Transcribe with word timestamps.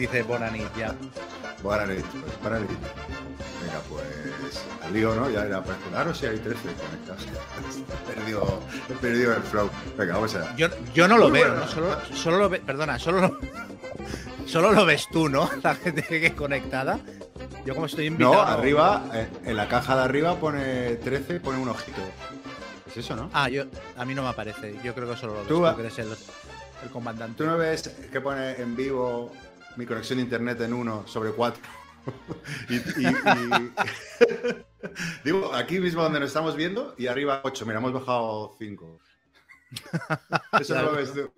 Dice 0.00 0.22
Bonanit 0.22 0.74
ya. 0.78 0.94
Bonanit, 1.62 2.06
pues 2.06 2.32
para 2.42 2.58
Venga, 2.58 3.80
pues 3.90 4.64
al 4.82 4.94
lío, 4.94 5.14
¿no? 5.14 5.28
Ya 5.28 5.44
era 5.44 5.62
para 5.62 5.76
claro, 5.76 6.14
si 6.14 6.24
hay 6.24 6.38
13 6.38 6.58
conectados. 6.72 7.26
he, 8.08 8.14
perdido, 8.14 8.60
he 8.88 8.94
perdido 8.94 9.36
el 9.36 9.42
flow. 9.42 9.68
Venga, 9.98 10.14
vamos 10.14 10.34
allá. 10.34 10.56
Yo, 10.56 10.68
yo 10.94 11.06
no 11.06 11.18
lo 11.18 11.30
veo, 11.30 11.54
¿no? 11.54 11.68
Solo, 11.68 11.98
solo 12.14 12.38
lo 12.38 12.48
ve, 12.48 12.60
perdona, 12.60 12.98
solo 12.98 13.20
lo, 13.20 13.38
solo 14.46 14.72
lo 14.72 14.86
ves 14.86 15.06
tú, 15.12 15.28
¿no? 15.28 15.50
La 15.62 15.74
gente 15.74 16.02
que 16.02 16.28
es 16.28 16.34
conectada. 16.34 16.98
Yo 17.66 17.74
como 17.74 17.84
estoy 17.84 18.06
invitado... 18.06 18.36
No, 18.36 18.40
arriba, 18.40 19.04
eh, 19.12 19.28
en 19.44 19.54
la 19.54 19.68
caja 19.68 19.96
de 19.96 20.02
arriba 20.02 20.36
pone 20.36 20.96
13, 20.96 21.40
pone 21.40 21.58
un 21.58 21.68
ojito. 21.68 22.00
Es 22.88 22.96
eso, 22.96 23.16
¿no? 23.16 23.28
Ah, 23.34 23.50
yo, 23.50 23.64
a 23.98 24.06
mí 24.06 24.14
no 24.14 24.22
me 24.22 24.30
aparece. 24.30 24.76
Yo 24.82 24.94
creo 24.94 25.10
que 25.10 25.16
solo 25.18 25.34
lo 25.34 25.40
ves 25.40 25.48
tú, 25.48 25.60
tú 25.60 25.66
eres 25.78 25.98
el, 25.98 26.08
el 26.84 26.90
comandante. 26.90 27.36
¿Tú 27.36 27.44
no 27.44 27.58
ves 27.58 27.94
que 28.10 28.20
pone 28.22 28.52
en 28.52 28.74
vivo 28.74 29.30
mi 29.76 29.86
conexión 29.86 30.18
de 30.18 30.24
internet 30.24 30.60
en 30.60 30.72
1 30.72 31.06
sobre 31.06 31.32
4? 31.32 31.62
y, 32.68 32.78
Digo, 35.24 35.54
aquí 35.54 35.78
mismo 35.78 36.02
donde 36.02 36.20
nos 36.20 36.28
estamos 36.28 36.56
viendo 36.56 36.94
y 36.98 37.06
arriba 37.06 37.40
8. 37.44 37.66
Mira, 37.66 37.78
hemos 37.78 37.92
bajado 37.92 38.56
5. 38.58 39.00
Eso 40.60 40.74
no 40.74 40.82
lo 40.82 40.92
ves 40.92 41.12
tú. 41.12 41.32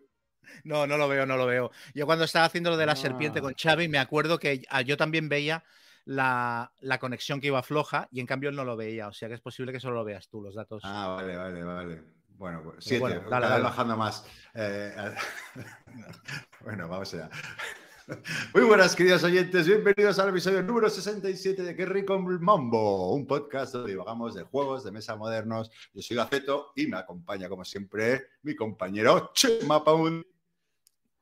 No, 0.65 0.87
no 0.87 0.97
lo 0.97 1.09
veo, 1.09 1.27
no 1.27 1.37
lo 1.37 1.47
veo. 1.47 1.71
Yo 1.95 2.07
cuando 2.07 2.25
estaba 2.25 2.45
haciendo 2.45 2.71
lo 2.71 2.77
de 2.77 2.87
la 2.87 2.95
serpiente 2.95 3.41
con 3.41 3.55
Xavi, 3.55 3.89
me 3.89 3.99
acuerdo 3.99 4.39
que 4.39 4.63
ah, 4.71 4.83
yo 4.83 4.97
también 4.97 5.29
veía 5.29 5.65
la, 6.05 6.71
conexión 7.01 7.41
que 7.41 7.49
iba 7.49 7.63
floja 7.63 8.09
y 8.13 8.21
en 8.21 8.27
cambio 8.27 8.51
él 8.51 8.57
no 8.57 8.65
lo 8.65 8.77
veía. 8.77 9.09
O 9.09 9.13
sea 9.13 9.29
que 9.29 9.35
es 9.35 9.41
posible 9.41 9.73
que 9.73 9.81
solo 9.81 9.97
lo 9.97 10.05
veas 10.05 10.29
tú, 10.29 10.41
los 10.41 10.55
datos. 10.55 10.83
Ah, 10.85 11.15
vale, 11.17 11.37
vale, 11.37 11.65
vale. 11.65 12.03
Bueno, 12.29 12.63
pues 12.63 12.77
siete, 12.81 13.21
dale, 13.29 13.63
bajando 13.63 13.97
más. 13.97 14.25
Eh, 14.55 14.95
bueno, 16.61 16.89
vamos 16.89 17.13
allá. 17.15 17.29
Muy 18.55 18.65
buenas, 18.65 18.97
queridos 18.97 19.23
oyentes. 19.25 19.67
Bienvenidos 19.67 20.19
al 20.19 20.31
episodio 20.31 20.63
número 20.63 20.89
67 20.89 21.63
de 21.63 21.77
Qué 21.77 21.87
Rico 21.87 22.19
Mambo, 22.19 23.13
un 23.15 23.27
podcast 23.27 23.75
donde 23.75 23.93
divagamos 23.93 24.35
de 24.35 24.43
juegos 24.43 24.85
de 24.85 24.91
mesa 24.91 25.17
modernos. 25.17 25.71
Yo 25.93 26.03
soy 26.03 26.17
Gaceto 26.17 26.73
y 26.75 26.87
me 26.87 26.97
acompaña, 26.97 27.49
como 27.49 27.65
siempre, 27.65 28.29
mi 28.43 28.57
compañero 28.57 29.31
Chema 29.35 29.85
Paun. 29.85 30.27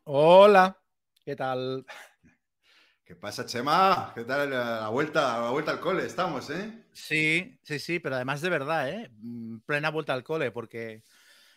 Hola, 0.05 0.77
¿qué 1.25 1.37
tal? 1.37 1.85
¿Qué 3.05 3.17
pasa, 3.17 3.45
Chema? 3.45 4.13
¿Qué 4.15 4.25
tal 4.25 4.51
la 4.51 4.89
vuelta, 4.89 5.41
la 5.41 5.51
vuelta 5.51 5.73
al 5.73 5.81
cole? 5.81 6.07
Estamos, 6.07 6.49
¿eh? 6.51 6.85
Sí, 6.93 7.59
sí, 7.63 7.79
sí, 7.79 7.99
pero 7.99 8.17
además 8.17 8.41
de 8.41 8.51
verdad, 8.51 8.89
¿eh? 8.89 9.11
Mm, 9.19 9.59
plena 9.67 9.91
vuelta 9.91 10.15
al 10.15 10.25
cole, 10.25 10.51
porque 10.51 11.03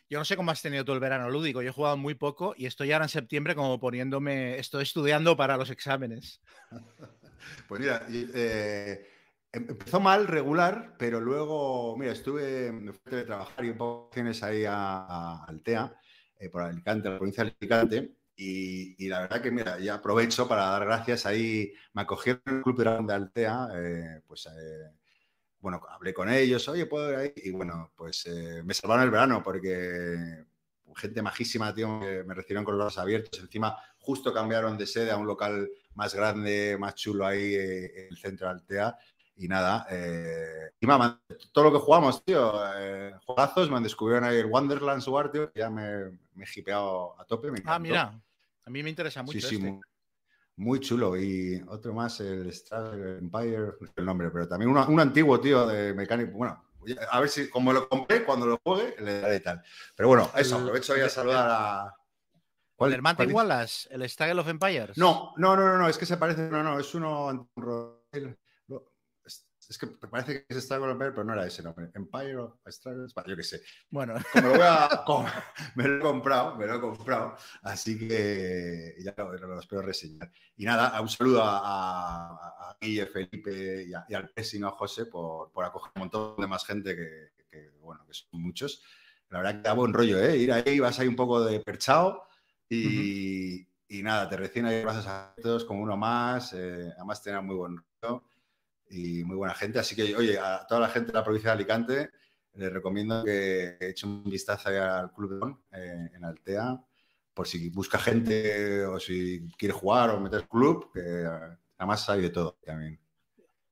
yo 0.09 0.19
no 0.19 0.25
sé 0.25 0.35
cómo 0.35 0.51
has 0.51 0.61
tenido 0.61 0.85
todo 0.85 0.95
el 0.95 0.99
verano 0.99 1.29
lúdico. 1.29 1.61
Yo 1.61 1.69
he 1.69 1.73
jugado 1.73 1.97
muy 1.97 2.15
poco 2.15 2.53
y 2.57 2.65
estoy 2.65 2.91
ahora 2.91 3.05
en 3.05 3.09
septiembre 3.09 3.55
como 3.55 3.79
poniéndome, 3.79 4.57
estoy 4.59 4.83
estudiando 4.83 5.35
para 5.35 5.57
los 5.57 5.69
exámenes. 5.69 6.41
pues 7.67 7.81
mira, 7.81 8.05
eh, 8.09 9.07
em, 9.51 9.65
empezó 9.69 9.99
mal, 9.99 10.27
regular, 10.27 10.95
pero 10.97 11.19
luego, 11.19 11.97
mira, 11.97 12.11
estuve, 12.11 12.71
me 12.71 12.93
fui 12.93 13.19
a 13.19 13.25
trabajar 13.25 13.65
y 13.65 13.69
un 13.69 13.77
poco 13.77 14.09
tienes 14.13 14.43
ahí 14.43 14.65
a, 14.67 15.43
Altea, 15.45 15.95
eh, 16.39 16.49
por 16.49 16.63
Alicante, 16.63 17.09
la 17.09 17.17
provincia 17.17 17.43
de 17.43 17.55
Alicante 17.59 18.15
y, 18.35 19.07
la 19.07 19.21
verdad 19.21 19.41
que, 19.41 19.51
mira, 19.51 19.79
ya 19.79 19.95
aprovecho 19.95 20.47
para 20.47 20.65
dar 20.65 20.85
gracias. 20.85 21.25
Ahí 21.25 21.73
me 21.93 22.01
acogieron 22.01 22.41
el 22.45 22.61
Club 22.61 22.83
de 22.83 23.03
de 23.07 23.13
Altea, 23.13 23.67
eh, 23.75 24.21
pues, 24.27 24.47
eh, 24.47 24.91
bueno, 25.63 25.81
hablé 25.89 26.13
con 26.13 26.29
ellos, 26.29 26.67
oye, 26.67 26.85
¿puedo 26.87 27.09
ir 27.09 27.15
ahí? 27.15 27.33
Y 27.37 27.51
bueno, 27.51 27.93
pues 27.95 28.25
eh, 28.25 28.61
me 28.65 28.73
salvaron 28.73 29.05
el 29.05 29.11
verano 29.11 29.41
porque 29.41 30.43
gente 30.93 31.21
majísima, 31.21 31.73
tío, 31.73 31.87
me, 31.99 32.25
me 32.25 32.33
recibieron 32.33 32.65
con 32.65 32.77
los 32.77 32.83
brazos 32.83 33.01
abiertos. 33.01 33.39
Encima, 33.39 33.77
justo 33.97 34.33
cambiaron 34.33 34.77
de 34.77 34.85
sede 34.85 35.11
a 35.11 35.17
un 35.17 35.25
local 35.25 35.71
más 35.95 36.13
grande, 36.13 36.75
más 36.77 36.95
chulo 36.95 37.25
ahí 37.25 37.55
en 37.55 38.07
el 38.09 38.17
centro 38.17 38.47
de 38.47 38.53
Altea. 38.53 38.97
Y 39.37 39.47
nada, 39.47 39.87
y 40.79 40.85
todo 41.51 41.63
lo 41.63 41.71
que 41.71 41.79
jugamos, 41.79 42.23
tío, 42.23 42.53
juegazos, 43.25 43.71
me 43.71 43.79
descubrieron 43.79 44.25
ahí 44.25 44.37
el 44.37 44.45
Wonderlands 44.45 45.07
War, 45.07 45.31
tío, 45.31 45.51
ya 45.55 45.69
me, 45.69 46.11
me 46.35 46.43
he 46.43 46.59
hipeado 46.59 47.19
a 47.19 47.25
tope. 47.25 47.49
Me 47.49 47.63
ah, 47.65 47.79
mira, 47.79 48.21
a 48.65 48.69
mí 48.69 48.83
me 48.83 48.89
interesa 48.89 49.23
mucho. 49.23 49.39
Sí, 49.39 49.55
este. 49.55 49.71
muy, 49.71 49.81
chulo. 50.79 51.17
Y 51.17 51.63
otro 51.67 51.93
más, 51.93 52.19
el 52.19 52.47
Star 52.49 52.93
Empire, 52.95 53.73
no 53.79 53.87
el 53.95 54.05
nombre, 54.05 54.29
pero 54.31 54.47
también 54.47 54.71
un 54.71 54.99
antiguo 54.99 55.39
tío 55.39 55.65
de 55.67 55.93
mecánico. 55.93 56.31
Bueno, 56.37 56.63
a 57.11 57.19
ver 57.19 57.29
si, 57.29 57.49
como 57.49 57.73
lo 57.73 57.87
compré, 57.87 58.23
cuando 58.23 58.45
lo 58.45 58.59
juegue, 58.63 58.95
le 58.99 59.21
daré 59.21 59.39
tal. 59.39 59.61
Pero 59.95 60.09
bueno, 60.09 60.29
eso, 60.35 60.57
aprovecho 60.57 60.93
a 60.93 61.09
saludar 61.09 61.47
a. 61.49 61.95
¿Cuál, 62.75 62.93
¿El 62.93 63.01
Mate 63.01 63.27
Wallace? 63.27 63.87
¿El 63.91 64.07
Stagger 64.09 64.39
of 64.39 64.47
Empires? 64.47 64.97
No, 64.97 65.33
no, 65.37 65.55
no, 65.55 65.77
no, 65.77 65.87
es 65.87 65.97
que 65.97 66.05
se 66.05 66.17
parece. 66.17 66.49
No, 66.49 66.63
no, 66.63 66.79
es 66.79 66.93
uno 66.95 67.49
es 69.69 69.77
que 69.77 69.85
me 69.85 70.07
parece 70.07 70.45
que 70.45 70.45
es 70.49 70.57
Star 70.57 70.81
Wars 70.81 70.95
pero 70.97 71.23
no 71.23 71.33
era 71.33 71.45
ese 71.45 71.63
nombre. 71.63 71.89
Empire 71.93 72.37
of 72.37 72.53
Struggles, 72.67 73.13
yo 73.25 73.35
qué 73.35 73.43
sé. 73.43 73.61
Bueno, 73.89 74.15
como 74.31 74.47
lo 74.49 74.53
voy 74.53 74.63
a, 74.63 75.03
me 75.75 75.87
lo 75.87 75.97
he 75.97 75.99
comprado, 75.99 76.55
me 76.55 76.65
lo 76.65 76.75
he 76.75 76.81
comprado, 76.81 77.35
así 77.61 77.97
que 77.97 78.95
ya 78.99 79.13
lo, 79.17 79.33
lo, 79.33 79.59
espero 79.59 79.81
reseñar. 79.81 80.31
Y 80.55 80.65
nada, 80.65 80.99
un 81.01 81.09
saludo 81.09 81.43
a, 81.43 82.69
a, 82.69 82.77
Guille, 82.79 83.05
Felipe 83.05 83.85
y, 83.85 84.13
al 84.13 84.29
Pesino, 84.29 84.67
a 84.67 84.71
José, 84.71 85.05
por, 85.05 85.51
por, 85.51 85.65
acoger 85.65 85.91
un 85.95 86.01
montón 86.01 86.35
de 86.37 86.47
más 86.47 86.65
gente 86.65 86.95
que, 86.95 87.71
bueno, 87.79 88.05
que 88.05 88.13
son 88.13 88.41
muchos. 88.41 88.83
La 89.29 89.39
verdad 89.39 89.55
que 89.55 89.61
da 89.61 89.73
buen 89.73 89.93
rollo, 89.93 90.19
¿eh? 90.19 90.37
Ir 90.37 90.51
ahí, 90.51 90.79
vas 90.79 90.99
ahí 90.99 91.07
un 91.07 91.15
poco 91.15 91.43
de 91.43 91.59
perchado 91.59 92.27
y, 92.69 93.67
y 93.87 94.03
nada, 94.03 94.29
te 94.29 94.37
recién 94.37 94.65
ahí 94.65 94.83
brazos 94.83 95.07
a 95.07 95.33
todos 95.41 95.65
como 95.65 95.81
uno 95.81 95.97
más, 95.97 96.53
eh, 96.53 96.91
además 96.95 97.21
tener 97.21 97.41
muy 97.41 97.55
buen 97.55 97.77
rollo 98.01 98.23
y 98.93 99.23
muy 99.23 99.35
buena 99.35 99.53
gente. 99.53 99.79
Así 99.79 99.95
que, 99.95 100.15
oye, 100.15 100.37
a 100.37 100.65
toda 100.67 100.81
la 100.81 100.89
gente 100.89 101.11
de 101.11 101.17
la 101.17 101.23
provincia 101.23 101.49
de 101.49 101.55
Alicante 101.55 102.11
les 102.55 102.71
recomiendo 102.71 103.23
que 103.23 103.77
echen 103.79 104.09
un 104.09 104.23
vistazo 104.25 104.69
al 104.69 105.11
Club 105.11 105.59
de 105.71 105.79
eh, 105.79 106.11
en 106.13 106.23
Altea, 106.23 106.79
por 107.33 107.47
si 107.47 107.69
busca 107.69 107.97
gente 107.97 108.85
o 108.85 108.99
si 108.99 109.47
quiere 109.57 109.73
jugar 109.73 110.11
o 110.11 110.19
meter 110.19 110.47
club, 110.47 110.91
que 110.93 111.27
además 111.77 112.07
hay 112.09 112.21
de 112.21 112.29
todo 112.29 112.59
también. 112.63 112.99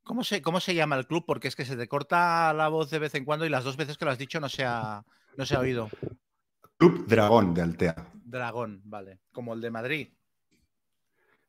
¿Cómo 0.04 0.24
se, 0.24 0.42
¿Cómo 0.42 0.60
se 0.60 0.74
llama 0.74 0.96
el 0.96 1.06
club? 1.06 1.26
Porque 1.28 1.48
es 1.48 1.56
que 1.56 1.64
se 1.64 1.78
te 1.78 1.88
corta 1.88 2.54
la 2.54 2.70
voz 2.70 2.90
de 2.90 2.98
vez 2.98 3.14
en 3.14 3.24
cuando 3.24 3.46
y 3.46 3.50
las 3.50 3.64
dos 3.64 3.78
veces 3.78 3.98
que 3.98 4.06
lo 4.06 4.12
has 4.12 4.18
dicho 4.18 4.40
no 4.40 4.50
se 4.50 4.66
ha, 4.66 5.06
no 5.38 5.46
se 5.46 5.56
ha 5.56 5.60
oído. 5.60 5.90
Club 6.78 7.06
Dragón 7.08 7.54
de 7.54 7.62
Altea. 7.62 8.12
Dragón, 8.14 8.82
vale. 8.84 9.20
Como 9.32 9.54
el 9.54 9.62
de 9.62 9.70
Madrid. 9.70 10.08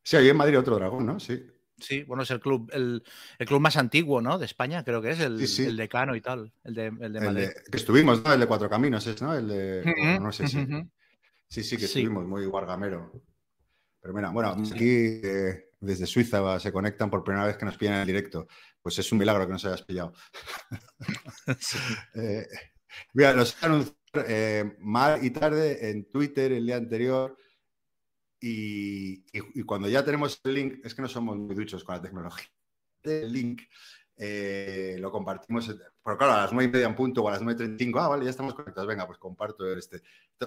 Sí, 0.02 0.16
hay 0.16 0.28
en 0.28 0.36
Madrid 0.36 0.58
otro 0.58 0.76
dragón, 0.76 1.06
¿no? 1.06 1.18
Sí. 1.18 1.46
Sí, 1.82 2.04
bueno, 2.04 2.22
es 2.22 2.30
el 2.30 2.40
club, 2.40 2.70
el, 2.72 3.02
club 3.46 3.60
más 3.60 3.76
antiguo, 3.76 4.20
¿no? 4.20 4.38
De 4.38 4.46
España, 4.46 4.84
creo 4.84 5.02
que 5.02 5.10
es, 5.10 5.20
el, 5.20 5.40
el 5.40 5.76
decano 5.76 6.14
y 6.16 6.20
tal, 6.20 6.52
el 6.64 6.74
de, 6.74 6.86
el 6.86 7.12
de 7.12 7.20
Madrid. 7.20 7.48
que 7.70 7.76
estuvimos, 7.76 8.22
¿no? 8.24 8.32
El 8.32 8.40
de 8.40 8.46
Cuatro 8.46 8.70
Caminos 8.70 9.06
es, 9.06 9.20
¿no? 9.20 9.34
El 9.34 9.48
de, 9.48 10.18
no 10.20 10.32
sé 10.32 10.46
si. 10.46 10.66
Sí, 11.48 11.62
sí, 11.62 11.76
que 11.76 11.84
estuvimos, 11.84 12.24
muy 12.24 12.46
guargamero. 12.46 13.12
Pero 14.00 14.14
mira, 14.14 14.30
bueno, 14.30 14.50
aquí 14.50 15.20
eh, 15.22 15.70
desde 15.80 16.06
Suiza 16.06 16.58
se 16.58 16.72
conectan 16.72 17.10
por 17.10 17.22
primera 17.22 17.46
vez 17.46 17.56
que 17.56 17.66
nos 17.66 17.76
pillan 17.76 17.94
en 17.94 18.00
el 18.00 18.06
directo. 18.06 18.46
Pues 18.80 18.98
es 18.98 19.12
un 19.12 19.18
milagro 19.18 19.46
que 19.46 19.52
nos 19.52 19.64
hayas 19.64 19.82
pillado. 19.82 20.14
eh, 22.14 22.46
mira, 23.12 23.32
los 23.34 23.62
anunciar 23.62 23.94
eh, 24.26 24.76
mal 24.80 25.24
y 25.24 25.30
tarde 25.30 25.90
en 25.90 26.08
Twitter 26.08 26.52
el 26.52 26.66
día 26.66 26.76
anterior 26.76 27.36
y, 28.44 29.62
cuando 29.64 29.88
ya 29.88 30.04
tenemos 30.04 30.40
el 30.42 30.54
link, 30.54 30.80
es 30.84 30.94
que 30.94 31.02
no 31.02 31.08
somos 31.08 31.36
muy 31.36 31.54
duchos 31.54 31.84
con 31.84 31.94
la 31.94 32.02
tecnología. 32.02 32.48
El 33.04 33.32
link 33.32 33.62
eh, 34.16 34.96
lo 34.98 35.12
compartimos, 35.12 35.72
pero 36.02 36.18
claro, 36.18 36.32
a 36.32 36.38
las 36.38 36.52
9 36.52 36.68
y 36.68 36.72
media 36.72 36.86
en 36.88 36.96
punto 36.96 37.22
o 37.22 37.28
a 37.28 37.32
las 37.32 37.42
9.35, 37.42 38.00
ah, 38.00 38.08
vale, 38.08 38.24
ya 38.24 38.30
estamos 38.30 38.54
conectados, 38.54 38.88
venga, 38.88 39.06
pues 39.06 39.18
comparto 39.18 39.72
este. 39.72 40.02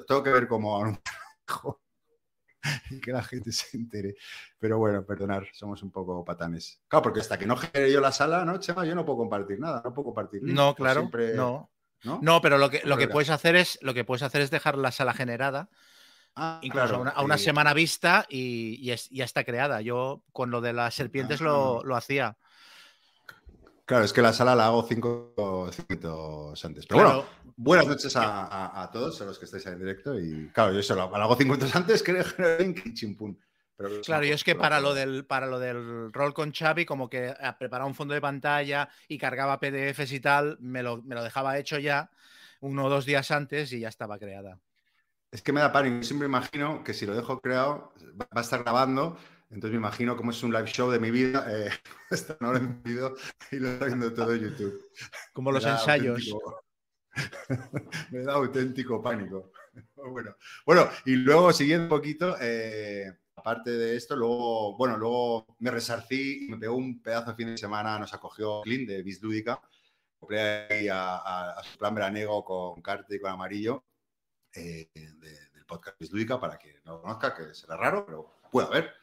Tengo 0.06 0.22
que 0.22 0.30
ver 0.30 0.46
cómo 0.48 1.00
y 2.92 3.00
que 3.00 3.14
la 3.14 3.24
gente 3.24 3.54
se 3.54 3.78
entere. 3.78 4.16
Pero 4.60 4.78
bueno, 4.78 5.06
perdonar, 5.06 5.48
somos 5.54 5.82
un 5.82 5.92
poco 5.92 6.26
patanes. 6.26 6.82
Claro, 6.90 7.04
porque 7.04 7.22
hasta 7.22 7.40
que 7.40 7.46
no 7.46 7.56
genere 7.56 7.94
yo 7.94 8.02
la 8.02 8.12
sala, 8.12 8.44
¿no, 8.44 8.60
Chema? 8.60 8.86
Yo 8.86 8.96
no 8.96 9.06
puedo 9.06 9.20
compartir 9.20 9.58
nada, 9.58 9.82
no 9.86 9.94
puedo 9.94 10.08
compartir. 10.08 10.44
No, 10.44 10.76
claro, 10.76 11.10
no. 11.34 11.72
¿no? 12.22 12.42
pero 12.42 12.58
lo 12.58 12.70
que, 12.70 12.82
lo 12.84 12.98
que 12.98 13.08
puedes 13.08 13.30
hacer 13.30 13.56
es 13.56 13.80
lo 13.82 13.94
que 13.94 14.04
puedes 14.04 14.22
hacer 14.22 14.42
es 14.42 14.52
dejar 14.52 14.78
la 14.78 14.92
sala 14.92 15.14
generada 15.14 15.70
Ah, 16.36 16.60
Incluso 16.62 16.96
a, 16.96 17.24
una, 17.24 17.38
semana 17.38 17.74
vista 17.74 18.26
y, 18.30 18.84
ya 18.84 19.24
está 19.24 19.46
creada. 19.46 19.80
Yo 19.82 20.22
con 20.34 20.52
lo 20.52 20.60
de 20.60 20.74
las 20.74 20.94
serpientes 20.94 21.40
lo, 21.40 21.96
hacía. 21.96 22.38
Claro, 23.86 24.04
es 24.04 24.12
que 24.12 24.22
la 24.22 24.34
sala 24.34 24.54
la 24.54 24.66
hago 24.66 24.84
cinco, 24.84 25.70
minutos 25.88 26.66
antes. 26.66 26.86
Pero 26.88 27.02
bueno, 27.02 27.26
buenas 27.56 27.88
noches 27.88 28.14
a, 28.18 28.90
todos, 28.92 29.22
a 29.22 29.26
los 29.26 29.40
que 29.40 29.46
estáis 29.46 29.66
en 29.68 29.80
directo. 29.80 30.20
Y 30.20 30.50
claro, 30.50 30.74
yo 30.74 30.80
eso 30.80 30.96
lo, 30.96 31.04
hago 31.04 31.36
cinco 31.38 31.54
minutos 31.54 31.74
antes 31.76 32.04
que 32.04 32.12
el 32.12 32.94
chimpún. 32.94 33.40
Pero 33.78 34.02
claro, 34.02 34.26
yo 34.26 34.34
es 34.34 34.44
que 34.44 34.56
para 34.56 34.80
lo, 34.80 34.94
del, 34.94 35.26
para 35.26 35.48
lo 35.48 35.60
del 35.60 36.12
rol 36.12 36.34
con 36.34 36.54
Xavi, 36.54 36.86
como 36.86 37.10
que 37.10 37.28
eh, 37.28 37.36
preparaba 37.60 37.88
un 37.88 37.96
fondo 37.96 38.14
de 38.14 38.22
pantalla 38.22 38.90
y 39.08 39.18
cargaba 39.18 39.60
PDFs 39.60 40.14
y 40.14 40.20
tal, 40.22 40.58
me 40.60 40.82
lo, 40.82 41.02
me 41.04 41.16
lo 41.16 41.24
dejaba 41.24 41.58
hecho 41.58 41.78
ya 41.78 42.10
uno 42.62 42.86
o 42.86 42.90
dos 42.90 43.06
días 43.06 43.32
antes 43.32 43.72
y 43.74 43.80
ya 43.80 43.90
estaba 43.90 44.18
creada. 44.18 44.60
Es 45.36 45.42
que 45.42 45.52
me 45.52 45.60
da 45.60 45.70
pánico. 45.70 46.02
Siempre 46.02 46.30
imagino 46.30 46.82
que 46.82 46.94
si 46.94 47.06
lo 47.06 47.14
dejo 47.14 47.42
creado, 47.42 47.92
va 48.18 48.40
a 48.40 48.40
estar 48.40 48.64
grabando 48.64 49.18
Entonces 49.50 49.72
me 49.72 49.78
imagino 49.78 50.16
cómo 50.16 50.32
es 50.32 50.42
un 50.44 50.54
live 50.54 50.68
show 50.68 50.90
de 50.90 50.98
mi 50.98 51.12
vida, 51.12 51.46
eh, 51.50 51.70
esta 52.10 52.38
hora 52.40 52.60
en 52.60 52.82
vídeo 52.82 53.18
y 53.52 53.58
lo 53.58 53.68
está 53.68 53.88
viendo 53.88 54.14
todo 54.14 54.34
en 54.34 54.44
YouTube. 54.44 54.82
Como 55.34 55.52
los 55.52 55.66
ensayos. 55.66 56.24
me 58.12 58.20
da 58.20 58.36
auténtico 58.36 59.02
pánico. 59.02 59.52
bueno, 60.10 60.38
bueno, 60.66 60.88
y 61.06 61.18
luego 61.18 61.52
siguiendo 61.52 61.84
un 61.84 61.90
poquito, 61.90 62.38
eh, 62.40 63.12
aparte 63.36 63.72
de 63.72 63.98
esto, 63.98 64.16
luego, 64.16 64.78
bueno, 64.78 64.96
luego 64.96 65.58
me 65.60 65.70
resarcí, 65.70 66.48
me 66.50 66.58
pegó 66.58 66.78
un 66.78 67.02
pedazo 67.02 67.32
de 67.32 67.36
fin 67.36 67.48
de 67.48 67.58
semana, 67.58 68.00
nos 68.00 68.14
acogió 68.14 68.62
Clint 68.62 68.88
de 68.88 69.04
Bislúdica, 69.04 69.60
compré 70.18 70.40
ahí 70.70 70.88
a, 70.90 71.56
su 71.70 71.78
plan 71.78 71.94
veraniego 71.94 72.46
con 72.46 72.82
Carte 72.82 73.18
y 73.18 73.20
con 73.20 73.32
Amarillo 73.32 73.84
eh, 74.56 74.90
del 74.94 75.66
podcast 75.66 76.00
Bislúdica, 76.00 76.40
para 76.40 76.58
que 76.58 76.80
no 76.86 76.94
lo 76.94 77.02
conozca, 77.02 77.36
que 77.36 77.54
será 77.54 77.78
raro, 77.78 78.06
pero 78.06 78.40
puede 78.52 78.68
haber. 78.68 78.94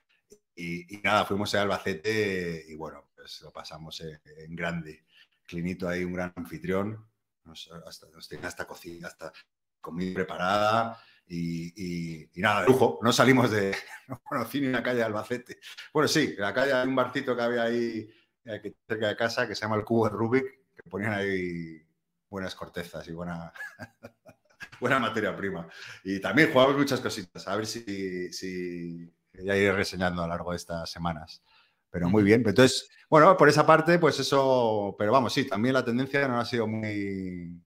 Y, 0.54 1.00
nada, 1.02 1.24
fuimos 1.24 1.54
a 1.54 1.62
Albacete 1.62 2.64
y 2.68 2.74
bueno, 2.74 3.08
pues 3.14 3.40
lo 3.40 3.52
pasamos 3.52 4.00
en, 4.00 4.54
grande. 4.54 5.04
Clinito 5.46 5.88
ahí, 5.88 6.04
un 6.04 6.12
gran 6.14 6.32
anfitrión, 6.36 7.06
nos, 7.44 7.70
hasta, 7.86 8.08
nos 8.10 8.28
tenía 8.28 8.48
hasta 8.48 8.66
cocina, 8.66 9.08
hasta 9.08 9.32
comida 9.80 10.14
preparada 10.14 11.02
y, 11.26 12.30
nada, 12.36 12.62
de 12.62 12.68
lujo. 12.68 12.98
No 13.02 13.12
salimos 13.12 13.50
de, 13.50 13.74
no 14.08 14.20
conocí 14.22 14.60
ni 14.60 14.68
la 14.68 14.82
calle 14.82 14.98
de 14.98 15.04
Albacete. 15.04 15.58
Bueno, 15.92 16.08
sí, 16.08 16.34
la 16.38 16.52
calle 16.52 16.72
hay 16.72 16.86
un 16.86 16.96
barcito 16.96 17.34
que 17.34 17.42
había 17.42 17.62
ahí 17.62 18.10
eh, 18.44 18.74
cerca 18.86 19.08
de 19.08 19.16
casa 19.16 19.46
que 19.46 19.54
se 19.54 19.62
llama 19.62 19.76
el 19.76 19.84
Cubo 19.84 20.08
de 20.08 20.14
Rubik, 20.14 20.44
que 20.74 20.82
ponían 20.88 21.14
ahí 21.14 21.82
buenas 22.28 22.54
cortezas 22.54 23.06
y 23.08 23.12
buena, 23.12 23.52
buena 24.82 24.98
materia 24.98 25.34
prima. 25.34 25.66
Y 26.04 26.20
también 26.20 26.52
jugamos 26.52 26.76
muchas 26.76 27.00
cositas, 27.00 27.46
a 27.46 27.56
ver 27.56 27.66
si, 27.66 28.32
si 28.32 29.10
ya 29.32 29.56
iré 29.56 29.72
reseñando 29.72 30.22
a 30.22 30.26
lo 30.26 30.30
largo 30.30 30.50
de 30.50 30.56
estas 30.56 30.90
semanas. 30.90 31.42
Pero 31.90 32.08
muy 32.08 32.22
bien, 32.22 32.42
entonces, 32.44 32.90
bueno, 33.08 33.36
por 33.36 33.48
esa 33.48 33.64
parte, 33.64 33.98
pues 33.98 34.18
eso, 34.18 34.96
pero 34.98 35.12
vamos, 35.12 35.32
sí, 35.32 35.46
también 35.46 35.74
la 35.74 35.84
tendencia 35.84 36.26
no 36.26 36.40
ha 36.40 36.44
sido 36.44 36.66
muy, 36.66 37.62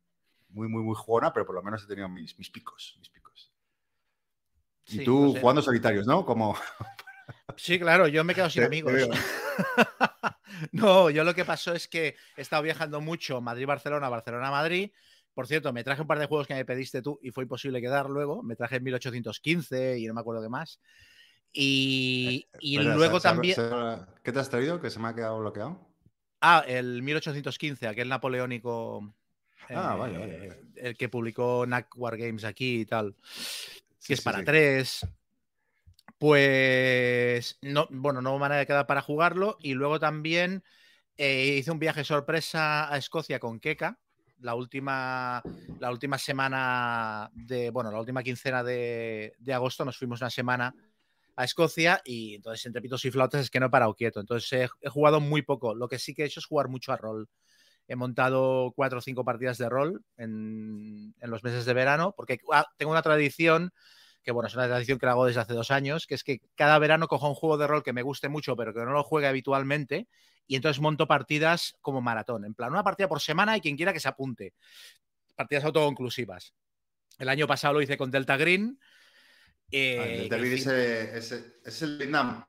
muy, 0.48 0.68
muy, 0.68 0.82
muy 0.82 0.94
jugona, 0.94 1.32
pero 1.32 1.46
por 1.46 1.54
lo 1.54 1.62
menos 1.62 1.82
he 1.84 1.86
tenido 1.86 2.08
mis, 2.08 2.36
mis 2.38 2.50
picos, 2.50 2.96
mis 2.98 3.08
picos. 3.08 3.52
Y 4.88 5.04
tú 5.04 5.34
jugando 5.40 5.62
solitarios, 5.62 6.06
¿no? 6.06 6.24
Como... 6.24 6.56
Sí, 7.56 7.78
claro, 7.78 8.08
yo 8.08 8.24
me 8.24 8.32
he 8.32 8.34
quedado 8.34 8.50
sin 8.50 8.64
amigos. 8.64 8.92
no, 10.72 11.08
yo 11.10 11.24
lo 11.24 11.34
que 11.34 11.44
pasó 11.44 11.72
es 11.72 11.88
que 11.88 12.16
he 12.36 12.42
estado 12.42 12.62
viajando 12.62 13.00
mucho 13.00 13.40
Madrid-Barcelona, 13.40 14.08
Barcelona-Madrid. 14.08 14.90
Por 15.36 15.46
cierto, 15.46 15.70
me 15.70 15.84
traje 15.84 16.00
un 16.00 16.06
par 16.08 16.18
de 16.18 16.24
juegos 16.24 16.46
que 16.46 16.54
me 16.54 16.64
pediste 16.64 17.02
tú 17.02 17.20
y 17.20 17.30
fue 17.30 17.44
imposible 17.44 17.82
quedar 17.82 18.08
luego. 18.08 18.42
Me 18.42 18.56
traje 18.56 18.80
1815 18.80 19.98
y 19.98 20.06
no 20.06 20.14
me 20.14 20.22
acuerdo 20.22 20.40
qué 20.40 20.48
más. 20.48 20.80
Y, 21.52 22.48
eh, 22.62 22.82
luego 22.82 23.20
también. 23.20 23.54
¿Qué 24.22 24.32
te 24.32 24.40
has 24.40 24.48
traído? 24.48 24.80
¿Que 24.80 24.88
se 24.88 24.98
me 24.98 25.08
ha 25.08 25.14
quedado 25.14 25.38
bloqueado? 25.40 25.86
Ah, 26.40 26.64
el 26.66 27.02
1815, 27.02 27.86
aquel 27.86 28.08
napoleónico 28.08 29.14
Ah, 29.68 29.94
vale, 29.94 30.16
vale, 30.16 30.46
eh, 30.46 30.62
El 30.76 30.96
que 30.96 31.10
publicó 31.10 31.66
NAC 31.66 31.94
Games 31.96 32.44
aquí 32.44 32.80
y 32.80 32.86
tal. 32.86 33.14
que 34.06 34.14
es 34.14 34.22
para 34.22 34.42
tres. 34.42 35.06
Pues 36.16 37.58
no, 37.60 37.88
bueno, 37.90 38.22
no 38.22 38.38
manera 38.38 38.60
de 38.60 38.66
quedar 38.66 38.86
para 38.86 39.02
jugarlo. 39.02 39.58
Y 39.60 39.74
luego 39.74 40.00
también 40.00 40.64
eh, 41.18 41.56
hice 41.58 41.70
un 41.70 41.78
viaje 41.78 42.04
sorpresa 42.04 42.90
a 42.90 42.96
Escocia 42.96 43.38
con 43.38 43.60
Keka. 43.60 43.98
La 44.40 44.54
última, 44.54 45.42
la 45.80 45.90
última 45.90 46.18
semana 46.18 47.30
de, 47.32 47.70
bueno, 47.70 47.90
la 47.90 47.98
última 47.98 48.22
quincena 48.22 48.62
de, 48.62 49.34
agosto 49.52 49.84
nos 49.84 49.96
fuimos 49.96 50.20
una 50.20 50.30
semana 50.30 50.74
a 51.36 51.44
Escocia 51.44 52.00
y 52.04 52.36
entonces 52.36 52.64
entre 52.66 52.82
pitos 52.82 53.04
y 53.04 53.10
flautas 53.10 53.42
es 53.42 53.50
que 53.50 53.60
no 53.60 53.66
he 53.66 53.70
parado 53.70 53.94
quieto. 53.94 54.20
Entonces 54.20 54.70
he, 54.80 54.88
jugado 54.88 55.20
muy 55.20 55.42
poco. 55.42 55.74
Lo 55.74 55.88
que 55.88 55.98
sí 55.98 56.14
que 56.14 56.22
he 56.22 56.26
hecho 56.26 56.40
es 56.40 56.46
jugar 56.46 56.68
mucho 56.68 56.92
a 56.92 56.96
rol 56.96 57.28
he 57.88 57.94
montado 57.94 58.72
cuatro 58.74 58.98
o 58.98 59.00
cinco 59.00 59.24
partidas 59.24 59.58
de 59.58 59.68
rol 59.68 60.02
en, 60.16 61.14
los 61.20 61.44
meses 61.44 61.64
de 61.66 61.72
verano, 61.72 62.14
porque 62.16 62.40
ah, 62.52 62.66
tengo 62.76 62.90
una 62.90 63.02
tradición 63.02 63.72
que 64.26 64.32
bueno, 64.32 64.48
es 64.48 64.56
una 64.56 64.66
tradición 64.66 64.98
que 64.98 65.06
la 65.06 65.12
hago 65.12 65.24
desde 65.24 65.40
hace 65.40 65.54
dos 65.54 65.70
años, 65.70 66.08
que 66.08 66.16
es 66.16 66.24
que 66.24 66.40
cada 66.56 66.80
verano 66.80 67.06
cojo 67.06 67.28
un 67.28 67.36
juego 67.36 67.58
de 67.58 67.68
rol 67.68 67.84
que 67.84 67.92
me 67.92 68.02
guste 68.02 68.28
mucho, 68.28 68.56
pero 68.56 68.74
que 68.74 68.80
no 68.80 68.90
lo 68.90 69.04
juegue 69.04 69.28
habitualmente, 69.28 70.08
y 70.46 70.56
entonces 70.56 70.81
monto 70.81 71.06
partidas 71.06 71.76
como 71.81 72.00
maratón, 72.00 72.44
en 72.44 72.54
plan, 72.54 72.70
una 72.72 72.84
partida 72.84 73.08
por 73.08 73.20
semana 73.20 73.56
y 73.56 73.60
quien 73.60 73.76
quiera 73.76 73.93
que 73.93 74.00
se 74.00 74.08
apunte. 74.08 74.54
Partidas 75.34 75.64
autoconclusivas. 75.64 76.54
El 77.19 77.28
año 77.28 77.46
pasado 77.46 77.75
lo 77.75 77.82
hice 77.82 77.96
con 77.96 78.10
Delta 78.10 78.37
Green. 78.37 78.78
Eh, 79.70 80.19
Delta 80.20 80.37
Green 80.37 80.54
es, 80.54 80.66
es, 81.64 81.82
el 81.82 81.98
Vietnam. 81.98 82.44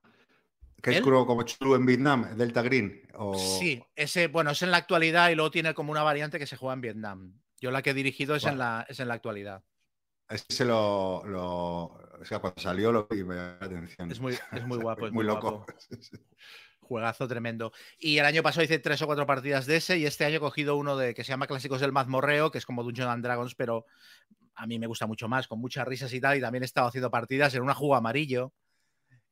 Que 0.82 0.92
es 0.92 1.02
como 1.02 1.44
chulo 1.44 1.76
en 1.76 1.86
Vietnam, 1.86 2.38
Delta 2.38 2.62
Green. 2.62 3.02
Sí, 3.36 3.84
ese, 3.96 4.28
bueno, 4.28 4.52
es 4.52 4.62
en 4.62 4.72
la 4.72 4.78
actualidad 4.78 5.30
y 5.30 5.36
luego 5.36 5.52
tiene 5.52 5.74
como 5.74 5.92
una 5.92 6.04
variante 6.04 6.38
que 6.38 6.46
se 6.46 6.56
juega 6.56 6.74
en 6.74 6.82
Vietnam. 6.82 7.34
Yo 7.60 7.72
la 7.72 7.82
que 7.82 7.90
he 7.90 7.96
dirigido 7.96 8.36
es, 8.36 8.46
en, 8.46 8.60
la, 8.60 8.86
es 8.88 9.00
en 9.00 9.08
la 9.08 9.16
actualidad. 9.16 9.64
Ese 10.30 10.66
lo, 10.66 11.24
lo, 11.26 12.00
cuando 12.40 12.62
salió 12.62 12.92
lo 12.92 13.08
vi 13.08 13.24
me 13.24 13.36
la 13.36 13.58
atención. 13.62 14.12
Es 14.12 14.20
muy, 14.20 14.38
es 14.52 14.66
muy 14.66 14.78
guapo. 14.82 15.08
Es 15.08 15.14
muy, 15.14 15.26
loco. 15.26 15.66
Juegazo 16.88 17.28
tremendo. 17.28 17.72
Y 18.00 18.18
el 18.18 18.26
año 18.26 18.42
pasado 18.44 18.64
hice 18.64 18.80
tres 18.80 19.02
o 19.02 19.06
cuatro 19.06 19.26
partidas 19.26 19.66
de 19.66 19.78
ese 19.78 19.98
y 19.98 20.06
este 20.06 20.26
año 20.26 20.38
he 20.38 20.40
cogido 20.40 20.76
uno 20.76 20.98
de 20.98 21.14
que 21.14 21.24
se 21.24 21.30
llama 21.30 21.48
Clásicos 21.48 21.82
del 21.82 21.92
Mazmorreo, 21.92 22.52
que 22.52 22.58
es 22.58 22.66
como 22.66 22.84
Dungeons 22.84 23.12
and 23.12 23.24
Dragons, 23.24 23.56
pero 23.56 23.86
a 24.56 24.66
mí 24.66 24.80
me 24.80 24.88
gusta 24.88 25.06
mucho 25.06 25.28
más, 25.28 25.48
con 25.48 25.60
muchas 25.60 25.88
risas 25.88 26.14
y 26.14 26.20
tal. 26.20 26.38
Y 26.38 26.42
también 26.42 26.64
he 26.64 26.66
estado 26.66 26.88
haciendo 26.88 27.12
partidas 27.12 27.54
en 27.56 27.62
una 27.62 27.76
juego 27.76 27.96
amarillo 27.96 28.54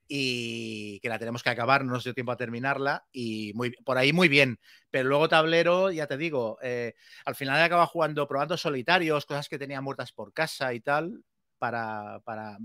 y 0.08 1.00
que 1.00 1.10
la 1.10 1.18
tenemos 1.18 1.42
que 1.42 1.50
acabar, 1.50 1.84
no 1.84 1.94
nos 1.94 2.04
dio 2.04 2.14
tiempo 2.14 2.32
a 2.32 2.38
terminarla 2.38 3.06
y 3.12 3.54
muy, 3.56 3.72
por 3.72 3.98
ahí 3.98 4.14
muy 4.14 4.28
bien. 4.28 4.60
Pero 4.92 5.10
luego 5.10 5.30
tablero, 5.30 5.92
ya 5.92 6.08
te 6.08 6.18
digo, 6.18 6.60
eh, 6.62 6.94
al 7.26 7.36
final 7.36 7.62
acaba 7.62 7.88
jugando, 7.88 8.28
probando 8.28 8.58
solitarios, 8.58 9.26
cosas 9.26 9.50
que 9.50 9.58
tenía 9.58 9.82
muertas 9.82 10.12
por 10.12 10.34
casa 10.34 10.74
y 10.74 10.82
tal, 10.82 11.24
para, 11.58 12.20
para 12.24 12.58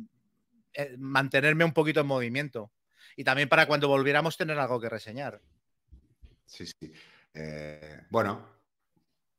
eh, 0.75 0.97
mantenerme 0.99 1.65
un 1.65 1.73
poquito 1.73 2.01
en 2.01 2.07
movimiento. 2.07 2.71
Y 3.17 3.25
también 3.25 3.49
para 3.49 3.67
cuando 3.67 3.89
volviéramos 3.89 4.37
tener 4.37 4.59
algo 4.59 4.81
que 4.81 4.89
reseñar. 4.89 5.41
Sí, 6.47 6.67
sí. 6.67 6.93
Eh, 7.35 8.03
bueno, 8.11 8.47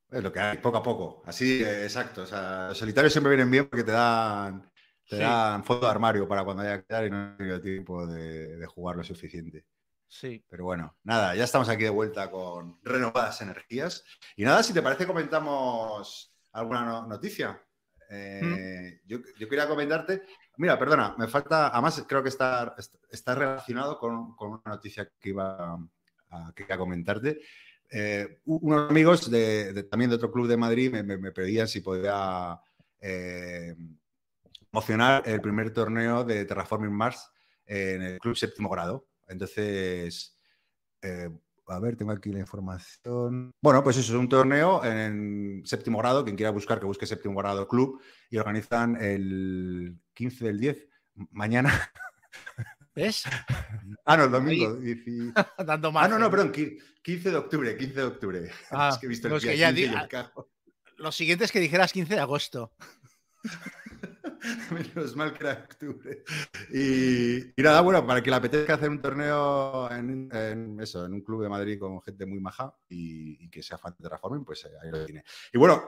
es 0.10 0.24
lo 0.24 0.32
que 0.32 0.40
hay, 0.40 0.58
poco 0.58 0.78
a 0.78 0.84
poco. 0.84 1.24
Así, 1.26 1.64
exacto. 1.64 2.24
O 2.24 2.26
sea, 2.26 2.68
los 2.70 2.78
solitarios 2.78 3.12
siempre 3.12 3.32
vienen 3.32 3.52
bien 3.52 3.68
porque 3.68 3.84
te 3.84 3.92
dan 3.92 4.72
te 5.12 5.18
dan 5.18 5.66
foto 5.66 5.86
de 5.86 5.92
armario 5.92 6.26
para 6.26 6.46
cuando 6.46 6.64
haya 6.64 6.80
que 6.80 6.86
quedar 6.86 7.06
y 7.06 7.10
no 7.10 7.36
he 7.38 7.60
tiempo 7.60 8.08
de, 8.08 8.66
jugar 8.68 8.96
lo 8.96 9.04
suficiente. 9.04 9.66
Sí. 10.08 10.42
Pero 10.50 10.64
bueno, 10.64 10.96
nada, 11.04 11.36
ya 11.36 11.44
estamos 11.44 11.68
aquí 11.68 11.84
de 11.84 11.90
vuelta 11.90 12.32
con 12.32 12.80
renovadas 12.82 13.42
energías. 13.42 14.06
Y 14.38 14.46
nada, 14.46 14.64
si 14.64 14.74
te 14.74 14.82
parece, 14.82 15.06
comentamos 15.06 16.34
alguna 16.54 17.06
noticia. 17.08 17.62
Eh, 18.10 19.02
yo, 19.06 19.22
quería 19.38 19.68
comentarte. 19.68 20.24
Mira, 20.62 20.78
perdona, 20.78 21.16
me 21.18 21.28
falta. 21.28 21.70
Además, 21.70 22.06
creo 22.08 22.22
que 22.22 22.30
está, 22.30 22.76
está 23.10 23.34
relacionado 23.34 23.98
con, 23.98 24.36
una 24.38 24.62
noticia 24.64 25.12
que 25.20 25.30
iba 25.30 25.74
a, 26.30 26.78
comentarte. 26.78 27.42
Eh, 27.90 28.42
unos 28.46 28.92
amigos 28.92 29.32
de, 29.32 29.88
también 29.90 30.12
de 30.12 30.18
otro 30.18 30.32
club 30.32 30.48
de 30.48 30.58
Madrid 30.58 30.92
me, 30.92 31.32
pedían 31.32 31.68
si 31.68 31.82
podía 31.82 32.62
eh, 33.00 33.76
promocionar 34.70 35.24
el 35.26 35.42
primer 35.42 35.74
torneo 35.74 36.24
de 36.24 36.46
Terraforming 36.46 36.94
Mars 36.94 37.32
en 37.66 38.04
el 38.04 38.20
club 38.20 38.38
séptimo 38.38 38.70
grado. 38.70 39.08
Entonces, 39.30 40.38
eh, 41.02 41.32
a 41.72 41.80
ver, 41.80 41.96
tengo 41.96 42.12
aquí 42.12 42.32
la 42.32 42.40
información. 42.40 43.52
Bueno, 43.62 43.84
pues 43.84 43.98
eso 43.98 44.14
es 44.14 44.20
un 44.20 44.30
torneo 44.30 44.84
en 44.84 45.62
séptimo 45.66 46.00
grado. 46.00 46.24
Quien 46.24 46.36
quiera 46.36 46.52
buscar, 46.52 46.80
que 46.80 46.86
busque 46.86 47.08
séptimo 47.08 47.40
grado 47.40 47.68
club 47.68 48.02
y 48.30 48.38
organizan 48.38 49.02
el 49.02 49.98
15 50.14 50.46
del 50.46 50.60
10, 50.60 50.88
mañana. 51.32 51.72
¿Ves? 52.96 53.24
Ah, 54.06 54.18
no, 54.18 54.26
el 54.26 54.32
domingo. 54.32 54.78
Dando 55.66 55.92
más. 55.92 56.06
Ah, 56.06 56.10
no, 56.10 56.20
no, 56.20 56.30
perdón, 56.30 56.52
15 56.52 57.32
de 57.32 57.38
octubre, 57.38 57.78
15 57.78 57.94
de 57.94 58.04
octubre. 58.04 58.52
Ah, 58.72 58.90
es 58.94 58.98
que 58.98 59.06
he 59.06 59.10
visto 59.10 59.28
el 59.28 59.76
día 59.76 60.10
Lo 60.98 61.12
siguiente 61.12 61.46
es 61.46 61.52
que 61.52 61.60
dijeras 61.60 61.94
15 61.94 62.16
de 62.16 62.20
agosto. 62.20 62.74
Menos 64.72 65.16
mal 65.16 65.34
que 65.34 65.44
era 65.44 65.54
octubre. 65.54 66.24
Y, 66.74 67.62
nada, 67.62 67.82
bueno, 67.82 68.06
para 68.06 68.22
que 68.22 68.30
le 68.30 68.36
apetezca 68.36 68.76
hacer 68.76 68.90
un 68.90 69.02
torneo 69.02 69.90
en, 69.92 70.80
eso, 70.80 71.06
en 71.06 71.14
un 71.14 71.22
club 71.22 71.44
de 71.44 71.50
Madrid 71.50 71.80
con 71.80 72.02
gente 72.02 72.26
muy 72.26 72.40
maja 72.40 72.76
y, 72.90 73.50
que 73.50 73.62
sea 73.62 73.78
fan 73.78 73.94
de 73.98 74.04
Terraforming, 74.04 74.46
pues 74.46 74.66
eh, 74.66 74.72
ahí 74.82 74.92
lo 74.92 75.06
tiene. 75.06 75.24
Y 75.54 75.58
bueno, 75.58 75.84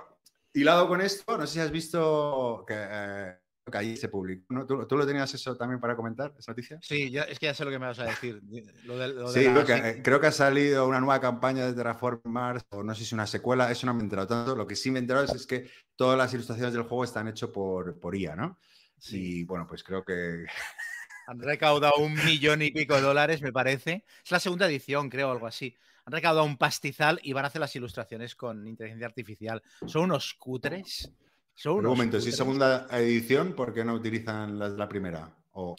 hilado 0.54 0.88
con 0.88 1.02
esto, 1.02 1.38
no 1.38 1.48
sé 1.48 1.54
si 1.54 1.60
has 1.60 1.72
visto 1.72 2.64
que, 2.68 2.76
eh, 2.78 3.38
que 3.72 3.78
ahí 3.78 3.98
se 3.98 4.10
publicó. 4.10 4.66
¿Tú, 4.66 4.98
lo 4.98 5.06
tenías 5.06 5.34
eso 5.34 5.56
también 5.56 5.80
para 5.80 5.96
comentar, 5.96 6.34
esa 6.38 6.52
noticia? 6.52 6.80
Sí, 6.82 7.10
ya, 7.10 7.24
es 7.24 7.40
que 7.40 7.46
ya 7.48 7.54
sé 7.54 7.64
lo 7.66 7.72
que 7.72 7.80
me 7.80 7.86
vas 7.86 8.00
a 8.00 8.06
decir. 8.06 8.42
sí, 9.34 9.48
creo 10.04 10.20
que 10.20 10.28
ha 10.28 10.32
salido 10.32 10.88
una 10.88 11.00
nueva 11.00 11.20
campaña 11.22 11.66
de 11.66 11.74
Terraform 11.74 12.22
Mars, 12.26 12.66
o 12.70 12.84
no 12.84 12.94
sé 12.94 13.00
si 13.00 13.06
es 13.06 13.14
una 13.14 13.28
secuela, 13.28 13.72
eso 13.72 13.86
no 13.86 13.94
me 13.94 14.02
he 14.02 14.04
enterado 14.04 14.28
tanto. 14.28 14.56
Lo 14.56 14.68
que 14.68 14.76
sí 14.76 14.92
me 14.92 15.00
he 15.00 15.02
enterado 15.02 15.26
es, 15.26 15.48
que 15.48 15.70
todas 15.96 16.18
las 16.18 16.34
ilustraciones 16.34 16.74
del 16.74 16.84
juego 16.84 17.04
están 17.04 17.28
hechas 17.28 17.50
por, 17.50 18.00
por 18.00 18.16
IA, 18.16 18.36
¿no? 18.36 18.60
Sí. 18.98 19.40
Y 19.40 19.44
bueno, 19.44 19.68
pues 19.68 19.84
creo 19.84 20.04
que 20.04 20.46
Han 21.28 21.40
recaudado 21.40 21.96
un 21.98 22.14
millón 22.26 22.62
y 22.62 22.72
pico 22.72 22.96
de 22.96 23.02
dólares, 23.02 23.42
me 23.42 23.54
parece. 23.54 24.04
Es 24.24 24.32
la 24.32 24.40
segunda 24.40 24.68
edición, 24.68 25.10
creo, 25.10 25.32
algo 25.32 25.48
así. 25.48 25.76
Han 26.06 26.12
recaudado 26.12 26.46
un 26.46 26.58
pastizal 26.58 27.20
y 27.24 27.32
van 27.32 27.46
a 27.46 27.48
hacer 27.48 27.62
las 27.62 27.76
ilustraciones 27.76 28.36
con 28.36 28.68
inteligencia 28.68 29.08
artificial. 29.08 29.64
Son 29.86 30.04
unos 30.04 30.34
cutres. 30.34 31.10
Son 31.56 31.78
un 31.78 31.86
momento, 31.86 32.20
si 32.20 32.32
segunda 32.32 32.88
edición, 32.92 33.54
¿por 33.54 33.74
qué 33.74 33.86
no 33.86 33.94
utilizan 33.94 34.78
la 34.78 34.88
primera? 34.88 35.30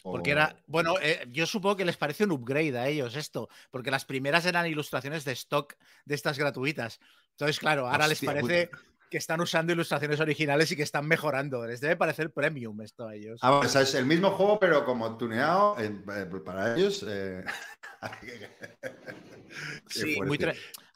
Porque 0.01 0.31
era, 0.31 0.55
bueno, 0.67 0.95
eh, 1.01 1.27
yo 1.31 1.45
supongo 1.45 1.75
que 1.75 1.85
les 1.85 1.97
parece 1.97 2.23
un 2.23 2.31
upgrade 2.31 2.77
a 2.77 2.87
ellos 2.87 3.15
esto, 3.15 3.49
porque 3.71 3.91
las 3.91 4.05
primeras 4.05 4.45
eran 4.45 4.65
ilustraciones 4.67 5.25
de 5.25 5.33
stock 5.33 5.75
de 6.05 6.15
estas 6.15 6.39
gratuitas. 6.39 7.01
Entonces, 7.31 7.59
claro, 7.59 7.87
ahora 7.87 8.07
les 8.07 8.23
parece 8.23 8.69
que 9.09 9.17
están 9.17 9.41
usando 9.41 9.73
ilustraciones 9.73 10.19
originales 10.19 10.71
y 10.71 10.75
que 10.75 10.83
están 10.83 11.07
mejorando. 11.07 11.65
Les 11.65 11.81
debe 11.81 11.95
parecer 11.95 12.31
premium 12.31 12.81
esto 12.81 13.07
a 13.07 13.15
ellos. 13.15 13.39
Ah, 13.41 13.57
o 13.57 13.67
sea, 13.67 13.81
es 13.81 13.93
el 13.95 14.05
mismo 14.05 14.31
juego, 14.31 14.59
pero 14.59 14.85
como 14.85 15.17
tuneado 15.17 15.77
eh, 15.79 15.91
para 16.45 16.75
ellos. 16.75 17.05
Eh, 17.07 17.43
sí, 19.87 20.21
muy 20.21 20.39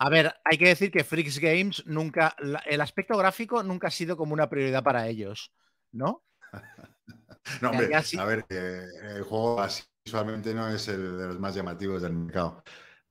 a 0.01 0.09
ver, 0.09 0.33
hay 0.45 0.57
que 0.57 0.67
decir 0.67 0.91
que 0.91 1.03
Freaks 1.03 1.39
Games 1.39 1.83
nunca, 1.85 2.35
el 2.65 2.81
aspecto 2.81 3.17
gráfico 3.17 3.63
nunca 3.63 3.87
ha 3.87 3.91
sido 3.91 4.15
como 4.15 4.33
una 4.33 4.49
prioridad 4.49 4.83
para 4.83 5.07
ellos, 5.07 5.51
¿no? 5.91 6.23
No, 7.61 7.71
hombre, 7.71 7.89
a 7.95 8.25
ver, 8.25 8.45
el 8.49 9.23
juego 9.23 9.59
así 9.59 9.81
visualmente 10.05 10.53
no 10.53 10.67
es 10.69 10.87
el 10.87 11.17
de 11.17 11.27
los 11.27 11.39
más 11.39 11.55
llamativos 11.55 12.01
del 12.01 12.13
mercado. 12.13 12.63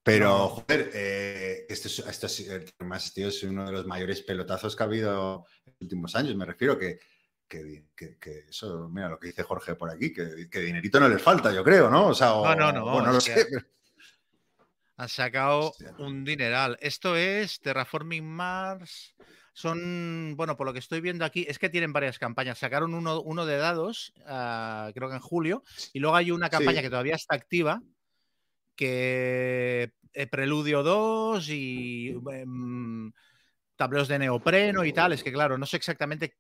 Pero, 0.09 0.49
joder, 0.49 0.91
eh, 0.95 1.67
esto, 1.69 1.89
es, 1.89 1.99
esto 1.99 2.85
más, 2.87 3.13
tío, 3.13 3.29
es 3.29 3.43
uno 3.43 3.67
de 3.67 3.73
los 3.73 3.87
mayores 3.87 4.23
pelotazos 4.23 4.75
que 4.75 4.83
ha 4.83 4.87
habido 4.87 5.45
en 5.67 5.73
los 5.73 5.81
últimos 5.83 6.17
años. 6.17 6.35
Me 6.35 6.47
refiero 6.47 6.79
que, 6.79 6.99
que, 7.47 7.85
que, 7.95 8.47
eso, 8.49 8.89
mira 8.89 9.11
lo 9.11 9.19
que 9.19 9.27
dice 9.27 9.43
Jorge 9.43 9.75
por 9.75 9.91
aquí, 9.91 10.15
que, 10.15 10.61
dinerito 10.61 10.99
no 10.99 11.11
les 11.11 11.21
falta, 11.21 11.53
yo 11.53 11.63
creo, 11.63 11.91
¿no? 11.91 12.07
O 12.07 12.15
sea, 12.15 12.29
no, 12.29 12.55
no, 12.55 12.73
no. 12.73 13.03
no 13.03 13.13
lo 13.13 13.21
sé. 13.21 13.47
Han 14.97 15.09
sacado 15.11 15.75
un 15.99 16.25
dineral. 16.25 16.79
Esto 16.81 17.15
es 17.15 17.61
Terraforming 17.61 18.25
Mars. 18.25 19.15
Son, 19.53 20.35
bueno, 20.37 20.57
por 20.57 20.67
lo 20.67 20.73
que 20.73 20.79
estoy 20.79 21.03
viendo 21.03 21.27
aquí, 21.27 21.45
es 21.47 21.59
que 21.59 21.69
tienen 21.69 21.93
varias 21.93 22.19
campañas. 22.19 22.59
Sacaron 22.59 22.95
uno, 22.95 23.21
uno 23.21 23.45
de 23.45 23.59
dados, 23.59 24.15
ah, 24.25 24.91
creo 24.95 25.11
que 25.11 25.17
en 25.17 25.21
julio, 25.21 25.65
y 25.93 25.99
luego 25.99 26.17
hay 26.17 26.31
una 26.31 26.49
campaña 26.49 26.81
que 26.81 26.89
todavía 26.89 27.15
está 27.17 27.35
activa, 27.35 27.83
que 28.79 29.91
eh, 30.13 30.27
Preludio 30.27 30.83
2 30.83 31.49
y 31.51 32.17
em, 32.33 33.13
tableros 33.77 34.09
de 34.09 34.19
neopreno 34.19 34.85
y 34.85 34.93
tal. 34.93 35.13
Es 35.13 35.23
que, 35.23 35.33
claro, 35.33 35.59
no 35.59 35.67
sé 35.67 35.77
exactamente 35.77 36.37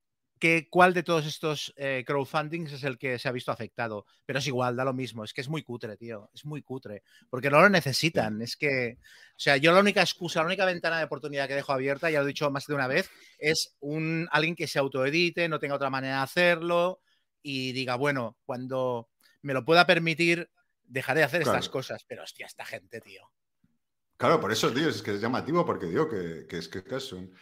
cuál 0.71 0.95
de 0.95 1.03
todos 1.03 1.27
estos 1.27 1.73
eh, 1.77 2.05
crowdfundings 2.07 2.73
es 2.73 2.85
el 2.85 2.99
que 2.99 3.19
se 3.19 3.29
ha 3.29 3.33
visto 3.33 3.51
afectado. 3.51 4.07
Pero 4.25 4.39
es 4.39 4.47
igual, 4.47 4.77
da 4.77 4.85
lo 4.85 4.93
mismo. 4.93 5.25
Es 5.25 5.33
que 5.33 5.41
es 5.41 5.49
muy 5.49 5.63
cutre, 5.63 5.97
tío. 5.97 6.31
Es 6.33 6.45
muy 6.45 6.63
cutre. 6.63 7.03
Porque 7.29 7.51
no 7.51 7.61
lo 7.61 7.69
necesitan. 7.69 8.41
Es 8.43 8.57
que, 8.57 8.99
o 9.01 9.39
sea, 9.39 9.57
yo 9.57 9.73
la 9.73 9.81
única 9.81 10.01
excusa, 10.01 10.41
la 10.41 10.47
única 10.47 10.65
ventana 10.65 10.99
de 10.99 11.05
oportunidad 11.05 11.49
que 11.49 11.55
dejo 11.55 11.73
abierta, 11.73 12.11
ya 12.11 12.21
lo 12.21 12.25
he 12.25 12.29
dicho 12.29 12.51
más 12.51 12.67
de 12.67 12.75
una 12.75 12.87
vez, 12.87 13.11
es 13.39 13.77
un, 13.81 14.29
alguien 14.31 14.55
que 14.55 14.67
se 14.67 14.79
autoedite, 14.79 15.49
no 15.49 15.59
tenga 15.59 15.75
otra 15.75 15.91
manera 15.91 16.19
de 16.19 16.23
hacerlo 16.23 17.01
y 17.43 17.73
diga, 17.73 17.97
bueno, 17.97 18.37
cuando 18.45 19.09
me 19.43 19.55
lo 19.55 19.65
pueda 19.65 19.87
permitir, 19.87 20.51
dejaré 20.85 21.21
de 21.21 21.25
hacer 21.25 21.43
estas 21.43 21.69
cosas. 21.69 22.05
Pero 22.07 22.23
hostia, 22.23 22.47
esta 22.47 22.65
gente, 22.65 23.01
tío. 23.01 23.29
Claro, 24.19 24.41
por 24.41 24.53
eso, 24.53 24.71
tío, 24.73 24.89
es 24.89 25.01
que 25.01 25.13
es 25.15 25.21
llamativo 25.21 25.65
porque 25.65 25.87
digo 25.87 26.09
que, 26.09 26.47
es 26.51 26.69
que 26.69 26.85
es 26.95 27.13
un 27.13 27.33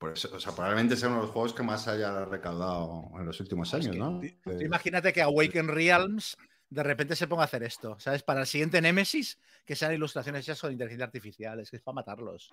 o 0.00 0.16
sea, 0.16 0.52
probablemente 0.52 0.96
sea 0.96 1.08
uno 1.08 1.20
de 1.20 1.22
los 1.24 1.30
juegos 1.30 1.54
que 1.54 1.62
más 1.62 1.88
haya 1.88 2.26
recaudado 2.26 3.10
en 3.18 3.24
los 3.24 3.40
últimos 3.40 3.72
años, 3.72 3.96
¿no? 3.96 4.20
Imagínate 4.60 5.14
que 5.14 5.22
Awaken 5.22 5.68
Realms 5.68 6.36
de 6.68 6.82
repente 6.82 7.16
se 7.16 7.26
ponga 7.26 7.42
a 7.42 7.44
hacer 7.46 7.62
esto, 7.62 7.98
¿sabes? 7.98 8.22
Para 8.22 8.40
el 8.40 8.46
siguiente 8.46 8.82
Nemesis, 8.82 9.38
que 9.64 9.74
sean 9.74 9.94
ilustraciones 9.94 10.44
ya 10.44 10.56
con 10.56 10.72
inteligencia 10.72 11.06
artificial, 11.06 11.60
es 11.60 11.70
que 11.70 11.76
es 11.76 11.82
para 11.82 11.94
matarlos. 11.94 12.52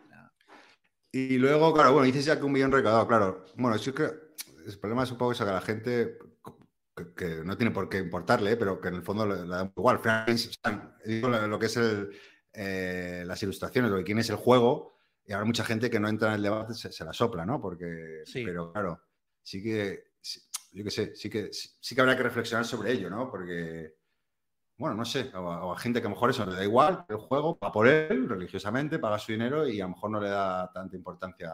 Y 1.11 1.37
luego, 1.37 1.73
claro, 1.73 1.91
bueno, 1.91 2.05
dices 2.05 2.23
ya 2.23 2.37
que 2.37 2.45
un 2.45 2.53
millón 2.53 2.71
recaudado, 2.71 3.05
claro. 3.05 3.43
Bueno, 3.55 3.75
yo 3.75 3.93
creo 3.93 4.31
el 4.65 4.79
problema 4.79 5.03
es 5.03 5.11
un 5.11 5.17
poco 5.17 5.31
eso, 5.31 5.45
que 5.45 5.51
la 5.51 5.61
gente 5.61 6.17
que, 7.15 7.43
no 7.43 7.57
tiene 7.57 7.71
por 7.71 7.89
qué 7.89 7.97
importarle, 7.97 8.55
pero 8.57 8.79
que 8.79 8.89
en 8.89 8.95
el 8.95 9.03
fondo 9.03 9.25
le, 9.25 9.47
da 9.47 9.71
igual. 9.75 9.99
Al 10.03 10.37
final, 10.37 10.95
digo 11.05 11.29
lo, 11.29 11.59
que 11.59 11.65
es 11.65 11.79
eh, 12.53 13.23
las 13.25 13.41
ilustraciones, 13.43 13.91
lo 13.91 13.97
que 13.97 14.03
tiene 14.03 14.21
es 14.21 14.29
el 14.29 14.35
juego, 14.35 14.93
y 15.25 15.33
habrá 15.33 15.45
mucha 15.45 15.63
gente 15.63 15.89
que 15.89 15.99
no 15.99 16.09
entra 16.09 16.29
en 16.29 16.35
el 16.35 16.43
debate, 16.43 16.73
se, 16.73 17.05
la 17.05 17.13
sopla, 17.13 17.45
¿no? 17.45 17.61
Porque, 17.61 18.23
pero 18.33 18.71
claro, 18.71 19.01
sí 19.41 19.61
que, 19.63 20.11
yo 20.73 20.83
qué 20.83 20.91
sé, 20.91 21.15
sí 21.15 21.29
que, 21.29 21.49
sí 21.51 21.95
que 21.95 22.01
habrá 22.01 22.15
que 22.17 22.23
reflexionar 22.23 22.65
sobre 22.65 22.91
ello, 22.91 23.09
¿no? 23.09 23.29
Porque, 23.29 23.95
bueno, 24.77 24.95
no 24.95 25.05
sé, 25.05 25.31
o 25.35 25.73
a, 25.73 25.77
gente 25.77 26.01
que 26.01 26.07
a 26.07 26.09
lo 26.09 26.15
mejor 26.15 26.31
eso 26.31 26.45
le 26.45 26.55
da 26.55 26.63
igual 26.63 27.05
el 27.07 27.17
juego, 27.17 27.57
va 27.63 27.71
por 27.71 27.87
él 27.87 28.27
religiosamente, 28.27 28.99
paga 28.99 29.19
su 29.19 29.31
dinero 29.31 29.67
y 29.67 29.79
a 29.79 29.85
lo 29.85 29.91
mejor 29.91 30.11
no 30.11 30.19
le 30.19 30.29
da 30.29 30.71
tanta 30.73 30.95
importancia 30.95 31.49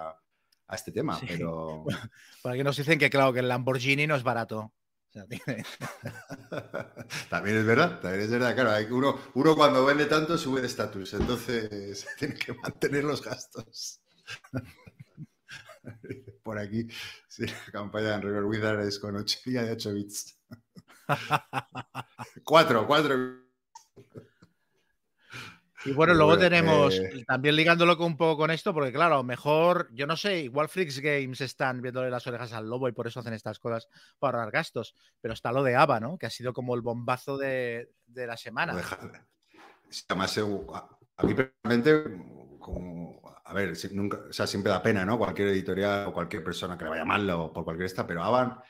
a 0.68 0.76
este 0.76 0.92
tema, 0.92 1.20
pero... 1.28 1.86
Para 2.42 2.56
que 2.56 2.64
nos 2.64 2.78
dicen 2.78 2.98
que, 2.98 3.10
claro, 3.10 3.34
que 3.34 3.40
el 3.40 3.48
Lamborghini 3.48 4.08
no 4.08 4.16
es 4.16 4.24
barato. 4.24 4.72
también 7.30 7.58
es 7.58 7.66
verdad, 7.66 8.00
también 8.00 8.24
es 8.24 8.32
verdad. 8.32 8.56
Claro, 8.56 8.96
uno, 8.96 9.20
uno 9.36 9.56
cuando 9.56 9.86
vende 9.86 10.06
tanto 10.06 10.38
sube 10.38 10.62
de 10.62 10.68
estatus, 10.68 11.14
entonces 11.14 12.06
tiene 12.20 12.36
que 12.36 12.54
mantener 12.54 13.04
los 13.04 13.24
gastos. 13.24 14.02
Por 16.44 16.58
aquí, 16.60 16.88
sí, 17.28 17.46
la 17.46 17.72
campaña 17.72 18.18
de 18.18 18.22
River 18.22 18.44
Wizard 18.46 18.82
es 18.82 19.00
con 19.00 19.16
8 19.16 19.40
de 19.46 19.72
8 19.72 19.94
bits. 19.94 20.38
4, 22.44 22.88
4 22.88 23.48
y 25.86 25.92
bueno, 25.92 26.14
luego 26.14 26.38
tenemos, 26.38 26.96
eh, 26.96 27.24
también 27.28 27.56
ligándolo 27.56 27.98
un 28.04 28.18
poco 28.18 28.38
con 28.38 28.52
esto, 28.52 28.74
porque 28.74 28.92
claro, 28.92 29.24
mejor, 29.24 29.90
yo 29.94 30.08
no 30.08 30.18
sé, 30.18 30.40
igual 30.42 30.70
Freaks 30.70 31.00
Games 31.00 31.42
están 31.42 31.82
viéndole 31.82 32.10
las 32.10 32.26
orejas 32.28 32.54
al 32.54 32.70
lobo 32.70 32.88
y 32.88 32.94
por 32.94 33.08
eso 33.08 33.20
hacen 33.20 33.34
estas 33.34 33.60
cosas 33.60 33.88
para 34.20 34.40
ahorrar 34.40 34.52
gastos, 34.52 34.96
pero 35.22 35.34
está 35.34 35.52
lo 35.52 35.64
de 35.64 35.76
ABA, 35.76 36.00
¿no? 36.00 36.18
Que 36.18 36.26
ha 36.26 36.32
sido 36.32 36.54
como 36.54 36.76
el 36.76 36.82
bombazo 36.82 37.38
de, 37.38 37.90
la 38.14 38.38
semana. 38.38 38.74
Además, 38.74 40.38
a 41.18 41.24
mí 41.24 41.34
personalmente, 41.34 42.04
a 43.46 43.54
ver, 43.54 43.74
nunca, 43.92 44.20
o 44.30 44.34
sea, 44.34 44.48
siempre 44.48 44.72
da 44.72 44.82
pena, 44.82 45.06
¿no? 45.06 45.18
Cualquier 45.18 45.50
editorial 45.50 46.08
o 46.08 46.14
cualquier 46.14 46.44
persona 46.44 46.78
que 46.78 46.84
le 46.84 46.90
vaya 46.90 47.06
mal 47.06 47.30
o 47.30 47.54
por 47.54 47.64
cualquier 47.64 47.86
esta, 47.86 48.06
pero 48.06 48.24
ABA 48.24 48.64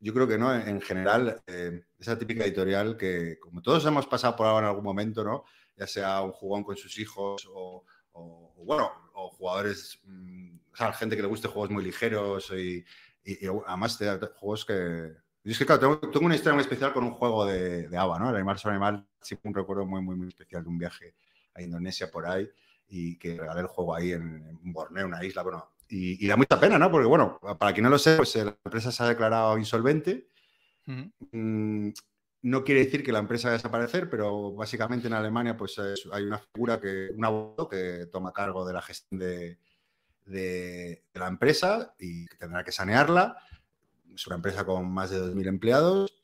yo 0.00 0.14
creo 0.14 0.26
que 0.26 0.38
no, 0.38 0.54
en 0.54 0.80
general, 0.80 1.42
eh, 1.46 1.82
esa 1.98 2.18
típica 2.18 2.44
editorial 2.44 2.96
que, 2.96 3.38
como 3.38 3.60
todos 3.60 3.84
hemos 3.84 4.06
pasado 4.06 4.34
por 4.34 4.46
ABA 4.46 4.60
en 4.60 4.64
algún 4.64 4.84
momento, 4.84 5.22
¿no? 5.22 5.44
Ya 5.80 5.86
sea 5.86 6.20
un 6.20 6.32
jugón 6.32 6.62
con 6.62 6.76
sus 6.76 6.98
hijos 6.98 7.48
o, 7.50 7.84
bueno, 8.64 8.92
o 9.14 9.30
jugadores, 9.30 9.98
mm, 10.04 10.58
o 10.72 10.76
sea, 10.76 10.92
gente 10.92 11.16
que 11.16 11.22
le 11.22 11.28
guste 11.28 11.48
juegos 11.48 11.70
muy 11.70 11.82
ligeros 11.82 12.52
y, 12.52 12.84
además 13.66 13.98
de 13.98 14.18
juegos 14.36 14.64
que... 14.64 15.12
Yo 15.42 15.52
es 15.52 15.58
que, 15.58 15.64
claro, 15.64 15.98
tengo, 15.98 16.26
una 16.26 16.34
historia 16.34 16.52
muy 16.52 16.62
especial 16.62 16.92
con 16.92 17.02
un 17.02 17.12
juego 17.12 17.46
de, 17.46 17.88
de 17.88 17.96
ABA, 17.96 18.18
¿no? 18.18 18.28
El 18.28 18.36
Animal 18.36 18.58
sobre 18.58 18.74
Animal, 18.74 19.06
siempre 19.22 19.48
un 19.48 19.54
recuerdo 19.54 19.86
muy, 19.86 20.02
muy, 20.02 20.14
muy 20.14 20.28
especial 20.28 20.62
de 20.62 20.68
un 20.68 20.76
viaje 20.76 21.14
a 21.54 21.62
Indonesia 21.62 22.10
por 22.10 22.26
ahí 22.26 22.46
y 22.88 23.16
que 23.16 23.38
regalé 23.38 23.62
el 23.62 23.66
juego 23.66 23.94
ahí 23.94 24.12
en, 24.12 24.58
Borneo, 24.64 25.06
una 25.06 25.24
isla, 25.24 25.42
bueno, 25.42 25.70
y, 25.88 26.26
da 26.26 26.36
mucha 26.36 26.60
pena, 26.60 26.78
¿no? 26.78 26.90
Porque, 26.90 27.06
bueno, 27.06 27.40
para 27.58 27.72
quien 27.72 27.84
no 27.84 27.90
lo 27.90 27.98
sé, 27.98 28.16
pues 28.16 28.36
eh, 28.36 28.44
la 28.44 28.56
empresa 28.64 28.92
se 28.92 29.02
ha 29.02 29.08
declarado 29.08 29.56
insolvente 29.56 30.28
no 32.42 32.64
quiere 32.64 32.84
decir 32.84 33.02
que 33.04 33.12
la 33.12 33.18
empresa 33.18 33.48
va 33.48 33.54
a 33.54 33.56
desaparecer, 33.56 34.08
pero 34.08 34.52
básicamente 34.52 35.08
en 35.08 35.12
Alemania 35.14 35.56
pues 35.56 35.78
hay 35.78 36.24
una 36.24 36.38
figura 36.38 36.80
que, 36.80 37.10
un 37.14 37.24
abogado 37.24 37.68
que 37.68 38.06
toma 38.10 38.32
cargo 38.32 38.66
de 38.66 38.72
la 38.72 38.82
gestión 38.82 39.20
de, 39.20 39.58
la 41.14 41.28
empresa 41.28 41.94
y 41.98 42.26
tendrá 42.38 42.64
que 42.64 42.72
sanearla. 42.72 43.36
Es 44.14 44.26
una 44.26 44.36
empresa 44.36 44.64
con 44.64 44.90
más 44.90 45.10
de 45.10 45.20
2.000 45.20 45.46
empleados. 45.48 46.16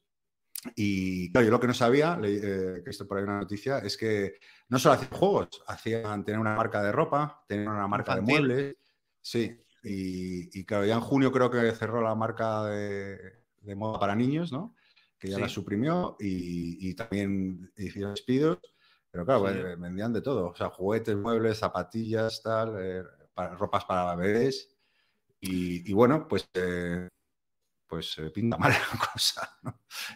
Y 0.74 1.30
claro, 1.32 1.46
yo 1.46 1.50
lo 1.50 1.60
que 1.60 1.66
no 1.66 1.74
sabía, 1.74 2.18
eh, 2.22 2.80
que 2.82 2.90
esto 2.90 3.06
por 3.06 3.18
ahí 3.18 3.24
una 3.24 3.40
noticia, 3.40 3.78
es 3.78 3.96
que 3.96 4.38
no 4.68 4.78
solo 4.78 4.94
hacían 4.94 5.10
juegos, 5.10 5.62
hacían 5.66 6.24
tener 6.24 6.40
una 6.40 6.56
marca 6.56 6.82
de 6.82 6.92
ropa, 6.92 7.44
tener 7.46 7.68
una 7.68 7.86
marca 7.86 8.16
de 8.16 8.22
muebles. 8.22 8.76
Sí, 9.20 9.60
y, 9.82 10.64
claro, 10.64 10.84
ya 10.84 10.94
en 10.94 11.00
junio 11.00 11.30
creo 11.30 11.50
que 11.50 11.70
cerró 11.72 12.00
la 12.00 12.14
marca 12.14 12.64
de, 12.64 13.18
de 13.60 13.74
moda 13.76 14.00
para 14.00 14.16
niños, 14.16 14.50
¿no? 14.50 14.74
Que 15.18 15.28
ya 15.28 15.38
la 15.38 15.48
suprimió 15.48 16.16
y, 16.20 16.94
también 16.94 17.72
hicieron 17.76 18.14
despidos. 18.14 18.58
Pero 19.10 19.24
claro, 19.24 19.48
eh, 19.48 19.76
vendían 19.76 20.12
de 20.12 20.20
todo. 20.20 20.50
O 20.50 20.54
sea, 20.54 20.68
juguetes, 20.68 21.16
muebles, 21.16 21.58
zapatillas, 21.58 22.42
tal, 22.42 22.76
eh, 22.78 23.02
para, 23.32 23.54
ropas 23.54 23.84
para 23.86 24.14
bebés. 24.14 24.76
Y, 25.40 25.92
bueno, 25.92 26.26
pues, 26.28 26.50
eh, 26.54 27.08
pues 27.86 28.16
pinta 28.34 28.58
mal 28.58 28.72
la 28.92 28.98
cosa. 28.98 29.58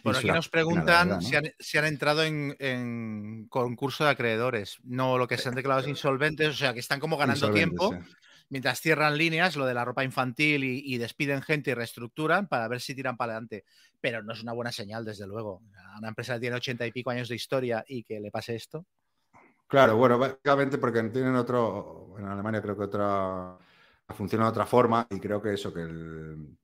Por 0.03 0.15
aquí 0.15 0.27
nos 0.27 0.49
preguntan 0.49 1.21
si, 1.21 1.35
han, 1.77 1.85
entrado 1.85 2.23
en, 2.23 3.47
concurso 3.49 4.03
de 4.03 4.11
acreedores. 4.11 4.77
No, 4.83 5.17
lo 5.17 5.27
que 5.27 5.37
se 5.37 5.49
han 5.49 5.55
declarado 5.55 5.87
insolventes, 5.87 6.49
o 6.49 6.53
sea, 6.53 6.73
que 6.73 6.79
están 6.79 6.99
como 6.99 7.17
ganando 7.17 7.51
tiempo. 7.51 7.97
mientras 8.49 8.81
cierran 8.81 9.17
líneas, 9.17 9.55
lo 9.55 9.65
de 9.65 9.73
la 9.73 9.85
ropa 9.85 10.03
infantil 10.03 10.63
y, 10.63 10.97
despiden 10.97 11.41
gente 11.41 11.71
y 11.71 11.73
reestructuran 11.73 12.47
para 12.47 12.67
ver 12.67 12.81
si 12.81 12.93
tiran 12.93 13.15
para 13.15 13.33
adelante. 13.33 13.63
Pero 14.01 14.23
no 14.23 14.33
es 14.33 14.41
una 14.41 14.53
buena 14.53 14.71
señal, 14.71 15.05
desde 15.05 15.27
luego. 15.27 15.61
una 15.97 16.09
empresa 16.09 16.33
que 16.33 16.41
tiene 16.41 16.55
ochenta 16.55 16.85
y 16.85 16.91
pico 16.91 17.11
años 17.11 17.29
de 17.29 17.35
historia 17.35 17.85
y 17.87 18.03
que 18.03 18.19
le 18.19 18.31
pase 18.31 18.55
esto. 18.55 18.85
Claro, 19.67 19.95
bueno, 19.95 20.19
básicamente 20.19 20.77
porque 20.77 21.01
tienen 21.03 21.35
otro, 21.35 22.15
en 22.17 22.25
Alemania 22.25 22.61
creo 22.61 22.75
que 22.75 22.83
otra, 22.83 23.57
funciona 24.09 24.45
de 24.45 24.51
otra 24.51 24.65
forma 24.65 25.07
y 25.09 25.17
creo 25.17 25.41
que 25.41 25.53
eso, 25.53 25.73
que 25.73 25.81
el, 25.83 26.57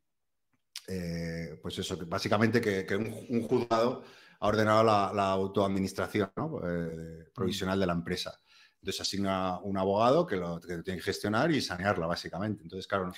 eh, 0.88 1.60
pues 1.62 1.80
eso, 1.80 1.98
que 1.98 2.06
básicamente 2.06 2.60
que, 2.60 2.96
un, 2.96 3.48
juzgado 3.48 4.04
ha 4.40 4.48
ordenado 4.48 4.84
la, 4.84 5.32
autoadministración 5.32 6.32
eh, 6.64 7.30
provisional 7.34 7.80
de 7.80 7.86
la 7.86 7.94
empresa. 7.94 8.38
Entonces 8.82 9.02
asigna 9.02 9.60
un 9.60 9.78
abogado 9.78 10.26
que 10.26 10.36
lo, 10.36 10.60
tiene 10.60 10.84
que 10.84 11.02
gestionar 11.02 11.52
y 11.52 11.62
sanearla, 11.62 12.08
básicamente. 12.08 12.64
Entonces, 12.64 12.88
claro, 12.88 13.12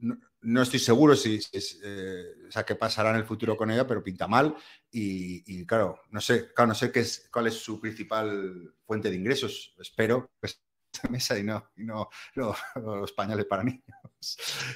no, 0.00 0.18
estoy 0.62 0.78
seguro 0.78 1.14
si, 1.14 1.38
eh, 1.84 2.24
sea, 2.48 2.64
qué 2.64 2.74
pasará 2.74 3.10
en 3.10 3.16
el 3.16 3.24
futuro 3.24 3.56
con 3.56 3.70
ella, 3.70 3.86
pero 3.86 4.02
pinta 4.02 4.26
mal. 4.26 4.54
Y, 4.90 5.64
claro, 5.66 6.00
no 6.10 6.20
sé, 6.20 6.52
claro, 6.52 6.68
no 6.68 6.74
sé 6.74 6.90
qué 6.90 7.00
es, 7.00 7.28
cuál 7.32 7.46
es 7.46 7.54
su 7.54 7.80
principal 7.80 8.74
fuente 8.84 9.10
de 9.10 9.16
ingresos. 9.16 9.74
Espero 9.78 10.30
que 10.40 10.50
esta 10.92 11.08
mesa 11.08 11.38
y 11.38 11.42
no, 11.42 11.70
y 11.76 11.84
no 11.84 12.08
los 12.74 13.12
pañales 13.12 13.44
para 13.44 13.62
niños. 13.62 13.84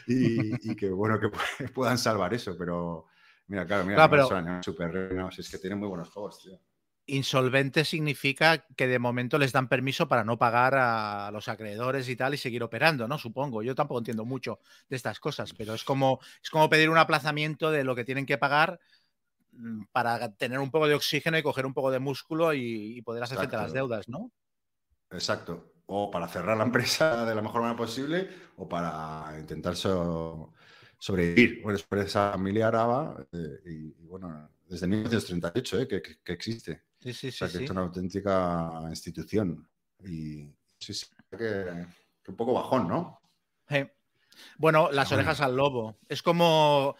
Y, 0.06 0.74
que 0.76 0.90
bueno, 0.90 1.18
que 1.18 1.68
puedan 1.68 1.98
salvar 1.98 2.34
eso, 2.34 2.56
pero 2.58 3.06
mira, 3.46 3.66
claro, 3.66 3.84
mira, 3.84 4.08
claro, 4.08 4.28
pero... 4.28 4.62
super 4.62 5.30
es 5.38 5.48
que 5.48 5.58
tienen 5.58 5.78
muy 5.78 5.88
buenos 5.88 6.10
juegos, 6.10 6.42
tío. 6.42 6.58
Insolvente 7.06 7.84
significa 7.84 8.66
que 8.76 8.86
de 8.86 8.98
momento 8.98 9.36
les 9.38 9.52
dan 9.52 9.68
permiso 9.68 10.08
para 10.08 10.24
no 10.24 10.38
pagar 10.38 10.74
a 10.74 11.30
los 11.32 11.48
acreedores 11.48 12.08
y 12.08 12.16
tal 12.16 12.32
y 12.32 12.38
seguir 12.38 12.62
operando, 12.62 13.06
¿no? 13.06 13.18
Supongo. 13.18 13.62
Yo 13.62 13.74
tampoco 13.74 13.98
entiendo 13.98 14.24
mucho 14.24 14.60
de 14.88 14.96
estas 14.96 15.20
cosas, 15.20 15.52
pero 15.52 15.74
es 15.74 15.84
como, 15.84 16.20
es 16.42 16.48
como 16.48 16.70
pedir 16.70 16.88
un 16.88 16.96
aplazamiento 16.96 17.70
de 17.70 17.84
lo 17.84 17.94
que 17.94 18.06
tienen 18.06 18.24
que 18.24 18.38
pagar 18.38 18.80
mm, 19.52 19.82
para 19.92 20.34
tener 20.34 20.58
un 20.58 20.70
poco 20.70 20.88
de 20.88 20.94
oxígeno 20.94 21.36
y 21.36 21.42
coger 21.42 21.66
un 21.66 21.74
poco 21.74 21.90
de 21.90 21.98
músculo 21.98 22.54
y, 22.54 23.02
poder 23.02 23.22
hacer 23.22 23.36
frente 23.36 23.56
a 23.56 23.62
las 23.62 23.74
deudas, 23.74 24.08
¿no? 24.08 24.32
Exacto. 25.10 25.74
O 25.84 26.10
para 26.10 26.26
cerrar 26.26 26.56
la 26.56 26.64
empresa 26.64 27.26
de 27.26 27.34
la 27.34 27.42
mejor 27.42 27.60
manera 27.60 27.76
posible 27.76 28.30
o 28.56 28.66
para 28.66 29.36
intentar 29.38 29.76
sobrevivir. 29.76 31.60
Bueno, 31.62 31.76
después 31.76 32.06
esa 32.06 32.32
familia 32.32 32.68
araba 32.68 33.26
eh, 33.30 33.60
y, 33.66 34.06
bueno, 34.06 34.48
desde 34.66 34.86
1938 34.86 35.80
eh, 35.80 35.86
que, 35.86 36.18
que 36.24 36.32
existe. 36.32 36.93
Sí, 37.04 37.12
sí, 37.12 37.30
sí. 37.30 37.44
O 37.44 37.48
sea, 37.48 37.58
que 37.58 37.64
es 37.66 37.70
una 37.70 37.82
auténtica 37.82 38.80
institución. 38.88 39.68
Y 40.02 40.48
sí, 40.78 40.94
sí, 40.94 41.06
que, 41.36 41.86
un 42.28 42.36
poco 42.36 42.54
bajón, 42.54 42.88
¿no? 42.88 43.20
Bueno, 44.56 44.90
las 44.90 45.12
orejas 45.12 45.42
al 45.42 45.54
lobo. 45.54 45.98
Es 46.08 46.22
como. 46.22 46.96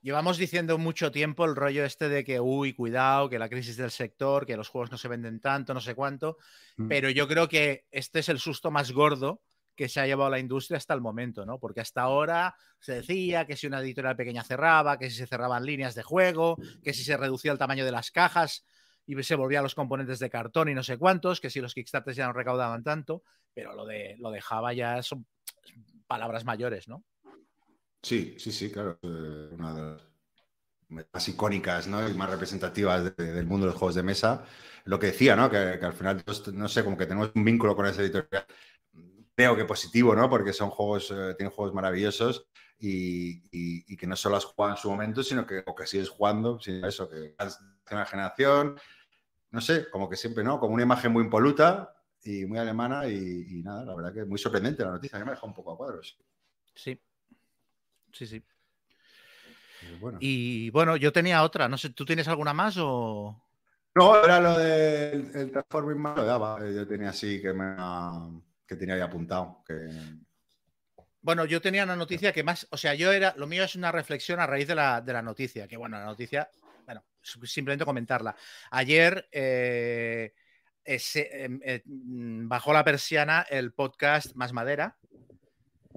Llevamos 0.00 0.38
diciendo 0.38 0.78
mucho 0.78 1.12
tiempo 1.12 1.44
el 1.44 1.54
rollo 1.54 1.84
este 1.84 2.08
de 2.08 2.24
que, 2.24 2.40
uy, 2.40 2.72
cuidado, 2.72 3.28
que 3.28 3.38
la 3.38 3.48
crisis 3.48 3.76
del 3.76 3.92
sector, 3.92 4.46
que 4.46 4.56
los 4.56 4.68
juegos 4.68 4.90
no 4.90 4.98
se 4.98 5.06
venden 5.06 5.38
tanto, 5.38 5.74
no 5.74 5.80
sé 5.80 5.94
cuánto, 5.94 6.38
mm. 6.76 6.88
pero 6.88 7.08
yo 7.08 7.28
creo 7.28 7.48
que 7.48 7.86
este 7.92 8.18
es 8.18 8.28
el 8.28 8.40
susto 8.40 8.72
más 8.72 8.90
gordo 8.90 9.42
que 9.76 9.88
se 9.88 10.00
ha 10.00 10.06
llevado 10.06 10.28
la 10.28 10.40
industria 10.40 10.78
hasta 10.78 10.92
el 10.94 11.00
momento, 11.00 11.46
¿no? 11.46 11.60
Porque 11.60 11.82
hasta 11.82 12.02
ahora 12.02 12.56
se 12.80 12.94
decía 12.94 13.46
que 13.46 13.56
si 13.56 13.68
una 13.68 13.78
editorial 13.78 14.16
pequeña 14.16 14.42
cerraba, 14.42 14.98
que 14.98 15.08
si 15.08 15.18
se 15.18 15.28
cerraban 15.28 15.64
líneas 15.64 15.94
de 15.94 16.02
juego, 16.02 16.56
que 16.82 16.92
si 16.92 17.04
se 17.04 17.16
reducía 17.16 17.52
el 17.52 17.58
tamaño 17.58 17.84
de 17.84 17.92
las 17.92 18.10
cajas, 18.10 18.64
y 19.06 19.20
se 19.22 19.34
volvían 19.34 19.62
los 19.62 19.74
componentes 19.74 20.18
de 20.18 20.30
cartón 20.30 20.68
y 20.68 20.74
no 20.74 20.82
sé 20.82 20.98
cuántos, 20.98 21.40
que 21.40 21.50
si 21.50 21.60
los 21.60 21.74
Kickstarters 21.74 22.16
ya 22.16 22.26
no 22.26 22.32
recaudaban 22.32 22.82
tanto, 22.82 23.22
pero 23.54 23.74
lo 23.74 23.84
de, 23.84 24.16
lo 24.18 24.30
de 24.30 24.40
Java 24.40 24.72
ya 24.72 25.02
son 25.02 25.26
palabras 26.06 26.44
mayores, 26.44 26.88
¿no? 26.88 27.04
Sí, 28.02 28.34
sí, 28.38 28.52
sí, 28.52 28.70
claro. 28.70 28.98
Eh, 29.02 29.48
una 29.52 29.74
de 29.74 29.82
las 29.82 30.02
más 30.88 31.28
icónicas 31.28 31.86
¿no? 31.86 32.06
y 32.06 32.14
más 32.14 32.28
representativas 32.28 33.16
del 33.16 33.46
mundo 33.46 33.66
de 33.66 33.72
los 33.72 33.78
juegos 33.78 33.94
de 33.94 34.02
mesa. 34.02 34.44
Lo 34.84 34.98
que 34.98 35.08
decía, 35.08 35.36
¿no? 35.36 35.48
Que, 35.48 35.56
al 35.56 35.92
final, 35.92 36.22
no 36.52 36.68
sé, 36.68 36.84
como 36.84 36.96
que 36.96 37.06
tenemos 37.06 37.30
un 37.34 37.44
vínculo 37.44 37.76
con 37.76 37.86
esa 37.86 38.02
editorial. 38.02 38.44
Creo 39.34 39.56
que 39.56 39.64
positivo, 39.64 40.14
¿no? 40.14 40.28
Porque 40.28 40.52
son 40.52 40.70
juegos, 40.70 41.10
eh, 41.10 41.34
tienen 41.36 41.54
juegos 41.54 41.74
maravillosos 41.74 42.46
y, 42.84 43.96
que 43.96 44.06
no 44.06 44.16
solo 44.16 44.36
has 44.36 44.44
jugado 44.44 44.74
en 44.74 44.80
su 44.80 44.90
momento, 44.90 45.22
sino 45.22 45.46
que, 45.46 45.62
o 45.64 45.74
que 45.74 45.86
sigues 45.86 46.08
jugando, 46.08 46.58
sino 46.60 46.86
eso, 46.86 47.08
que 47.08 47.34
una 47.90 48.04
generación, 48.06 48.78
no 49.50 49.60
sé, 49.60 49.88
como 49.90 50.08
que 50.08 50.16
siempre, 50.16 50.42
¿no? 50.42 50.58
Como 50.58 50.74
una 50.74 50.82
imagen 50.82 51.12
muy 51.12 51.22
impoluta 51.22 51.94
y 52.24 52.44
muy 52.46 52.58
alemana 52.58 53.08
y, 53.08 53.62
nada, 53.62 53.84
la 53.84 53.94
verdad 53.94 54.12
que 54.12 54.20
es 54.20 54.26
muy 54.26 54.38
sorprendente 54.38 54.84
la 54.84 54.90
noticia, 54.90 55.18
que 55.18 55.24
me 55.24 55.30
dejado 55.30 55.48
un 55.48 55.54
poco 55.54 55.72
a 55.72 55.76
cuadros. 55.76 56.18
Sí, 56.74 57.00
sí, 58.12 58.26
sí. 58.26 58.42
Y 60.20 60.70
bueno, 60.70 60.96
yo 60.96 61.12
tenía 61.12 61.42
otra, 61.42 61.68
no 61.68 61.76
sé, 61.76 61.90
¿tú 61.90 62.04
tienes 62.04 62.26
alguna 62.28 62.52
más 62.52 62.76
o...? 62.78 63.40
No, 63.94 64.24
era 64.24 64.40
lo 64.40 64.58
del 64.58 65.52
Transforming 65.52 65.98
malo, 65.98 66.24
yo 66.70 66.88
tenía 66.88 67.10
así 67.10 67.42
que 67.42 67.52
me 67.52 67.76
que 68.66 68.76
tenía 68.76 68.94
ahí 68.94 69.00
apuntado, 69.02 69.62
que... 69.66 69.74
Bueno, 71.22 71.44
yo 71.44 71.60
tenía 71.60 71.84
una 71.84 71.96
noticia 71.96 72.32
que 72.32 72.42
más, 72.42 72.66
o 72.70 72.76
sea, 72.76 72.94
yo 72.94 73.12
era, 73.12 73.32
lo 73.36 73.46
mío 73.46 73.64
es 73.64 73.76
una 73.76 73.92
reflexión 73.92 74.40
a 74.40 74.46
raíz 74.46 74.66
de 74.66 74.74
la, 74.74 75.00
de 75.00 75.12
la 75.12 75.22
noticia, 75.22 75.68
que 75.68 75.76
bueno, 75.76 75.98
la 75.98 76.04
noticia 76.04 76.50
simplemente 77.22 77.84
comentarla. 77.84 78.34
Ayer 78.70 79.28
eh, 79.30 80.32
em, 80.84 81.60
eh, 81.62 81.82
mm, 81.84 82.48
bajó 82.48 82.72
la 82.72 82.84
persiana 82.84 83.46
el 83.48 83.72
podcast 83.72 84.34
Más 84.34 84.52
Madera, 84.52 84.96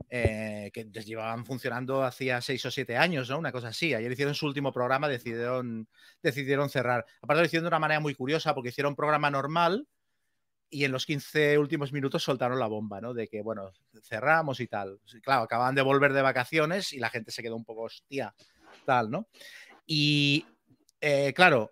eh, 0.09 0.69
que 0.73 0.85
llevaban 0.85 1.45
funcionando 1.45 2.03
hacía 2.03 2.41
seis 2.41 2.65
o 2.65 2.71
siete 2.71 2.97
años, 2.97 3.29
¿no? 3.29 3.39
Una 3.39 3.51
cosa 3.51 3.69
así. 3.69 3.93
Ayer 3.93 4.11
hicieron 4.11 4.35
su 4.35 4.45
último 4.45 4.71
programa, 4.71 5.07
decidieron, 5.07 5.87
decidieron 6.21 6.69
cerrar. 6.69 7.05
Aparte 7.21 7.41
lo 7.41 7.45
hicieron 7.45 7.63
de 7.63 7.69
una 7.69 7.79
manera 7.79 7.99
muy 7.99 8.13
curiosa 8.13 8.53
porque 8.53 8.69
hicieron 8.69 8.91
un 8.91 8.95
programa 8.95 9.31
normal 9.31 9.87
y 10.69 10.83
en 10.83 10.91
los 10.91 11.05
15 11.05 11.57
últimos 11.57 11.91
minutos 11.91 12.23
soltaron 12.23 12.59
la 12.59 12.67
bomba, 12.67 12.99
¿no? 12.99 13.13
De 13.13 13.27
que, 13.27 13.41
bueno, 13.41 13.71
cerramos 14.01 14.59
y 14.59 14.67
tal. 14.67 14.99
Claro, 15.23 15.43
acababan 15.43 15.75
de 15.75 15.81
volver 15.81 16.13
de 16.13 16.21
vacaciones 16.21 16.93
y 16.93 16.99
la 16.99 17.09
gente 17.09 17.31
se 17.31 17.41
quedó 17.41 17.55
un 17.55 17.65
poco 17.65 17.83
hostia, 17.83 18.33
tal, 18.85 19.11
¿no? 19.11 19.27
Y 19.85 20.45
eh, 20.99 21.33
claro, 21.33 21.71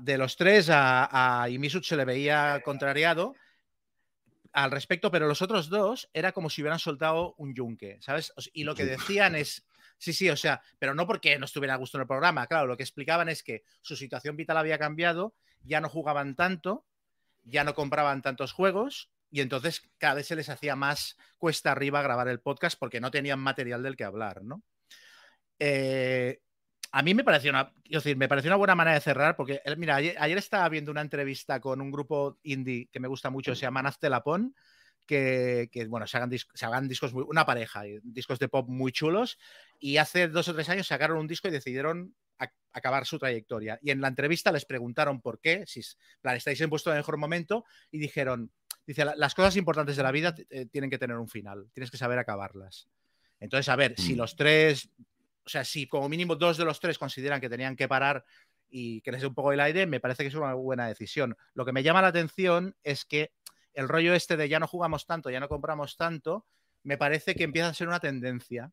de 0.00 0.18
los 0.18 0.36
tres 0.36 0.70
a, 0.70 1.44
a 1.44 1.48
se 1.82 1.96
le 1.96 2.04
veía 2.04 2.62
contrariado 2.64 3.34
al 4.52 4.70
respecto, 4.70 5.10
pero 5.10 5.26
los 5.26 5.42
otros 5.42 5.68
dos 5.68 6.08
era 6.12 6.32
como 6.32 6.48
si 6.48 6.62
hubieran 6.62 6.78
soltado 6.78 7.34
un 7.38 7.54
yunque, 7.54 7.98
¿sabes? 8.00 8.32
Y 8.52 8.62
lo 8.62 8.74
que 8.74 8.84
decían 8.84 9.34
es, 9.34 9.66
sí, 9.98 10.12
sí, 10.12 10.30
o 10.30 10.36
sea, 10.36 10.62
pero 10.78 10.94
no 10.94 11.06
porque 11.06 11.38
no 11.38 11.44
estuviera 11.44 11.74
a 11.74 11.78
gusto 11.78 11.98
en 11.98 12.02
el 12.02 12.06
programa, 12.06 12.46
claro, 12.46 12.66
lo 12.66 12.76
que 12.76 12.84
explicaban 12.84 13.28
es 13.28 13.42
que 13.42 13.64
su 13.82 13.96
situación 13.96 14.36
vital 14.36 14.56
había 14.56 14.78
cambiado, 14.78 15.34
ya 15.64 15.80
no 15.80 15.88
jugaban 15.88 16.36
tanto, 16.36 16.86
ya 17.44 17.64
no 17.64 17.74
compraban 17.74 18.22
tantos 18.22 18.52
juegos 18.52 19.10
y 19.30 19.40
entonces 19.40 19.82
cada 19.98 20.14
vez 20.14 20.26
se 20.26 20.36
les 20.36 20.48
hacía 20.48 20.76
más 20.76 21.16
cuesta 21.38 21.72
arriba 21.72 22.02
grabar 22.02 22.28
el 22.28 22.40
podcast 22.40 22.78
porque 22.78 23.00
no 23.00 23.10
tenían 23.10 23.40
material 23.40 23.82
del 23.82 23.96
que 23.96 24.04
hablar, 24.04 24.42
¿no? 24.44 24.62
Eh, 25.58 26.40
a 26.92 27.02
mí 27.02 27.14
me 27.14 27.24
pareció 27.24 27.50
una, 27.50 27.72
decir, 27.84 28.16
me 28.16 28.28
pareció 28.28 28.48
una 28.48 28.56
buena 28.56 28.76
manera 28.76 28.94
de 28.94 29.00
cerrar, 29.00 29.34
porque, 29.34 29.60
eh, 29.64 29.74
mira, 29.76 29.96
ayer, 29.96 30.38
estaba 30.38 30.68
viendo 30.68 30.92
una 30.92 31.00
entrevista 31.00 31.58
con 31.58 31.80
un 31.80 31.90
grupo 31.90 32.38
indie 32.44 32.88
que 32.92 33.00
me 33.00 33.08
gusta 33.08 33.30
mucho, 33.30 33.56
se 33.56 33.62
llama 33.62 33.82
Naztelapon, 33.82 34.54
que, 35.04 35.68
que 35.72 35.86
bueno, 35.86 36.06
se 36.06 36.16
hagan, 36.16 36.30
se 36.30 36.64
hagan 36.64 36.86
discos, 36.86 37.12
muy, 37.12 37.24
una 37.26 37.44
pareja, 37.44 37.82
discos 38.04 38.38
de 38.38 38.48
pop 38.48 38.68
muy 38.68 38.92
chulos, 38.92 39.38
y 39.80 39.96
hace 39.96 40.28
dos 40.28 40.46
o 40.46 40.54
tres 40.54 40.68
años 40.68 40.86
sacaron 40.86 41.18
un 41.18 41.26
disco 41.26 41.48
y 41.48 41.50
decidieron 41.50 42.14
acabar 42.72 43.06
su 43.06 43.18
trayectoria. 43.18 43.78
Y 43.82 43.90
en 43.90 44.00
la 44.00 44.08
entrevista 44.08 44.50
les 44.50 44.64
preguntaron 44.64 45.20
por 45.20 45.40
qué, 45.40 45.64
si 45.66 45.80
plan, 46.20 46.36
estáis 46.36 46.60
en 46.60 46.70
vuestro 46.70 46.92
mejor 46.92 47.16
momento, 47.16 47.64
y 47.90 47.98
dijeron, 47.98 48.50
dice, 48.86 49.04
las 49.04 49.34
cosas 49.34 49.56
importantes 49.56 49.96
de 49.96 50.02
la 50.02 50.10
vida 50.10 50.34
eh, 50.50 50.66
tienen 50.66 50.90
que 50.90 50.98
tener 50.98 51.16
un 51.16 51.28
final, 51.28 51.68
tienes 51.72 51.90
que 51.90 51.96
saber 51.96 52.18
acabarlas. 52.18 52.88
Entonces, 53.40 53.68
a 53.68 53.76
ver, 53.76 53.94
si 53.98 54.14
mm. 54.14 54.18
los 54.18 54.36
tres 54.36 54.90
o 55.44 55.48
sea, 55.48 55.64
si 55.64 55.86
como 55.86 56.08
mínimo 56.08 56.36
dos 56.36 56.56
de 56.56 56.64
los 56.64 56.80
tres 56.80 56.98
consideran 56.98 57.40
que 57.40 57.50
tenían 57.50 57.76
que 57.76 57.88
parar 57.88 58.24
y 58.70 59.00
que 59.02 59.12
les 59.12 59.20
dé 59.20 59.26
un 59.26 59.34
poco 59.34 59.52
el 59.52 59.60
aire, 59.60 59.86
me 59.86 60.00
parece 60.00 60.22
que 60.22 60.28
es 60.28 60.34
una 60.34 60.54
buena 60.54 60.88
decisión. 60.88 61.36
Lo 61.52 61.64
que 61.64 61.72
me 61.72 61.82
llama 61.82 62.02
la 62.02 62.08
atención 62.08 62.74
es 62.82 63.04
que 63.04 63.32
el 63.74 63.88
rollo 63.88 64.14
este 64.14 64.36
de 64.36 64.48
ya 64.48 64.58
no 64.58 64.66
jugamos 64.66 65.06
tanto, 65.06 65.30
ya 65.30 65.40
no 65.40 65.48
compramos 65.48 65.96
tanto, 65.96 66.46
me 66.82 66.96
parece 66.96 67.34
que 67.34 67.44
empieza 67.44 67.68
a 67.68 67.74
ser 67.74 67.88
una 67.88 68.00
tendencia. 68.00 68.72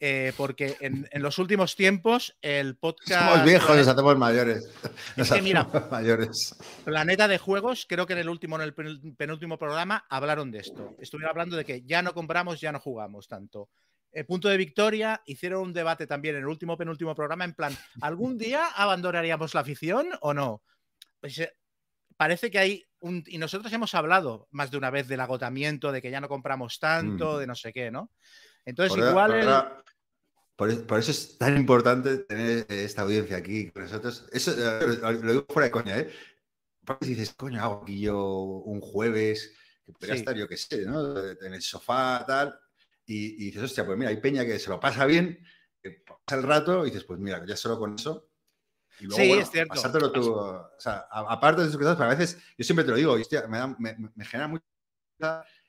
Eh, 0.00 0.32
porque 0.36 0.76
en, 0.80 1.08
los 1.14 1.38
últimos 1.38 1.76
tiempos 1.76 2.36
el 2.42 2.76
podcast. 2.80 3.30
Somos 3.30 3.44
viejos, 3.44 3.76
nos 3.76 3.88
hacemos 3.88 4.18
mayores. 4.18 4.68
es 5.16 5.30
que, 5.30 5.42
mira, 5.42 5.64
mayores. 5.90 6.56
Planeta 6.84 7.28
de 7.28 7.38
Juegos, 7.38 7.86
creo 7.88 8.06
que 8.06 8.14
en 8.14 8.18
el 8.20 8.28
último, 8.28 8.56
en 8.56 8.62
el 8.62 8.74
penúltimo 9.16 9.58
programa, 9.58 10.04
hablaron 10.08 10.50
de 10.50 10.58
esto. 10.58 10.96
Estuvieron 10.98 11.30
hablando 11.30 11.56
de 11.56 11.64
que 11.64 11.82
ya 11.82 12.02
no 12.02 12.12
compramos, 12.12 12.60
ya 12.60 12.72
no 12.72 12.80
jugamos 12.80 13.28
tanto. 13.28 13.70
Eh, 14.12 14.24
punto 14.24 14.48
de 14.48 14.56
victoria, 14.56 15.22
hicieron 15.26 15.62
un 15.62 15.72
debate 15.72 16.06
también 16.06 16.36
en 16.36 16.42
el 16.42 16.48
último 16.48 16.76
penúltimo 16.76 17.16
programa 17.16 17.44
en 17.44 17.54
plan, 17.54 17.76
¿algún 18.00 18.38
día 18.38 18.68
abandonaríamos 18.68 19.54
la 19.54 19.60
afición 19.60 20.10
o 20.20 20.32
no? 20.32 20.62
Pues 21.20 21.36
eh, 21.38 21.52
parece 22.16 22.48
que 22.48 22.58
hay 22.60 22.84
y 23.26 23.38
nosotros 23.38 23.72
hemos 23.72 23.94
hablado 23.94 24.48
más 24.50 24.70
de 24.70 24.78
una 24.78 24.90
vez 24.90 25.08
del 25.08 25.20
agotamiento, 25.20 25.92
de 25.92 26.00
que 26.00 26.10
ya 26.10 26.20
no 26.20 26.28
compramos 26.28 26.78
tanto, 26.78 27.34
mm. 27.34 27.38
de 27.38 27.46
no 27.46 27.54
sé 27.54 27.72
qué, 27.72 27.90
¿no? 27.90 28.10
Entonces, 28.64 28.96
igual. 28.96 29.82
por, 30.56 30.98
eso 30.98 31.10
es 31.10 31.38
tan 31.38 31.56
importante 31.56 32.18
tener 32.18 32.66
esta 32.68 33.02
audiencia 33.02 33.36
aquí 33.36 33.70
con 33.70 33.82
nosotros. 33.82 34.26
Eso 34.32 34.54
lo 34.56 35.32
digo 35.32 35.46
fuera 35.48 35.66
de 35.66 35.70
coña, 35.70 35.98
¿eh? 35.98 36.12
Porque 36.84 37.06
dices, 37.06 37.34
coño, 37.34 37.62
hago 37.62 37.82
aquí 37.82 38.00
yo 38.00 38.22
un 38.24 38.80
jueves, 38.80 39.54
que 39.84 39.92
podría 39.92 40.14
estar, 40.14 40.36
yo 40.36 40.48
qué 40.48 40.56
sé, 40.56 40.84
¿no? 40.84 41.18
En 41.18 41.54
el 41.54 41.62
sofá, 41.62 42.24
tal. 42.26 42.58
Y, 43.06 43.42
y, 43.42 43.46
dices, 43.46 43.62
hostia, 43.62 43.84
pues 43.84 43.98
mira, 43.98 44.10
hay 44.10 44.18
peña 44.18 44.44
que 44.44 44.58
se 44.58 44.70
lo 44.70 44.80
pasa 44.80 45.06
bien, 45.06 45.38
que 45.82 46.02
pasa 46.06 46.40
el 46.40 46.42
rato, 46.42 46.86
y 46.86 46.90
dices, 46.90 47.04
pues 47.04 47.20
mira, 47.20 47.44
ya 47.46 47.56
solo 47.56 47.78
con 47.78 47.94
eso 47.94 48.28
sí, 48.98 49.32
es 49.32 49.50
cierto. 49.50 49.74
Pasártelo 49.74 50.12
tú. 50.12 50.32
O 50.34 50.70
sea, 50.78 51.06
aparte 51.10 51.62
de 51.62 51.68
eso 51.68 51.78
que 51.78 51.84
pero 51.84 52.04
a 52.04 52.08
veces, 52.08 52.38
yo 52.56 52.64
siempre 52.64 52.84
te 52.84 52.90
lo 52.90 52.96
digo, 52.96 53.16
me, 53.48 53.96
me, 54.14 54.24
genera 54.24 54.48
mucho 54.48 54.64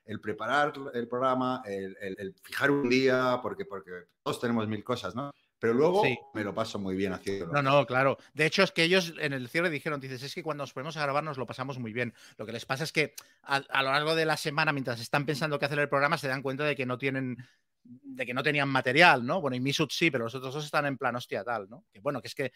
el 0.05 0.21
preparar 0.21 0.73
el 0.93 1.07
programa, 1.07 1.63
el, 1.65 2.35
fijar 2.43 2.71
un 2.71 2.89
día, 2.89 3.39
porque, 3.41 3.65
porque 3.65 3.91
todos 4.23 4.39
tenemos 4.39 4.67
mil 4.67 4.83
cosas, 4.83 5.15
¿no? 5.15 5.31
Pero 5.57 5.73
luego 5.73 6.03
me 6.33 6.43
lo 6.43 6.53
paso 6.53 6.77
muy 6.77 6.95
bien 6.95 7.13
haciéndolo. 7.13 7.53
No, 7.53 7.61
no, 7.61 7.85
claro. 7.87 8.17
De 8.33 8.45
hecho, 8.45 8.61
es 8.61 8.71
que 8.71 8.83
ellos 8.83 9.13
en 9.17 9.33
el 9.33 9.49
cierre 9.49 9.69
dijeron, 9.69 9.99
dices, 9.99 10.21
es 10.21 10.35
que 10.35 10.43
cuando 10.43 10.63
nos 10.63 10.73
ponemos 10.73 10.97
a 10.97 11.01
grabar 11.01 11.23
nos 11.23 11.37
lo 11.37 11.45
pasamos 11.45 11.79
muy 11.79 11.93
bien. 11.93 12.13
Lo 12.37 12.45
que 12.45 12.51
les 12.51 12.65
pasa 12.65 12.83
es 12.83 12.91
que 12.91 13.15
a, 13.41 13.55
a 13.55 13.81
lo 13.81 13.91
largo 13.91 14.15
de 14.15 14.25
la 14.25 14.37
semana, 14.37 14.73
mientras 14.73 14.99
están 14.99 15.25
pensando 15.25 15.57
qué 15.57 15.65
hacer 15.65 15.79
el 15.79 15.89
programa, 15.89 16.17
se 16.17 16.27
dan 16.27 16.43
cuenta 16.43 16.65
de 16.65 16.75
que 16.75 16.85
no 16.85 16.97
tienen 16.97 17.37
de 17.85 18.25
que 18.25 18.33
no 18.33 18.43
tenían 18.43 18.69
material, 18.69 19.25
¿no? 19.25 19.41
Bueno, 19.41 19.55
y 19.55 19.59
Misut 19.59 19.91
sí, 19.91 20.09
pero 20.09 20.25
los 20.25 20.35
otros 20.35 20.53
dos 20.53 20.65
están 20.65 20.85
en 20.85 20.97
plan 20.97 21.15
hostia 21.15 21.43
tal, 21.43 21.69
¿no? 21.69 21.85
Que 21.91 21.99
bueno, 21.99 22.21
que 22.21 22.27
es 22.27 22.35
que 22.35 22.51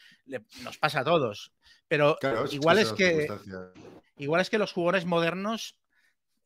nos 0.63 0.77
pasa 0.77 1.01
a 1.01 1.03
todos. 1.03 1.51
Pero 1.87 2.17
igual 2.51 2.79
es 2.79 2.91
que, 2.93 3.27
igual 4.17 4.41
es 4.41 4.49
que 4.49 4.57
los 4.57 4.73
jugadores 4.73 5.05
modernos 5.05 5.77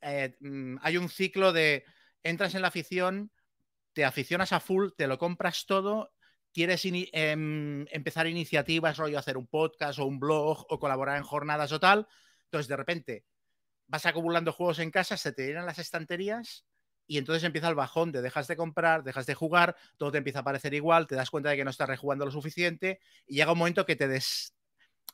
eh, 0.03 0.35
mm, 0.39 0.77
hay 0.81 0.97
un 0.97 1.09
ciclo 1.09 1.53
de 1.53 1.85
entras 2.23 2.55
en 2.55 2.61
la 2.61 2.69
afición, 2.69 3.31
te 3.93 4.05
aficionas 4.05 4.53
a 4.53 4.59
full, 4.59 4.89
te 4.97 5.07
lo 5.07 5.17
compras 5.17 5.65
todo, 5.65 6.11
quieres 6.53 6.83
em, 6.85 7.85
empezar 7.91 8.27
iniciativas, 8.27 8.97
rollo 8.97 9.19
hacer 9.19 9.37
un 9.37 9.47
podcast 9.47 9.99
o 9.99 10.05
un 10.05 10.19
blog 10.19 10.65
o 10.69 10.79
colaborar 10.79 11.17
en 11.17 11.23
jornadas 11.23 11.71
o 11.71 11.79
tal. 11.79 12.07
Entonces, 12.45 12.67
de 12.67 12.77
repente, 12.77 13.25
vas 13.87 14.05
acumulando 14.05 14.53
juegos 14.53 14.79
en 14.79 14.91
casa, 14.91 15.17
se 15.17 15.33
te 15.33 15.47
llenan 15.47 15.65
las 15.65 15.79
estanterías 15.79 16.65
y 17.07 17.17
entonces 17.17 17.43
empieza 17.43 17.69
el 17.69 17.75
bajón 17.75 18.11
de 18.11 18.21
dejas 18.21 18.47
de 18.47 18.55
comprar, 18.55 19.03
dejas 19.03 19.25
de 19.25 19.35
jugar, 19.35 19.75
todo 19.97 20.11
te 20.11 20.19
empieza 20.19 20.39
a 20.39 20.43
parecer 20.43 20.73
igual, 20.73 21.07
te 21.07 21.15
das 21.15 21.29
cuenta 21.29 21.49
de 21.49 21.57
que 21.57 21.63
no 21.65 21.71
estás 21.71 21.89
rejugando 21.89 22.25
lo 22.25 22.31
suficiente 22.31 22.99
y 23.27 23.35
llega 23.35 23.51
un 23.51 23.57
momento 23.57 23.85
que 23.85 23.95
te, 23.95 24.07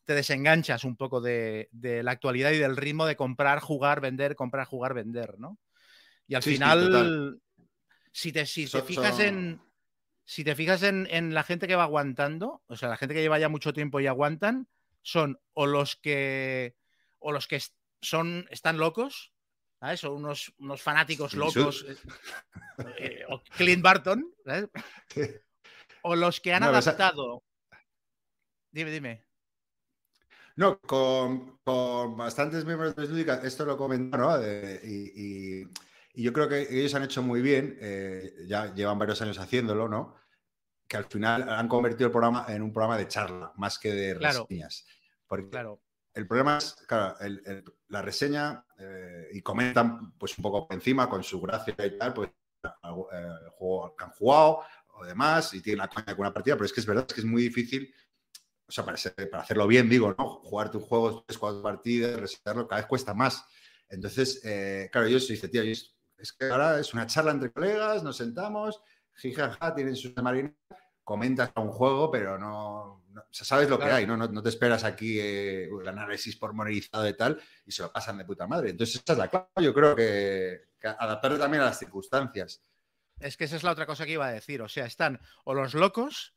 te 0.09 0.15
desenganchas 0.15 0.85
un 0.85 0.95
poco 0.95 1.21
de, 1.21 1.69
la 1.71 2.09
actualidad 2.09 2.49
y 2.49 2.57
del 2.57 2.75
ritmo 2.75 3.05
de 3.05 3.15
comprar, 3.15 3.59
jugar, 3.59 4.01
vender, 4.01 4.35
comprar, 4.35 4.65
jugar, 4.65 4.95
vender, 4.95 5.37
¿no? 5.37 5.59
Y 6.25 6.33
al 6.33 6.41
final, 6.41 7.39
si 8.11 8.31
te, 8.31 8.47
si 8.47 8.65
te 8.65 8.81
fijas 8.81 9.19
en... 9.19 9.61
Si 10.25 10.43
te 10.43 10.55
fijas 10.55 10.81
en, 10.81 11.07
en 11.11 11.35
la 11.35 11.43
gente 11.43 11.67
que 11.67 11.75
va 11.75 11.83
aguantando, 11.83 12.63
o 12.65 12.75
sea, 12.75 12.89
la 12.89 12.97
gente 12.97 13.13
que 13.13 13.21
lleva 13.21 13.37
ya 13.37 13.49
mucho 13.49 13.71
tiempo 13.71 13.99
y 13.99 14.07
aguantan, 14.07 14.67
son 15.03 15.39
o 15.53 15.67
los 15.67 15.95
que 15.95 16.75
o 17.19 17.31
los 17.31 17.45
que 17.45 17.61
son, 18.01 18.47
están 18.49 18.79
locos, 18.79 19.31
son 19.95 20.13
unos, 20.13 20.51
unos 20.57 20.81
fanáticos 20.81 21.35
locos. 21.35 21.85
Eh, 21.87 21.97
eh, 22.97 23.25
o 23.29 23.43
Clint 23.43 23.83
Barton, 23.83 24.33
O 26.01 26.15
los 26.15 26.39
que 26.39 26.51
han 26.51 26.63
adaptado. 26.63 27.43
Dime, 28.71 28.89
dime. 28.89 29.28
No, 30.55 30.79
con, 30.79 31.59
bastantes 32.17 32.65
miembros 32.65 32.95
de 32.95 33.07
Lúdica, 33.07 33.41
esto 33.43 33.65
lo 33.65 33.77
comentaron, 33.77 34.41
y, 34.83 35.63
yo 36.15 36.33
creo 36.33 36.49
que 36.49 36.67
ellos 36.69 36.93
han 36.95 37.03
hecho 37.03 37.23
muy 37.23 37.41
bien, 37.41 37.77
eh, 37.79 38.33
ya 38.45 38.73
llevan 38.73 38.99
varios 38.99 39.21
años 39.21 39.37
haciéndolo, 39.39 39.87
¿no? 39.87 40.15
Que 40.87 40.97
al 40.97 41.05
final 41.05 41.47
han 41.47 41.67
convertido 41.69 42.07
el 42.07 42.11
programa 42.11 42.45
en 42.49 42.61
un 42.61 42.73
programa 42.73 42.97
de 42.97 43.07
charla, 43.07 43.53
más 43.55 43.79
que 43.79 43.93
de 43.93 44.13
reseñas. 44.15 44.85
Porque 45.27 45.49
claro 45.49 45.81
el 46.13 46.27
problema 46.27 46.57
es, 46.57 46.75
claro, 46.87 47.15
la 47.87 48.01
reseña 48.01 48.65
eh, 48.77 49.29
y 49.33 49.41
comentan 49.41 50.13
pues 50.17 50.37
un 50.37 50.41
poco 50.43 50.67
por 50.67 50.75
encima 50.75 51.09
con 51.09 51.23
su 51.23 51.39
gracia 51.39 51.75
y 51.77 51.97
tal, 51.97 52.13
pues 52.13 52.29
eh, 52.63 52.69
el 53.45 53.49
juego 53.51 53.95
que 53.95 54.03
han 54.03 54.11
jugado 54.11 54.61
o 54.93 55.05
demás 55.05 55.53
y 55.53 55.61
tiene 55.61 55.81
una 55.81 55.89
caña 55.89 56.15
con 56.15 56.25
una 56.25 56.33
partida, 56.33 56.55
pero 56.55 56.65
es 56.65 56.73
que 56.73 56.81
es 56.81 56.85
verdad 56.85 57.05
es 57.07 57.13
que 57.13 57.21
es 57.21 57.25
muy 57.25 57.43
difícil, 57.43 57.93
o 58.69 58.71
sea, 58.71 58.85
para, 58.85 58.97
hacerlo 59.41 59.67
bien, 59.67 59.89
digo, 59.89 60.15
¿no? 60.15 60.41
Jugar 60.43 60.69
tu 60.69 60.79
juego 60.79 61.23
tres, 61.25 61.39
cuatro 61.39 61.61
partidas, 61.63 62.19
reseñarlo, 62.19 62.67
cada 62.67 62.81
vez 62.81 62.87
cuesta 62.87 63.15
más. 63.15 63.43
Entonces, 63.89 64.41
eh, 64.45 64.89
claro, 64.91 65.07
ellos 65.07 65.27
dicen, 65.27 65.49
tío, 65.49 65.63
es, 65.63 65.95
que 66.37 66.45
ahora 66.45 66.79
es 66.79 66.93
una 66.93 67.07
charla 67.07 67.31
entre 67.31 67.51
colegas, 67.51 68.03
nos 68.03 68.17
sentamos, 68.17 68.79
jijaja, 69.15 69.73
tienen 69.73 69.95
su 69.95 70.13
marina, 70.21 70.53
comentas 71.03 71.51
a 71.55 71.61
un 71.61 71.69
juego, 71.69 72.11
pero 72.11 72.37
no, 72.37 73.03
sabes 73.31 73.67
lo 73.69 73.79
que 73.79 73.85
hay, 73.85 74.05
¿no? 74.05 74.15
¿no? 74.15 74.43
te 74.43 74.49
esperas 74.49 74.83
aquí 74.83 75.19
eh, 75.19 75.67
el 75.67 75.87
análisis 75.87 76.35
pormenorizado 76.35 77.03
de 77.03 77.13
tal 77.13 77.41
y 77.65 77.71
se 77.71 77.81
lo 77.81 77.91
pasan 77.91 78.19
de 78.19 78.25
puta 78.25 78.45
madre. 78.45 78.69
Entonces, 78.69 79.01
esa 79.03 79.13
es 79.13 79.19
la 79.19 79.29
clave, 79.29 79.47
yo 79.61 79.73
creo 79.73 79.95
que, 79.95 80.61
adaptarlo 80.83 81.39
también 81.39 81.63
a 81.63 81.65
las 81.65 81.79
circunstancias. 81.79 82.61
Es 83.19 83.35
que 83.35 83.45
esa 83.45 83.55
es 83.55 83.63
la 83.63 83.71
otra 83.71 83.87
cosa 83.87 84.05
que 84.05 84.11
iba 84.11 84.27
a 84.27 84.31
decir. 84.31 84.61
O 84.61 84.69
sea, 84.69 84.85
están 84.85 85.19
o 85.43 85.55
los 85.55 85.73
locos 85.73 86.35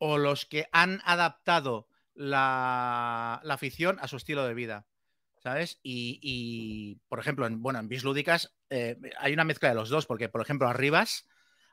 o 0.00 0.18
los 0.18 0.46
que 0.46 0.66
han 0.72 1.00
adaptado 1.04 1.86
la, 2.14 3.34
afición 3.48 3.98
a 4.00 4.08
su 4.08 4.16
estilo 4.16 4.44
de 4.44 4.54
vida. 4.54 4.86
¿Sabes? 5.42 5.78
Y, 5.82 7.00
por 7.08 7.18
ejemplo, 7.18 7.46
en, 7.46 7.62
bueno, 7.62 7.78
en 7.78 7.88
Bislúdicas 7.88 8.54
eh, 8.68 8.98
hay 9.18 9.32
una 9.32 9.44
mezcla 9.44 9.70
de 9.70 9.74
los 9.74 9.88
dos, 9.88 10.04
porque, 10.04 10.28
por 10.28 10.42
ejemplo, 10.42 10.68
Arribas 10.68 11.26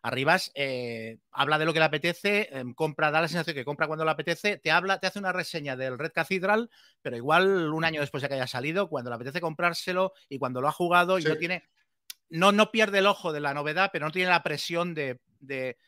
Arribas 0.08 0.52
eh, 0.56 1.18
habla 1.32 1.58
de 1.58 1.66
lo 1.66 1.74
que 1.74 1.80
le 1.80 1.86
apetece, 1.86 2.50
em, 2.52 2.74
compra, 2.74 3.12
da 3.12 3.22
la 3.22 3.28
sensación 3.28 3.56
que 3.56 3.66
compra 3.66 3.88
cuando 3.88 4.06
le 4.06 4.12
apetece, 4.12 4.58
te 4.58 4.72
habla, 4.72 5.00
te 5.00 5.08
hace 5.08 5.20
una 5.20 5.34
reseña 5.34 5.76
del 5.76 5.98
Red 5.98 6.12
Cathedral, 6.14 6.70
pero 7.02 7.18
igual 7.18 7.74
un 7.74 7.84
año 7.84 8.00
después 8.00 8.22
de 8.22 8.30
que 8.30 8.36
haya 8.36 8.48
salido, 8.48 8.90
cuando 8.90 9.10
le 9.10 9.16
apetece 9.16 9.42
comprárselo 9.42 10.14
y 10.30 10.40
cuando 10.40 10.62
lo 10.62 10.68
ha 10.68 10.72
jugado 10.72 11.20
y 11.20 11.24
no 11.24 11.36
tiene, 11.36 11.64
no, 12.30 12.52
no 12.52 12.72
pierde 12.72 13.00
el 13.00 13.08
ojo 13.08 13.32
de 13.32 13.40
la 13.40 13.54
novedad, 13.54 13.90
pero 13.92 14.06
no 14.06 14.12
tiene 14.12 14.30
la 14.30 14.44
presión 14.44 14.94
de, 14.94 15.20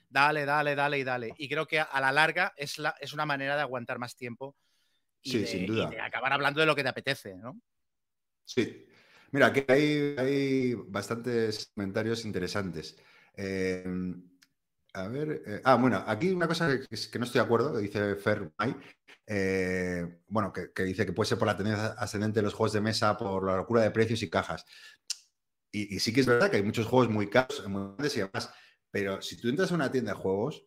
dale, 0.10 0.46
dale, 0.46 0.76
dale 0.76 1.00
y 1.00 1.04
dale. 1.04 1.34
Y 1.38 1.50
creo 1.50 1.68
que 1.68 1.80
a 1.80 2.02
la 2.02 2.12
larga 2.12 2.54
es, 2.56 2.78
la, 2.78 2.96
es 3.00 3.14
una 3.14 3.26
manera 3.26 3.56
de 3.56 3.62
aguantar 3.62 4.00
más 4.00 4.16
tiempo 4.16 4.56
y, 5.22 5.40
de, 5.40 5.48
sin 5.48 5.66
duda. 5.66 5.90
acabar 6.04 6.34
hablando 6.34 6.60
de 6.60 6.66
lo 6.66 6.76
que 6.76 6.84
te 6.84 6.90
apetece, 6.90 7.36
¿no? 7.36 7.60
Sí. 8.46 8.86
Mira, 9.32 9.48
aquí 9.48 9.64
hay, 9.68 10.16
hay 10.18 10.74
bastantes 10.74 11.72
comentarios 11.76 12.26
interesantes. 12.26 12.98
Em, 13.36 14.30
a 14.94 15.08
ver, 15.08 15.44
eh, 15.46 15.62
ah, 15.64 15.76
bueno, 15.76 16.04
aquí 16.08 16.32
una 16.32 16.48
cosa 16.48 16.68
que, 16.68 17.20
no 17.20 17.26
estoy 17.26 17.40
de 17.40 17.46
acuerdo, 17.46 17.74
que 17.74 17.80
dice 17.80 18.16
Fer 18.16 18.52
eh, 19.28 20.22
bueno, 20.28 20.52
que, 20.52 20.84
dice 20.84 21.06
que 21.06 21.14
puede 21.14 21.30
ser 21.30 21.38
por 21.38 21.48
la 21.48 21.56
tendencia 21.56 21.90
ascendente 21.90 22.40
de 22.40 22.44
los 22.44 22.56
juegos 22.56 22.74
de 22.74 22.82
mesa, 22.82 23.16
por 23.16 23.46
la 23.46 23.58
locura 23.58 23.84
de 23.84 23.92
precios 23.92 24.24
y 24.24 24.30
cajas. 24.30 24.66
Y, 25.72 26.00
sí 26.00 26.14
que 26.14 26.22
es 26.22 26.26
verdad 26.26 26.50
que 26.50 26.58
hay 26.58 26.64
muchos 26.64 26.88
juegos 26.88 27.10
muy 27.10 27.30
caros, 27.30 27.68
muy 27.68 27.82
grandes 27.82 28.18
y 28.18 28.20
demás, 28.22 28.52
pero 28.92 29.22
si 29.22 29.38
tú 29.38 29.50
entras 29.50 29.72
a 29.72 29.76
una 29.76 29.92
tienda 29.92 30.14
de 30.14 30.18
juegos, 30.18 30.66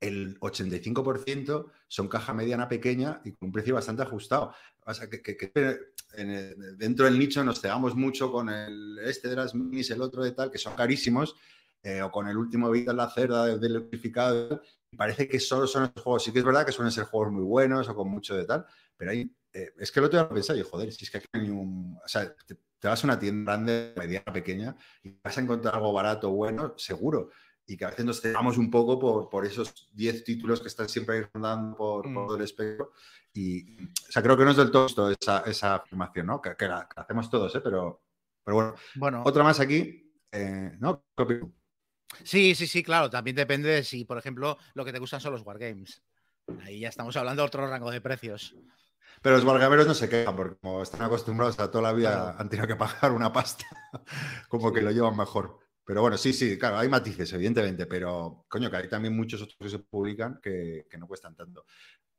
el 0.00 0.38
85% 0.40 1.70
son 1.88 2.08
caja 2.08 2.32
mediana 2.32 2.68
pequeña 2.68 3.20
y 3.24 3.32
con 3.32 3.48
un 3.48 3.52
precio 3.52 3.74
bastante 3.74 4.02
ajustado. 4.02 4.54
O 4.84 4.94
sea, 4.94 5.08
que, 5.08 5.22
dentro 6.76 7.04
del 7.04 7.18
nicho 7.18 7.44
nos 7.44 7.60
cegamos 7.60 7.94
mucho 7.94 8.30
con 8.30 8.48
el 8.48 8.98
este 9.04 9.28
de 9.28 9.36
las 9.36 9.54
minis, 9.54 9.90
el 9.90 10.02
otro 10.02 10.22
de 10.22 10.32
tal, 10.32 10.50
que 10.50 10.58
son 10.58 10.74
carísimos 10.74 11.36
eh, 11.82 12.02
o 12.02 12.10
con 12.10 12.28
el 12.28 12.36
último 12.36 12.70
Vita 12.70 12.92
en 12.92 12.96
la 12.96 13.10
cerda 13.10 13.46
del 13.46 13.76
electrificado. 13.76 14.62
Parece 14.96 15.26
que 15.28 15.40
solo 15.40 15.66
son 15.66 15.84
esos 15.84 16.02
juegos. 16.02 16.24
Sí 16.24 16.32
que 16.32 16.40
es 16.40 16.44
verdad 16.44 16.66
que 16.66 16.72
suelen 16.72 16.92
ser 16.92 17.04
juegos 17.04 17.32
muy 17.32 17.44
buenos 17.44 17.88
o 17.88 17.94
con 17.94 18.08
mucho 18.08 18.34
de 18.36 18.44
tal, 18.44 18.66
pero 18.96 19.10
hay, 19.10 19.34
eh, 19.52 19.72
es 19.78 19.90
que 19.90 20.00
lo 20.00 20.10
tengo 20.10 20.28
que 20.28 20.34
pensar 20.34 20.56
y 20.56 20.62
joder, 20.62 20.92
si 20.92 21.04
es 21.04 21.10
que 21.10 21.18
aquí 21.18 21.26
hay 21.32 21.48
un. 21.48 21.98
O 22.04 22.08
sea, 22.08 22.34
te, 22.34 22.56
vas 22.88 23.02
a 23.02 23.06
una 23.06 23.18
tienda 23.18 23.52
grande, 23.52 23.94
mediana, 23.96 24.32
pequeña 24.32 24.76
y 25.02 25.10
vas 25.22 25.36
a 25.38 25.40
encontrar 25.40 25.74
algo 25.74 25.92
barato, 25.92 26.30
bueno, 26.30 26.74
seguro. 26.76 27.30
Y 27.66 27.76
que 27.76 27.84
a 27.84 27.90
veces 27.90 28.04
nos 28.04 28.20
cegamos 28.20 28.58
un 28.58 28.70
poco 28.70 28.98
por, 28.98 29.28
por 29.28 29.46
esos 29.46 29.88
10 29.92 30.24
títulos 30.24 30.60
que 30.60 30.68
están 30.68 30.88
siempre 30.88 31.28
rondando 31.32 31.76
por, 31.76 32.08
mm. 32.08 32.14
todo 32.14 32.36
el 32.36 32.42
espectro. 32.42 32.92
Y, 33.32 33.84
o 33.84 34.10
sea, 34.10 34.22
creo 34.22 34.36
que 34.36 34.44
no 34.44 34.50
es 34.50 34.56
del 34.56 34.70
todo 34.70 35.10
esa, 35.10 35.40
esa 35.46 35.76
afirmación, 35.76 36.26
¿no? 36.26 36.42
Que, 36.42 36.56
la, 36.66 36.88
hacemos 36.96 37.30
todos, 37.30 37.54
¿eh? 37.54 37.60
Pero, 37.60 38.02
pero 38.44 38.54
bueno. 38.56 38.74
bueno. 38.96 39.22
Otra 39.24 39.44
más 39.44 39.60
aquí, 39.60 40.12
eh, 40.32 40.76
¿no? 40.80 41.04
Sí, 42.24 42.54
sí, 42.54 42.66
sí, 42.66 42.82
claro. 42.82 43.08
También 43.08 43.36
depende 43.36 43.68
de 43.70 43.84
si, 43.84 44.04
por 44.04 44.18
ejemplo, 44.18 44.58
lo 44.74 44.84
que 44.84 44.92
te 44.92 44.98
gustan 44.98 45.20
son 45.20 45.32
los 45.32 45.42
wargames. 45.42 46.02
Ahí 46.62 46.80
ya 46.80 46.88
estamos 46.88 47.16
hablando 47.16 47.42
de 47.42 47.46
otro 47.46 47.66
rango 47.66 47.90
de 47.90 48.00
precios. 48.00 48.54
Pero 49.22 49.36
los 49.36 49.44
wargameros 49.44 49.86
no 49.86 49.94
se 49.94 50.08
quejan 50.08 50.34
porque 50.34 50.56
como 50.56 50.82
están 50.82 51.02
acostumbrados 51.02 51.58
a 51.60 51.70
toda 51.70 51.82
la 51.82 51.92
vida 51.92 52.34
han 52.36 52.48
tenido 52.48 52.66
que 52.66 52.76
pagar 52.76 53.12
una 53.12 53.32
pasta, 53.32 53.64
como 54.48 54.72
que 54.72 54.82
lo 54.82 54.90
llevan 54.90 55.16
mejor. 55.16 55.60
Pero 55.84 56.00
bueno, 56.00 56.16
sí, 56.16 56.32
sí, 56.32 56.58
claro, 56.58 56.78
hay 56.78 56.88
matices, 56.88 57.32
evidentemente, 57.32 57.86
pero 57.86 58.44
coño, 58.48 58.70
que 58.70 58.76
hay 58.76 58.88
también 58.88 59.16
muchos 59.16 59.42
otros 59.42 59.56
que 59.58 59.68
se 59.68 59.78
publican 59.78 60.40
que, 60.40 60.86
no 60.98 61.06
cuestan 61.06 61.34
tanto. 61.36 61.64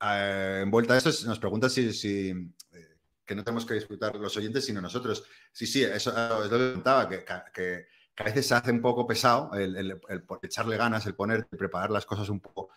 Eh, 0.01 0.61
en 0.63 0.71
vuelta 0.71 0.93
a 0.93 0.97
esto, 0.97 1.09
nos 1.27 1.39
pregunta 1.39 1.69
si, 1.69 1.93
si 1.93 2.29
eh, 2.71 2.97
que 3.25 3.35
no 3.35 3.43
tenemos 3.43 3.65
que 3.65 3.73
disfrutar 3.73 4.15
los 4.15 4.35
oyentes, 4.35 4.65
sino 4.65 4.81
nosotros. 4.81 5.25
Sí, 5.51 5.65
sí, 5.65 5.83
eso 5.83 6.11
es 6.43 6.51
lo 6.51 6.57
que 6.57 6.73
contaba, 6.73 7.07
que, 7.07 7.25
que, 7.53 7.85
a 8.15 8.23
veces 8.23 8.47
se 8.47 8.55
hace 8.55 8.71
un 8.71 8.81
poco 8.81 9.07
pesado 9.07 9.51
el, 9.53 9.99
echarle 10.41 10.77
ganas, 10.77 11.05
el 11.05 11.15
poner, 11.15 11.47
el 11.51 11.57
preparar 11.57 11.89
las 11.89 12.05
cosas 12.05 12.29
un 12.29 12.39
poco, 12.39 12.69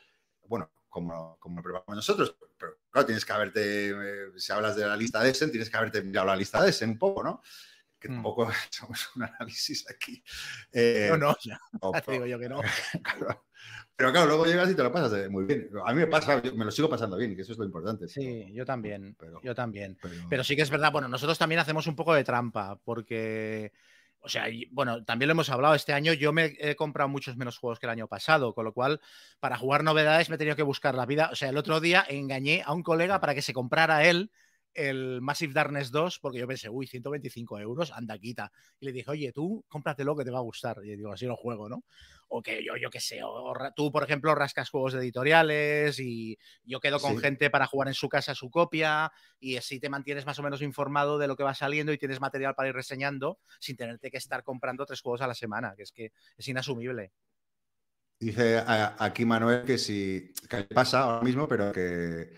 bueno, 0.46 0.70
como, 0.88 1.36
como 1.38 1.62
preparamos 1.62 1.96
nosotros. 1.96 2.36
Pero 2.56 2.78
claro, 2.96 3.06
tienes 3.06 3.24
que 3.26 3.32
haberte, 3.32 3.90
eh, 3.90 4.30
si 4.36 4.52
hablas 4.52 4.74
de 4.74 4.86
la 4.86 4.96
lista 4.96 5.22
de 5.22 5.30
Essen, 5.30 5.50
tienes 5.50 5.68
que 5.68 5.76
haberte 5.76 6.02
mirado 6.02 6.28
la 6.28 6.36
lista 6.36 6.62
de 6.62 6.70
Essen 6.70 6.90
un 6.90 6.98
poco, 6.98 7.22
¿no? 7.22 7.42
Que 7.98 8.08
mm. 8.08 8.12
tampoco 8.12 8.48
somos 8.70 9.10
un 9.14 9.24
análisis 9.24 9.84
aquí. 9.90 10.22
Eh, 10.72 11.08
no, 11.10 11.18
no, 11.18 11.36
ya, 11.44 11.60
te 12.00 12.12
digo 12.12 12.24
yo 12.24 12.38
que 12.38 12.48
no. 12.48 12.60
Pero 13.96 14.12
claro, 14.12 14.26
luego 14.26 14.46
llegas 14.46 14.70
y 14.70 14.74
te 14.74 14.82
lo 14.82 14.92
pasas 14.92 15.30
muy 15.30 15.44
bien. 15.44 15.70
A 15.84 15.92
mí 15.92 16.00
me 16.00 16.06
pasa, 16.06 16.42
me 16.54 16.64
lo 16.64 16.70
sigo 16.70 16.88
pasando 16.88 17.16
bien, 17.16 17.34
que 17.34 17.42
eso 17.42 17.52
es 17.52 17.58
lo 17.58 17.64
importante. 17.64 18.08
Sí, 18.08 18.52
yo 18.52 18.64
también. 18.64 19.16
yo 19.42 19.54
también. 19.54 19.98
Pero... 20.28 20.44
sí 20.44 20.54
que 20.54 20.62
es 20.62 20.70
verdad, 20.70 20.92
bueno, 20.92 21.08
nosotros 21.08 21.38
también 21.38 21.60
hacemos 21.60 21.86
un 21.86 21.96
poco 21.96 22.14
de 22.14 22.24
trampa, 22.24 22.78
porque. 22.84 23.72
O 24.20 24.28
sea, 24.28 24.46
bueno, 24.70 25.04
también 25.04 25.28
lo 25.28 25.32
hemos 25.32 25.50
hablado 25.50 25.74
este 25.74 25.92
año. 25.92 26.12
Yo 26.12 26.32
me 26.32 26.56
he 26.58 26.74
comprado 26.74 27.08
muchos 27.08 27.36
menos 27.36 27.58
juegos 27.58 27.78
que 27.78 27.86
el 27.86 27.90
año 27.90 28.08
pasado, 28.08 28.54
con 28.54 28.64
lo 28.64 28.72
cual, 28.72 29.00
para 29.38 29.56
jugar 29.56 29.84
novedades 29.84 30.28
me 30.28 30.34
he 30.34 30.38
tenido 30.38 30.56
que 30.56 30.62
buscar 30.62 30.94
la 30.94 31.06
vida. 31.06 31.28
O 31.32 31.36
sea, 31.36 31.50
el 31.50 31.56
otro 31.56 31.80
día 31.80 32.04
engañé 32.08 32.62
a 32.64 32.72
un 32.72 32.82
colega 32.82 33.20
para 33.20 33.34
que 33.34 33.42
se 33.42 33.52
comprara 33.52 34.04
él 34.04 34.30
el 34.76 35.20
Massive 35.20 35.52
Darkness 35.52 35.90
2 35.90 36.18
porque 36.20 36.38
yo 36.38 36.46
pensé, 36.46 36.68
uy, 36.68 36.86
125 36.86 37.58
euros, 37.58 37.90
anda, 37.92 38.18
quita. 38.18 38.52
Y 38.78 38.86
le 38.86 38.92
dije, 38.92 39.10
oye, 39.10 39.32
tú 39.32 39.64
cómpratelo 39.68 40.14
que 40.14 40.24
te 40.24 40.30
va 40.30 40.38
a 40.38 40.42
gustar. 40.42 40.80
Y 40.84 40.96
digo, 40.96 41.12
así 41.12 41.26
lo 41.26 41.36
juego, 41.36 41.68
¿no? 41.68 41.84
O 42.28 42.42
que 42.42 42.64
yo, 42.64 42.76
yo 42.76 42.90
qué 42.90 43.00
sé, 43.00 43.20
o, 43.22 43.54
tú, 43.74 43.92
por 43.92 44.02
ejemplo, 44.02 44.34
rascas 44.34 44.68
juegos 44.68 44.92
de 44.92 44.98
editoriales 44.98 45.98
y 46.00 46.36
yo 46.64 46.80
quedo 46.80 46.98
con 46.98 47.18
gente 47.18 47.50
para 47.50 47.66
jugar 47.66 47.88
en 47.88 47.94
su 47.94 48.08
casa 48.08 48.34
su 48.34 48.50
copia 48.50 49.12
y 49.38 49.56
así 49.56 49.78
te 49.78 49.88
mantienes 49.88 50.26
más 50.26 50.38
o 50.38 50.42
menos 50.42 50.60
informado 50.60 51.18
de 51.18 51.28
lo 51.28 51.36
que 51.36 51.44
va 51.44 51.54
saliendo 51.54 51.92
y 51.92 51.98
tienes 51.98 52.20
material 52.20 52.54
para 52.56 52.68
ir 52.68 52.74
reseñando 52.74 53.38
sin 53.60 53.76
tenerte 53.76 54.10
que 54.10 54.16
estar 54.16 54.42
comprando 54.42 54.84
tres 54.86 55.00
juegos 55.00 55.20
a 55.20 55.28
la 55.28 55.34
semana, 55.34 55.74
que 55.76 55.84
es 55.84 55.92
que 55.92 56.12
es 56.36 56.48
inasumible. 56.48 57.12
Dice 58.18 58.62
aquí 58.66 59.26
Manuel 59.26 59.64
que 59.64 59.76
si 59.76 60.32
que 60.48 60.62
pasa 60.64 61.02
ahora 61.02 61.22
mismo, 61.22 61.46
pero 61.46 61.70
que 61.70 62.32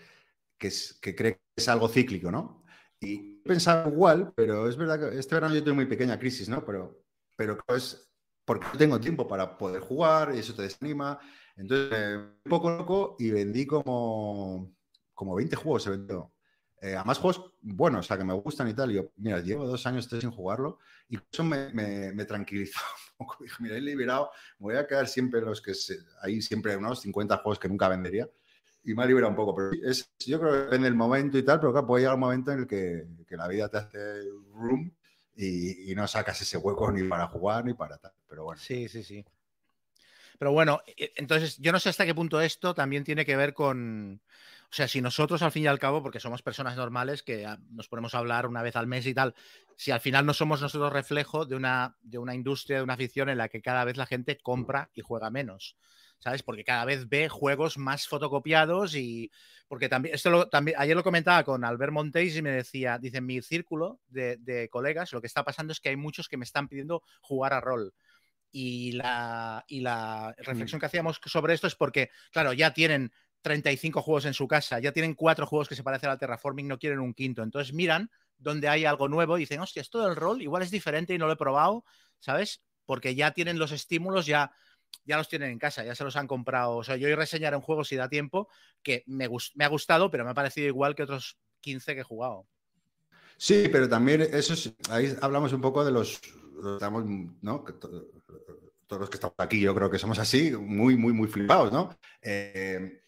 que, 0.59 1.15
cree 1.15 1.33
que 1.35 1.41
es 1.55 1.69
algo 1.69 1.87
cíclico, 1.87 2.29
¿no? 2.29 2.63
Y 2.99 3.41
pensaba 3.41 3.89
igual, 3.89 4.33
pero 4.35 4.67
es 4.67 4.75
verdad 4.75 4.99
que 4.99 5.17
este 5.17 5.35
verano 5.35 5.55
yo 5.55 5.63
tengo 5.63 5.75
muy 5.75 5.85
pequeña 5.85 6.19
crisis, 6.19 6.49
¿no? 6.49 6.63
Pero, 6.65 7.01
pero 7.35 7.57
es 7.69 8.11
porque 8.45 8.67
no 8.73 8.77
tengo 8.77 8.99
tiempo 8.99 9.27
para 9.27 9.57
poder 9.57 9.81
jugar 9.81 10.33
y 10.35 10.39
eso 10.39 10.53
te 10.53 10.63
desanima. 10.63 11.19
Entonces, 11.55 12.17
un 12.17 12.49
poco 12.49 12.69
loco 12.69 13.15
y 13.19 13.31
vendí 13.31 13.65
como, 13.65 14.75
como 15.13 15.35
20 15.35 15.55
juegos, 15.55 15.83
se 15.83 15.91
vendió. 15.91 16.33
Eh, 16.81 16.95
además, 16.95 17.17
juegos 17.17 17.53
buenos, 17.61 18.05
o 18.05 18.07
sea, 18.07 18.17
que 18.17 18.23
me 18.23 18.33
gustan 18.33 18.67
y 18.69 18.73
tal. 18.73 18.91
Yo, 18.91 19.11
mira, 19.17 19.39
llevo 19.39 19.65
dos 19.65 19.85
años 19.85 20.07
sin 20.09 20.31
jugarlo 20.31 20.79
y 21.07 21.17
eso 21.31 21.43
me, 21.43 21.69
me, 21.73 22.25
tranquilizó 22.25 22.79
un 23.19 23.27
poco. 23.27 23.43
Dije, 23.43 23.55
mira, 23.59 23.77
he 23.77 23.81
liberado, 23.81 24.31
me 24.59 24.73
voy 24.73 24.75
a 24.75 24.87
quedar 24.87 25.07
siempre 25.07 25.41
los 25.41 25.61
que 25.61 25.73
se, 25.73 25.97
hay 26.21 26.41
siempre 26.41 26.75
unos 26.75 27.01
50 27.01 27.37
juegos 27.37 27.59
que 27.59 27.69
nunca 27.69 27.87
vendería 27.87 28.29
y 28.89 28.95
me 28.95 29.03
ha 29.03 29.05
liberado 29.05 29.29
un 29.29 29.35
poco. 29.35 29.55
Pero 29.55 29.71
es, 29.83 30.11
yo 30.19 30.39
creo 30.39 30.51
que 30.51 30.57
depende 30.59 30.85
del 30.85 30.95
momento 30.95 31.37
y 31.37 31.43
tal, 31.43 31.59
pero 31.59 31.71
claro, 31.71 31.87
puede 31.87 32.01
llegar 32.01 32.15
un 32.15 32.21
momento 32.21 32.51
en 32.51 32.59
el 32.59 32.67
que, 32.67 33.05
que 33.27 33.37
la 33.37 33.47
vida 33.47 33.69
te 33.69 33.77
hace 33.77 34.23
room 34.53 34.91
y, 35.35 35.91
y, 35.91 35.95
no 35.95 36.07
sacas 36.07 36.41
ese 36.41 36.57
hueco 36.57 36.91
ni 36.91 37.07
para 37.07 37.27
jugar 37.27 37.63
ni 37.65 37.73
para 37.75 37.97
tal. 37.97 38.13
Pero 38.27 38.45
bueno. 38.45 38.59
Sí, 38.59 38.89
sí, 38.89 39.03
sí. 39.03 39.23
Pero 40.39 40.51
bueno, 40.51 40.81
e, 40.97 41.13
entonces 41.17 41.57
yo 41.59 41.71
no 41.71 41.79
sé 41.79 41.89
hasta 41.89 42.05
qué 42.05 42.15
punto 42.15 42.41
esto 42.41 42.73
también 42.73 43.03
tiene 43.03 43.25
que 43.25 43.35
ver 43.35 43.53
con. 43.53 44.21
O 44.71 44.73
sea, 44.73 44.87
si 44.87 45.01
nosotros 45.01 45.41
al 45.41 45.51
fin 45.51 45.63
y 45.63 45.67
al 45.67 45.79
cabo, 45.79 46.01
porque 46.01 46.19
somos 46.19 46.41
personas 46.41 46.75
normales 46.75 47.23
que 47.23 47.45
ah, 47.45 47.59
nos 47.71 47.87
ponemos 47.87 48.15
a 48.15 48.19
hablar 48.19 48.47
una 48.47 48.61
vez 48.61 48.75
al 48.75 48.87
mes 48.87 49.05
y 49.05 49.13
tal, 49.13 49.35
si 49.75 49.91
al 49.91 49.99
final 49.99 50.25
no 50.25 50.33
somos 50.33 50.61
nosotros 50.61 50.93
reflejo 50.93 51.45
de 51.45 51.55
una, 51.55 51.95
de 52.01 52.17
una 52.17 52.35
industria, 52.35 52.77
de 52.77 52.83
una 52.83 52.93
afición 52.93 53.29
en 53.29 53.37
la 53.37 53.49
que 53.49 53.61
cada 53.61 53.83
vez 53.83 53.97
la 53.97 54.05
gente 54.05 54.37
compra 54.37 54.89
y 54.93 55.01
juega 55.01 55.29
menos. 55.29 55.75
¿Sabes? 56.19 56.43
Porque 56.43 56.63
cada 56.63 56.85
vez 56.85 57.07
ve 57.07 57.29
juegos 57.29 57.77
más 57.77 58.07
fotocopiados 58.07 58.95
y 58.95 59.31
porque 59.67 59.87
también, 59.87 60.15
esto 60.15 60.29
lo, 60.29 60.49
también, 60.49 60.77
ayer 60.79 60.95
lo 60.95 61.03
comentaba 61.03 61.43
con 61.43 61.63
Albert 61.63 61.93
Montes 61.93 62.35
y 62.35 62.41
me 62.41 62.51
decía, 62.51 62.97
dice, 62.97 63.17
en 63.17 63.25
mi 63.25 63.41
círculo 63.41 63.99
de, 64.07 64.67
colegas, 64.71 65.13
lo 65.13 65.21
que 65.21 65.27
está 65.27 65.43
pasando 65.43 65.71
es 65.71 65.79
que 65.79 65.89
hay 65.89 65.95
muchos 65.95 66.27
que 66.27 66.37
me 66.37 66.45
están 66.45 66.67
pidiendo 66.67 67.03
jugar 67.21 67.53
a 67.53 67.61
rol. 67.61 67.93
Y 68.51 68.93
la, 68.93 69.63
y 69.67 69.81
la 69.81 70.35
mm. 70.37 70.43
reflexión 70.43 70.79
que 70.79 70.87
hacíamos 70.87 71.21
sobre 71.25 71.53
esto 71.53 71.67
es 71.67 71.75
porque, 71.75 72.09
claro, 72.31 72.51
ya 72.53 72.73
tienen 72.73 73.11
35 73.41 74.01
juegos 74.01 74.25
en 74.25 74.33
su 74.33 74.47
casa, 74.47 74.79
ya 74.79 74.91
tienen 74.91 75.13
cuatro 75.13 75.45
juegos 75.45 75.69
que 75.69 75.75
se 75.75 75.83
parecen 75.83 76.09
al 76.09 76.19
terraforming, 76.19 76.67
no 76.67 76.79
quieren 76.79 76.99
un 76.99 77.13
quinto. 77.13 77.43
Entonces 77.43 77.73
miran 77.73 78.09
donde 78.37 78.69
hay 78.69 78.85
algo 78.85 79.07
nuevo 79.07 79.37
y 79.37 79.41
dicen, 79.41 79.59
hostia, 79.59 79.81
esto 79.81 80.03
del 80.03 80.15
rol 80.15 80.41
igual 80.41 80.63
es 80.63 80.71
diferente 80.71 81.13
y 81.13 81.17
no 81.17 81.27
lo 81.27 81.33
he 81.33 81.37
probado, 81.37 81.85
¿sabes? 82.19 82.63
Porque 82.85 83.13
ya 83.13 83.31
tienen 83.31 83.59
los 83.59 83.71
estímulos, 83.71 84.25
ya 84.25 84.51
ya 85.05 85.17
los 85.17 85.27
tienen 85.27 85.51
en 85.51 85.59
casa, 85.59 85.83
ya 85.83 85.95
se 85.95 86.03
los 86.03 86.15
han 86.15 86.27
comprado. 86.27 86.77
O 86.77 86.83
sea, 86.83 86.95
yo 86.95 87.07
hoy 87.07 87.15
reseñaré 87.15 87.55
un 87.55 87.61
juego 87.61 87.83
si 87.83 87.95
da 87.95 88.09
tiempo 88.09 88.47
que 88.83 89.03
me, 89.07 89.27
me 89.55 89.65
ha 89.65 89.67
gustado, 89.67 90.11
pero 90.11 90.23
me 90.23 90.31
ha 90.31 90.35
parecido 90.35 90.67
igual 90.67 90.95
que 90.95 91.03
otros 91.03 91.37
15 91.61 91.95
que 91.95 92.01
he 92.01 92.03
jugado. 92.03 92.47
Sí, 93.37 93.69
pero 93.71 93.87
también 93.87 94.21
eso 94.21 94.53
ahí 94.89 95.15
hablamos 95.21 95.53
un 95.53 95.61
poco 95.61 95.85
de 95.85 95.91
los, 95.91 96.19
estamos, 96.73 97.05
¿no? 97.41 97.63
todos 98.85 98.99
los 98.99 99.09
que 99.09 99.15
estamos 99.17 99.35
aquí, 99.37 99.61
yo 99.61 99.73
creo 99.73 99.89
que 99.89 99.99
somos 99.99 100.19
así, 100.19 100.51
muy, 100.51 100.97
muy, 100.97 101.13
muy 101.13 101.27
flipados, 101.27 101.71
¿no? 101.71 101.95
Eh, 102.21 103.01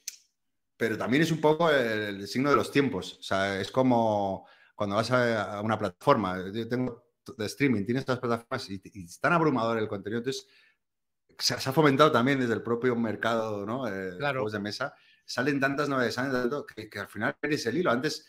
pero 0.78 0.98
también 0.98 1.24
es 1.24 1.32
un 1.32 1.42
poco 1.42 1.70
el, 1.70 2.28
signo 2.28 2.50
de 2.50 2.56
los 2.56 2.72
tiempos. 2.72 3.18
O 3.20 3.24
sea, 3.24 3.60
es 3.60 3.72
como 3.72 4.48
cuando 4.76 4.96
vas 4.96 5.12
a, 5.12 5.60
una 5.62 5.78
plataforma, 5.78 6.38
yo 6.54 6.68
tengo 6.68 7.04
de 7.38 7.46
streaming, 7.48 7.84
tienes 7.84 8.02
estas 8.02 8.20
plataformas 8.20 8.70
y, 8.70 8.82
y 8.94 9.06
es 9.06 9.20
tan 9.20 9.34
abrumador 9.34 9.78
el 9.80 9.88
contenido, 9.88 10.20
entonces 10.20 10.48
se, 11.42 11.54
ha 11.54 11.74
fomentado 11.74 12.12
también 12.12 12.40
desde 12.40 12.54
el 12.54 12.62
propio 12.62 12.96
mercado 12.96 13.66
¿no? 13.66 13.88
Eh, 13.88 14.18
juegos 14.20 14.52
de 14.52 14.60
mesa. 14.60 14.94
Salen 15.26 15.60
tantas 15.60 15.88
novedades, 15.90 16.18
que, 16.76 17.00
al 17.00 17.08
final 17.08 17.36
eres 17.42 17.66
el 17.66 17.78
hilo. 17.78 17.92
Antes, 17.92 18.28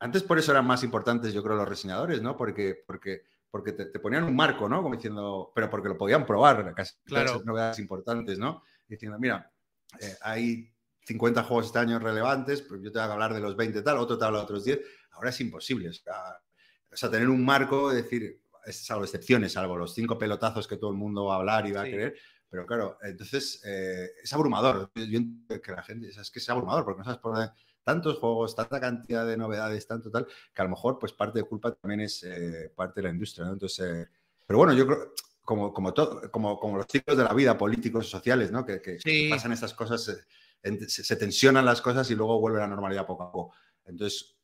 antes 0.00 0.22
por 0.22 0.38
eso 0.38 0.52
eran 0.52 0.66
más 0.66 0.82
importantes, 0.82 1.32
yo 1.32 1.42
creo, 1.42 1.56
los 1.56 1.68
reseñadores, 1.68 2.22
¿no? 2.22 2.36
Porque, 2.36 2.82
porque, 2.86 3.22
porque 3.50 3.72
te, 3.72 3.86
ponían 4.00 4.24
un 4.24 4.34
marco, 4.34 4.68
¿no? 4.68 4.82
Como 4.82 4.96
diciendo, 4.96 5.52
pero 5.54 5.70
porque 5.70 5.88
lo 5.88 5.96
podían 5.96 6.26
probar, 6.26 6.74
casi 6.74 6.94
claro. 7.04 7.40
novedades 7.44 7.78
importantes, 7.78 8.38
¿no? 8.38 8.62
Diciendo, 8.88 9.18
mira, 9.18 9.52
eh, 10.00 10.16
hay 10.22 10.72
50 11.04 11.44
juegos 11.44 11.66
este 11.66 11.78
año 11.78 11.98
relevantes, 11.98 12.62
pues 12.62 12.82
yo 12.82 12.90
te 12.90 12.98
voy 12.98 13.08
a 13.08 13.12
hablar 13.12 13.32
de 13.32 13.40
los 13.40 13.56
20 13.56 13.82
tal, 13.82 13.98
otro 13.98 14.18
te 14.18 14.24
habla 14.24 14.38
de 14.38 14.44
otros 14.44 14.64
10. 14.64 14.80
Ahora 15.12 15.30
es 15.30 15.40
imposible. 15.40 15.88
O 15.88 16.96
sea, 16.96 17.10
tener 17.10 17.28
un 17.28 17.44
marco, 17.44 17.92
decir, 17.92 18.42
salvo 18.72 19.04
excepciones, 19.04 19.52
salvo 19.52 19.76
los 19.76 19.94
cinco 19.94 20.18
pelotazos 20.18 20.66
que 20.66 20.76
todo 20.76 20.90
el 20.90 20.96
mundo 20.96 21.26
va 21.26 21.34
a 21.34 21.38
hablar 21.38 21.66
y 21.66 21.72
va 21.72 21.82
a 21.82 21.84
querer. 21.84 22.16
Pero 22.50 22.66
claro, 22.66 22.98
entonces 23.02 23.62
eh, 23.64 24.10
es 24.22 24.32
abrumador. 24.32 24.90
Yo 24.94 25.02
entiendo 25.02 25.60
que 25.60 25.72
la 25.72 25.82
gente, 25.82 26.08
es 26.08 26.30
que 26.30 26.38
es 26.38 26.48
abrumador 26.48 26.84
porque 26.84 26.98
no 26.98 27.04
sabes 27.04 27.20
por 27.20 27.36
tantos 27.84 28.18
juegos, 28.18 28.54
tanta 28.54 28.80
cantidad 28.80 29.26
de 29.26 29.36
novedades, 29.36 29.86
tanto 29.86 30.10
tal, 30.10 30.26
que 30.54 30.62
a 30.62 30.64
lo 30.64 30.70
mejor 30.70 30.98
pues 30.98 31.12
parte 31.12 31.38
de 31.38 31.44
culpa 31.44 31.74
también 31.74 32.00
es 32.02 32.22
eh, 32.22 32.70
parte 32.74 33.00
de 33.00 33.08
la 33.08 33.14
industria. 33.14 33.46
¿no? 33.46 33.52
Entonces, 33.54 33.86
eh, 33.86 34.08
pero 34.46 34.58
bueno, 34.58 34.72
yo 34.74 34.86
creo, 34.86 35.12
como, 35.42 35.72
como, 35.72 35.94
todo, 35.94 36.30
como, 36.30 36.58
como 36.58 36.76
los 36.76 36.86
ciclos 36.86 37.16
de 37.16 37.24
la 37.24 37.32
vida, 37.32 37.56
políticos, 37.56 38.08
sociales, 38.08 38.50
¿no? 38.50 38.64
que, 38.66 38.82
que, 38.82 38.98
pasan 39.30 39.52
estas 39.52 39.72
cosas, 39.72 40.04
se, 40.04 40.88
se, 40.88 41.16
tensionan 41.16 41.64
las 41.64 41.80
cosas 41.80 42.10
y 42.10 42.14
luego 42.14 42.38
vuelve 42.40 42.58
a 42.58 42.62
la 42.62 42.68
normalidad 42.68 43.06
poco 43.06 43.22
a 43.22 43.32
poco. 43.32 43.54
Entonces, 43.86 44.37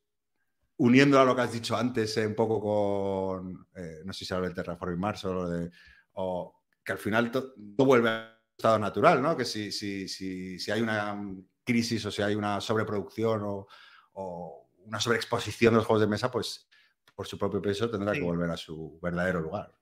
uniendo 0.77 1.21
a 1.21 1.25
lo 1.25 1.35
que 1.35 1.43
has 1.43 1.53
dicho 1.53 1.77
antes, 1.77 2.17
eh, 2.17 2.27
un 2.27 2.35
poco 2.35 2.61
con, 2.61 3.67
eh, 3.75 4.01
no 4.05 4.13
sé 4.13 4.21
si 4.21 4.25
se 4.25 4.35
habla 4.35 4.49
del 4.49 4.57
terraforming 4.57 4.99
Mars 4.99 5.25
o, 5.25 5.49
de, 5.49 5.71
o 6.15 6.63
que 6.85 6.93
al 6.93 6.99
final 6.99 7.31
todo 7.31 7.55
vuelve 7.77 8.11
a 8.11 8.41
estado 8.57 8.79
natural, 8.79 9.23
¿no? 9.23 9.37
Que 9.37 9.45
si, 9.45 9.73
si, 9.73 10.09
si, 10.09 10.59
si, 10.59 10.71
hay 10.71 10.81
una 10.81 11.21
crisis 11.65 12.05
o 12.07 12.11
si 12.11 12.23
hay 12.23 12.35
una 12.35 12.61
sobreproducción 12.61 13.43
o, 13.43 13.67
o, 14.15 14.69
una 14.87 15.01
sobreexposición 15.01 15.75
de 15.75 15.79
los 15.79 15.87
juegos 15.87 16.03
de 16.03 16.07
mesa, 16.07 16.31
pues 16.31 16.69
por 17.15 17.27
su 17.27 17.39
propio 17.39 17.63
peso 17.63 17.91
tendrá 17.91 18.13
que 18.13 18.21
volver 18.21 18.51
a 18.51 18.57
su 18.57 18.99
verdadero 19.01 19.41
lugar. 19.41 19.73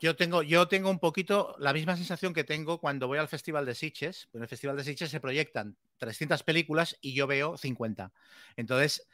Yo 0.00 0.14
tengo, 0.14 0.42
yo 0.42 0.68
tengo 0.68 0.90
un 0.90 1.00
poquito 1.00 1.56
la 1.58 1.72
misma 1.72 1.96
sensación 1.96 2.32
que 2.32 2.44
tengo 2.44 2.78
cuando 2.78 3.08
voy 3.08 3.18
al 3.18 3.26
Festival 3.26 3.66
de 3.66 3.74
Sitges. 3.74 4.28
En 4.32 4.42
el 4.42 4.48
Festival 4.48 4.76
de 4.76 4.84
Sitges 4.84 5.10
se 5.10 5.18
proyectan 5.18 5.76
300 5.98 6.44
películas 6.44 6.96
y 7.00 7.14
yo 7.14 7.26
veo 7.26 7.56
50. 7.56 8.12
Entonces, 8.56 9.08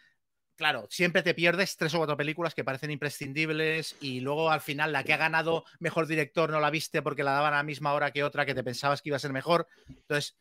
claro, 0.57 0.87
siempre 0.91 1.23
te 1.23 1.35
pierdes 1.35 1.77
tres 1.77 1.95
o 1.95 1.99
cuatro 1.99 2.17
películas 2.17 2.55
que 2.55 2.65
parecen 2.65 2.91
imprescindibles 2.91 3.97
y 4.01 4.21
luego 4.21 4.51
al 4.51 4.61
final 4.61 4.93
la 4.93 5.05
que 5.05 5.13
ha 5.13 5.19
ganado 5.19 5.65
mejor 5.79 6.07
director 6.07 6.51
no 6.51 6.61
la 6.61 6.71
viste 6.71 7.03
porque 7.03 7.25
la 7.25 7.33
daban 7.33 7.55
a 7.55 7.59
la 7.59 7.63
misma 7.63 7.93
hora 7.93 8.11
que 8.11 8.25
otra 8.25 8.47
que 8.47 8.55
te 8.55 8.65
pensabas 8.65 9.03
que 9.03 9.11
iba 9.11 9.17
a 9.17 9.21
ser 9.21 9.33
mejor. 9.33 9.67
Entonces, 9.89 10.37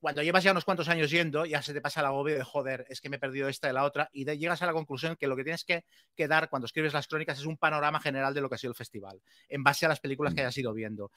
cuando 0.00 0.22
llevas 0.22 0.42
ya 0.42 0.52
unos 0.52 0.64
cuantos 0.64 0.88
años 0.88 1.10
yendo, 1.10 1.44
ya 1.44 1.60
se 1.60 1.74
te 1.74 1.80
pasa 1.80 2.00
el 2.00 2.06
agobio 2.06 2.34
de 2.34 2.42
joder, 2.42 2.86
es 2.88 3.00
que 3.00 3.10
me 3.10 3.16
he 3.16 3.18
perdido 3.18 3.48
esta 3.48 3.68
y 3.68 3.72
la 3.72 3.84
otra, 3.84 4.08
y 4.12 4.24
llegas 4.24 4.62
a 4.62 4.66
la 4.66 4.72
conclusión 4.72 5.14
que 5.16 5.26
lo 5.26 5.36
que 5.36 5.44
tienes 5.44 5.64
que, 5.64 5.84
dar 6.26 6.48
cuando 6.48 6.66
escribes 6.66 6.94
las 6.94 7.06
crónicas 7.06 7.38
es 7.38 7.44
un 7.44 7.58
panorama 7.58 8.00
general 8.00 8.32
de 8.32 8.40
lo 8.40 8.48
que 8.48 8.54
ha 8.54 8.58
sido 8.58 8.70
el 8.70 8.76
festival, 8.76 9.20
en 9.48 9.62
base 9.62 9.84
a 9.84 9.90
las 9.90 10.00
películas 10.00 10.34
que 10.34 10.40
mm. 10.40 10.44
hayas 10.44 10.58
ido 10.58 10.72
viendo. 10.72 11.12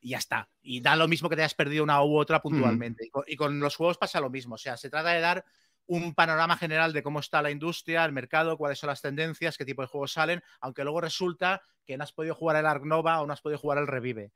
Y 0.00 0.10
ya 0.10 0.18
está. 0.18 0.48
Y 0.62 0.80
da 0.80 0.94
lo 0.94 1.08
mismo 1.08 1.28
que 1.28 1.34
te 1.34 1.42
hayas 1.42 1.54
perdido 1.54 1.82
una 1.82 2.02
u 2.04 2.16
otra 2.16 2.40
puntualmente. 2.40 3.10
y, 3.26 3.36
con, 3.36 3.58
los 3.58 3.74
juegos 3.74 3.98
pasa 3.98 4.20
lo 4.20 4.30
mismo. 4.30 4.54
O 4.54 4.58
sea, 4.58 4.76
se 4.76 4.88
trata 4.88 5.10
de 5.10 5.20
dar 5.20 5.44
un 5.88 6.14
panorama 6.14 6.56
general 6.56 6.92
de 6.92 7.02
cómo 7.02 7.18
está 7.18 7.42
la 7.42 7.50
industria, 7.50 8.04
el 8.04 8.12
mercado, 8.12 8.56
cuáles 8.56 8.78
son 8.78 8.88
las 8.88 9.02
tendencias, 9.02 9.56
qué 9.56 9.64
tipo 9.64 9.82
de 9.82 9.88
juegos 9.88 10.12
salen, 10.12 10.42
aunque 10.60 10.84
luego 10.84 11.00
resulta 11.00 11.62
que 11.84 11.96
no 11.96 12.04
has 12.04 12.12
podido 12.12 12.34
jugar 12.34 12.56
el 12.56 12.66
Ark 12.66 12.84
Nova 12.84 13.20
o 13.20 13.26
no 13.26 13.32
has 13.32 13.40
podido 13.40 13.58
jugar 13.58 13.78
el 13.78 13.86
Revive 13.86 14.32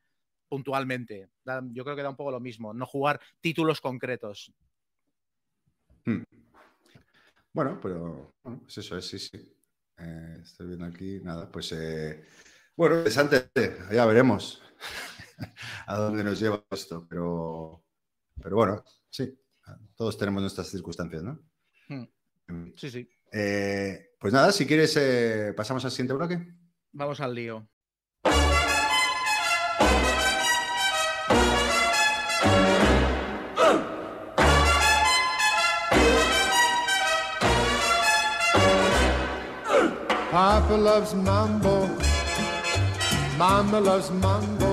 puntualmente. 0.49 1.31
Yo 1.73 1.85
creo 1.85 1.97
que 1.97 2.03
da 2.03 2.11
un 2.11 2.17
poco 2.17 2.31
lo 2.31 2.41
mismo, 2.41 2.75
no 2.75 2.85
jugar 2.85 3.21
títulos 3.41 3.81
concretos. 3.81 4.53
Hmm. 6.05 6.23
Bueno, 7.53 7.79
pero 7.81 8.35
bueno, 8.43 8.61
pues 8.63 8.79
eso 8.79 8.97
es, 8.97 9.07
sí, 9.07 9.19
sí. 9.19 9.57
Eh, 9.99 10.39
estoy 10.43 10.67
viendo 10.69 10.87
aquí, 10.87 11.21
nada, 11.23 11.51
pues 11.51 11.73
eh, 11.73 12.25
bueno, 12.75 12.97
interesante, 12.97 13.51
ya 13.93 14.07
veremos 14.07 14.63
a 15.87 15.97
dónde 15.97 16.25
nos 16.25 16.41
lleva 16.41 16.65
esto, 16.71 17.07
pero, 17.09 17.85
pero 18.43 18.57
bueno, 18.57 18.85
sí, 19.09 19.39
todos 19.97 20.17
tenemos 20.19 20.43
nuestras 20.43 20.69
circunstancias, 20.69 21.23
¿no? 21.23 21.41
Hmm. 21.89 22.05
Mm. 22.49 22.73
Sí, 22.77 22.91
sí. 22.91 23.09
Eh, 23.33 24.11
pues 24.19 24.33
nada, 24.33 24.53
si 24.53 24.67
quieres, 24.67 24.99
pasamos 25.57 25.85
al 25.85 25.91
siguiente 25.91 26.15
bloque. 26.15 26.47
Vamos 26.93 27.21
al 27.21 27.35
lío. 27.35 27.69
Papa 40.33 40.77
loves 40.79 41.15
mambo. 41.15 41.89
Mama 43.37 43.81
loves 43.81 44.11
mambo. 44.11 44.72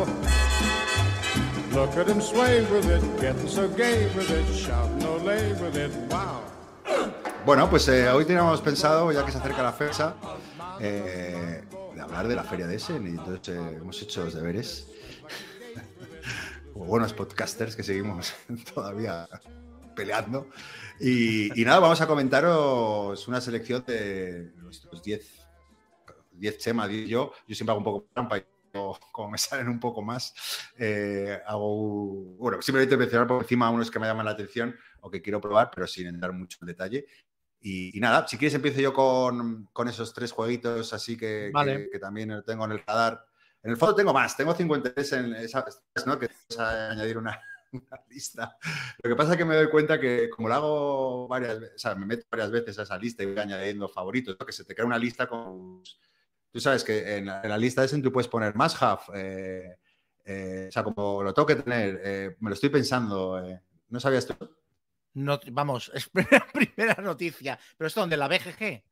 Look 1.73 1.97
at 1.97 2.07
him 2.07 2.19
sway 2.19 2.65
with 2.71 2.89
it, 2.89 3.01
getting 3.21 3.47
so 3.47 3.67
gay 3.69 4.07
with 4.15 4.29
it, 4.29 4.45
shout 4.55 4.89
no 5.01 5.17
lay 5.17 5.53
with 5.53 5.75
it, 5.75 5.91
wow. 6.09 6.41
Bueno, 7.45 7.69
pues 7.69 7.87
eh, 7.87 8.09
hoy 8.09 8.25
teníamos 8.25 8.61
pensado, 8.61 9.11
ya 9.11 9.23
que 9.23 9.31
se 9.31 9.37
acerca 9.37 9.61
la 9.61 9.71
fecha, 9.71 10.15
eh, 10.79 11.63
de 11.95 12.01
hablar 12.01 12.27
de 12.27 12.35
la 12.35 12.43
feria 12.43 12.65
de 12.67 12.75
Essen 12.75 13.05
y 13.05 13.09
entonces 13.11 13.55
eh, 13.55 13.77
hemos 13.81 14.01
hecho 14.01 14.25
los 14.25 14.33
deberes. 14.33 14.87
Como 16.73 16.85
buenos 16.85 17.13
podcasters 17.13 17.75
que 17.75 17.83
seguimos 17.83 18.33
todavía 18.73 19.27
peleando. 19.95 20.47
Y, 20.99 21.59
y, 21.59 21.65
nada, 21.65 21.79
vamos 21.79 22.01
a 22.01 22.07
comentaros 22.07 23.27
una 23.27 23.41
selección 23.41 23.83
de 23.85 24.51
nuestros 24.57 25.03
10 25.03 25.39
10 26.39 26.57
Chema, 26.57 26.87
10 26.87 27.07
yo, 27.07 27.33
yo 27.47 27.55
siempre 27.55 27.71
hago 27.71 27.79
un 27.79 27.83
poco 27.83 28.07
trampa 28.13 28.37
y 28.37 28.45
como 29.11 29.31
me 29.31 29.37
salen 29.37 29.67
un 29.67 29.79
poco 29.79 30.01
más, 30.01 30.33
eh, 30.77 31.39
hago, 31.45 32.35
bueno, 32.37 32.61
simplemente 32.61 32.97
mencionar 32.97 33.27
por 33.27 33.41
encima 33.41 33.69
unos 33.69 33.91
que 33.91 33.99
me 33.99 34.07
llaman 34.07 34.25
la 34.25 34.31
atención 34.31 34.75
o 35.01 35.09
que 35.09 35.21
quiero 35.21 35.41
probar, 35.41 35.71
pero 35.73 35.87
sin 35.87 36.07
entrar 36.07 36.33
mucho 36.33 36.57
en 36.61 36.67
detalle. 36.67 37.05
Y, 37.61 37.99
nada, 37.99 38.25
si 38.27 38.37
quieres 38.37 38.55
empiezo 38.55 38.79
yo 38.79 38.93
con, 38.93 39.65
con 39.73 39.89
esos 39.89 40.13
tres 40.13 40.31
jueguitos 40.31 40.93
así 40.93 41.17
que, 41.17 41.51
que, 41.91 41.99
también 41.99 42.41
tengo 42.45 42.65
en 42.65 42.71
el 42.71 42.83
radar. 42.85 43.25
En 43.61 43.71
el 43.71 43.77
fondo 43.77 43.95
tengo 43.95 44.13
más, 44.13 44.37
tengo 44.37 44.55
53 44.55 45.13
en 45.13 45.35
esa, 45.35 45.65
¿no? 46.05 46.17
Que 46.17 46.29
a 46.57 46.91
añadir 46.91 47.17
una, 47.17 47.37
una, 47.73 48.01
lista. 48.09 48.57
Lo 49.03 49.09
que 49.09 49.15
pasa 49.17 49.33
es 49.33 49.37
que 49.37 49.43
me 49.43 49.55
doy 49.55 49.69
cuenta 49.69 49.99
que 49.99 50.29
como 50.29 50.47
lo 50.47 50.53
hago 50.53 51.27
varias 51.27 51.59
veces, 51.59 51.75
o 51.75 51.79
sea, 51.79 51.95
me 51.95 52.05
meto 52.05 52.25
varias 52.31 52.51
veces 52.51 52.79
a 52.79 52.83
esa 52.83 52.97
lista 52.97 53.23
y 53.23 53.25
voy 53.25 53.37
añadiendo 53.37 53.89
favoritos, 53.89 54.37
que 54.37 54.53
se 54.53 54.63
te 54.63 54.73
crea 54.73 54.85
una 54.85 54.97
lista 54.97 55.27
con 55.27 55.83
Tú 56.51 56.59
sabes 56.59 56.83
que 56.83 57.17
en 57.17 57.25
la, 57.25 57.57
lista 57.57 57.81
de 57.81 57.87
ese 57.87 58.01
tú 58.01 58.11
puedes 58.11 58.27
poner 58.27 58.55
más 58.55 58.81
have. 58.81 59.01
Eh, 59.13 59.77
eh, 60.25 60.65
o 60.67 60.71
sea, 60.71 60.83
como 60.83 61.23
lo 61.23 61.33
tengo 61.33 61.45
que 61.45 61.55
tener, 61.55 62.01
eh, 62.03 62.35
me 62.39 62.49
lo 62.49 62.53
estoy 62.55 62.69
pensando. 62.69 63.41
¿No 63.89 63.99
sabías 63.99 64.25
tú? 64.25 64.35
No, 65.13 65.39
vamos, 65.51 65.91
es 65.93 66.09
primera 66.53 66.95
noticia. 67.01 67.59
¿Pero 67.77 67.87
esto 67.87 68.01
donde 68.01 68.17
la 68.17 68.27
BGG? 68.27 68.83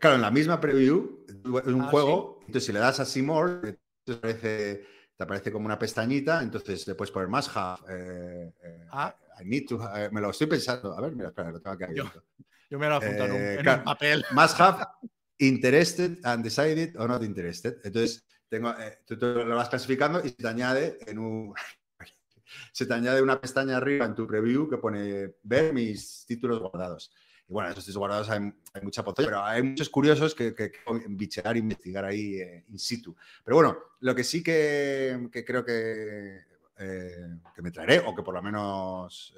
Claro, 0.00 0.16
en 0.16 0.22
la 0.22 0.30
misma 0.30 0.60
preview, 0.60 1.24
es 1.28 1.66
un 1.66 1.82
ah, 1.82 1.88
juego, 1.88 2.38
entonces 2.40 2.64
si 2.64 2.72
le 2.72 2.78
das 2.78 2.98
a 2.98 3.04
Seymour, 3.04 3.78
te 4.04 4.12
aparece, 4.12 4.86
te 5.16 5.24
aparece 5.24 5.52
como 5.52 5.66
una 5.66 5.78
pestañita, 5.78 6.42
entonces 6.42 6.86
le 6.86 6.94
puedes 6.94 7.12
poner 7.12 7.28
más 7.28 7.54
have. 7.54 8.54
ah. 8.90 9.14
I 9.40 9.44
need 9.44 9.66
to, 9.68 9.78
me 10.10 10.20
lo 10.20 10.30
estoy 10.30 10.46
pensando. 10.46 10.96
A 10.96 11.00
ver, 11.00 11.12
mira, 11.14 11.28
espera, 11.28 11.50
lo 11.50 11.60
tengo 11.60 11.74
aquí. 11.74 11.94
Yo, 11.94 12.04
yo 12.70 12.78
me 12.78 12.88
lo 12.88 12.94
he 12.94 12.96
apuntado 12.96 13.34
en, 13.34 13.68
un, 13.68 13.84
papel. 13.84 14.24
Más 14.32 14.58
have 14.60 14.86
interested, 15.42 16.18
undecided 16.24 16.96
o 16.96 17.06
not 17.06 17.22
interested. 17.22 17.78
Entonces, 17.84 18.24
tengo, 18.48 18.70
eh, 18.70 18.98
tú, 19.06 19.16
lo 19.16 19.56
vas 19.56 19.68
clasificando 19.68 20.20
y 20.24 20.30
se 20.30 20.36
te 20.36 20.48
añade 20.48 20.98
en 21.06 21.18
un... 21.18 21.54
se 22.72 22.86
te 22.86 22.94
añade 22.94 23.22
una 23.22 23.40
pestaña 23.40 23.76
arriba 23.76 24.06
en 24.06 24.14
tu 24.14 24.26
preview 24.26 24.68
que 24.68 24.78
pone 24.78 25.34
ver 25.42 25.72
mis 25.72 26.24
títulos 26.26 26.60
guardados. 26.60 27.12
Y 27.48 27.52
bueno, 27.52 27.70
esos 27.70 27.84
títulos 27.84 27.98
guardados 27.98 28.30
hay, 28.30 28.52
mucha 28.82 29.02
potencia, 29.02 29.30
pero 29.30 29.44
hay 29.44 29.62
muchos 29.62 29.88
curiosos 29.88 30.34
que, 30.34 30.54
que, 30.54 30.72
bichear, 31.08 31.56
investigar 31.56 32.04
ahí 32.04 32.40
eh, 32.40 32.64
in 32.68 32.78
situ. 32.78 33.16
Pero 33.44 33.56
bueno, 33.56 33.78
lo 34.00 34.14
que 34.14 34.22
sí 34.22 34.42
que, 34.42 35.28
creo 35.44 35.64
que, 35.64 36.42
eh, 36.78 37.38
que 37.54 37.62
me 37.62 37.70
traeré, 37.70 37.98
o 37.98 38.14
que 38.14 38.22
por 38.22 38.34
lo 38.34 38.42
menos 38.42 39.34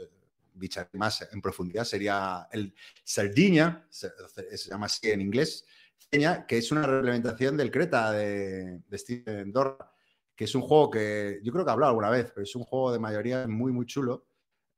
bichar 0.52 0.88
más 0.92 1.26
en 1.32 1.40
profundidad, 1.40 1.84
sería 1.84 2.46
el 2.52 2.74
Sardinia, 3.02 3.86
se, 3.88 4.10
se 4.56 4.70
llama 4.70 4.86
así 4.86 5.10
en 5.10 5.20
inglés, 5.20 5.64
que 6.10 6.58
es 6.58 6.70
una 6.70 6.86
reimplementación 6.86 7.56
del 7.56 7.70
Creta 7.70 8.12
de, 8.12 8.82
Steven 8.92 9.52
Dorra, 9.52 9.92
que 10.36 10.44
es 10.44 10.54
un 10.54 10.62
juego 10.62 10.90
que 10.90 11.40
yo 11.42 11.52
creo 11.52 11.64
que 11.64 11.70
he 11.70 11.72
hablado 11.72 11.90
alguna 11.90 12.10
vez, 12.10 12.30
pero 12.32 12.44
es 12.44 12.54
un 12.54 12.64
juego 12.64 12.92
de 12.92 12.98
mayoría 12.98 13.46
muy, 13.48 13.72
muy 13.72 13.86
chulo, 13.86 14.28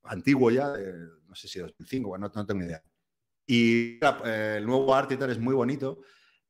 antiguo 0.04 0.50
ya, 0.50 0.72
no 1.26 1.34
sé 1.34 1.48
si 1.48 1.58
2005, 1.58 2.18
no, 2.18 2.30
no 2.34 2.46
tengo 2.46 2.60
ni 2.60 2.66
idea. 2.66 2.82
Y 3.46 3.98
eh, 4.24 4.54
el 4.58 4.66
nuevo 4.66 4.94
art 4.94 5.10
es 5.12 5.38
muy 5.38 5.54
bonito 5.54 6.00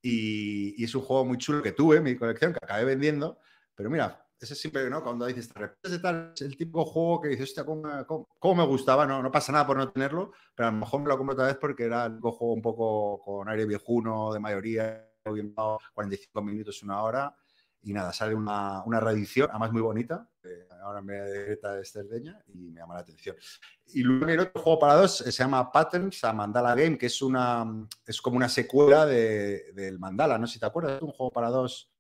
y, 0.00 0.81
y, 0.81 0.85
es 0.85 0.94
un 0.94 1.02
juego 1.02 1.24
muy 1.24 1.38
chulo 1.38 1.62
que 1.62 1.72
tuve 1.72 1.96
en 1.96 2.05
mi 2.05 2.16
colección, 2.16 2.52
que 2.52 2.59
acabé 2.62 2.85
vendiendo, 2.85 3.38
pero 3.74 3.90
mira, 3.90 4.26
ese 4.40 4.53
es 4.53 4.61
siempre, 4.61 4.88
¿no? 4.90 5.03
Cuando 5.03 5.27
dices, 5.27 5.49
te 5.49 5.99
tal, 5.99 6.33
es 6.35 6.42
el 6.42 6.57
tipo 6.57 6.85
de 6.85 6.90
juego 6.90 7.20
que 7.22 7.29
dices, 7.29 7.51
hostia, 7.51 7.64
¿cómo, 7.64 8.55
me 8.55 8.66
gustaba? 8.66 9.07
No, 9.07 9.22
no 9.22 9.31
pasa 9.31 9.53
nada 9.53 9.66
por 9.66 9.77
no 9.77 9.90
tenerlo, 9.90 10.33
pero 10.55 10.68
a 10.68 10.72
lo 10.72 10.79
mejor 10.79 11.01
me 11.01 11.09
lo 11.09 11.16
compro 11.16 11.35
otra 11.35 11.46
vez 11.46 11.57
porque 11.57 11.85
era 11.85 12.07
un 12.07 12.20
juego 12.20 12.53
un 12.53 12.62
poco 12.62 13.22
con 13.25 13.49
aire 13.49 13.66
viejuno, 13.66 14.33
de 14.33 14.40
mayoría, 14.40 15.09
45 15.25 16.42
minutos, 16.42 16.83
una 16.83 17.03
hora, 17.03 17.35
y 17.83 17.92
nada, 17.92 18.12
sale 18.12 18.35
una, 18.35 18.83
una 18.85 19.01
reedición, 19.01 19.49
además 19.51 19.72
muy 19.72 19.83
bonita, 19.83 20.29
ahora 20.83 21.01
me 21.01 21.14
de 21.14 21.57
de 21.57 21.83
Esterdeña 21.83 22.40
y 22.46 22.70
me 22.70 22.81
llama 22.81 22.94
la 22.94 23.01
atención. 23.01 23.37
Y 23.87 24.03
luego 24.03 24.29
el 24.29 24.40
otro 24.40 24.62
juego 24.62 24.79
para 24.79 24.94
dos 24.94 25.16
se 25.18 25.33
llama 25.33 25.70
Patterns 25.72 26.22
a 26.25 26.33
Mandala 26.33 26.75
Game, 26.75 26.99
que 26.99 27.07
es, 27.07 27.22
una, 27.22 27.64
es 28.07 28.20
como 28.20 28.37
una 28.37 28.49
secuela 28.49 29.07
de, 29.07 29.72
del 29.72 29.99
Mandala, 29.99 30.38
no 30.38 30.46
si 30.46 30.59
te 30.59 30.66
acuerdas, 30.66 31.01
un 31.03 31.12
juego 31.12 31.33
para 31.33 31.49
dos 31.49 31.90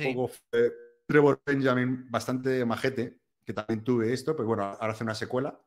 un 0.00 0.14
poco... 0.14 0.34
Eh, 0.52 0.70
Trevor 1.08 1.40
Benjamin, 1.44 2.06
bastante 2.10 2.66
majete, 2.66 3.18
que 3.42 3.54
también 3.54 3.82
tuve 3.82 4.12
esto, 4.12 4.36
pues 4.36 4.46
bueno, 4.46 4.64
ahora 4.64 4.92
hace 4.92 5.04
una 5.04 5.14
secuela 5.14 5.58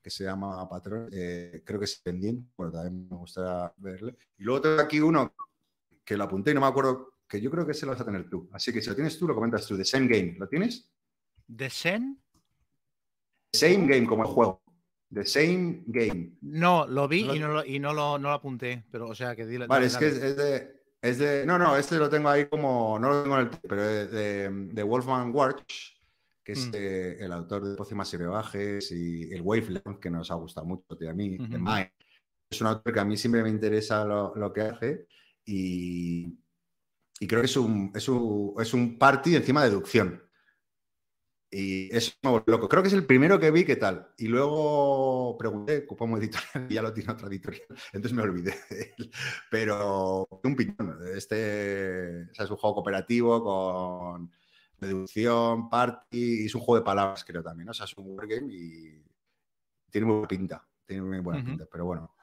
que 0.00 0.08
se 0.08 0.22
llama 0.22 0.68
Patrón, 0.68 1.08
eh, 1.12 1.62
creo 1.66 1.80
que 1.80 1.86
es 1.86 1.96
pendiente, 1.98 2.48
bueno, 2.56 2.72
también 2.72 3.08
me 3.10 3.16
gustaría 3.16 3.72
verle. 3.78 4.16
Y 4.38 4.44
luego 4.44 4.60
tengo 4.60 4.80
aquí 4.80 5.00
uno 5.00 5.34
que 6.04 6.16
lo 6.16 6.22
apunté 6.22 6.52
y 6.52 6.54
no 6.54 6.60
me 6.60 6.68
acuerdo, 6.68 7.14
que 7.28 7.40
yo 7.40 7.50
creo 7.50 7.66
que 7.66 7.72
ese 7.72 7.86
lo 7.86 7.92
vas 7.92 8.00
a 8.00 8.04
tener 8.04 8.30
tú. 8.30 8.48
Así 8.52 8.72
que 8.72 8.80
si 8.80 8.88
lo 8.88 8.94
tienes 8.94 9.18
tú, 9.18 9.26
lo 9.26 9.34
comentas 9.34 9.66
tú. 9.66 9.76
The 9.76 9.84
Same 9.84 10.06
Game, 10.06 10.36
¿lo 10.38 10.48
tienes? 10.48 10.88
¿The 11.54 11.68
Same? 11.68 12.16
Same 13.52 13.88
Game 13.88 14.06
como 14.06 14.22
el 14.22 14.28
juego. 14.28 14.62
The 15.12 15.24
Same 15.26 15.82
Game. 15.86 16.36
No, 16.42 16.86
lo 16.86 17.08
vi 17.08 17.28
y, 17.28 17.38
no 17.40 17.48
lo, 17.48 17.64
y 17.64 17.80
no, 17.80 17.92
lo, 17.92 18.16
no 18.16 18.28
lo 18.28 18.34
apunté, 18.34 18.84
pero 18.92 19.08
o 19.08 19.14
sea 19.16 19.34
que 19.34 19.44
dile. 19.44 19.66
Vale, 19.66 19.86
es 19.86 19.96
que 19.96 20.06
es 20.06 20.36
de, 20.36 20.77
es 21.00 21.18
de. 21.18 21.46
No, 21.46 21.58
no, 21.58 21.76
este 21.76 21.96
lo 21.96 22.08
tengo 22.08 22.28
ahí 22.28 22.46
como. 22.46 22.98
No 22.98 23.10
lo 23.10 23.22
tengo 23.22 23.38
en 23.38 23.46
el. 23.46 23.50
Pero 23.50 23.82
de, 23.82 24.50
de, 24.50 24.82
Wolfman 24.82 25.34
Warch, 25.34 25.96
que 26.42 26.52
es 26.52 26.66
mm. 26.66 26.72
eh, 26.74 27.16
el 27.20 27.32
autor 27.32 27.64
de 27.66 27.76
Pócimas 27.76 28.12
y 28.14 28.16
Rebajes 28.16 28.90
y 28.92 29.32
el 29.32 29.42
Wavelength, 29.42 30.00
que 30.00 30.10
nos 30.10 30.30
ha 30.30 30.34
gustado 30.34 30.66
mucho 30.66 30.84
a 31.08 31.14
mí. 31.14 31.38
Es 32.50 32.60
un 32.60 32.66
autor 32.66 32.92
que 32.92 33.00
a 33.00 33.04
mí 33.04 33.16
siempre 33.16 33.42
me 33.42 33.50
interesa 33.50 34.04
lo, 34.04 34.34
lo 34.34 34.52
que 34.52 34.62
hace 34.62 35.06
y, 35.44 36.38
y, 37.20 37.26
creo 37.26 37.42
que 37.42 37.46
es 37.46 37.56
un, 37.58 37.92
es, 37.94 38.08
un, 38.08 38.54
es 38.58 38.72
un 38.72 38.98
party 38.98 39.36
encima 39.36 39.62
de 39.62 39.70
deducción. 39.70 40.22
Y 41.50 41.94
eso 41.96 42.12
me 42.22 42.30
volvió 42.30 42.56
loco. 42.56 42.68
Creo 42.68 42.82
que 42.82 42.88
es 42.88 42.94
el 42.94 43.06
primero 43.06 43.40
que 43.40 43.50
vi, 43.50 43.64
¿qué 43.64 43.76
tal? 43.76 44.08
Y 44.18 44.28
luego 44.28 45.36
pregunté 45.38 45.86
como 45.86 46.18
editorial 46.18 46.66
y 46.70 46.74
ya 46.74 46.82
lo 46.82 46.92
tiene 46.92 47.12
otra 47.12 47.28
editorial. 47.28 47.66
Entonces 47.92 48.12
me 48.12 48.22
olvidé 48.22 48.54
de 48.68 48.94
él. 48.98 49.10
Pero 49.50 50.28
un 50.44 50.56
piñón. 50.56 50.98
Este 51.14 52.22
es 52.22 52.50
un 52.50 52.56
juego 52.56 52.74
cooperativo 52.74 53.42
con 53.42 54.30
deducción, 54.78 55.70
party. 55.70 56.42
Y 56.42 56.46
es 56.46 56.54
un 56.54 56.60
juego 56.60 56.80
de 56.80 56.84
palabras, 56.84 57.24
creo 57.24 57.42
también. 57.42 57.68
O 57.70 57.74
sea, 57.74 57.86
es 57.86 57.96
un 57.96 58.10
wargame 58.10 58.52
y 58.52 59.02
tiene 59.90 60.06
muy 60.06 60.16
buena 60.16 60.28
pinta. 60.28 60.68
Tiene 60.84 61.02
muy 61.02 61.20
buena 61.20 61.44
pinta. 61.44 61.66
Pero 61.70 61.86
bueno. 61.86 62.14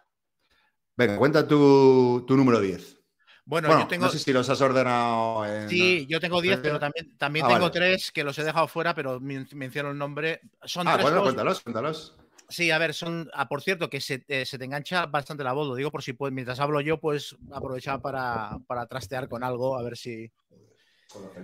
Venga, 0.96 1.18
cuenta 1.18 1.48
tu, 1.48 2.24
tu 2.28 2.38
número 2.38 2.62
10. 2.62 3.05
Bueno, 3.46 3.70
yo 3.70 3.88
tengo. 3.88 4.06
No 4.06 4.12
sé 4.12 4.20
si 4.20 4.34
los 4.34 4.50
has 4.50 4.60
ordenado. 4.60 5.46
En... 5.46 5.70
Sí, 5.70 6.08
yo 6.08 6.20
tengo 6.20 6.42
10, 6.42 6.60
pero 6.62 6.80
también, 6.80 7.16
también 7.18 7.46
ah, 7.46 7.50
tengo 7.50 7.72
3 7.72 8.12
que 8.12 8.24
los 8.24 8.38
he 8.40 8.44
dejado 8.44 8.68
fuera, 8.68 8.96
pero 8.96 9.20
menciono 9.20 9.92
el 9.92 9.98
nombre. 9.98 10.42
Son 10.64 10.88
ah, 10.88 10.94
tres 10.94 11.04
bueno, 11.04 11.22
cuéntalos, 11.22 11.62
cuéntalos. 11.62 12.16
Sí, 12.50 12.72
a 12.72 12.78
ver, 12.78 12.94
son. 12.94 13.30
Ah, 13.34 13.48
por 13.48 13.62
cierto, 13.62 13.90
que 13.90 14.02
se, 14.02 14.24
eh, 14.28 14.46
se, 14.46 14.58
te 14.58 14.66
engancha 14.66 15.06
bastante 15.06 15.44
la 15.44 15.54
voz. 15.54 15.68
Lo 15.68 15.76
digo 15.76 15.92
por 15.92 16.02
si 16.02 16.14
puedes, 16.14 16.34
mientras 16.34 16.60
hablo 16.60 16.82
yo, 16.82 17.00
pues 17.00 17.36
aprovechar 17.52 18.02
para, 18.02 18.58
para 18.68 18.88
trastear 18.88 19.30
con 19.30 19.44
algo, 19.44 19.78
a 19.78 19.84
ver 19.84 19.96
si. 19.96 20.32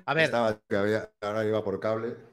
A 0.05 0.13
ver. 0.13 0.33
ahora 0.33 1.45
iba 1.45 1.63
por 1.63 1.79
cable. 1.79 2.30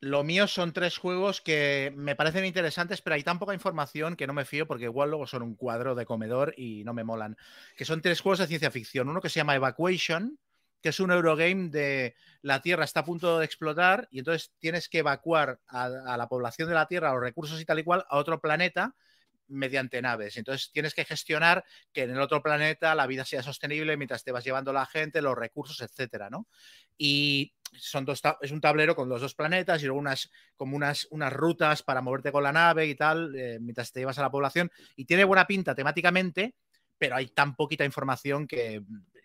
Lo 0.00 0.22
mío 0.22 0.46
son 0.46 0.72
tres 0.72 0.96
juegos 0.96 1.40
que 1.40 1.92
me 1.96 2.14
parecen 2.14 2.44
interesantes, 2.44 3.02
pero 3.02 3.14
hay 3.14 3.24
tan 3.24 3.40
poca 3.40 3.54
información 3.54 4.14
que 4.14 4.28
no 4.28 4.32
me 4.32 4.44
fío 4.44 4.66
porque 4.68 4.84
igual 4.84 5.10
luego 5.10 5.26
son 5.26 5.42
un 5.42 5.56
cuadro 5.56 5.96
de 5.96 6.06
comedor 6.06 6.54
y 6.56 6.84
no 6.84 6.94
me 6.94 7.02
molan. 7.02 7.36
Que 7.76 7.84
son 7.84 8.00
tres 8.00 8.20
juegos 8.20 8.38
de 8.38 8.46
ciencia 8.46 8.70
ficción. 8.70 9.08
Uno 9.08 9.20
que 9.20 9.28
se 9.28 9.40
llama 9.40 9.56
Evacuation, 9.56 10.38
que 10.80 10.90
es 10.90 11.00
un 11.00 11.10
Eurogame 11.10 11.70
de 11.70 12.14
la 12.42 12.62
Tierra 12.62 12.84
está 12.84 13.00
a 13.00 13.04
punto 13.04 13.40
de 13.40 13.44
explotar 13.44 14.06
y 14.12 14.20
entonces 14.20 14.52
tienes 14.60 14.88
que 14.88 14.98
evacuar 14.98 15.58
a, 15.66 15.88
la 16.16 16.28
población 16.28 16.68
de 16.68 16.74
la 16.74 16.86
Tierra, 16.86 17.10
a 17.10 17.14
los 17.14 17.22
recursos 17.22 17.60
y 17.60 17.64
tal 17.64 17.80
y 17.80 17.84
cual, 17.84 18.04
a 18.08 18.18
otro 18.18 18.40
planeta 18.40 18.94
mediante 19.48 20.00
naves. 20.00 20.36
Entonces 20.36 20.70
tienes 20.72 20.94
que 20.94 21.04
gestionar 21.04 21.64
que 21.92 22.02
en 22.02 22.10
el 22.10 22.20
otro 22.20 22.42
planeta 22.42 22.94
la 22.94 23.06
vida 23.06 23.24
sea 23.24 23.42
sostenible 23.42 23.96
mientras 23.96 24.22
te 24.22 24.30
vas 24.30 24.44
llevando 24.44 24.72
la 24.72 24.86
gente, 24.86 25.22
los 25.22 25.36
recursos, 25.36 25.80
etcétera, 25.80 26.30
¿no? 26.30 26.46
Y 26.96 27.54
son 27.76 28.04
dos 28.04 28.22
es 28.40 28.50
un 28.50 28.60
tablero 28.60 28.94
con 28.94 29.08
los 29.08 29.20
dos 29.20 29.34
planetas 29.34 29.82
y 29.82 29.86
luego 29.86 30.00
unas 30.00 30.30
como 30.56 30.76
unas, 30.76 31.06
unas 31.10 31.32
rutas 31.32 31.82
para 31.82 32.00
moverte 32.00 32.32
con 32.32 32.42
la 32.42 32.52
nave 32.52 32.86
y 32.86 32.94
tal 32.94 33.34
eh, 33.36 33.58
mientras 33.60 33.92
te 33.92 34.00
llevas 34.00 34.18
a 34.18 34.22
la 34.22 34.30
población 34.30 34.70
y 34.96 35.04
tiene 35.04 35.24
buena 35.24 35.46
pinta 35.46 35.74
temáticamente 35.74 36.54
pero 36.98 37.16
hay 37.16 37.28
tan 37.28 37.54
poquita 37.54 37.84
información 37.84 38.46
que 38.46 38.82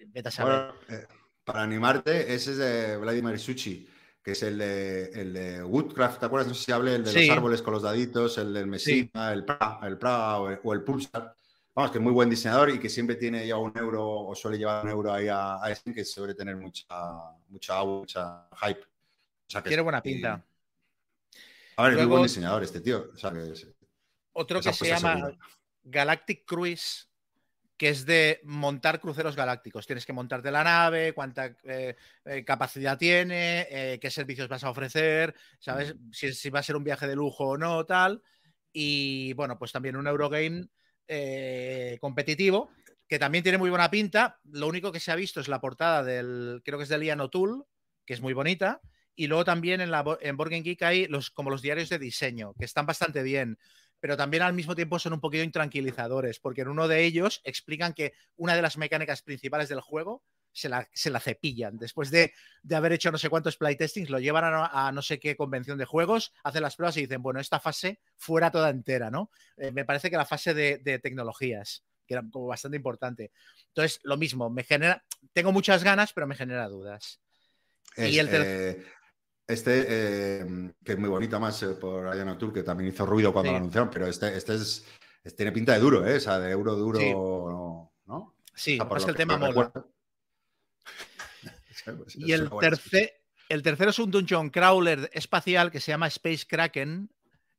vete 0.07 0.29
a 0.29 0.31
saber. 0.31 0.73
Eh, 0.87 1.07
para 1.43 1.63
animarte, 1.63 2.33
ese 2.33 2.51
es 2.51 2.57
de 2.57 2.97
Vladimir 2.97 3.39
Suchi, 3.39 3.87
que 4.23 4.31
es 4.31 4.43
el 4.43 4.57
de, 4.57 5.05
el 5.13 5.33
de 5.33 5.63
Woodcraft, 5.63 6.19
¿te 6.19 6.25
acuerdas? 6.25 6.47
No 6.47 6.53
sé 6.53 6.65
si 6.65 6.71
hable 6.71 6.95
el 6.95 7.03
de 7.03 7.13
los 7.13 7.29
árboles 7.29 7.61
con 7.61 7.73
los 7.73 7.83
daditos, 7.83 8.37
el 8.37 8.53
del 8.53 8.67
Messina, 8.67 9.33
el 9.33 9.43
Pra, 9.43 9.79
el 9.83 9.97
Pra 9.97 10.37
o 10.37 10.73
el, 10.73 10.83
Pulsar. 10.83 11.35
Vamos, 11.76 11.91
que 11.91 11.97
es 11.97 12.03
muy 12.03 12.13
buen 12.13 12.30
diseñador 12.30 12.69
y 12.69 12.80
que 12.80 12.88
siempre 12.88 13.15
tiene 13.15 13.47
ya 13.47 13.57
un 13.57 13.76
euro 13.76 14.07
o 14.07 14.36
suele 14.36 14.59
llevar 14.59 14.86
un 14.86 14.91
euro 14.91 15.11
ahí 15.11 15.28
a, 15.28 15.55
a 15.55 15.76
que 15.76 16.05
suele 16.05 16.36
tener 16.36 16.55
mucha, 16.55 16.86
mucha 17.49 17.84
mucha 17.84 18.47
hype. 18.61 18.82
Tiene 19.63 19.82
buena 19.82 20.01
pinta. 20.01 20.43
A 21.76 21.84
ver, 21.84 21.93
es 21.93 21.97
muy 21.99 22.05
buen 22.05 22.24
diseñador 22.24 22.63
este 22.63 22.80
tío. 22.80 23.07
otro 24.34 24.61
que 24.61 24.74
se 24.74 24.88
llama 24.88 25.32
Galactic 25.84 26.45
Cruise, 26.45 27.09
que 27.76 27.89
es 27.89 28.05
de 28.05 28.39
montar 28.43 28.99
cruceros 28.99 29.36
galácticos. 29.36 29.88
Tienes 29.88 30.05
que 30.05 30.13
montarte 30.13 30.51
la 30.51 30.63
nave, 30.63 31.13
cuánta 31.13 31.55
eh, 31.63 31.95
eh, 32.26 32.45
capacidad 32.45 32.99
tiene, 32.99 33.67
eh, 33.69 33.99
qué 33.99 34.11
servicios 34.11 34.47
vas 34.47 34.63
a 34.63 34.69
ofrecer, 34.69 35.34
¿sabes? 35.59 35.95
Si, 36.11 36.49
va 36.51 36.59
a 36.59 36.63
ser 36.63 36.76
un 36.76 36.84
viaje 36.84 37.07
de 37.07 37.15
lujo 37.15 37.45
o 37.45 37.57
no, 37.57 37.84
tal. 37.86 38.21
Y 38.71 39.34
bueno, 39.34 39.57
pues 39.57 39.71
también 39.71 39.95
un 39.95 40.07
Eurogame 40.07 40.67
competitivo, 41.99 42.69
que 43.07 43.19
también 43.19 43.43
tiene 43.43 43.57
muy 43.57 43.69
buena 43.69 43.91
pinta. 43.91 44.39
Lo 44.43 44.67
único 44.67 44.91
que 44.91 44.99
se 44.99 45.11
ha 45.11 45.15
visto 45.15 45.39
es 45.39 45.47
la 45.47 45.61
portada 45.61 46.03
del, 46.03 46.61
creo 46.63 46.77
que 46.77 46.83
es 46.83 46.89
de 46.89 46.97
Lian 46.97 47.21
O'Toole, 47.21 47.63
que 48.05 48.13
es 48.13 48.21
muy 48.21 48.33
bonita. 48.33 48.81
Y 49.15 49.27
luego 49.27 49.45
también 49.45 49.81
en, 49.81 49.91
la, 49.91 50.03
en 50.21 50.37
Board 50.37 50.49
Geek 50.49 50.81
hay 50.81 51.07
los, 51.07 51.29
como 51.29 51.49
los 51.49 51.61
diarios 51.61 51.89
de 51.89 51.99
diseño, 51.99 52.53
que 52.57 52.65
están 52.65 52.85
bastante 52.85 53.21
bien 53.21 53.57
pero 54.03 54.17
también 54.17 54.43
al 54.43 54.51
mismo 54.51 54.75
tiempo 54.75 54.99
son 54.99 55.13
un 55.13 55.21
poquito 55.21 55.45
intranquilizadores, 55.45 56.37
porque 56.37 56.59
en 56.59 56.67
uno 56.67 56.89
de 56.89 57.05
ellos 57.05 57.39
explican 57.45 57.93
que 57.93 58.11
una 58.35 58.53
de 58.53 58.61
las 58.61 58.77
mecánicas 58.77 59.21
principales 59.21 59.69
del 59.69 59.79
juego 59.79 60.25
se 60.53 60.69
la, 60.69 60.87
se 60.93 61.09
la 61.09 61.19
cepillan. 61.19 61.77
Después 61.77 62.11
de, 62.11 62.33
haber 62.71 62.93
hecho 62.93 63.11
no 63.11 63.17
sé 63.17 63.29
cuántos 63.29 63.57
playtestings, 63.57 64.09
lo 64.09 64.19
llevan 64.19 64.43
a, 64.45 64.91
no 64.91 65.01
sé 65.01 65.19
qué 65.19 65.35
convención 65.35 65.77
de 65.77 65.85
juegos, 65.85 66.33
hacen 66.43 66.61
las 66.61 66.75
pruebas 66.75 66.97
y 66.97 67.01
dicen, 67.01 67.21
bueno, 67.21 67.39
esta 67.39 67.59
fase 67.59 67.99
fuera 68.15 68.51
toda 68.51 68.69
entera, 68.69 69.09
¿no? 69.09 69.31
Eh, 69.57 69.71
me 69.71 69.83
parece 69.83 70.09
que 70.09 70.17
la 70.17 70.25
fase 70.25 70.53
de, 70.53 70.99
tecnologías, 70.99 71.83
que 72.07 72.13
era 72.13 72.23
como 72.31 72.47
bastante 72.47 72.77
importante. 72.77 73.31
Entonces, 73.67 73.99
lo 74.03 74.15
mismo, 74.15 74.49
me 74.49 74.63
genera, 74.63 75.03
tengo 75.33 75.51
muchas 75.51 75.83
ganas, 75.83 76.13
pero 76.13 76.27
me 76.27 76.35
genera 76.35 76.67
dudas. 76.67 77.19
y 77.97 78.19
el 78.19 78.29
eh, 78.31 78.85
este, 79.47 79.85
eh, 79.87 80.45
que 80.83 80.93
es 80.93 80.97
muy 80.97 81.09
bonito 81.09 81.39
más 81.39 81.61
eh, 81.63 81.75
por 81.75 82.07
Ayana 82.07 82.37
Tour, 82.37 82.53
que 82.53 82.63
también 82.63 82.91
hizo 82.91 83.05
ruido 83.05 83.33
cuando 83.33 83.51
lo 83.51 83.57
anunciaron, 83.57 83.89
pero 83.89 84.07
este, 84.07 84.37
este 84.37 84.55
es, 84.55 84.85
tiene 85.35 85.51
pinta 85.51 85.73
de 85.73 85.79
duro, 85.79 86.07
¿eh? 86.07 86.15
O 86.15 86.19
sea, 86.19 86.39
de 86.39 86.51
euro 86.51 86.75
duro, 86.75 87.91
¿no? 88.05 88.35
Sí, 88.55 88.79
es 88.95 89.05
que 89.05 89.11
el 89.11 89.17
tema 89.17 89.37
mola. 89.37 89.71
Y 92.15 92.31
el, 92.31 92.49
tercer, 92.59 93.13
el 93.49 93.61
tercero 93.61 93.89
es 93.89 93.99
un 93.99 94.11
dungeon 94.11 94.49
crawler 94.49 95.09
espacial 95.13 95.71
que 95.71 95.79
se 95.79 95.91
llama 95.91 96.07
Space 96.07 96.45
Kraken, 96.47 97.09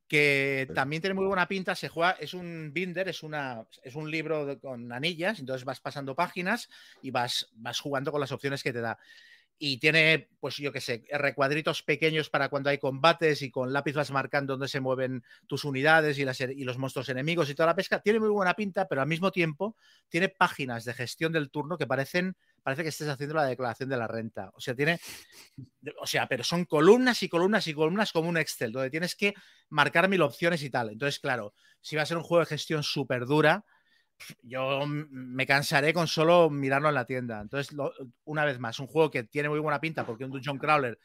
que 0.09 0.69
también 0.75 1.01
tiene 1.01 1.15
muy 1.15 1.27
buena 1.27 1.49
pinta, 1.49 1.75
se 1.75 1.89
juega, 1.89 2.13
es 2.13 2.35
un 2.35 2.73
binder, 2.73 3.09
es, 3.09 3.23
una, 3.23 3.67
es 3.83 3.95
un 3.95 4.11
libro 4.11 4.59
con 4.61 4.93
anillas, 4.93 5.41
entonces 5.41 5.65
vas 5.65 5.81
pasando 5.81 6.15
páginas 6.15 6.69
y 7.03 7.11
vas, 7.11 7.49
vas 7.55 7.81
jugando 7.81 8.13
con 8.13 8.21
las 8.21 8.33
opciones 8.33 8.63
que 8.63 8.73
te 8.73 8.81
da. 8.81 8.99
Y 9.57 9.79
tiene, 9.79 10.31
pues 10.41 10.57
yo 10.57 10.73
qué 10.73 10.81
sé, 10.81 11.05
recuadritos 11.13 11.83
pequeños 11.83 12.29
para 12.29 12.49
cuando 12.49 12.71
hay 12.71 12.79
combates 12.79 13.41
y 13.41 13.51
con 13.51 13.73
lápiz 13.73 13.95
vas 13.95 14.11
marcando 14.11 14.55
dónde 14.55 14.69
se 14.69 14.81
mueven 14.81 15.23
tus 15.47 15.65
unidades 15.65 16.19
y, 16.19 16.25
las, 16.25 16.41
y 16.41 16.65
los 16.65 16.77
monstruos 16.77 17.09
enemigos 17.09 17.49
y 17.49 17.55
toda 17.55 17.69
la 17.69 17.77
pesca. 17.77 18.01
Tiene 18.01 18.19
muy 18.19 18.31
buena 18.31 18.55
pinta, 18.55 18.89
pero 18.89 19.01
al 19.01 19.07
mismo 19.07 19.31
tiempo 19.31 19.77
tiene 20.09 20.29
páginas 20.29 20.85
de 20.85 20.93
gestión 20.93 21.33
del 21.33 21.51
turno 21.51 21.79
que 21.79 21.87
parecen, 21.87 22.37
parece 22.65 22.83
que 22.83 22.89
estés 22.89 23.09
haciendo 23.09 23.37
la 23.37 23.45
declaración 23.45 23.89
de 23.89 23.97
la 23.97 24.09
renta. 24.09 24.51
O 24.55 24.61
sea, 24.61 24.75
tiene, 24.75 24.99
o 26.01 26.07
sea, 26.07 26.27
pero 26.27 26.43
son 26.43 26.65
columnas 26.65 27.23
y 27.23 27.29
columnas 27.29 27.69
y 27.69 27.75
columnas 27.75 28.11
como 28.11 28.29
un 28.29 28.39
Excel, 28.39 28.73
donde 28.73 28.91
tienes 28.91 29.15
que 29.15 29.35
marcar 29.69 30.09
mil 30.09 30.23
opciones 30.23 30.63
y 30.65 30.71
tal. 30.71 30.91
Entonces, 30.91 31.21
claro, 31.21 31.55
si 31.81 31.95
va 31.95 32.03
a 32.03 32.07
ser 32.07 32.17
un 32.17 32.25
juego 32.25 32.41
de 32.41 32.47
gestión 32.47 32.83
súper 32.83 33.27
dura, 33.27 33.65
yo 34.43 34.85
me 34.87 35.47
cansaré 35.47 35.93
con 35.93 36.09
solo 36.09 36.51
mirarlo 36.51 36.89
en 36.89 36.95
la 36.95 37.05
tienda. 37.05 37.41
Entonces, 37.41 37.77
una 38.25 38.45
vez 38.45 38.59
más, 38.59 38.81
un 38.81 38.87
juego 38.87 39.11
que 39.11 39.25
tiene 39.25 39.49
muy 39.49 39.59
buena 39.59 39.81
pinta 39.81 40.07
porque 40.07 40.25
un 40.25 40.31
Dungeon 40.31 40.59
Crawler, 40.59 40.99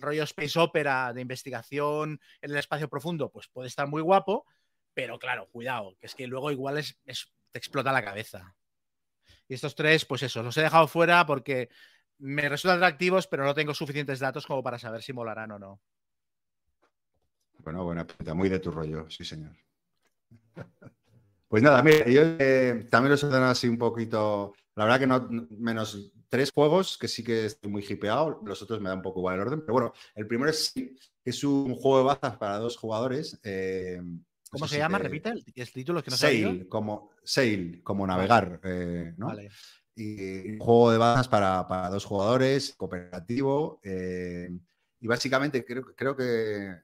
rollo 0.00 0.24
Space 0.24 0.58
Opera 0.58 1.12
de 1.12 1.22
investigación 1.22 2.20
en 2.40 2.50
el 2.50 2.58
espacio 2.58 2.88
profundo, 2.88 3.30
pues 3.30 3.48
puede 3.48 3.68
estar 3.68 3.88
muy 3.88 4.02
guapo, 4.02 4.44
pero 4.92 5.18
claro, 5.18 5.48
cuidado, 5.50 5.96
que 5.98 6.06
es 6.06 6.14
que 6.14 6.26
luego 6.26 6.50
igual 6.50 6.78
es, 6.78 6.98
te 7.04 7.58
explota 7.58 7.92
la 7.92 8.04
cabeza. 8.04 8.54
Y 9.52 9.54
estos 9.54 9.74
tres, 9.74 10.06
pues 10.06 10.22
eso, 10.22 10.42
los 10.42 10.56
he 10.56 10.62
dejado 10.62 10.88
fuera 10.88 11.26
porque 11.26 11.68
me 12.20 12.48
resultan 12.48 12.78
atractivos, 12.78 13.26
pero 13.26 13.44
no 13.44 13.52
tengo 13.52 13.74
suficientes 13.74 14.18
datos 14.18 14.46
como 14.46 14.62
para 14.62 14.78
saber 14.78 15.02
si 15.02 15.12
molarán 15.12 15.50
o 15.50 15.58
no. 15.58 15.80
Bueno, 17.58 17.84
buena 17.84 18.06
pinta, 18.06 18.32
muy 18.32 18.48
de 18.48 18.60
tu 18.60 18.70
rollo, 18.70 19.10
sí, 19.10 19.26
señor. 19.26 19.54
Pues 21.48 21.62
nada, 21.62 21.82
mira, 21.82 22.08
yo 22.08 22.22
eh, 22.38 22.88
también 22.90 23.10
los 23.10 23.22
he 23.22 23.26
ordenado 23.26 23.50
así 23.50 23.68
un 23.68 23.76
poquito. 23.76 24.54
La 24.74 24.84
verdad 24.84 25.00
que 25.00 25.06
no, 25.06 25.28
menos 25.50 26.14
tres 26.30 26.50
juegos 26.50 26.96
que 26.96 27.08
sí 27.08 27.22
que 27.22 27.44
estoy 27.44 27.70
muy 27.70 27.84
hipeado, 27.86 28.40
los 28.46 28.62
otros 28.62 28.80
me 28.80 28.88
da 28.88 28.94
un 28.94 29.02
poco 29.02 29.20
igual 29.20 29.34
el 29.34 29.40
orden, 29.42 29.60
pero 29.60 29.74
bueno, 29.74 29.92
el 30.14 30.26
primero 30.26 30.50
es, 30.50 30.72
es 31.22 31.44
un 31.44 31.74
juego 31.74 31.98
de 31.98 32.04
bazas 32.04 32.38
para 32.38 32.56
dos 32.56 32.78
jugadores. 32.78 33.38
Eh, 33.44 34.00
¿Cómo 34.52 34.68
se 34.68 34.76
llama? 34.76 34.98
Repite 34.98 35.32
el, 35.54 35.72
título 35.72 36.02
que 36.02 36.10
no 36.10 36.16
Sail, 36.16 36.68
como 36.68 37.10
Sail, 37.24 37.82
como 37.82 38.06
navegar, 38.06 38.60
eh, 38.62 39.14
¿no? 39.16 39.28
Vale. 39.28 39.48
Y 39.94 40.52
un 40.52 40.58
juego 40.58 40.92
de 40.92 40.98
bazas 40.98 41.26
para, 41.28 41.66
para 41.66 41.88
dos 41.88 42.04
jugadores, 42.04 42.74
cooperativo. 42.76 43.80
y 43.82 45.06
básicamente 45.06 45.64
creo, 45.64 45.82
creo 45.96 46.14
que 46.14 46.76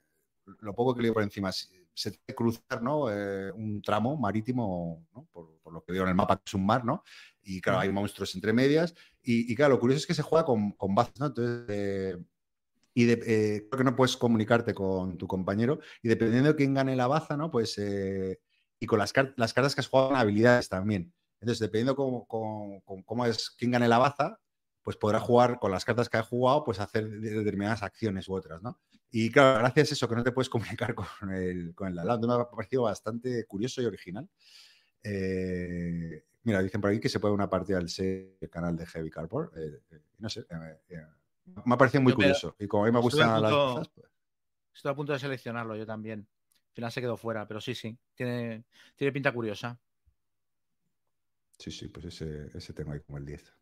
lo 0.60 0.74
poco 0.74 0.94
que 0.94 1.02
leo 1.02 1.12
por 1.12 1.22
encima 1.22 1.52
se 1.52 2.10
tiene 2.10 2.24
que 2.26 2.34
cruzar 2.34 2.80
¿no? 2.80 3.10
Eh, 3.10 3.52
un 3.52 3.82
tramo 3.82 4.16
marítimo, 4.16 5.06
por, 5.30 5.58
lo 5.70 5.84
que 5.84 5.92
veo 5.92 6.04
en 6.04 6.08
el 6.08 6.14
mapa, 6.14 6.36
que 6.36 6.44
es 6.46 6.54
un 6.54 6.64
mar, 6.64 6.84
¿no? 6.84 7.02
Y 7.42 7.60
claro, 7.60 7.80
hay 7.80 7.90
monstruos 7.90 8.34
entre 8.34 8.54
medias. 8.54 8.94
Y, 9.22 9.54
claro, 9.54 9.74
lo 9.74 9.80
curioso 9.80 9.98
es 9.98 10.06
que 10.06 10.14
se 10.14 10.22
juega 10.22 10.46
con, 10.46 10.72
con 10.72 10.94
bazas, 10.94 11.20
¿no? 11.20 11.26
Entonces, 11.26 12.16
eh, 13.04 13.18
y 13.24 13.30
eh, 13.30 13.68
creo 13.70 13.78
que 13.78 13.84
no 13.84 13.96
puedes 13.96 14.16
comunicarte 14.16 14.74
con 14.74 15.18
tu 15.18 15.26
compañero. 15.26 15.80
Y 16.02 16.08
dependiendo 16.08 16.50
de 16.50 16.56
quién 16.56 16.74
gane 16.74 16.96
la 16.96 17.06
baza, 17.06 17.36
¿no? 17.36 17.50
Pues, 17.50 17.78
y 18.80 18.86
con 18.86 18.98
las, 18.98 19.12
las 19.36 19.52
cartas 19.52 19.74
que 19.74 19.80
has 19.80 19.88
jugado, 19.88 20.16
habilidades 20.16 20.68
también. 20.68 21.12
Entonces, 21.40 21.60
dependiendo 21.60 21.94
cómo, 21.94 22.26
cómo, 22.26 23.26
es 23.26 23.50
quién 23.50 23.70
gane 23.70 23.88
la 23.88 23.98
baza, 23.98 24.38
pues 24.82 24.96
podrá 24.96 25.20
jugar 25.20 25.58
con 25.58 25.70
las 25.70 25.84
cartas 25.84 26.08
que 26.08 26.16
ha 26.16 26.22
jugado, 26.22 26.64
pues 26.64 26.80
hacer 26.80 27.08
determinadas 27.08 27.82
acciones 27.82 28.28
u 28.28 28.34
otras, 28.34 28.62
¿no? 28.62 28.80
Y 29.10 29.30
claro, 29.30 29.58
gracias 29.60 29.90
a 29.90 29.94
eso 29.94 30.08
que 30.08 30.16
no 30.16 30.24
te 30.24 30.32
puedes 30.32 30.50
comunicar 30.50 30.94
con 31.20 31.32
el, 31.32 31.74
con 31.74 31.88
el 31.88 31.94
me 31.94 32.34
ha 32.34 32.50
parecido 32.50 32.82
bastante 32.82 33.44
curioso 33.46 33.80
y 33.82 33.86
original. 33.86 34.28
Eh, 35.02 36.24
mira, 36.42 36.62
dicen 36.62 36.80
por 36.80 36.90
aquí 36.90 37.00
que 37.00 37.08
se 37.08 37.20
puede 37.20 37.34
una 37.34 37.48
partida 37.48 37.78
del 37.78 38.50
canal 38.50 38.76
de 38.76 38.86
Heavy 38.86 39.10
Cardboard. 39.10 39.56
Eh, 39.56 39.80
eh, 39.90 40.00
no 40.18 40.28
sé, 40.28 40.44
me 41.64 41.74
ha 41.74 41.78
parecido 41.78 42.02
muy 42.02 42.12
curioso. 42.12 42.54
Y 42.58 42.66
como 42.66 42.84
a 42.84 42.86
mí 42.86 42.92
me 42.92 43.00
gustan 43.00 43.42
las 43.42 43.52
cosas, 43.52 43.88
pues... 43.88 44.06
Estoy 44.74 44.92
a 44.92 44.94
punto 44.94 45.12
de 45.12 45.18
seleccionarlo 45.18 45.76
yo 45.76 45.84
también. 45.84 46.20
Al 46.20 46.74
final 46.74 46.92
se 46.92 47.00
quedó 47.00 47.16
fuera, 47.16 47.46
pero 47.48 47.60
sí, 47.60 47.74
sí. 47.74 47.98
Tiene, 48.14 48.64
tiene 48.94 49.12
pinta 49.12 49.32
curiosa. 49.32 49.78
Sí, 51.58 51.72
sí, 51.72 51.88
pues 51.88 52.06
ese, 52.06 52.50
ese 52.54 52.72
tengo 52.72 52.92
ahí 52.92 53.00
como 53.00 53.18
el 53.18 53.26
10. 53.26 53.52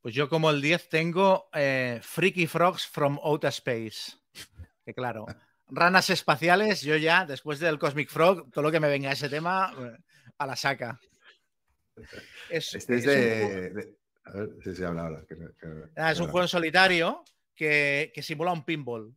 Pues 0.00 0.14
yo 0.14 0.28
como 0.28 0.50
el 0.50 0.60
10 0.60 0.88
tengo 0.88 1.48
Freaky 2.00 2.48
Frogs 2.48 2.86
from 2.86 3.18
Outer 3.22 3.50
Space. 3.50 4.16
Que 4.84 4.92
claro, 4.92 5.26
ranas 5.68 6.10
espaciales, 6.10 6.82
yo 6.82 6.96
ya, 6.96 7.24
después 7.24 7.60
del 7.60 7.78
Cosmic 7.78 8.10
Frog, 8.10 8.50
todo 8.50 8.62
lo 8.62 8.72
que 8.72 8.80
me 8.80 8.88
venga 8.88 9.10
a 9.10 9.12
ese 9.12 9.28
tema, 9.28 9.72
a 10.38 10.46
la 10.46 10.56
saca. 10.56 10.98
Es, 12.50 12.74
este 12.74 12.96
es, 12.96 13.04
de, 13.04 13.96
A 14.24 14.32
ver 14.32 14.50
si 14.62 14.74
se 14.74 14.84
habla 14.84 15.02
ahora. 15.02 15.24
Ah, 15.96 16.12
es 16.12 16.20
un 16.20 16.26
juego 16.26 16.42
en 16.42 16.48
solitario 16.48 17.24
que, 17.54 18.12
que 18.14 18.22
simula 18.22 18.52
un 18.52 18.64
pinball. 18.64 19.14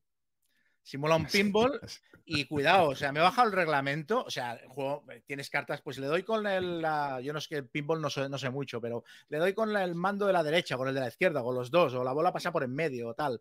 Simula 0.82 1.16
un 1.16 1.26
pinball 1.32 1.80
y 2.26 2.46
cuidado, 2.46 2.90
o 2.90 2.96
sea, 2.96 3.12
me 3.12 3.20
he 3.20 3.24
bajado 3.24 3.48
el 3.48 3.54
reglamento, 3.54 4.24
o 4.24 4.32
sea, 4.32 4.54
el 4.54 4.68
juego, 4.68 5.06
eh, 5.12 5.22
tienes 5.28 5.50
cartas, 5.50 5.82
pues 5.82 6.00
le 6.00 6.08
doy 6.08 6.24
con 6.24 6.48
el, 6.48 6.82
yo 7.24 7.34
no 7.34 7.40
sé 7.40 7.50
que 7.50 7.58
el 7.58 7.70
pinball 7.70 8.02
no 8.02 8.10
sé, 8.10 8.28
no 8.30 8.38
sé 8.40 8.50
mucho, 8.50 8.82
pero 8.82 9.04
le 9.30 9.38
doy 9.38 9.54
con 9.54 9.76
el 9.76 9.94
mando 9.94 10.26
de 10.26 10.34
la 10.34 10.44
derecha, 10.44 10.76
con 10.76 10.88
el 10.88 10.96
de 10.96 11.02
la 11.02 11.08
izquierda, 11.08 11.44
con 11.44 11.56
los 11.56 11.70
dos, 11.70 11.94
o 11.94 12.04
la 12.04 12.14
bola 12.14 12.34
pasa 12.34 12.52
por 12.52 12.64
en 12.64 12.74
medio 12.74 13.10
o 13.10 13.14
tal. 13.14 13.40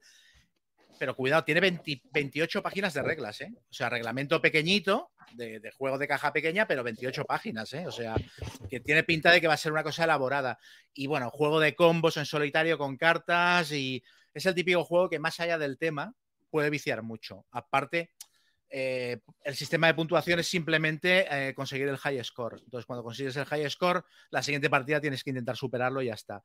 Pero 0.98 1.16
cuidado, 1.16 1.44
tiene 1.44 1.60
28 2.12 2.62
páginas 2.62 2.94
de 2.94 3.02
reglas, 3.02 3.40
¿eh? 3.40 3.52
O 3.68 3.72
sea, 3.72 3.88
reglamento 3.88 4.40
pequeñito, 4.40 5.10
de, 5.32 5.60
de, 5.60 5.70
juego 5.72 5.98
de 5.98 6.08
caja 6.08 6.32
pequeña, 6.32 6.66
pero 6.66 6.84
28 6.84 7.24
páginas, 7.24 7.72
¿eh? 7.72 7.86
O 7.86 7.92
sea, 7.92 8.14
que 8.68 8.80
tiene 8.80 9.02
pinta 9.02 9.32
de 9.32 9.40
que 9.40 9.48
va 9.48 9.54
a 9.54 9.58
ser 9.58 9.72
una 9.72 9.82
cosa 9.82 10.04
elaborada. 10.04 10.58
Y 10.92 11.06
bueno, 11.06 11.30
juego 11.30 11.60
de 11.60 11.74
combos 11.74 12.16
en 12.16 12.26
solitario 12.26 12.78
con 12.78 12.96
cartas 12.96 13.72
y 13.72 14.02
es 14.32 14.46
el 14.46 14.54
típico 14.54 14.84
juego 14.84 15.08
que 15.08 15.18
más 15.18 15.38
allá 15.40 15.58
del 15.58 15.78
tema 15.78 16.14
puede 16.50 16.70
viciar 16.70 17.02
mucho. 17.02 17.46
Aparte, 17.50 18.10
eh, 18.70 19.20
el 19.44 19.54
sistema 19.54 19.86
de 19.86 19.94
puntuación 19.94 20.40
es 20.40 20.48
simplemente 20.48 21.26
eh, 21.30 21.54
conseguir 21.54 21.88
el 21.88 21.96
high 21.96 22.22
score. 22.24 22.60
Entonces, 22.62 22.86
cuando 22.86 23.04
consigues 23.04 23.36
el 23.36 23.44
high 23.44 23.70
score, 23.70 24.04
la 24.30 24.42
siguiente 24.42 24.68
partida 24.68 25.00
tienes 25.00 25.22
que 25.22 25.30
intentar 25.30 25.56
superarlo 25.56 26.02
y 26.02 26.06
ya 26.06 26.14
está. 26.14 26.42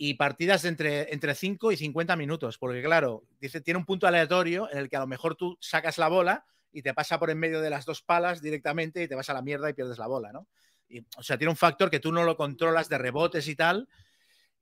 Y 0.00 0.14
partidas 0.14 0.64
entre, 0.64 1.12
entre 1.12 1.34
5 1.34 1.72
y 1.72 1.76
50 1.76 2.14
minutos, 2.16 2.56
porque 2.56 2.82
claro, 2.82 3.24
dice, 3.40 3.60
tiene 3.60 3.78
un 3.78 3.84
punto 3.84 4.06
aleatorio 4.06 4.70
en 4.70 4.78
el 4.78 4.88
que 4.88 4.96
a 4.96 5.00
lo 5.00 5.08
mejor 5.08 5.34
tú 5.34 5.58
sacas 5.60 5.98
la 5.98 6.08
bola 6.08 6.46
y 6.70 6.82
te 6.82 6.94
pasa 6.94 7.18
por 7.18 7.30
en 7.30 7.38
medio 7.38 7.60
de 7.60 7.68
las 7.68 7.84
dos 7.84 8.02
palas 8.02 8.40
directamente 8.40 9.02
y 9.02 9.08
te 9.08 9.16
vas 9.16 9.28
a 9.28 9.34
la 9.34 9.42
mierda 9.42 9.68
y 9.68 9.72
pierdes 9.72 9.98
la 9.98 10.06
bola, 10.06 10.32
¿no? 10.32 10.46
Y, 10.88 11.00
o 11.16 11.22
sea, 11.22 11.36
tiene 11.36 11.50
un 11.50 11.56
factor 11.56 11.90
que 11.90 11.98
tú 11.98 12.12
no 12.12 12.22
lo 12.22 12.36
controlas 12.36 12.88
de 12.88 12.96
rebotes 12.96 13.48
y 13.48 13.56
tal, 13.56 13.88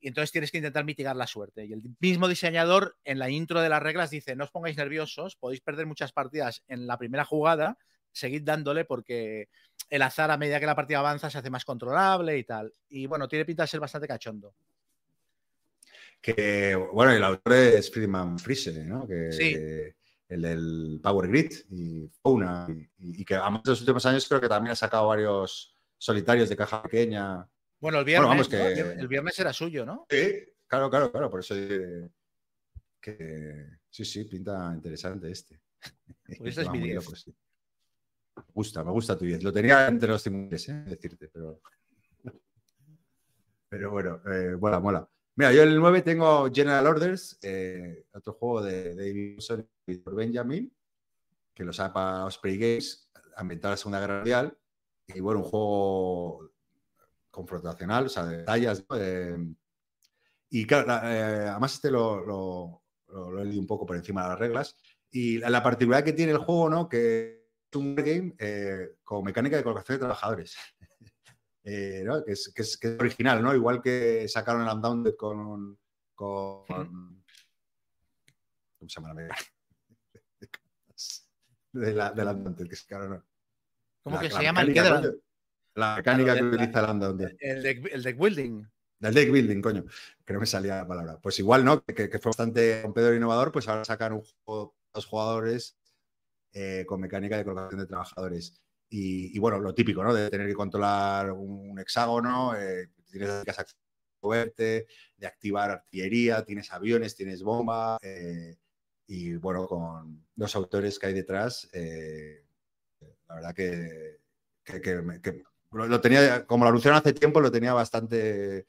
y 0.00 0.08
entonces 0.08 0.32
tienes 0.32 0.50
que 0.50 0.58
intentar 0.58 0.84
mitigar 0.84 1.16
la 1.16 1.26
suerte. 1.26 1.66
Y 1.66 1.72
el 1.72 1.82
mismo 2.00 2.28
diseñador 2.28 2.96
en 3.04 3.18
la 3.18 3.30
intro 3.30 3.60
de 3.60 3.68
las 3.68 3.82
reglas 3.82 4.10
dice, 4.10 4.36
no 4.36 4.44
os 4.44 4.50
pongáis 4.50 4.76
nerviosos, 4.76 5.36
podéis 5.36 5.60
perder 5.60 5.86
muchas 5.86 6.12
partidas 6.12 6.62
en 6.68 6.86
la 6.86 6.98
primera 6.98 7.24
jugada, 7.24 7.78
seguid 8.12 8.42
dándole 8.42 8.84
porque 8.84 9.48
el 9.90 10.02
azar 10.02 10.30
a 10.30 10.36
medida 10.36 10.60
que 10.60 10.66
la 10.66 10.74
partida 10.74 10.98
avanza 10.98 11.30
se 11.30 11.38
hace 11.38 11.50
más 11.50 11.64
controlable 11.64 12.38
y 12.38 12.44
tal. 12.44 12.74
Y 12.88 13.06
bueno, 13.06 13.28
tiene 13.28 13.44
pinta 13.44 13.64
de 13.64 13.68
ser 13.68 13.80
bastante 13.80 14.08
cachondo. 14.08 14.54
Que, 16.34 16.74
bueno, 16.74 17.12
el 17.12 17.22
autor 17.22 17.52
es 17.52 17.88
Friedman 17.88 18.36
Friese, 18.40 18.84
¿no? 18.84 19.06
Que, 19.06 19.30
sí. 19.30 19.54
el 20.28 20.42
del 20.42 21.00
Power 21.00 21.28
Grid 21.28 21.52
y 21.70 22.10
Fauna, 22.20 22.66
y, 22.68 23.20
y 23.20 23.24
que 23.24 23.36
además 23.36 23.62
de 23.62 23.70
los 23.70 23.80
últimos 23.80 24.04
años 24.06 24.26
creo 24.26 24.40
que 24.40 24.48
también 24.48 24.72
ha 24.72 24.76
sacado 24.76 25.06
varios 25.06 25.72
solitarios 25.96 26.48
de 26.48 26.56
caja 26.56 26.82
pequeña. 26.82 27.48
Bueno, 27.78 28.00
el 28.00 28.04
viernes, 28.04 28.52
el 28.52 29.06
viernes 29.06 29.38
era 29.38 29.52
suyo, 29.52 29.86
¿no? 29.86 30.06
Sí, 30.10 30.42
claro, 30.66 30.90
claro, 30.90 31.12
claro. 31.12 31.30
Por 31.30 31.38
eso 31.38 31.54
que 33.00 33.78
sí, 33.88 34.04
sí, 34.04 34.24
pinta 34.24 34.72
interesante 34.74 35.30
este. 35.30 35.60
Pues 36.38 36.58
es 36.58 36.68
mi 36.70 36.80
10. 36.80 37.26
Me 38.36 38.42
gusta, 38.52 38.82
me 38.82 38.90
gusta 38.90 39.16
tu 39.16 39.24
10. 39.26 39.44
Lo 39.44 39.52
tenía 39.52 39.86
entre 39.86 40.08
los 40.08 40.24
timbres, 40.24 40.68
¿eh? 40.70 40.82
decirte, 40.86 41.28
pero. 41.28 41.60
Pero 43.68 43.90
bueno, 43.90 44.20
eh, 44.32 44.56
mola, 44.56 44.78
mola. 44.78 45.08
Mira, 45.38 45.52
yo 45.52 45.62
en 45.62 45.68
el 45.68 45.78
9 45.78 46.00
tengo 46.00 46.50
General 46.50 46.86
Orders, 46.86 47.38
eh, 47.42 48.06
otro 48.14 48.32
juego 48.32 48.62
de 48.62 48.94
David 48.94 49.38
y 49.86 50.02
Benjamin, 50.06 50.74
que 51.52 51.62
lo 51.62 51.72
para 51.72 52.24
Osprey 52.24 52.56
Games, 52.56 53.10
ambientado 53.36 53.70
en 53.70 53.72
la 53.72 53.76
Segunda 53.76 54.00
Guerra 54.00 54.16
Mundial. 54.16 54.58
Y 55.08 55.20
bueno, 55.20 55.40
un 55.40 55.46
juego 55.46 56.52
confrontacional, 57.30 58.06
o 58.06 58.08
sea, 58.08 58.24
de 58.24 58.44
tallas. 58.44 58.82
y 60.48 60.66
claro, 60.66 61.06
eh, 61.06 61.48
además 61.50 61.74
este 61.74 61.90
lo, 61.90 62.82
he 63.38 63.44
leído 63.44 63.60
un 63.60 63.66
poco 63.66 63.84
por 63.84 63.96
encima 63.96 64.22
de 64.22 64.28
las 64.30 64.38
reglas. 64.38 64.76
Y 65.10 65.36
la, 65.36 65.62
particularidad 65.62 66.06
que 66.06 66.12
tiene 66.14 66.32
el 66.32 66.38
juego, 66.38 66.70
¿no? 66.70 66.88
Que 66.88 67.50
es 67.70 67.76
un 67.76 67.94
game 67.94 68.34
eh, 68.38 68.96
con 69.04 69.22
mecánica 69.22 69.58
de 69.58 69.62
colocación 69.62 69.96
de 69.96 70.00
trabajadores. 70.00 70.56
Eh, 71.68 72.04
que, 72.24 72.32
es, 72.32 72.52
que, 72.54 72.62
es, 72.62 72.80
original, 73.00 73.42
¿no? 73.42 73.52
Igual 73.52 73.82
que 73.82 74.28
sacaron 74.28 74.62
el 74.62 74.72
Undaunted 74.72 75.16
con, 75.16 75.76
con... 76.14 76.64
¿Cómo 78.78 78.88
se 78.88 79.00
llama 79.00 79.14
la 79.14 79.36
de 81.72 81.92
la, 81.92 82.12
de 82.12 82.24
la 82.24 82.54
que 82.68 82.76
sacaron. 82.76 83.24
¿Cómo 84.04 84.20
que 84.20 84.30
se 84.30 84.42
llama 84.44 84.62
el 84.62 84.72
que 84.72 84.80
la 85.74 85.96
mecánica 85.96 86.36
que 86.36 86.44
utiliza 86.44 86.84
el 86.84 86.90
Undaunted. 86.90 87.36
El 87.40 87.62
deck, 87.64 87.88
el 87.92 88.02
deck 88.04 88.16
building. 88.16 88.64
El 89.00 89.14
deck 89.14 89.32
building, 89.32 89.60
coño, 89.60 89.84
que 90.24 90.32
no 90.32 90.38
me 90.40 90.46
salía 90.46 90.76
la 90.76 90.86
palabra. 90.86 91.18
Pues 91.20 91.36
igual, 91.40 91.64
¿no? 91.64 91.84
Que, 91.84 92.08
fue 92.20 92.30
bastante 92.30 92.80
rompedor 92.82 93.12
e 93.12 93.16
innovador, 93.16 93.50
pues 93.50 93.66
ahora 93.66 93.84
sacan 93.84 94.12
un 94.12 94.22
juego 94.44 94.76
dos 94.94 95.04
jugadores 95.04 95.76
eh, 96.52 96.84
con 96.86 97.00
mecánica 97.00 97.36
de 97.36 97.44
colocación 97.44 97.80
de 97.80 97.86
trabajadores. 97.86 98.62
Y, 98.88 99.38
bueno, 99.38 99.58
lo 99.58 99.74
típico, 99.74 100.02
¿no? 100.02 100.14
De 100.14 100.30
tener 100.30 100.46
que 100.46 100.54
controlar 100.54 101.32
un 101.32 101.78
hexágono, 101.78 102.56
eh, 102.56 102.90
tienes 103.10 103.44
que 103.44 103.52
moverte, 104.22 104.86
de 105.16 105.26
activar 105.26 105.70
artillería, 105.70 106.44
tienes 106.44 106.72
aviones, 106.72 107.16
tienes 107.16 107.42
bomba. 107.42 107.98
Eh, 108.00 108.56
y 109.08 109.34
bueno, 109.34 109.66
con 109.66 110.26
los 110.36 110.56
autores 110.56 110.98
que 110.98 111.06
hay 111.06 111.14
detrás, 111.14 111.68
la 111.72 113.34
verdad 113.34 113.54
que, 113.54 114.18
que, 114.64 114.80
que, 114.80 115.44
lo, 115.72 116.00
tenía, 116.00 116.46
como 116.46 116.64
lo 116.64 116.70
anunciaron 116.70 116.98
hace 116.98 117.12
tiempo, 117.12 117.40
lo 117.40 117.50
tenía 117.50 117.72
bastante 117.72 118.66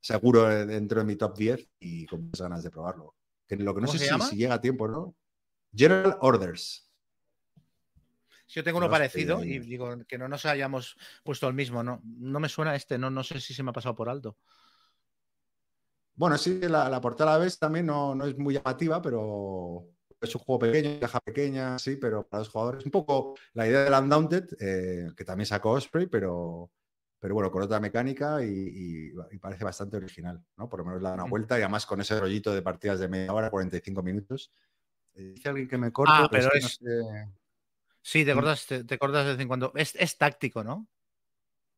seguro 0.00 0.46
dentro 0.66 1.00
de 1.00 1.06
mi 1.06 1.16
top 1.16 1.36
10 1.36 1.68
y 1.80 2.06
con 2.06 2.24
muchas 2.24 2.42
ganas 2.42 2.62
de 2.62 2.70
probarlo. 2.70 3.14
Que 3.46 3.56
lo 3.56 3.74
que 3.74 3.80
no 3.80 3.86
sé 3.86 3.98
si, 3.98 4.36
llega 4.36 4.54
a 4.54 4.60
tiempo, 4.60 4.88
¿no? 4.88 5.14
General 5.74 6.16
Orders. 6.20 6.85
Yo 8.48 8.62
tengo 8.62 8.78
uno 8.78 8.88
parecido 8.88 9.44
y 9.44 9.58
digo 9.58 9.96
que 10.06 10.18
no 10.18 10.28
nos 10.28 10.46
hayamos 10.46 10.96
puesto 11.24 11.48
el 11.48 11.54
mismo, 11.54 11.82
¿no? 11.82 12.00
No 12.04 12.38
me 12.40 12.48
suena 12.48 12.74
este, 12.74 12.96
no, 12.96 13.10
no 13.10 13.24
sé 13.24 13.40
si 13.40 13.54
se 13.54 13.62
me 13.62 13.70
ha 13.70 13.72
pasado 13.72 13.94
por 13.94 14.08
alto. 14.08 14.36
Bueno, 16.14 16.38
sí, 16.38 16.60
la, 16.60 16.88
la 16.88 17.00
portada 17.00 17.34
a 17.34 17.38
la 17.38 17.44
vez 17.44 17.58
también 17.58 17.86
no, 17.86 18.14
no 18.14 18.24
es 18.26 18.38
muy 18.38 18.54
llamativa, 18.54 19.02
pero, 19.02 19.90
es 20.20 20.34
un 20.34 20.40
juego 20.42 20.58
pequeño, 20.60 21.00
caja 21.00 21.20
pequeña, 21.20 21.78
sí, 21.78 21.96
pero 21.96 22.26
para 22.26 22.40
los 22.40 22.48
jugadores. 22.48 22.84
Un 22.84 22.90
poco 22.90 23.34
la 23.52 23.66
idea 23.66 23.84
del 23.84 23.94
Undaunted, 23.94 24.44
eh, 24.60 25.10
que 25.16 25.24
también 25.24 25.46
sacó 25.46 25.72
Osprey, 25.72 26.06
pero, 26.06 26.70
pero 27.18 27.34
bueno, 27.34 27.50
con 27.50 27.62
otra 27.62 27.80
mecánica 27.80 28.42
y, 28.42 29.12
parece 29.40 29.64
bastante 29.64 29.96
original, 29.96 30.42
¿no? 30.56 30.68
Por 30.68 30.80
lo 30.80 30.86
menos 30.86 31.02
le 31.02 31.08
da 31.08 31.14
una 31.14 31.24
vuelta 31.24 31.58
y 31.58 31.62
además 31.62 31.86
con 31.86 32.00
ese 32.00 32.18
rollito 32.18 32.54
de 32.54 32.62
partidas 32.62 32.98
de 33.00 33.08
media 33.08 33.32
hora, 33.32 33.50
45 33.50 34.02
minutos. 34.02 34.52
Eh, 35.14 35.32
dice 35.34 35.48
alguien 35.48 35.68
que 35.68 35.78
me 35.78 35.92
corte, 35.92 36.12
ah, 36.14 36.28
pero, 36.30 36.50
es... 36.54 36.80
Sí, 38.06 38.24
te 38.24 38.34
cortas, 38.34 38.66
te, 38.66 38.84
de 38.84 39.24
vez 39.24 39.40
en 39.40 39.48
cuando. 39.48 39.72
Es, 39.74 40.16
táctico, 40.16 40.62
¿no? 40.62 40.86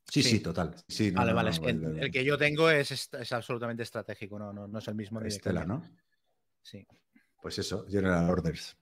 Sí, 0.07 0.23
sí, 0.23 0.41
total. 0.41 0.75
Sí, 0.87 1.11
vale, 1.11 1.33
vale. 1.33 1.53
el, 1.63 2.11
que 2.13 2.23
yo 2.23 2.37
tengo 2.37 2.69
es, 2.69 2.91
es, 2.91 3.33
absolutamente 3.33 3.83
estratégico, 3.83 4.39
no, 4.39 4.53
no, 4.53 4.79
es 4.79 4.89
el 4.89 4.95
mismo. 4.95 5.23
Estela, 5.23 5.65
¿no? 5.65 5.83
Sí. 6.61 6.87
Pues 7.41 7.59
eso, 7.59 7.87
General 7.89 8.29
Orders. 8.29 8.77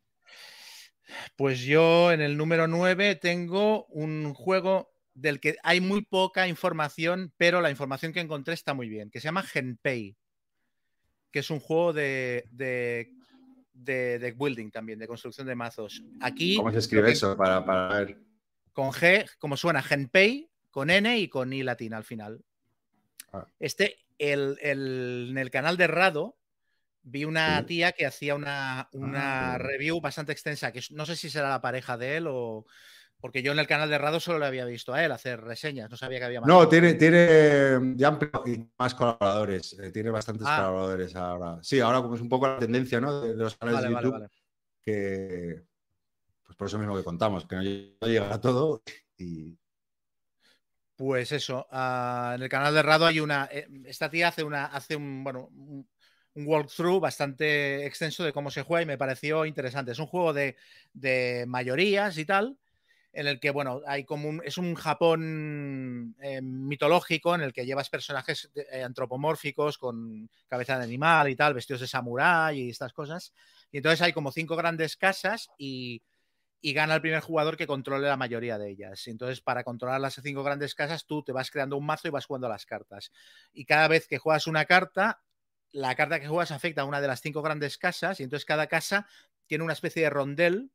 Pues 1.37 1.61
yo 1.61 2.11
en 2.11 2.21
el 2.21 2.37
número 2.37 2.67
9 2.67 3.15
tengo 3.15 3.87
un 3.91 4.35
juego 4.35 4.93
del 5.15 5.39
que 5.39 5.57
hay 5.63 5.81
muy 5.81 6.03
poca 6.03 6.49
información, 6.49 7.33
pero 7.37 7.61
la 7.61 7.71
información 7.71 8.13
que 8.13 8.19
encontré 8.19 8.55
está 8.55 8.75
muy 8.75 8.89
bien, 8.89 9.09
que 9.09 9.21
se 9.21 9.27
llama 9.27 9.45
Genpei, 9.45 10.17
que 11.31 11.39
es 11.39 11.51
un 11.51 11.61
juego 11.61 11.93
de, 11.93 12.49
de, 12.51 13.16
de, 13.77 14.35
building 14.37 14.70
también, 14.70 14.99
de 14.99 15.07
construcción 15.07 15.47
de 15.47 15.55
mazos. 15.55 16.03
Aquí, 16.20 16.57
¿Cómo 16.57 16.72
se 16.72 16.79
escribe 16.79 17.12
eso 17.12 17.37
para, 17.37 17.61
ver? 17.89 18.18
Con 18.72 18.91
G, 18.91 19.29
como 19.39 19.57
suena, 19.57 19.83
Genpei, 19.83 20.51
con 20.70 20.91
N 20.91 21.18
y 21.18 21.29
con 21.29 21.53
I 21.53 21.62
latina 21.62 21.97
al 21.97 22.05
final. 22.05 22.45
Ah. 23.33 23.47
Este, 23.59 23.99
el, 24.18 24.59
en 24.61 25.39
el 25.39 25.51
canal 25.51 25.77
de 25.77 25.87
Rado, 25.87 26.37
vi 27.03 27.24
una 27.24 27.64
tía 27.66 27.93
que 27.93 28.07
hacía 28.07 28.35
una, 28.35 28.89
ah, 28.93 29.59
review 29.59 30.01
bastante 30.01 30.33
extensa, 30.33 30.72
que 30.72 30.83
no 30.91 31.07
sé 31.07 31.16
si 31.16 31.31
será 31.31 31.49
la 31.51 31.61
pareja 31.61 31.97
de 31.97 32.16
él 32.16 32.27
o... 32.29 32.66
Porque 33.19 33.43
yo 33.43 33.53
en 33.53 33.59
el 33.59 33.67
canal 33.67 33.89
de 33.89 33.99
Rado 33.99 34.21
solo 34.21 34.39
le 34.39 34.47
había 34.47 34.64
visto 34.64 34.93
a 34.93 35.05
él 35.05 35.11
hacer 35.11 35.41
reseñas, 35.41 35.91
no 35.91 35.97
sabía 35.97 36.19
que 36.19 36.25
había 36.27 36.41
más. 36.41 36.49
No, 36.49 36.69
tiene, 36.69 36.95
tiene 36.95 37.95
ya 37.97 38.19
más 38.79 38.95
colaboradores, 38.95 39.79
eh, 39.79 39.91
tiene 39.91 40.11
bastantes 40.11 40.47
ah. 40.49 40.57
colaboradores 40.57 41.17
ahora. 41.17 41.59
Sí, 41.62 41.81
ahora 41.81 42.03
como 42.03 42.14
es 42.14 42.21
un 42.21 42.29
poco 42.29 42.47
la 42.47 42.59
tendencia 42.59 43.01
¿no? 43.01 43.23
de, 43.23 43.35
los 43.35 43.57
canales 43.57 43.83
de 43.83 43.91
YouTube, 43.91 44.29
que 44.83 45.62
pues 46.45 46.57
por 46.57 46.69
eso 46.69 46.79
mismo 46.79 46.97
que 46.97 47.05
contamos, 47.05 47.47
que 47.47 47.57
no 47.57 47.62
llega 48.07 48.33
a 48.33 48.41
todo 48.41 48.83
y, 49.19 49.59
pues 50.97 51.31
eso, 51.33 51.67
ah, 51.71 52.33
en 52.37 52.43
el 52.43 52.49
canal 52.49 52.73
de 52.73 52.83
Rado 52.83 53.07
hay 53.07 53.21
una. 53.21 53.49
Eh, 53.53 53.69
esta 53.85 54.09
tía 54.11 54.29
hace 54.29 54.43
una, 54.43 54.64
hace 54.67 54.97
un, 54.97 55.23
bueno, 55.23 55.51
un 56.37 56.47
walkthrough 56.47 57.01
bastante 57.01 57.87
extenso 57.87 58.25
de 58.25 58.33
cómo 58.33 58.51
se 58.51 58.62
juega 58.62 58.83
y 58.83 58.87
me 58.87 58.99
pareció 58.99 59.45
interesante. 59.45 59.93
Es 59.93 59.99
un 59.99 60.07
juego 60.07 60.33
de, 60.33 60.57
mayorías 61.47 62.17
y 62.19 62.25
tal, 62.25 62.59
en 63.17 63.27
el 63.27 63.41
que, 63.41 63.51
bueno, 63.51 63.81
hay 63.87 64.05
como 64.05 64.29
un, 64.29 64.43
es 64.45 64.59
un 64.59 64.75
Japón 64.75 66.14
eh, 66.21 66.43
mitológico 66.43 67.35
en 67.35 67.41
el 67.41 67.55
que 67.55 67.64
llevas 67.64 67.89
personajes 67.89 68.51
eh, 68.55 68.83
antropomórficos 68.83 69.79
con 69.79 70.29
cabeza 70.49 70.77
de 70.77 70.85
animal 70.85 71.31
y 71.31 71.35
tal, 71.35 71.55
vestidos 71.55 71.81
de 71.81 71.87
samurái 71.87 72.61
y 72.61 72.71
estas 72.71 72.93
cosas. 72.93 73.33
Y 73.73 73.79
entonces 73.79 74.03
hay 74.03 74.12
como 74.12 74.33
cinco 74.33 74.55
grandes 74.55 74.99
casas 74.99 75.49
y, 75.57 76.03
y 76.61 76.75
gana 76.75 76.97
el 76.97 77.01
primer 77.01 77.21
jugador 77.21 77.57
que 77.57 77.67
controle 77.67 78.07
la 78.07 78.19
mayoría 78.19 78.59
de 78.59 78.69
ellas. 78.69 79.07
Entonces, 79.07 79.41
para 79.41 79.64
controlar 79.64 79.99
las 79.99 80.21
cinco 80.23 80.43
grandes 80.43 80.75
casas, 80.75 81.07
tú 81.07 81.23
te 81.23 81.33
vas 81.33 81.51
creando 81.51 81.79
un 81.79 81.87
mazo 81.87 82.09
y 82.09 82.11
vas 82.11 82.27
jugando 82.27 82.51
las 82.51 82.67
cartas. 82.67 83.12
Y 83.55 83.64
cada 83.64 83.89
vez 83.89 84.07
que 84.09 84.19
juegas 84.19 84.47
una 84.47 84.67
carta, 84.67 85.23
la 85.73 85.95
carta 85.95 86.21
que 86.21 86.29
juegas 86.29 86.51
afecta 86.51 86.83
a 86.83 86.85
una 86.85 87.01
de 87.01 87.09
las 87.09 87.23
cinco 87.23 87.41
grandes 87.41 87.79
casas 87.79 88.21
y 88.21 88.25
entonces 88.25 88.45
cada 88.45 88.67
casa 88.67 89.07
tiene 89.47 89.64
una 89.64 89.73
especie 89.73 90.03
de 90.03 90.11
rondel 90.11 90.71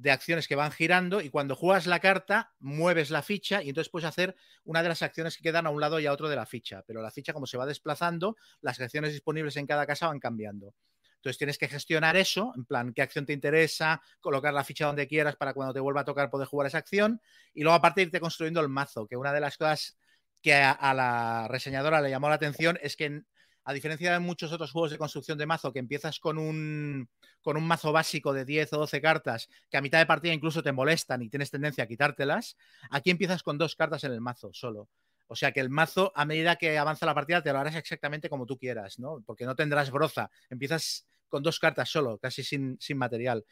de 0.00 0.10
acciones 0.10 0.48
que 0.48 0.56
van 0.56 0.72
girando 0.72 1.20
y 1.20 1.30
cuando 1.30 1.54
juegas 1.54 1.86
la 1.86 2.00
carta 2.00 2.52
mueves 2.58 3.10
la 3.10 3.22
ficha 3.22 3.62
y 3.62 3.68
entonces 3.68 3.90
puedes 3.90 4.08
hacer 4.08 4.34
una 4.64 4.82
de 4.82 4.88
las 4.88 5.02
acciones 5.02 5.36
que 5.36 5.42
quedan 5.42 5.66
a 5.66 5.70
un 5.70 5.80
lado 5.80 6.00
y 6.00 6.06
a 6.06 6.12
otro 6.12 6.28
de 6.28 6.36
la 6.36 6.46
ficha, 6.46 6.82
pero 6.86 7.00
la 7.00 7.10
ficha 7.10 7.32
como 7.32 7.46
se 7.46 7.56
va 7.56 7.66
desplazando, 7.66 8.36
las 8.60 8.80
acciones 8.80 9.12
disponibles 9.12 9.56
en 9.56 9.66
cada 9.66 9.86
casa 9.86 10.08
van 10.08 10.18
cambiando. 10.18 10.74
Entonces 11.16 11.38
tienes 11.38 11.58
que 11.58 11.68
gestionar 11.68 12.16
eso, 12.16 12.52
en 12.56 12.66
plan, 12.66 12.92
qué 12.92 13.02
acción 13.02 13.24
te 13.24 13.32
interesa, 13.32 14.02
colocar 14.20 14.52
la 14.52 14.64
ficha 14.64 14.86
donde 14.86 15.06
quieras 15.06 15.36
para 15.36 15.54
cuando 15.54 15.72
te 15.72 15.80
vuelva 15.80 16.02
a 16.02 16.04
tocar 16.04 16.28
poder 16.28 16.48
jugar 16.48 16.66
esa 16.66 16.78
acción 16.78 17.20
y 17.54 17.62
luego 17.62 17.76
aparte 17.76 18.02
irte 18.02 18.20
construyendo 18.20 18.60
el 18.60 18.68
mazo, 18.68 19.06
que 19.06 19.16
una 19.16 19.32
de 19.32 19.40
las 19.40 19.56
cosas 19.56 19.96
que 20.42 20.54
a, 20.54 20.92
la 20.92 21.48
reseñadora 21.48 22.02
le 22.02 22.10
llamó 22.10 22.28
la 22.28 22.34
atención 22.34 22.78
es 22.82 22.96
que 22.96 23.22
a 23.64 23.72
diferencia 23.72 24.12
de 24.12 24.18
muchos 24.18 24.52
otros 24.52 24.70
juegos 24.70 24.90
de 24.90 24.98
construcción 24.98 25.38
de 25.38 25.46
mazo, 25.46 25.72
que 25.72 25.78
empiezas 25.78 26.20
con 26.20 26.38
un, 26.38 27.08
con 27.42 27.56
un 27.56 27.66
mazo 27.66 27.92
básico 27.92 28.32
de 28.32 28.44
10 28.44 28.72
o 28.74 28.78
12 28.78 29.00
cartas, 29.00 29.48
que 29.70 29.78
a 29.78 29.80
mitad 29.80 29.98
de 29.98 30.06
partida 30.06 30.34
incluso 30.34 30.62
te 30.62 30.72
molestan 30.72 31.22
y 31.22 31.30
tienes 31.30 31.50
tendencia 31.50 31.84
a 31.84 31.86
quitártelas, 31.86 32.56
aquí 32.90 33.10
empiezas 33.10 33.42
con 33.42 33.56
dos 33.56 33.74
cartas 33.74 34.04
en 34.04 34.12
el 34.12 34.20
mazo 34.20 34.50
solo. 34.52 34.88
O 35.26 35.36
sea 35.36 35.52
que 35.52 35.60
el 35.60 35.70
mazo, 35.70 36.12
a 36.14 36.26
medida 36.26 36.56
que 36.56 36.76
avanza 36.76 37.06
la 37.06 37.14
partida, 37.14 37.42
te 37.42 37.52
lo 37.52 37.58
harás 37.58 37.76
exactamente 37.76 38.28
como 38.28 38.44
tú 38.44 38.58
quieras, 38.58 38.98
¿no? 38.98 39.22
Porque 39.24 39.46
no 39.46 39.56
tendrás 39.56 39.90
broza. 39.90 40.30
Empiezas 40.50 41.06
con 41.28 41.42
dos 41.42 41.58
cartas 41.58 41.88
solo, 41.88 42.18
casi 42.18 42.44
sin, 42.44 42.76
sin 42.78 42.98
material. 42.98 43.46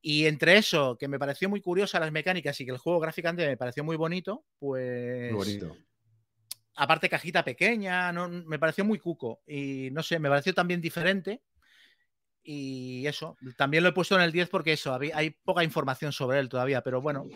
Y 0.00 0.26
entre 0.26 0.56
eso, 0.56 0.96
que 0.96 1.08
me 1.08 1.18
pareció 1.18 1.48
muy 1.48 1.60
curiosa 1.60 1.98
las 1.98 2.12
mecánicas 2.12 2.60
y 2.60 2.64
que 2.64 2.70
el 2.70 2.78
juego 2.78 3.00
gráficamente 3.00 3.48
me 3.48 3.56
pareció 3.56 3.82
muy 3.82 3.96
bonito, 3.96 4.44
pues. 4.60 5.32
Muy 5.32 5.38
bonito 5.38 5.87
aparte 6.78 7.08
cajita 7.08 7.44
pequeña, 7.44 8.12
no, 8.12 8.28
me 8.28 8.58
pareció 8.58 8.84
muy 8.84 8.98
cuco 8.98 9.42
y 9.46 9.90
no 9.92 10.02
sé, 10.02 10.18
me 10.18 10.28
pareció 10.28 10.54
también 10.54 10.80
diferente. 10.80 11.42
Y 12.42 13.06
eso, 13.06 13.36
también 13.58 13.82
lo 13.82 13.90
he 13.90 13.92
puesto 13.92 14.14
en 14.14 14.22
el 14.22 14.32
10 14.32 14.48
porque 14.48 14.72
eso, 14.72 14.98
hay 15.12 15.30
poca 15.30 15.64
información 15.64 16.12
sobre 16.12 16.38
él 16.38 16.48
todavía, 16.48 16.82
pero 16.82 17.02
bueno. 17.02 17.26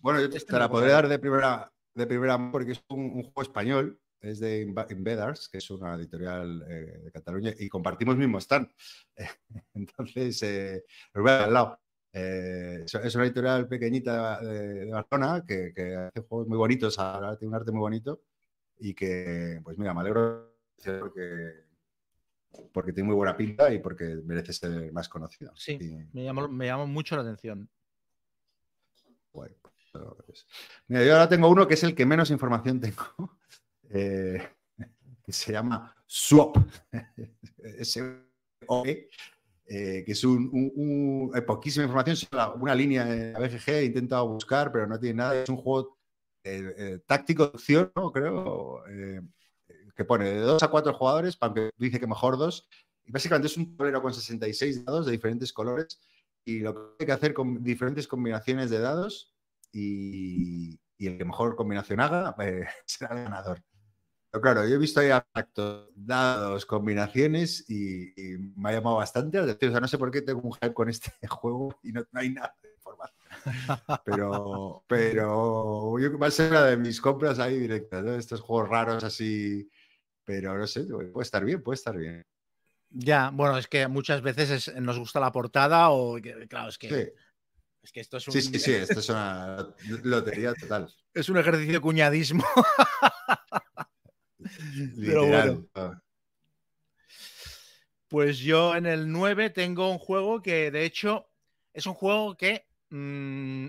Bueno, 0.00 0.20
yo 0.20 0.26
este 0.26 0.52
te 0.52 0.58
la 0.58 0.70
podré 0.70 0.92
dar 0.92 1.08
de 1.08 1.18
primera, 1.18 1.70
de 1.94 2.06
primera 2.06 2.50
porque 2.50 2.72
es 2.72 2.82
un, 2.88 3.22
juego 3.22 3.42
español, 3.42 4.00
es 4.20 4.40
de 4.40 4.62
Invedars, 4.62 5.48
que 5.48 5.58
es 5.58 5.68
una 5.70 5.96
editorial 5.96 6.64
eh, 6.70 7.00
de 7.04 7.12
Cataluña, 7.12 7.52
y 7.58 7.68
compartimos 7.68 8.16
mismo 8.16 8.38
stand. 8.38 8.70
Entonces, 9.74 10.42
eh, 10.42 10.84
voy 11.12 11.30
a 11.30 11.44
al 11.44 11.52
lado. 11.52 11.80
Eh, 12.14 12.84
es 12.86 13.14
una 13.14 13.24
editorial 13.24 13.68
pequeñita 13.68 14.40
de, 14.40 14.90
Barcelona 14.90 15.44
que, 15.46 15.72
que, 15.74 15.96
hace 15.96 16.20
juegos 16.20 16.46
muy 16.46 16.56
bonitos, 16.56 16.96
tiene 17.38 17.48
un 17.48 17.54
arte 17.54 17.72
muy 17.72 17.80
bonito 17.80 18.22
y 18.82 18.94
que, 18.94 19.60
pues 19.62 19.78
mira, 19.78 19.94
me 19.94 20.00
alegro 20.00 20.56
porque, 20.98 21.52
porque 22.72 22.92
tiene 22.92 23.06
muy 23.06 23.14
buena 23.14 23.36
pinta 23.36 23.72
y 23.72 23.78
porque 23.78 24.16
merece 24.24 24.52
ser 24.52 24.92
más 24.92 25.08
conocido. 25.08 25.52
Sí, 25.54 25.78
me, 26.12 26.24
llamó, 26.24 26.86
mucho 26.88 27.14
la 27.14 27.22
atención. 27.22 27.70
Pues, 29.30 29.52
mira, 30.88 31.04
yo 31.04 31.12
ahora 31.12 31.28
tengo 31.28 31.48
uno 31.48 31.68
que 31.68 31.74
es 31.74 31.84
el 31.84 31.94
que 31.94 32.04
menos 32.04 32.32
información 32.32 32.80
tengo, 32.80 33.38
eh, 33.90 34.48
que 35.22 35.32
se 35.32 35.52
llama 35.52 35.94
Swap. 36.06 36.56
Eh, 39.64 40.02
que 40.04 40.12
es 40.12 40.22
un, 40.24 41.30
hay 41.32 41.40
poquísima 41.42 41.84
información, 41.84 42.16
una 42.60 42.74
línea 42.74 43.06
la 43.06 43.38
BGG, 43.38 43.70
he 43.70 43.84
intentado 43.84 44.28
buscar, 44.28 44.70
pero 44.70 44.86
no 44.86 44.98
tiene 44.98 45.14
nada. 45.14 45.42
Es 45.42 45.48
un 45.48 45.56
juego 45.56 46.01
eh, 46.44 46.74
eh, 46.76 46.98
táctico 47.06 47.44
opción, 47.44 47.92
¿no? 47.94 48.10
Creo, 48.10 48.84
eh, 48.88 49.20
que 49.94 50.04
pone 50.04 50.24
de 50.24 50.40
2 50.40 50.62
a 50.62 50.68
4 50.68 50.92
jugadores, 50.94 51.36
aunque 51.40 51.70
dice 51.76 52.00
que 52.00 52.06
mejor 52.06 52.36
dos. 52.38 52.68
Y 53.04 53.12
básicamente 53.12 53.46
es 53.46 53.56
un 53.56 53.76
tablero 53.76 54.02
con 54.02 54.14
66 54.14 54.84
dados 54.84 55.06
de 55.06 55.12
diferentes 55.12 55.52
colores 55.52 56.00
y 56.44 56.60
lo 56.60 56.74
que 56.74 56.80
hay 57.00 57.06
que 57.06 57.12
hacer 57.12 57.34
con 57.34 57.62
diferentes 57.62 58.08
combinaciones 58.08 58.70
de 58.70 58.78
dados 58.80 59.34
y, 59.72 60.80
el 60.98 61.18
que 61.18 61.24
mejor 61.24 61.56
combinación 61.56 62.00
haga 62.00 62.34
será 62.86 63.16
el 63.16 63.24
ganador. 63.24 63.62
Pero 64.30 64.42
claro, 64.42 64.66
yo 64.66 64.76
he 64.76 64.78
visto 64.78 65.00
ahí 65.00 65.10
actos, 65.10 65.90
dados, 65.94 66.64
combinaciones 66.64 67.68
y, 67.68 68.14
me 68.56 68.70
ha 68.70 68.72
llamado 68.72 68.96
bastante 68.96 69.38
la 69.38 69.44
atención. 69.44 69.70
O 69.70 69.72
sea, 69.72 69.80
no 69.80 69.88
sé 69.88 69.98
por 69.98 70.10
qué 70.10 70.22
tengo 70.22 70.40
un 70.40 70.54
hype 70.54 70.74
con 70.74 70.88
este 70.88 71.12
juego 71.28 71.78
y 71.82 71.92
no, 71.92 72.02
no 72.10 72.20
hay 72.20 72.30
nada 72.30 72.54
de 72.62 72.70
información. 72.74 73.21
Pero, 74.04 74.84
pero 74.86 75.94
va 76.20 76.26
a 76.26 76.30
ser 76.30 76.50
una 76.50 76.64
de 76.64 76.76
mis 76.76 77.00
compras 77.00 77.38
ahí 77.38 77.58
directas, 77.58 78.04
Estos 78.06 78.40
juegos 78.40 78.68
raros 78.68 79.04
así, 79.04 79.68
pero 80.24 80.56
no 80.56 80.66
sé, 80.66 80.84
puede 80.84 81.22
estar 81.22 81.44
bien, 81.44 81.62
puede 81.62 81.76
estar 81.76 81.96
bien. 81.96 82.24
Ya, 82.90 83.30
bueno, 83.32 83.58
es 83.58 83.68
que 83.68 83.88
muchas 83.88 84.22
veces 84.22 84.72
nos 84.76 84.98
gusta 84.98 85.18
la 85.18 85.32
portada 85.32 85.90
o, 85.90 86.18
claro, 86.48 86.68
es 86.68 86.78
que... 86.78 87.14
Es 87.82 87.90
que 87.90 88.00
esto 88.00 88.16
es 88.16 88.28
un... 88.28 88.32
Sí, 88.32 88.42
sí, 88.42 88.60
sí, 88.60 88.74
esto 88.74 89.00
es 89.00 89.08
una 89.08 89.74
lotería 90.04 90.54
total. 90.54 90.88
Es 91.12 91.28
un 91.28 91.38
ejercicio 91.38 91.72
de 91.72 91.80
cuñadismo. 91.80 92.44
Pero 95.00 95.26
bueno. 95.26 95.68
Pues 98.06 98.38
yo 98.38 98.76
en 98.76 98.86
el 98.86 99.10
9 99.10 99.50
tengo 99.50 99.90
un 99.90 99.98
juego 99.98 100.42
que 100.42 100.70
de 100.70 100.84
hecho 100.84 101.28
es 101.72 101.86
un 101.86 101.94
juego 101.94 102.36
que 102.36 102.68
Mm, 102.92 103.68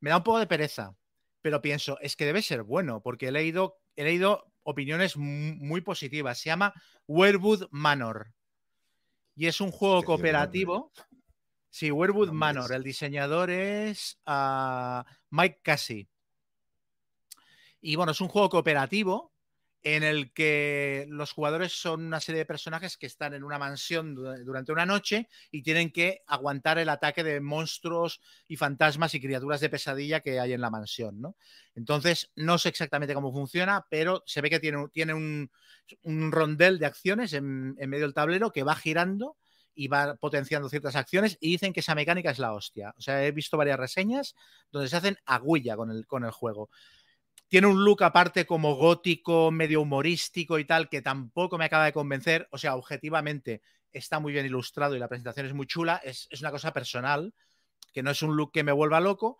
me 0.00 0.10
da 0.10 0.16
un 0.16 0.24
poco 0.24 0.40
de 0.40 0.48
pereza, 0.48 0.96
pero 1.40 1.62
pienso, 1.62 1.96
es 2.00 2.16
que 2.16 2.26
debe 2.26 2.42
ser 2.42 2.64
bueno, 2.64 3.02
porque 3.02 3.28
he 3.28 3.32
leído, 3.32 3.78
he 3.94 4.02
leído 4.02 4.52
opiniones 4.64 5.16
muy 5.16 5.80
positivas. 5.80 6.38
Se 6.38 6.48
llama 6.48 6.74
Werewood 7.06 7.68
Manor. 7.70 8.32
Y 9.36 9.46
es 9.46 9.60
un 9.60 9.70
juego 9.70 10.02
cooperativo. 10.02 10.90
Sí, 11.70 11.92
Werewood 11.92 12.32
Manor. 12.32 12.72
El 12.72 12.82
diseñador 12.82 13.50
es 13.50 14.18
ah, 14.26 15.04
Mike 15.30 15.60
Casey. 15.62 16.08
Y 17.80 17.94
bueno, 17.94 18.10
es 18.10 18.20
un 18.20 18.28
juego 18.28 18.48
cooperativo 18.48 19.33
en 19.84 20.02
el 20.02 20.32
que 20.32 21.06
los 21.10 21.32
jugadores 21.32 21.78
son 21.78 22.06
una 22.06 22.18
serie 22.18 22.38
de 22.38 22.46
personajes 22.46 22.96
que 22.96 23.04
están 23.06 23.34
en 23.34 23.44
una 23.44 23.58
mansión 23.58 24.14
durante 24.14 24.72
una 24.72 24.86
noche 24.86 25.28
y 25.50 25.62
tienen 25.62 25.92
que 25.92 26.22
aguantar 26.26 26.78
el 26.78 26.88
ataque 26.88 27.22
de 27.22 27.42
monstruos 27.42 28.22
y 28.48 28.56
fantasmas 28.56 29.14
y 29.14 29.20
criaturas 29.20 29.60
de 29.60 29.68
pesadilla 29.68 30.20
que 30.20 30.40
hay 30.40 30.54
en 30.54 30.62
la 30.62 30.70
mansión, 30.70 31.20
¿no? 31.20 31.36
Entonces, 31.74 32.30
no 32.34 32.56
sé 32.56 32.70
exactamente 32.70 33.12
cómo 33.12 33.30
funciona, 33.30 33.86
pero 33.90 34.22
se 34.24 34.40
ve 34.40 34.48
que 34.48 34.58
tiene, 34.58 35.14
un, 35.14 35.50
rondel 36.32 36.78
de 36.78 36.86
acciones 36.86 37.34
en, 37.34 37.74
medio 37.74 38.04
del 38.04 38.14
tablero 38.14 38.52
que 38.52 38.62
va 38.62 38.76
girando 38.76 39.36
y 39.74 39.88
va 39.88 40.14
potenciando 40.14 40.70
ciertas 40.70 40.96
acciones 40.96 41.36
y 41.40 41.50
dicen 41.50 41.74
que 41.74 41.80
esa 41.80 41.94
mecánica 41.94 42.30
es 42.30 42.38
la 42.38 42.54
hostia. 42.54 42.94
O 42.96 43.02
sea, 43.02 43.22
he 43.26 43.32
visto 43.32 43.58
varias 43.58 43.78
reseñas 43.78 44.34
donde 44.72 44.88
se 44.88 44.96
hacen 44.96 45.18
el, 45.90 46.06
con 46.06 46.24
el 46.24 46.30
juego. 46.30 46.70
Tiene 47.48 47.66
un 47.66 47.84
look 47.84 48.02
aparte 48.02 48.46
como 48.46 48.74
gótico, 48.74 49.50
medio 49.50 49.82
humorístico 49.82 50.58
y 50.58 50.64
tal, 50.64 50.88
que 50.88 51.02
tampoco 51.02 51.58
me 51.58 51.66
acaba 51.66 51.84
de 51.84 51.92
convencer. 51.92 52.48
O 52.50 52.58
sea, 52.58 52.74
objetivamente 52.74 53.62
está 53.92 54.18
muy 54.18 54.32
bien 54.32 54.46
ilustrado 54.46 54.96
y 54.96 54.98
la 54.98 55.08
presentación 55.08 55.46
es 55.46 55.54
muy 55.54 55.66
chula. 55.66 56.00
Es, 56.02 56.28
una 56.40 56.50
cosa 56.50 56.72
personal, 56.72 57.32
que 57.92 58.02
no 58.02 58.10
es 58.10 58.22
un 58.22 58.36
look 58.36 58.52
que 58.52 58.64
me 58.64 58.72
vuelva 58.72 59.00
loco, 59.00 59.38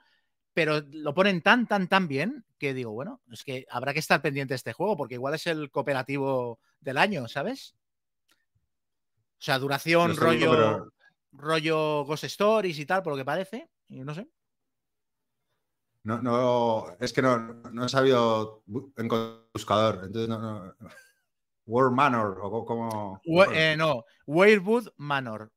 pero 0.52 0.82
lo 0.92 1.12
ponen 1.12 1.42
tan, 1.42 1.66
tan, 1.66 1.88
tan 1.88 2.06
bien 2.06 2.44
que 2.58 2.72
digo, 2.72 2.92
bueno, 2.92 3.20
es 3.32 3.42
que 3.42 3.66
habrá 3.68 3.92
que 3.92 3.98
estar 3.98 4.22
pendiente 4.22 4.52
de 4.52 4.56
este 4.56 4.72
juego, 4.72 4.96
porque 4.96 5.14
igual 5.14 5.34
es 5.34 5.46
el 5.48 5.70
cooperativo 5.70 6.60
del 6.80 6.98
año, 6.98 7.26
¿sabes? 7.26 7.74
O 9.38 9.42
sea, 9.44 9.58
duración, 9.58 10.16
rollo, 10.16 10.92
rollo 11.32 12.04
Ghost 12.04 12.24
Stories 12.24 12.78
y 12.78 12.86
tal, 12.86 13.02
por 13.02 13.12
lo 13.12 13.16
que 13.16 13.24
parece. 13.24 13.68
Y 13.88 14.00
no 14.00 14.14
sé. 14.14 14.26
No, 16.04 16.20
no, 16.20 16.96
es 17.00 17.12
que 17.12 17.22
no, 17.22 17.38
no 17.38 17.86
he 17.86 17.88
sabido 17.88 18.62
en 18.96 19.08
buscador. 19.52 20.02
Entonces 20.04 20.28
no, 20.28 20.38
no. 20.38 20.74
War 21.66 21.90
Manor, 21.90 22.38
o 22.42 22.64
como. 22.64 23.20
Eh, 23.52 23.74
no, 23.76 24.04
Weirwood 24.26 24.88
Manor. 24.96 25.50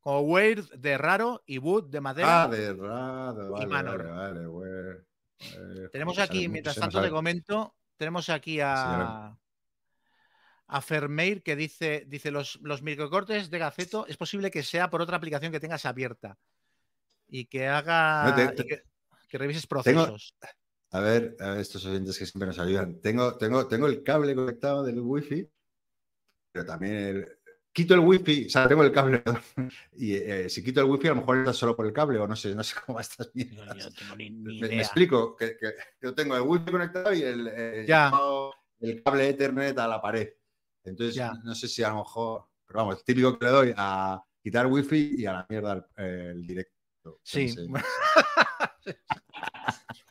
Como 0.00 0.20
Weird 0.20 0.70
de 0.74 0.98
raro 0.98 1.42
y 1.46 1.58
Wood 1.58 1.90
de 1.90 2.00
madera. 2.00 2.44
Ah, 2.44 2.48
de 2.48 2.72
raro, 2.74 3.52
vale, 3.52 3.66
vale, 3.66 4.46
vale, 4.46 5.88
Tenemos 5.90 6.18
aquí, 6.18 6.48
mientras 6.48 6.76
tanto 6.76 7.00
te 7.00 7.10
comento, 7.10 7.74
tenemos 7.96 8.28
aquí 8.28 8.60
a. 8.60 9.36
a 10.66 10.80
Fermeir 10.80 11.42
que 11.42 11.56
dice, 11.56 12.04
dice 12.06 12.30
los, 12.30 12.58
los 12.62 12.82
microcortes 12.82 13.50
de 13.50 13.58
Gaceto 13.58 14.06
es 14.06 14.16
posible 14.16 14.50
que 14.50 14.62
sea 14.62 14.90
por 14.90 15.02
otra 15.02 15.16
aplicación 15.16 15.52
que 15.52 15.60
tengas 15.60 15.86
abierta 15.86 16.38
y 17.28 17.46
que 17.46 17.68
haga 17.68 18.34
que, 18.56 18.82
revises 19.38 19.66
procesos. 19.66 20.36
a, 20.90 21.00
ver, 21.00 21.36
a 21.40 21.50
ver, 21.50 21.60
estos 21.60 21.84
oyentes 21.86 22.18
que 22.18 22.26
siempre 22.26 22.46
nos 22.46 22.58
ayudan. 22.58 23.00
Tengo, 23.00 23.36
tengo, 23.36 23.66
tengo 23.66 23.86
el 23.86 24.02
cable 24.02 24.34
conectado 24.34 24.82
del 24.82 25.00
wifi, 25.00 25.48
pero 26.52 26.66
también 26.66 26.94
el, 26.94 27.38
quito 27.72 27.94
el 27.94 28.00
wifi, 28.00 28.46
o 28.46 28.50
sea, 28.50 28.68
tengo 28.68 28.84
el 28.84 28.92
cable 28.92 29.22
y 29.92 30.14
eh, 30.14 30.48
si 30.48 30.62
quito 30.62 30.80
el 30.80 30.86
wifi 30.86 31.08
a 31.08 31.10
lo 31.10 31.16
mejor 31.16 31.38
está 31.38 31.52
solo 31.52 31.74
por 31.74 31.86
el 31.86 31.92
cable 31.92 32.18
o 32.18 32.28
no 32.28 32.36
sé, 32.36 32.54
no 32.54 32.62
sé 32.62 32.74
cómo 32.86 33.00
estás 33.00 33.30
viendo. 33.32 33.64
me, 33.74 34.78
explico, 34.78 35.34
que, 35.36 35.56
yo 36.00 36.14
tengo 36.14 36.36
el 36.36 36.42
wifi 36.42 36.70
conectado 36.70 37.14
y 37.14 37.22
el, 37.22 37.48
eh, 37.48 37.86
el 38.80 39.02
cable 39.02 39.28
Ethernet 39.28 39.78
a 39.78 39.88
la 39.88 40.00
pared. 40.00 40.28
Entonces, 40.84 41.22
no 41.44 41.54
sé 41.54 41.68
si 41.68 41.82
a 41.82 41.90
lo 41.90 41.98
mejor, 41.98 42.46
pero 42.66 42.80
vamos, 42.80 43.04
típico 43.04 43.38
que 43.38 43.44
le 43.44 43.50
doy 43.50 43.74
a 43.76 44.20
quitar 44.42 44.66
wifi 44.66 45.14
y 45.18 45.26
a 45.26 45.32
la 45.32 45.46
mierda 45.48 45.88
el, 45.96 46.44
directo. 46.46 47.20
Sí. 47.22 47.54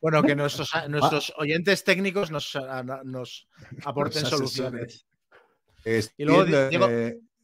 bueno, 0.02 0.24
que 0.24 0.36
nuestros, 0.36 0.72
nuestros 0.90 1.34
oyentes 1.38 1.84
técnicos 1.84 2.32
nos, 2.32 2.58
nos 3.04 3.48
aporten 3.86 4.26
soluciones. 4.26 5.06
Y 6.18 6.26
luego 6.26 6.46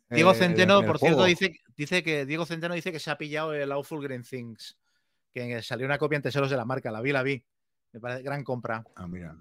Diego, 0.10 0.34
Centeno, 0.34 0.86
por 0.86 1.00
cierto, 1.00 1.26
dice, 1.26 1.60
dice 1.76 2.04
que 2.04 2.26
Diego 2.26 2.46
Centeno 2.46 2.76
dice 2.76 2.92
que 2.92 3.00
se 3.00 3.12
ha 3.12 3.18
pillado 3.18 3.54
el 3.54 3.72
Awful 3.72 4.02
Green 4.02 4.24
Things, 4.24 4.78
que 5.34 5.62
salió 5.62 5.86
una 5.86 5.98
copia 5.98 6.16
en 6.16 6.22
tesoros 6.22 6.50
de 6.50 6.58
la 6.58 6.66
marca, 6.66 6.92
la 6.92 7.02
vi, 7.02 7.12
la 7.12 7.24
vi. 7.24 7.44
Me 7.92 8.00
parece 8.00 8.24
gran 8.24 8.44
compra. 8.44 8.86
Ah, 8.96 9.08
mira. 9.08 9.36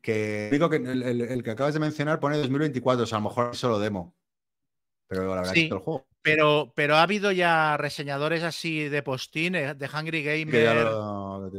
Que 0.00 0.48
digo 0.50 0.68
que 0.68 0.76
el, 0.76 1.42
que 1.42 1.50
acabas 1.50 1.74
de 1.74 1.80
mencionar 1.80 2.20
pone 2.20 2.36
2024, 2.36 3.04
o 3.04 3.06
sea, 3.06 3.18
a 3.18 3.20
lo 3.20 3.28
mejor 3.28 3.50
es 3.52 3.58
solo 3.58 3.78
demo. 3.78 4.14
Pero 5.06 5.22
la 5.22 5.36
verdad 5.36 5.56
es 5.56 5.68
que 5.68 5.74
el 5.74 5.78
juego. 5.78 6.06
Pero, 6.24 6.72
pero 6.74 6.96
ha 6.96 7.02
habido 7.02 7.32
ya 7.32 7.76
reseñadores 7.76 8.42
así 8.42 8.88
de 8.88 9.02
postín, 9.02 9.56
eh, 9.56 9.74
de 9.74 9.86
Hungry 9.86 10.22
Gamer, 10.22 10.50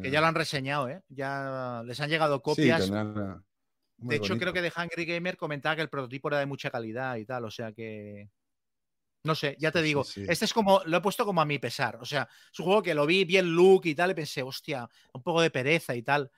que 0.02 0.10
ya 0.10 0.22
lo, 0.22 0.26
han 0.26 0.34
reseñado, 0.34 0.90
¿eh? 0.90 1.04
Ya 1.08 1.84
les 1.86 2.00
han 2.00 2.10
llegado 2.10 2.42
copias. 2.42 2.90
de 2.90 4.16
hecho, 4.16 4.40
creo 4.40 4.54
que 4.54 4.64
de 4.64 4.74
Hungry 4.76 5.06
Gamer 5.06 5.38
comentaba 5.38 5.76
que 5.76 5.84
el 5.84 5.90
prototipo 5.90 6.30
era 6.30 6.40
de 6.40 6.48
mucha 6.48 6.72
calidad 6.72 7.16
y 7.18 7.26
tal, 7.26 7.46
o 7.46 7.52
sea 7.52 7.74
que. 7.74 8.28
No 9.24 9.36
sé, 9.36 9.56
ya 9.60 9.72
te 9.72 9.84
digo, 9.84 10.04
este 10.04 10.46
es 10.46 10.54
como, 10.54 10.82
lo 10.86 10.98
he 10.98 11.02
puesto 11.02 11.26
como 11.26 11.42
a 11.42 11.46
mi 11.46 11.60
pesar, 11.60 11.98
o 12.02 12.06
sea, 12.06 12.28
es 12.52 12.60
un 12.60 12.66
juego 12.66 12.82
que 12.82 12.96
lo 12.96 13.06
vi, 13.06 13.24
bien 13.24 13.56
look 13.56 13.86
y 13.86 13.94
tal, 13.94 14.12
y 14.12 14.16
pensé, 14.16 14.42
hostia, 14.42 14.90
un 15.14 15.22
poco 15.22 15.42
de 15.42 15.52
pereza 15.52 15.96
y 15.96 16.02
tal. 16.02 16.32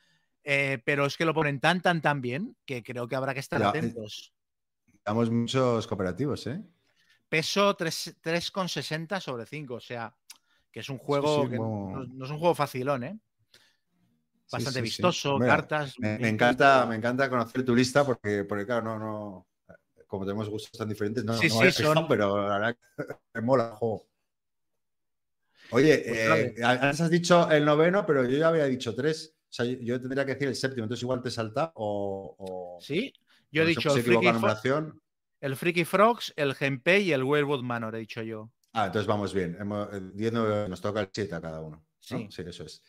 Eh, 0.43 0.81
pero 0.85 1.05
es 1.05 1.15
que 1.15 1.25
lo 1.25 1.33
ponen 1.33 1.61
tan, 1.61 1.81
tan, 1.81 2.01
tan 2.01 2.21
bien 2.21 2.57
que 2.65 2.83
creo 2.83 3.07
que 3.07 3.15
habrá 3.15 3.33
que 3.33 3.39
estar 3.39 3.61
eh, 3.61 3.65
atentos. 3.65 4.33
Damos 5.05 5.29
muchos 5.29 5.87
cooperativos, 5.87 6.47
¿eh? 6.47 6.61
Peso 7.29 7.75
3,60 7.75 9.19
sobre 9.19 9.45
5, 9.45 9.73
o 9.73 9.79
sea, 9.79 10.15
que 10.71 10.79
es 10.79 10.89
un 10.89 10.97
juego 10.97 11.49
que 11.49 11.57
no, 11.57 12.03
es 12.23 12.29
un 12.29 12.39
juego 12.39 12.55
facilón, 12.55 13.03
¿eh? 13.03 13.19
Bastante 14.49 14.81
vistoso, 14.81 15.37
cartas. 15.39 15.99
Me, 15.99 16.29
encanta, 16.29 16.85
me 16.85 16.95
encanta 16.95 17.29
conocer 17.29 17.65
tu 17.65 17.75
lista 17.75 18.05
porque, 18.05 18.45
porque 18.45 18.65
claro, 18.65 18.83
no, 18.83 18.97
no, 18.99 19.47
como 20.07 20.25
tenemos 20.25 20.49
gustos 20.49 20.71
tan 20.71 20.87
diferentes, 20.87 21.25
no, 21.25 21.33
sí, 21.33 21.49
sí, 21.49 21.71
son... 21.71 22.07
pero 22.07 22.47
la 22.47 22.57
verdad 22.57 22.77
me 23.33 23.41
mola 23.41 23.69
el 23.69 23.73
juego. 23.73 24.07
Oye, 25.71 26.03
pues, 26.07 26.17
eh, 26.17 26.63
antes 26.63 27.01
has 27.01 27.09
dicho 27.09 27.49
el 27.51 27.65
noveno, 27.65 28.05
pero 28.05 28.23
yo 28.23 28.37
ya 28.37 28.47
había 28.47 28.65
dicho 28.65 28.95
tres. 28.95 29.35
O 29.49 29.53
sea, 29.53 29.65
yo, 29.65 29.99
tendría 29.99 30.25
que 30.25 30.33
decir 30.33 30.47
el 30.47 30.55
séptimo, 30.55 30.83
entonces 30.85 31.03
igual 31.03 31.21
te 31.21 31.31
salta 31.31 31.71
o. 31.75 32.77
sí, 32.81 33.11
yo 33.51 33.63
he 33.63 33.65
dicho 33.65 33.93
el 33.93 34.03
Freaky, 34.03 34.27
el 35.41 35.55
Freaky, 35.55 35.85
Frogs, 35.85 36.33
el 36.35 36.55
Genpei 36.55 37.03
y 37.03 37.13
el 37.13 37.23
Werewolf 37.23 37.63
Manor, 37.63 37.95
he 37.95 37.99
dicho 37.99 38.21
yo. 38.21 38.51
Ah, 38.73 38.87
entonces 38.87 39.07
vamos 39.07 39.33
bien. 39.33 39.57
Hemos, 39.59 39.89
nos 40.69 40.81
toca 40.81 41.01
el 41.01 41.09
7 41.11 41.35
a 41.35 41.41
cada 41.41 41.61
uno. 41.61 41.83
Sí. 41.99 42.27
sí, 42.29 42.43
eso 42.45 42.63
es. 42.63 42.83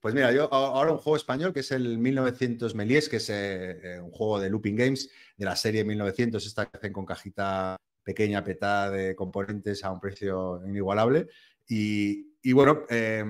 Pues 0.00 0.14
mira, 0.14 0.32
yo 0.32 0.52
ahora 0.52 0.90
un 0.90 0.98
juego 0.98 1.16
español 1.16 1.52
que 1.52 1.60
es 1.60 1.70
el 1.70 1.98
1900 1.98 2.74
Melies, 2.74 3.08
que 3.08 3.16
es 3.16 3.30
eh, 3.30 3.94
eh, 3.96 4.00
un 4.00 4.10
juego 4.10 4.40
de 4.40 4.50
Looping 4.50 4.74
Games 4.74 5.08
de 5.36 5.44
la 5.44 5.54
serie 5.54 5.84
1900, 5.84 6.44
esta 6.44 6.66
que 6.66 6.76
hacen 6.76 6.92
con 6.92 7.06
cajita 7.06 7.76
pequeña, 8.02 8.42
petada 8.42 8.90
de 8.90 9.14
componentes 9.14 9.84
a 9.84 9.92
un 9.92 10.00
precio 10.00 10.60
inigualable. 10.66 11.28
Y, 11.68 12.36
y 12.42 12.52
bueno, 12.52 12.84
eh, 12.88 13.24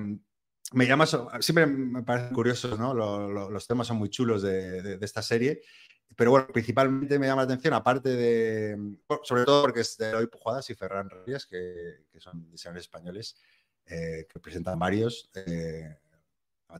me 0.73 0.87
llama, 0.87 1.05
siempre 1.05 1.67
me 1.67 2.01
parecen 2.01 2.33
curiosos, 2.33 2.79
¿no? 2.79 2.93
los 2.93 3.67
temas 3.67 3.87
son 3.87 3.97
muy 3.97 4.09
chulos 4.09 4.41
de, 4.41 4.97
esta 5.01 5.21
serie, 5.21 5.61
pero 6.15 6.31
bueno, 6.31 6.47
principalmente 6.53 7.17
me 7.17 7.27
llama 7.27 7.41
la 7.41 7.45
atención, 7.45 7.73
aparte 7.73 8.09
de, 8.09 8.97
sobre 9.23 9.45
todo 9.45 9.63
porque 9.63 9.81
es 9.81 9.97
de 9.97 10.09
Eloy 10.09 10.27
Pujadas 10.27 10.69
y 10.69 10.75
Ferran 10.75 11.09
Reyes, 11.09 11.45
que, 11.45 12.05
son 12.19 12.49
diseñadores 12.51 12.85
españoles, 12.85 13.35
eh, 13.85 14.27
que 14.29 14.39
presentan 14.39 14.77
varios, 14.77 15.29
eh, 15.35 15.97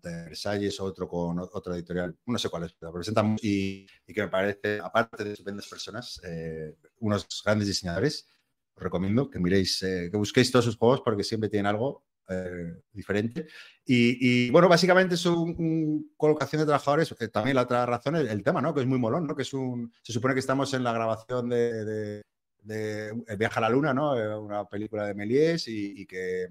Versalles, 0.02 0.80
otro 0.80 1.08
con 1.08 1.40
otra 1.40 1.76
editorial, 1.76 2.16
no 2.26 2.38
sé 2.38 2.50
cuál 2.50 2.64
es, 2.64 2.74
pero 2.74 2.92
presentan 2.92 3.38
y, 3.42 3.86
y 4.08 4.14
que 4.14 4.22
me 4.24 4.28
parece, 4.28 4.80
aparte 4.82 5.24
de 5.24 5.34
estupendas 5.34 5.68
personas, 5.68 6.20
eh, 6.24 6.76
unos 7.00 7.28
grandes 7.44 7.68
diseñadores. 7.68 8.28
Os 8.76 8.82
recomiendo 8.82 9.30
que 9.30 9.40
miréis, 9.40 9.84
eh, 9.84 10.10
que 10.10 10.18
busquéis 10.18 10.52
todos 10.52 10.66
sus 10.66 10.78
juegos 10.78 11.02
porque 11.02 11.24
siempre 11.24 11.50
tienen 11.50 11.68
algo 11.68 12.04
eh, 12.30 12.82
diferente. 12.92 13.48
Y, 13.86 14.50
bueno, 14.50 14.70
básicamente 14.70 15.16
es 15.16 15.26
una 15.26 16.02
colocación 16.16 16.62
de 16.62 16.66
trabajadores. 16.66 17.14
Eh, 17.20 17.28
también 17.28 17.56
la 17.56 17.64
otra 17.64 17.86
razón 17.86 18.16
es 18.16 18.30
el 18.30 18.44
tema, 18.44 18.62
¿no? 18.62 18.74
Que 18.74 18.82
es 18.82 18.88
muy 18.88 19.00
molón, 19.00 19.28
¿no? 19.28 19.36
Que 19.36 19.42
es 19.42 19.54
un. 19.54 19.92
Se 20.02 20.14
supone 20.14 20.34
que 20.34 20.40
estamos 20.40 20.74
en 20.74 20.84
la 20.84 20.94
grabación 20.94 21.50
de, 21.50 22.24
de, 22.64 23.26
Viaja 23.38 23.60
a 23.60 23.62
la 23.62 23.70
Luna, 23.70 23.94
¿no? 23.94 24.18
Eh, 24.18 24.38
una 24.38 24.66
película 24.66 25.06
de 25.06 25.14
Méliès 25.14 25.68
y, 25.68 26.06
que, 26.06 26.48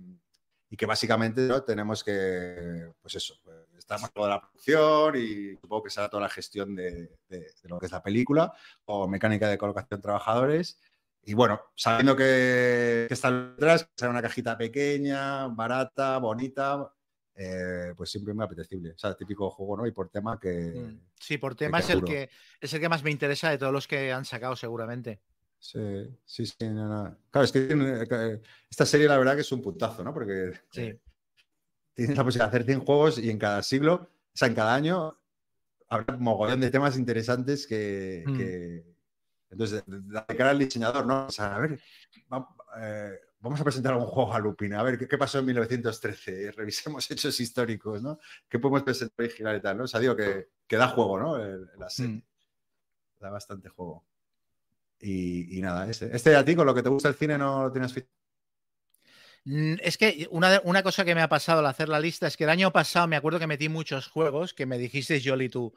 y 0.68 0.76
que 0.76 0.86
básicamente 0.86 1.42
¿no? 1.42 1.62
tenemos 1.62 2.04
que, 2.04 2.92
pues 3.00 3.14
eso, 3.14 3.38
pues, 3.42 3.56
estamos 3.78 4.12
toda 4.12 4.28
la 4.28 4.40
producción 4.40 5.16
y 5.16 5.56
supongo 5.56 5.84
que 5.84 5.90
será 5.90 6.10
toda 6.10 6.24
la 6.24 6.28
gestión 6.28 6.74
de, 6.74 7.16
de, 7.28 7.46
lo 7.64 7.78
que 7.78 7.86
es 7.86 7.92
la 7.92 8.02
película 8.02 8.52
o 8.84 9.08
mecánica 9.08 9.48
de 9.48 9.56
colocación 9.56 10.00
de 10.00 10.02
trabajadores 10.02 10.78
y 11.24 11.34
bueno, 11.34 11.60
sabiendo 11.74 12.16
que, 12.16 13.06
está 13.08 13.30
detrás, 13.30 13.84
que 13.84 13.90
será 13.96 14.10
una 14.10 14.22
cajita 14.22 14.58
pequeña, 14.58 15.46
barata, 15.48 16.18
bonita, 16.18 16.92
eh, 17.34 17.94
pues 17.96 18.10
siempre 18.10 18.34
muy 18.34 18.44
apetecible. 18.44 18.92
O 18.92 18.98
sea, 18.98 19.14
típico 19.14 19.50
juego, 19.50 19.76
¿no? 19.76 19.86
Y 19.86 19.92
por 19.92 20.08
tema 20.08 20.38
que. 20.40 20.52
Mm. 20.52 21.00
Sí, 21.18 21.38
por 21.38 21.54
tema 21.54 21.78
es, 21.78 21.90
el 21.90 22.02
que, 22.02 22.28
es 22.60 22.72
el 22.74 22.80
que 22.80 22.88
más 22.88 23.04
me 23.04 23.10
interesa 23.10 23.50
de 23.50 23.58
todos 23.58 23.72
los 23.72 23.86
que 23.86 24.12
han 24.12 24.24
sacado, 24.24 24.56
seguramente. 24.56 25.20
Sí, 25.58 26.08
sí, 26.24 26.44
sí. 26.44 26.56
Claro, 26.58 27.44
es 27.44 27.52
que 27.52 28.40
esta 28.68 28.84
serie, 28.84 29.06
la 29.06 29.16
verdad, 29.16 29.36
que 29.36 29.42
es 29.42 29.52
un 29.52 29.62
puntazo, 29.62 30.02
¿no? 30.02 30.12
Porque 30.12 30.52
sí. 30.72 30.92
tienes 31.94 32.16
la 32.16 32.24
posibilidad 32.24 32.50
de 32.50 32.56
hacer 32.56 32.66
100 32.66 32.80
juegos 32.80 33.18
y 33.18 33.30
en 33.30 33.38
cada 33.38 33.62
siglo, 33.62 33.94
o 33.94 34.08
sea, 34.34 34.48
en 34.48 34.54
cada 34.54 34.74
año, 34.74 35.16
habrá 35.88 36.16
un 36.16 36.22
mogollón 36.24 36.60
de 36.60 36.70
temas 36.70 36.98
interesantes 36.98 37.68
que, 37.68 38.24
mm. 38.26 38.91
Entonces, 39.52 39.84
de 39.86 40.36
cara 40.36 40.50
al 40.50 40.58
diseñador, 40.58 41.06
¿no? 41.06 41.26
O 41.26 41.30
sea, 41.30 41.54
a 41.54 41.58
ver, 41.58 41.78
eh, 42.78 43.20
vamos 43.38 43.60
a 43.60 43.64
presentar 43.64 43.92
algún 43.92 44.08
juego 44.08 44.32
a 44.32 44.38
Lupina, 44.38 44.80
a 44.80 44.82
ver 44.82 45.06
¿qué, 45.06 45.18
pasó 45.18 45.40
en 45.40 45.46
1913, 45.46 46.52
revisemos 46.56 47.10
hechos 47.10 47.38
históricos, 47.38 48.02
¿no? 48.02 48.18
¿Qué 48.48 48.58
podemos 48.58 48.82
presentar 48.82 49.26
original 49.26 49.56
y 49.58 49.60
tal, 49.60 49.76
¿no? 49.76 49.84
O 49.84 49.86
sea, 49.86 50.00
digo 50.00 50.16
que, 50.16 50.48
da 50.70 50.88
juego, 50.88 51.18
¿no? 51.18 51.36
la 51.78 51.90
serie. 51.90 52.16
Mm. 52.16 52.22
Da 53.20 53.30
bastante 53.30 53.68
juego. 53.68 54.06
Y, 55.00 55.60
nada, 55.60 55.90
este, 55.90 56.14
este 56.14 56.34
a 56.34 56.44
ti, 56.44 56.54
con 56.54 56.64
lo 56.64 56.74
que 56.74 56.82
te 56.82 56.88
gusta 56.88 57.08
el 57.08 57.14
cine, 57.14 57.36
no 57.36 57.64
lo 57.64 57.72
tienes 57.72 57.92
mm, 59.44 59.74
es 59.82 59.98
que 59.98 60.28
una, 60.30 60.62
una, 60.64 60.82
cosa 60.82 61.04
que 61.04 61.14
me 61.14 61.20
ha 61.20 61.28
pasado 61.28 61.58
al 61.58 61.66
hacer 61.66 61.88
la 61.88 62.00
lista 62.00 62.26
es 62.26 62.36
que 62.36 62.44
el 62.44 62.50
año 62.50 62.72
pasado 62.72 63.06
me 63.06 63.16
acuerdo 63.16 63.38
que 63.38 63.48
metí 63.48 63.68
muchos 63.68 64.06
juegos 64.06 64.54
que 64.54 64.64
me 64.64 64.78
dijiste, 64.78 65.20
Jolly, 65.22 65.50
tú, 65.50 65.74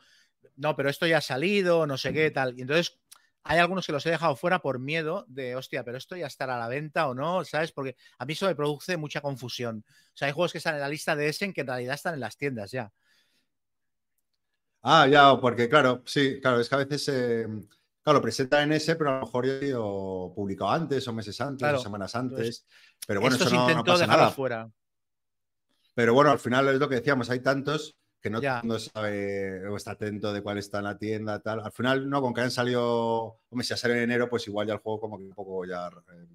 no, 0.56 0.76
pero 0.76 0.90
esto 0.90 1.08
ya 1.08 1.18
ha 1.18 1.22
salido, 1.22 1.86
no 1.88 1.98
sé 1.98 2.14
qué, 2.14 2.32
tal. 2.32 2.58
Y 2.58 2.62
entonces 2.62 3.00
hay 3.48 3.60
algunos 3.60 3.86
que 3.86 3.92
los 3.92 4.04
he 4.08 4.10
dejado 4.10 4.36
fuera 4.36 4.60
por 4.60 4.80
miedo 4.80 5.24
de, 5.28 5.56
hostia, 5.56 5.84
pero 5.84 6.00
esto 6.00 6.16
ya 6.16 6.26
estará 6.26 6.56
a 6.56 6.60
la 6.60 6.68
venta 6.68 7.08
o 7.08 7.14
no, 7.14 7.46
¿sabes? 7.46 7.72
Porque 7.72 7.96
a 8.18 8.26
mí 8.26 8.34
eso 8.34 8.48
me 8.48 8.56
produce 8.56 8.98
mucha 8.98 9.22
confusión. 9.22 9.86
O 9.88 10.18
sea, 10.18 10.28
hay 10.28 10.34
juegos 10.34 10.52
que 10.52 10.58
están 10.58 10.74
en 10.74 10.82
la 10.82 10.90
lista 10.90 11.16
de 11.16 11.30
Essen 11.30 11.54
que 11.54 11.62
en 11.62 11.68
realidad 11.68 11.94
están 11.94 12.16
en 12.16 12.22
las 12.22 12.38
tiendas 12.38 12.72
ya. 12.72 12.92
Ah, 14.82 15.08
ya, 15.08 15.40
porque 15.40 15.70
claro, 15.70 16.02
sí, 16.08 16.40
claro, 16.42 16.60
es 16.60 16.68
que 16.68 16.76
a 16.76 16.80
veces, 16.80 17.08
eh, 17.10 17.48
claro, 18.02 18.20
presentan 18.20 18.64
en 18.64 18.74
ese, 18.74 18.96
pero 18.96 19.12
a 19.12 19.20
lo 19.20 19.26
mejor 19.26 19.46
ya 19.46 19.80
o 19.80 20.34
publicado 20.34 20.72
antes, 20.72 21.08
o 21.08 21.14
meses 21.14 21.40
antes, 21.40 21.72
o 21.72 21.78
semanas 21.78 22.16
antes. 22.16 22.66
Pero 23.06 23.22
bueno, 23.22 23.36
eso 23.36 23.48
no, 23.52 23.76
no 23.76 23.84
pasa 23.84 24.08
nada. 24.08 24.32
Fuera. 24.32 24.68
Pero 25.94 26.16
bueno, 26.16 26.32
al 26.32 26.40
final 26.40 26.68
es 26.70 26.80
lo 26.80 26.90
que 26.90 26.96
decíamos, 26.96 27.30
hay 27.30 27.42
tantos 27.42 27.96
que 28.26 28.32
no 28.32 28.42
todo 28.42 28.80
sabe 28.80 29.68
o 29.68 29.78
está 29.78 29.92
atento 29.92 30.34
de 30.34 30.42
cuál 30.42 30.58
está 30.58 30.80
en 30.80 30.86
la 30.86 30.98
tienda, 30.98 31.40
tal. 31.42 31.60
Al 31.60 31.72
final, 31.72 32.10
no, 32.10 32.24
con 32.24 32.34
que 32.34 32.42
hayan 32.42 32.50
salido, 32.50 33.40
hombre, 33.50 33.64
si 33.64 33.72
ha 33.72 33.78
salido 33.78 33.98
en 33.98 34.06
enero, 34.06 34.28
pues 34.28 34.48
igual 34.48 34.66
ya 34.66 34.74
el 34.74 34.80
juego 34.80 35.00
como 35.00 35.20
que 35.20 35.26
un 35.26 35.34
poco 35.36 35.64
ya, 35.64 35.90
eh, 35.90 36.28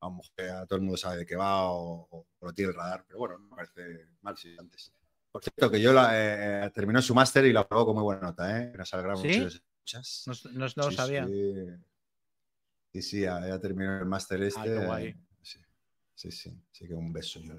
vamos, 0.00 0.32
que 0.34 0.44
todo 0.66 0.76
el 0.76 0.80
mundo 0.80 0.96
sabe 0.96 1.18
de 1.18 1.26
qué 1.26 1.36
va 1.36 1.72
o, 1.72 2.26
lo 2.40 2.52
tiene 2.54 2.70
el 2.70 2.76
radar, 2.76 3.04
pero 3.06 3.18
bueno, 3.18 3.36
no 3.36 3.48
me 3.50 3.56
parece 3.56 3.82
mal 4.22 4.34
si 4.38 4.56
antes. 4.56 4.94
Por 5.30 5.42
cierto, 5.42 5.70
que 5.70 5.82
yo 5.82 5.92
la, 5.92 6.10
eh, 6.14 6.70
terminó 6.70 7.02
su 7.02 7.14
máster 7.14 7.44
y 7.44 7.52
la 7.52 7.60
aprobó 7.60 7.84
con 7.84 7.96
muy 7.96 8.04
buena 8.04 8.22
nota, 8.22 8.58
¿eh? 8.58 8.72
Nos 8.74 8.94
alegramos 8.94 9.22
muchas. 9.22 10.24
No, 10.54 10.66
lo 10.74 10.90
sabía. 10.90 11.26
Sí, 11.26 13.02
sí, 13.02 13.20
ya, 13.20 13.60
terminó 13.60 13.98
el 13.98 14.06
máster 14.06 14.42
este. 14.42 15.20
Sí, 15.42 16.30
sí, 16.30 16.62
sí, 16.72 16.88
que 16.88 16.94
un 16.94 17.12
beso 17.12 17.40
yo. 17.40 17.56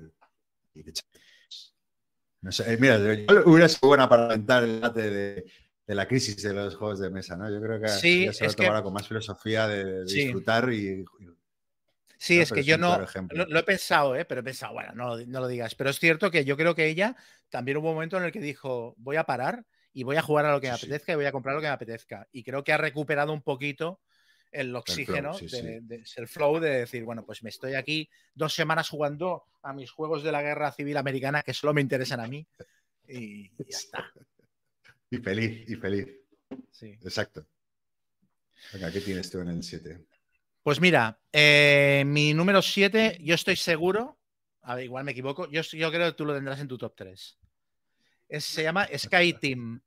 No 2.41 2.51
sé, 2.51 2.73
eh, 2.73 2.77
mira, 2.79 2.97
yo 2.97 3.43
hubiera 3.45 3.69
sido 3.69 3.87
buena 3.87 4.09
para 4.09 4.25
alentar 4.25 4.63
el 4.63 4.75
debate 4.75 5.09
de, 5.09 5.45
la 5.87 6.07
crisis 6.07 6.41
de 6.41 6.53
los 6.53 6.75
juegos 6.75 6.99
de 6.99 7.09
mesa, 7.09 7.35
¿no? 7.35 7.49
Yo 7.51 7.61
creo 7.61 7.79
que 7.79 7.89
sí, 7.89 8.31
se 8.33 8.45
lo 8.45 8.53
tomará 8.53 8.81
con 8.81 8.93
más 8.93 9.07
filosofía 9.07 9.67
de, 9.67 10.05
disfrutar 10.05 10.71
y, 10.71 11.05
Sí, 12.21 12.39
es 12.39 12.51
que 12.51 12.63
yo 12.63 12.77
no 12.77 12.99
lo, 13.31 13.59
he 13.59 13.63
pensado, 13.63 14.15
¿eh? 14.15 14.25
pero 14.25 14.41
he 14.41 14.43
pensado, 14.43 14.73
bueno, 14.73 14.93
no, 14.93 15.17
no, 15.17 15.39
lo 15.39 15.47
digas. 15.47 15.73
Pero 15.73 15.89
es 15.89 15.97
cierto 15.97 16.29
que 16.29 16.45
yo 16.45 16.55
creo 16.55 16.75
que 16.75 16.85
ella 16.85 17.15
también 17.49 17.77
hubo 17.77 17.89
un 17.89 17.95
momento 17.95 18.17
en 18.17 18.23
el 18.23 18.31
que 18.31 18.39
dijo, 18.39 18.93
voy 18.99 19.15
a 19.15 19.23
parar 19.23 19.65
y 19.91 20.03
voy 20.03 20.17
a 20.17 20.21
jugar 20.21 20.45
a 20.45 20.51
lo 20.51 20.61
que 20.61 20.67
me 20.67 20.73
apetezca 20.73 21.13
y 21.13 21.15
voy 21.15 21.25
a 21.25 21.31
comprar 21.31 21.55
lo 21.55 21.61
que 21.61 21.67
me 21.67 21.73
apetezca. 21.73 22.27
Y 22.31 22.43
creo 22.43 22.63
que 22.63 22.73
ha 22.73 22.77
recuperado 22.77 23.33
un 23.33 23.41
poquito 23.41 24.01
el 24.51 24.75
oxígeno, 24.75 25.37
de, 25.37 26.03
el 26.15 26.27
flow 26.27 26.59
de 26.59 26.81
decir, 26.81 27.03
bueno, 27.03 27.25
pues 27.25 27.43
me 27.43 27.49
estoy 27.49 27.75
aquí 27.75 28.09
dos 28.33 28.53
semanas 28.53 28.89
jugando 28.89 29.45
a 29.61 29.73
mis 29.73 29.91
juegos 29.91 30.23
de 30.23 30.31
la 30.31 30.41
guerra 30.41 30.71
civil 30.71 30.97
americana 30.97 31.43
que 31.43 31.53
solo 31.53 31.73
me 31.73 31.81
interesan 31.81 32.19
a 32.19 32.27
mí 32.27 32.45
y, 33.07 33.49
ya 33.49 33.77
está. 33.77 34.11
Y 35.13 35.17
feliz, 35.17 35.69
y 35.69 35.75
feliz. 35.75 36.07
Sí. 36.71 36.97
Exacto. 37.01 37.45
Venga, 38.71 38.89
¿qué 38.93 39.01
tienes 39.01 39.29
tú 39.29 39.39
en 39.39 39.49
el 39.49 39.61
7? 39.61 40.05
Pues 40.63 40.79
mira, 40.79 41.19
eh, 41.33 42.03
mi 42.05 42.33
número 42.33 42.61
7, 42.61 43.17
yo 43.21 43.35
estoy 43.35 43.57
seguro, 43.57 44.17
a 44.61 44.75
ver, 44.75 44.85
igual 44.85 45.03
me 45.03 45.11
equivoco, 45.11 45.49
yo, 45.49 45.63
yo 45.63 45.91
creo 45.91 46.11
que 46.11 46.15
tú 46.15 46.23
lo 46.23 46.33
tendrás 46.33 46.61
en 46.61 46.69
tu 46.69 46.77
top 46.77 46.93
3. 46.95 47.37
se 48.39 48.63
llama 48.63 48.87
Sky 48.97 49.33
Team. 49.41 49.81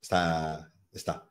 Está, 0.00 0.70
está. 0.92 1.28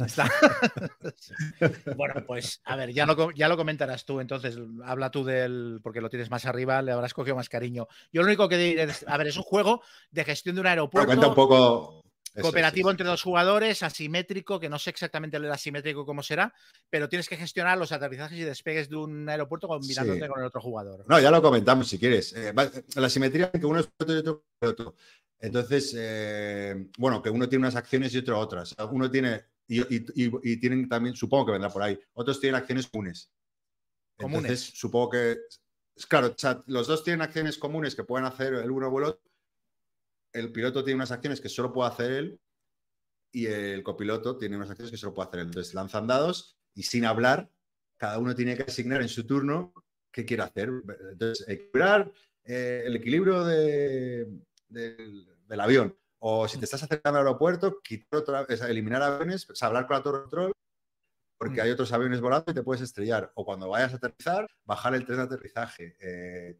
bueno, 1.96 2.24
pues 2.26 2.60
a 2.64 2.76
ver, 2.76 2.92
ya 2.92 3.06
lo, 3.06 3.30
ya 3.32 3.48
lo 3.48 3.56
comentarás 3.56 4.04
tú, 4.04 4.20
entonces 4.20 4.56
habla 4.84 5.10
tú 5.10 5.24
del, 5.24 5.80
porque 5.82 6.00
lo 6.00 6.08
tienes 6.08 6.30
más 6.30 6.46
arriba, 6.46 6.82
le 6.82 6.92
habrás 6.92 7.14
cogido 7.14 7.36
más 7.36 7.48
cariño. 7.48 7.88
Yo 8.12 8.22
lo 8.22 8.28
único 8.28 8.48
que 8.48 8.56
diré 8.56 8.84
es, 8.84 9.04
a 9.06 9.16
ver, 9.16 9.28
es 9.28 9.36
un 9.36 9.42
juego 9.42 9.82
de 10.10 10.24
gestión 10.24 10.54
de 10.54 10.60
un 10.62 10.66
aeropuerto. 10.66 11.06
Cuenta 11.06 11.28
un 11.28 11.34
poco... 11.34 12.02
cooperativo 12.40 12.90
entre 12.90 13.06
dos 13.06 13.22
jugadores, 13.22 13.82
asimétrico, 13.82 14.60
que 14.60 14.68
no 14.68 14.78
sé 14.78 14.90
exactamente 14.90 15.36
el 15.36 15.50
asimétrico 15.50 16.06
cómo 16.06 16.22
será, 16.22 16.54
pero 16.88 17.08
tienes 17.08 17.28
que 17.28 17.36
gestionar 17.36 17.76
los 17.76 17.92
aterrizajes 17.92 18.38
y 18.38 18.42
despegues 18.42 18.88
de 18.88 18.96
un 18.96 19.28
aeropuerto 19.28 19.68
combinándote 19.68 20.28
con 20.28 20.40
el 20.40 20.46
otro 20.46 20.60
jugador. 20.60 21.04
No, 21.08 21.20
ya 21.20 21.30
lo 21.30 21.42
comentamos 21.42 21.88
si 21.88 21.98
quieres. 21.98 22.32
Eh, 22.34 22.52
la 22.54 23.06
asimetría 23.06 23.50
que 23.50 23.66
uno 23.66 23.80
es 23.80 23.88
otro 23.98 24.14
y 24.14 24.18
otro, 24.18 24.44
otro. 24.60 24.94
Entonces, 25.40 25.94
eh, 25.96 26.88
bueno, 26.98 27.22
que 27.22 27.30
uno 27.30 27.48
tiene 27.48 27.64
unas 27.64 27.76
acciones 27.76 28.14
y 28.14 28.18
otro 28.18 28.38
otras. 28.38 28.76
Uno 28.90 29.10
tiene 29.10 29.46
y, 29.70 30.56
tienen 30.56 30.88
también, 30.88 31.14
supongo 31.14 31.46
que 31.46 31.52
vendrá 31.52 31.70
por 31.70 31.82
ahí, 31.82 31.98
otros 32.14 32.40
tienen 32.40 32.60
acciones 32.60 32.88
comunes. 32.88 33.32
Entonces, 34.18 34.60
supongo 34.74 35.10
que, 35.10 35.38
claro, 36.08 36.34
los 36.66 36.88
dos 36.88 37.04
tienen 37.04 37.22
acciones 37.22 37.56
comunes 37.56 37.94
que 37.94 38.04
pueden 38.04 38.26
hacer 38.26 38.54
el 38.54 38.70
uno 38.70 38.88
o 38.88 38.98
el 38.98 39.04
otro. 39.04 39.22
El 40.32 40.52
piloto 40.52 40.84
tiene 40.84 40.96
unas 40.96 41.12
acciones 41.12 41.40
que 41.40 41.48
solo 41.48 41.72
puede 41.72 41.90
hacer 41.90 42.10
él 42.12 42.40
y 43.32 43.46
el 43.46 43.82
copiloto 43.82 44.36
tiene 44.36 44.56
unas 44.56 44.70
acciones 44.70 44.90
que 44.90 44.96
solo 44.96 45.14
puede 45.14 45.28
hacer 45.28 45.40
él. 45.40 45.46
Entonces, 45.46 45.72
lanzan 45.72 46.06
dados 46.06 46.58
y 46.74 46.82
sin 46.82 47.04
hablar, 47.04 47.48
cada 47.96 48.18
uno 48.18 48.34
tiene 48.34 48.56
que 48.56 48.64
asignar 48.64 49.02
en 49.02 49.08
su 49.08 49.24
turno 49.24 49.72
qué 50.10 50.24
quiere 50.24 50.42
hacer. 50.42 50.70
Entonces, 51.12 51.48
equilibrar 51.48 52.12
eh, 52.44 52.82
el 52.86 52.96
equilibrio 52.96 53.44
del 53.44 54.40
avión 55.48 55.96
o 56.20 56.46
si 56.46 56.58
te 56.58 56.64
estás 56.64 56.82
acercando 56.82 57.18
al 57.18 57.26
aeropuerto, 57.26 57.80
quitar 57.82 58.20
otra, 58.20 58.46
eliminar 58.68 59.02
aviones, 59.02 59.46
hablar 59.62 59.86
con 59.86 59.96
la 59.96 60.02
torre 60.02 60.20
control, 60.20 60.52
porque 61.38 61.60
mm. 61.60 61.64
hay 61.64 61.70
otros 61.70 61.92
aviones 61.92 62.20
volando 62.20 62.52
y 62.52 62.54
te 62.54 62.62
puedes 62.62 62.82
estrellar. 62.82 63.32
O 63.34 63.44
cuando 63.44 63.68
vayas 63.68 63.94
a 63.94 63.96
aterrizar, 63.96 64.46
bajar 64.64 64.94
el 64.94 65.06
tren 65.06 65.18
de 65.18 65.24
aterrizaje. 65.24 65.96
Eh, 65.98 66.58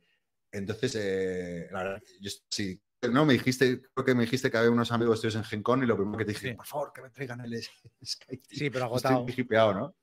entonces, 0.53 0.97
eh, 0.97 1.69
la 1.71 1.83
verdad, 1.85 2.03
yo 2.21 2.31
sí, 2.51 2.81
no, 3.09 3.25
me 3.25 3.35
dijiste, 3.35 3.83
creo 3.95 4.05
que 4.05 4.15
me 4.15 4.23
dijiste 4.23 4.51
que 4.51 4.59
había 4.59 4.71
unos 4.71 4.93
amigos 4.93 5.21
tuyos 5.21 5.37
en 5.37 5.45
Gencon 5.45 5.83
y 5.83 5.87
lo 5.87 5.97
primero 5.97 6.19
que 6.19 6.25
te 6.25 6.33
dije, 6.33 6.55
por 6.55 6.67
favor, 6.67 6.93
que 6.93 7.03
me 7.03 7.11
traigan 7.11 7.41
el 7.41 7.63
Skype. 8.05 8.43
Sí, 8.49 8.71
pero 8.71 8.87
agotado. 8.87 9.27
Estoy 9.27 9.45
hipeado, 9.45 9.75
¿no? 9.75 9.97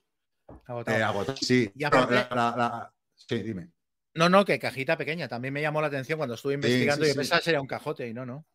Agotado. 0.65 0.97
Eh, 0.97 1.03
agotado. 1.03 1.37
Sí, 1.37 1.71
y 1.75 1.83
aparte, 1.83 2.27
sí, 3.15 3.43
dime. 3.43 3.71
No, 4.15 4.29
no, 4.29 4.45
que 4.45 4.57
cajita 4.57 4.97
pequeña. 4.97 5.27
También 5.27 5.53
me 5.53 5.61
llamó 5.61 5.79
la 5.79 5.87
atención 5.87 6.17
cuando 6.17 6.35
estuve 6.35 6.55
investigando 6.55 7.07
y 7.07 7.13
pensaba 7.13 7.39
que 7.39 7.45
sería 7.45 7.61
un 7.61 7.67
cajote 7.67 8.07
y 8.07 8.13
no, 8.13 8.25
no. 8.25 8.47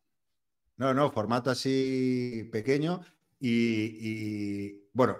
No, 0.77 0.93
no, 0.93 1.11
formato 1.11 1.51
así 1.51 2.49
pequeño 2.51 3.01
y, 3.45 4.87
bueno, 4.93 5.17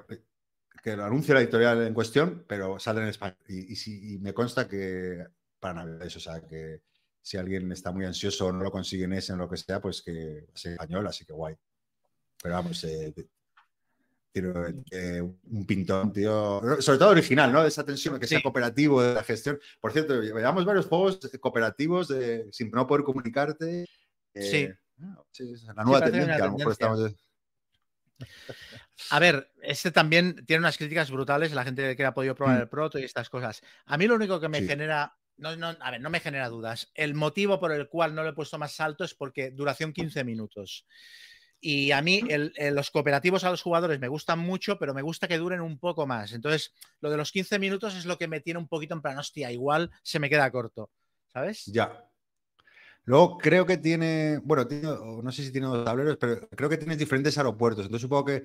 que 0.82 0.96
lo 0.96 1.04
anuncie 1.04 1.34
la 1.34 1.42
editorial 1.42 1.86
en 1.86 1.94
cuestión, 1.94 2.46
pero 2.48 2.80
sale 2.80 3.02
en 3.02 3.08
español. 3.08 3.38
Y, 3.48 4.18
me 4.20 4.34
consta 4.34 4.68
que 4.68 5.26
para 5.60 5.86
Navidades, 5.86 6.16
o 6.16 6.20
sea, 6.20 6.42
que 6.42 6.82
si 7.22 7.38
alguien 7.38 7.72
está 7.72 7.92
muy 7.92 8.06
ansioso 8.06 8.48
o 8.48 8.52
no 8.52 8.64
lo 8.64 8.72
consigue 8.72 9.06
en 9.06 9.14
ese 9.14 9.34
o 9.34 9.38
lo 9.38 9.50
que 9.50 9.58
sea, 9.58 9.82
pues 9.82 10.02
que 10.02 10.48
sea 10.54 10.74
español, 10.74 11.06
así 11.08 11.26
que 11.26 11.34
guay. 11.34 11.56
Pero 12.42 12.56
vamos, 12.56 12.84
eh, 12.86 13.14
eh, 14.34 15.22
un 15.22 15.66
pintón, 15.66 16.12
tío. 16.12 16.62
Sobre 16.80 16.98
todo 16.98 17.10
original, 17.10 17.52
¿no? 17.52 17.66
Esa 17.66 17.86
tensión, 17.86 18.20
que 18.20 18.28
sea 18.28 18.42
cooperativo 18.42 19.02
de 19.02 19.14
la 19.16 19.24
gestión. 19.24 19.60
Por 19.80 19.92
cierto, 19.92 20.22
llevamos 20.22 20.66
varios 20.66 20.86
juegos 20.86 21.20
cooperativos 21.40 22.08
de, 22.08 22.48
sin 22.52 22.72
no 22.72 22.88
poder 22.88 23.04
comunicarte. 23.04 23.86
sí. 24.34 24.70
Sí, 25.32 25.56
la 25.76 25.84
nueva 25.84 26.06
tendencia, 26.06 26.36
a 26.36 26.48
lo 26.48 26.58
mejor 26.58 26.72
estamos... 26.72 27.16
A 29.10 29.20
ver, 29.20 29.52
este 29.62 29.92
también 29.92 30.46
tiene 30.46 30.60
unas 30.62 30.78
críticas 30.78 31.12
brutales, 31.12 31.52
la 31.52 31.64
gente 31.64 31.96
que 31.96 32.06
ha 32.06 32.14
podido 32.14 32.36
probar 32.36 32.58
mm. 32.58 32.62
el 32.62 32.70
proto 32.70 33.00
y 33.00 33.04
estas 33.04 33.30
cosas. 33.30 33.62
A 33.86 33.98
mí 33.98 34.08
lo 34.08 34.16
único 34.16 34.40
que 34.40 34.50
me 34.50 34.62
genera, 34.62 35.16
no, 35.38 35.56
no, 35.56 35.76
a 35.80 35.92
ver, 35.92 36.02
no 36.02 36.10
me 36.10 36.20
genera 36.20 36.50
dudas. 36.50 36.92
El 36.94 37.14
motivo 37.14 37.60
por 37.60 37.72
el 37.72 37.90
cual 37.90 38.16
no 38.16 38.24
le 38.24 38.30
he 38.30 38.34
puesto 38.34 38.58
más 38.58 38.74
salto 38.74 39.04
es 39.04 39.14
porque 39.14 39.52
duración 39.52 39.94
15 39.94 40.24
minutos. 40.24 40.86
Y 41.60 41.92
a 41.92 42.02
mí 42.02 42.22
los 42.72 42.92
cooperativos 42.92 43.44
a 43.46 43.50
los 43.50 43.62
jugadores 43.62 44.00
me 44.00 44.10
gustan 44.10 44.40
mucho, 44.40 44.78
pero 44.78 44.94
me 44.94 45.02
gusta 45.02 45.30
que 45.30 45.38
duren 45.38 45.62
un 45.62 45.80
poco 45.80 46.06
más. 46.06 46.34
Entonces, 46.34 46.74
lo 47.00 47.10
de 47.10 47.18
los 47.18 47.32
15 47.32 47.58
minutos 47.58 47.96
es 47.96 48.06
lo 48.06 48.18
que 48.18 48.28
me 48.28 48.42
tiene 48.42 48.60
un 48.60 48.68
poquito 48.68 48.94
en 48.94 49.02
plan, 49.02 49.18
hostia, 49.18 49.50
igual 49.50 49.90
se 50.02 50.20
me 50.20 50.30
queda 50.30 50.52
corto, 50.52 50.92
¿sabes? 51.28 51.66
Ya, 51.68 52.06
Luego 53.06 53.38
creo 53.38 53.66
que 53.66 53.78
tiene, 53.78 54.40
bueno, 54.44 54.66
no 55.22 55.32
sé 55.32 55.44
si 55.44 55.52
tiene 55.52 55.68
dos 55.68 55.84
tableros, 55.84 56.18
pero 56.18 56.48
creo 56.50 56.70
que 56.70 56.78
tiene 56.78 56.96
diferentes 56.96 57.38
aeropuertos. 57.38 57.86
Entonces 57.86 58.02
supongo 58.02 58.26
que 58.26 58.44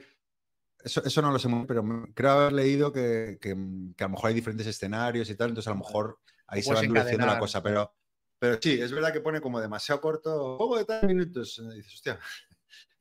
eso, 0.83 1.23
no 1.23 1.33
lo 1.33 1.39
sé 1.39 1.49
muy 1.49 1.67
pero 1.67 1.85
creo 2.15 2.31
haber 2.31 2.53
leído 2.53 2.93
que, 2.93 3.39
a 3.43 4.03
lo 4.05 4.09
mejor 4.09 4.29
hay 4.29 4.35
diferentes 4.35 4.67
escenarios 4.67 5.29
y 5.29 5.35
tal, 5.35 5.51
entonces 5.51 5.69
a 5.69 5.75
lo 5.75 5.81
mejor 5.81 6.19
ahí 6.47 6.63
se 6.63 6.75
va 6.75 6.81
endureciendo 6.81 7.27
la 7.27 7.39
cosa. 7.39 7.63
Pero, 7.63 7.93
pero 8.39 8.59
sí, 8.61 8.81
es 8.81 8.93
verdad 8.93 9.13
que 9.13 9.21
pone 9.21 9.41
como 9.41 9.61
demasiado 9.61 10.01
corto, 10.01 10.57
juego 10.57 10.79
de 10.79 10.85
tal 10.85 11.07
minutos. 11.07 11.59
Y 11.59 11.77
dices, 11.77 11.95
hostia, 11.95 12.19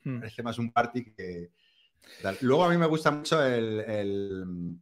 hmm. 0.03 0.19
parece 0.19 0.43
más 0.43 0.57
un 0.59 0.71
party 0.71 1.13
que. 1.13 1.51
Luego 2.41 2.63
a 2.63 2.69
mí 2.69 2.77
me 2.77 2.85
gusta 2.85 3.11
mucho 3.11 3.43
el 3.43 4.79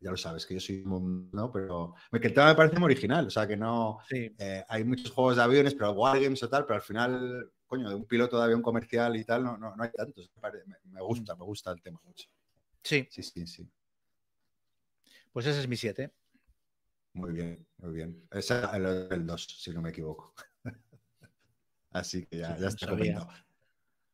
ya 0.00 0.10
lo 0.10 0.16
sabes, 0.16 0.46
que 0.46 0.54
yo 0.54 0.60
soy 0.60 0.82
un, 0.82 1.30
¿no? 1.32 1.50
Pero 1.50 1.94
que 2.10 2.26
el 2.26 2.34
tema 2.34 2.48
me 2.48 2.54
parece 2.54 2.78
muy 2.78 2.86
original, 2.86 3.26
o 3.26 3.30
sea, 3.30 3.46
que 3.46 3.56
no... 3.56 3.98
Eh, 4.10 4.64
hay 4.68 4.84
muchos 4.84 5.10
juegos 5.10 5.36
de 5.36 5.42
aviones, 5.42 5.74
pero 5.74 5.92
wargames 5.92 6.42
o 6.42 6.48
tal, 6.48 6.64
pero 6.64 6.76
al 6.76 6.82
final, 6.82 7.50
coño, 7.66 7.88
de 7.88 7.94
un 7.94 8.04
piloto 8.04 8.38
de 8.38 8.44
avión 8.44 8.62
comercial 8.62 9.16
y 9.16 9.24
tal, 9.24 9.44
no, 9.44 9.56
no, 9.56 9.74
hay 9.78 9.90
tantos. 9.90 10.30
Me, 10.84 11.00
gusta, 11.00 11.34
me 11.34 11.44
gusta 11.44 11.72
el 11.72 11.80
tema 11.80 12.00
mucho. 12.04 12.28
Sí. 12.82 13.06
Sí, 13.10 13.22
sí, 13.22 13.46
sí. 13.46 13.68
Pues 15.32 15.46
ese 15.46 15.60
es 15.60 15.68
mi 15.68 15.76
7. 15.76 16.12
Muy 17.14 17.32
bien, 17.32 17.66
muy 17.78 17.94
bien. 17.94 18.26
Ese 18.30 18.58
es 18.58 18.64
el 19.10 19.26
2, 19.26 19.46
si 19.60 19.70
no 19.70 19.82
me 19.82 19.90
equivoco. 19.90 20.34
Así 21.90 22.26
que 22.26 22.38
ya, 22.38 22.56
ya 22.58 22.68
está 22.68 22.88
comentado. 22.88 23.28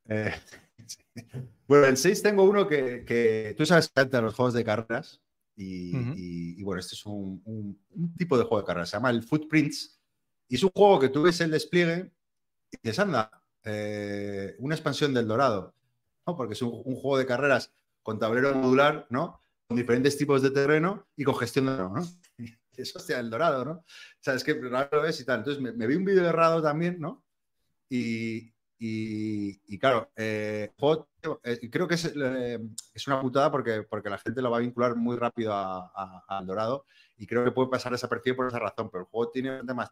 Eh, 0.08 0.32
bueno, 1.66 1.86
el 1.86 1.96
6 1.96 2.22
tengo 2.22 2.44
uno 2.44 2.66
que, 2.66 3.04
que 3.04 3.54
tú 3.56 3.66
sabes 3.66 3.90
que 3.90 4.20
los 4.20 4.34
juegos 4.34 4.54
de 4.54 4.64
carreras. 4.64 5.21
Y, 5.54 6.62
bueno, 6.62 6.80
este 6.80 6.94
es 6.94 7.04
un, 7.06 7.78
tipo 8.16 8.38
de 8.38 8.44
juego 8.44 8.60
de 8.60 8.66
carreras, 8.66 8.90
se 8.90 8.96
llama 8.96 9.10
el 9.10 9.22
Footprints. 9.22 10.00
Y 10.48 10.56
es 10.56 10.64
un 10.64 10.70
juego 10.70 11.00
que 11.00 11.08
tú 11.08 11.22
ves 11.22 11.40
el 11.40 11.50
despliegue 11.50 12.12
y 12.70 12.76
dices, 12.82 12.98
anda, 12.98 13.30
eh, 13.64 14.54
una 14.58 14.74
expansión 14.74 15.14
del 15.14 15.28
Dorado, 15.28 15.74
¿no? 16.26 16.36
Porque 16.36 16.54
es 16.54 16.62
un, 16.62 16.82
juego 16.82 17.18
de 17.18 17.26
carreras 17.26 17.72
con 18.02 18.18
tablero 18.18 18.54
modular, 18.54 19.06
¿no? 19.10 19.40
Con 19.66 19.76
diferentes 19.76 20.16
tipos 20.16 20.42
de 20.42 20.50
terreno 20.50 21.06
y 21.16 21.24
con 21.24 21.36
gestión 21.36 21.66
de 21.66 21.76
¿no? 21.76 22.02
Eso 22.76 22.98
hostia, 22.98 23.20
el 23.20 23.30
Dorado, 23.30 23.64
¿no? 23.64 23.72
O 23.72 23.84
sea, 24.20 24.34
es 24.34 24.44
que 24.44 24.54
lo 24.54 25.02
ves 25.02 25.20
y 25.20 25.24
tal. 25.24 25.38
Entonces 25.38 25.62
me, 25.62 25.72
me 25.72 25.86
vi 25.86 25.94
un 25.94 26.04
vídeo 26.04 26.22
de 26.22 26.32
Rado 26.32 26.62
también, 26.62 26.98
¿no? 26.98 27.24
Y, 27.88 28.51
y, 28.84 29.78
claro, 29.78 30.10
eh, 30.16 30.72
eh, 31.44 31.70
creo 31.70 31.86
que 31.86 31.94
eh, 31.94 32.58
es, 32.92 33.06
una 33.06 33.20
putada 33.20 33.48
porque, 33.48 33.84
porque 33.84 34.10
la 34.10 34.18
gente 34.18 34.42
lo 34.42 34.50
va 34.50 34.56
a 34.56 34.60
vincular 34.60 34.96
muy 34.96 35.16
rápido 35.16 35.54
al 35.54 36.46
Dorado 36.46 36.86
y 37.16 37.28
creo 37.28 37.44
que 37.44 37.52
puede 37.52 37.70
pasar 37.70 37.92
desapercibido 37.92 38.38
por 38.38 38.48
esa 38.48 38.58
razón, 38.58 38.90
pero 38.90 39.04
el 39.04 39.08
juego 39.08 39.30
tiene 39.30 39.62
más 39.62 39.90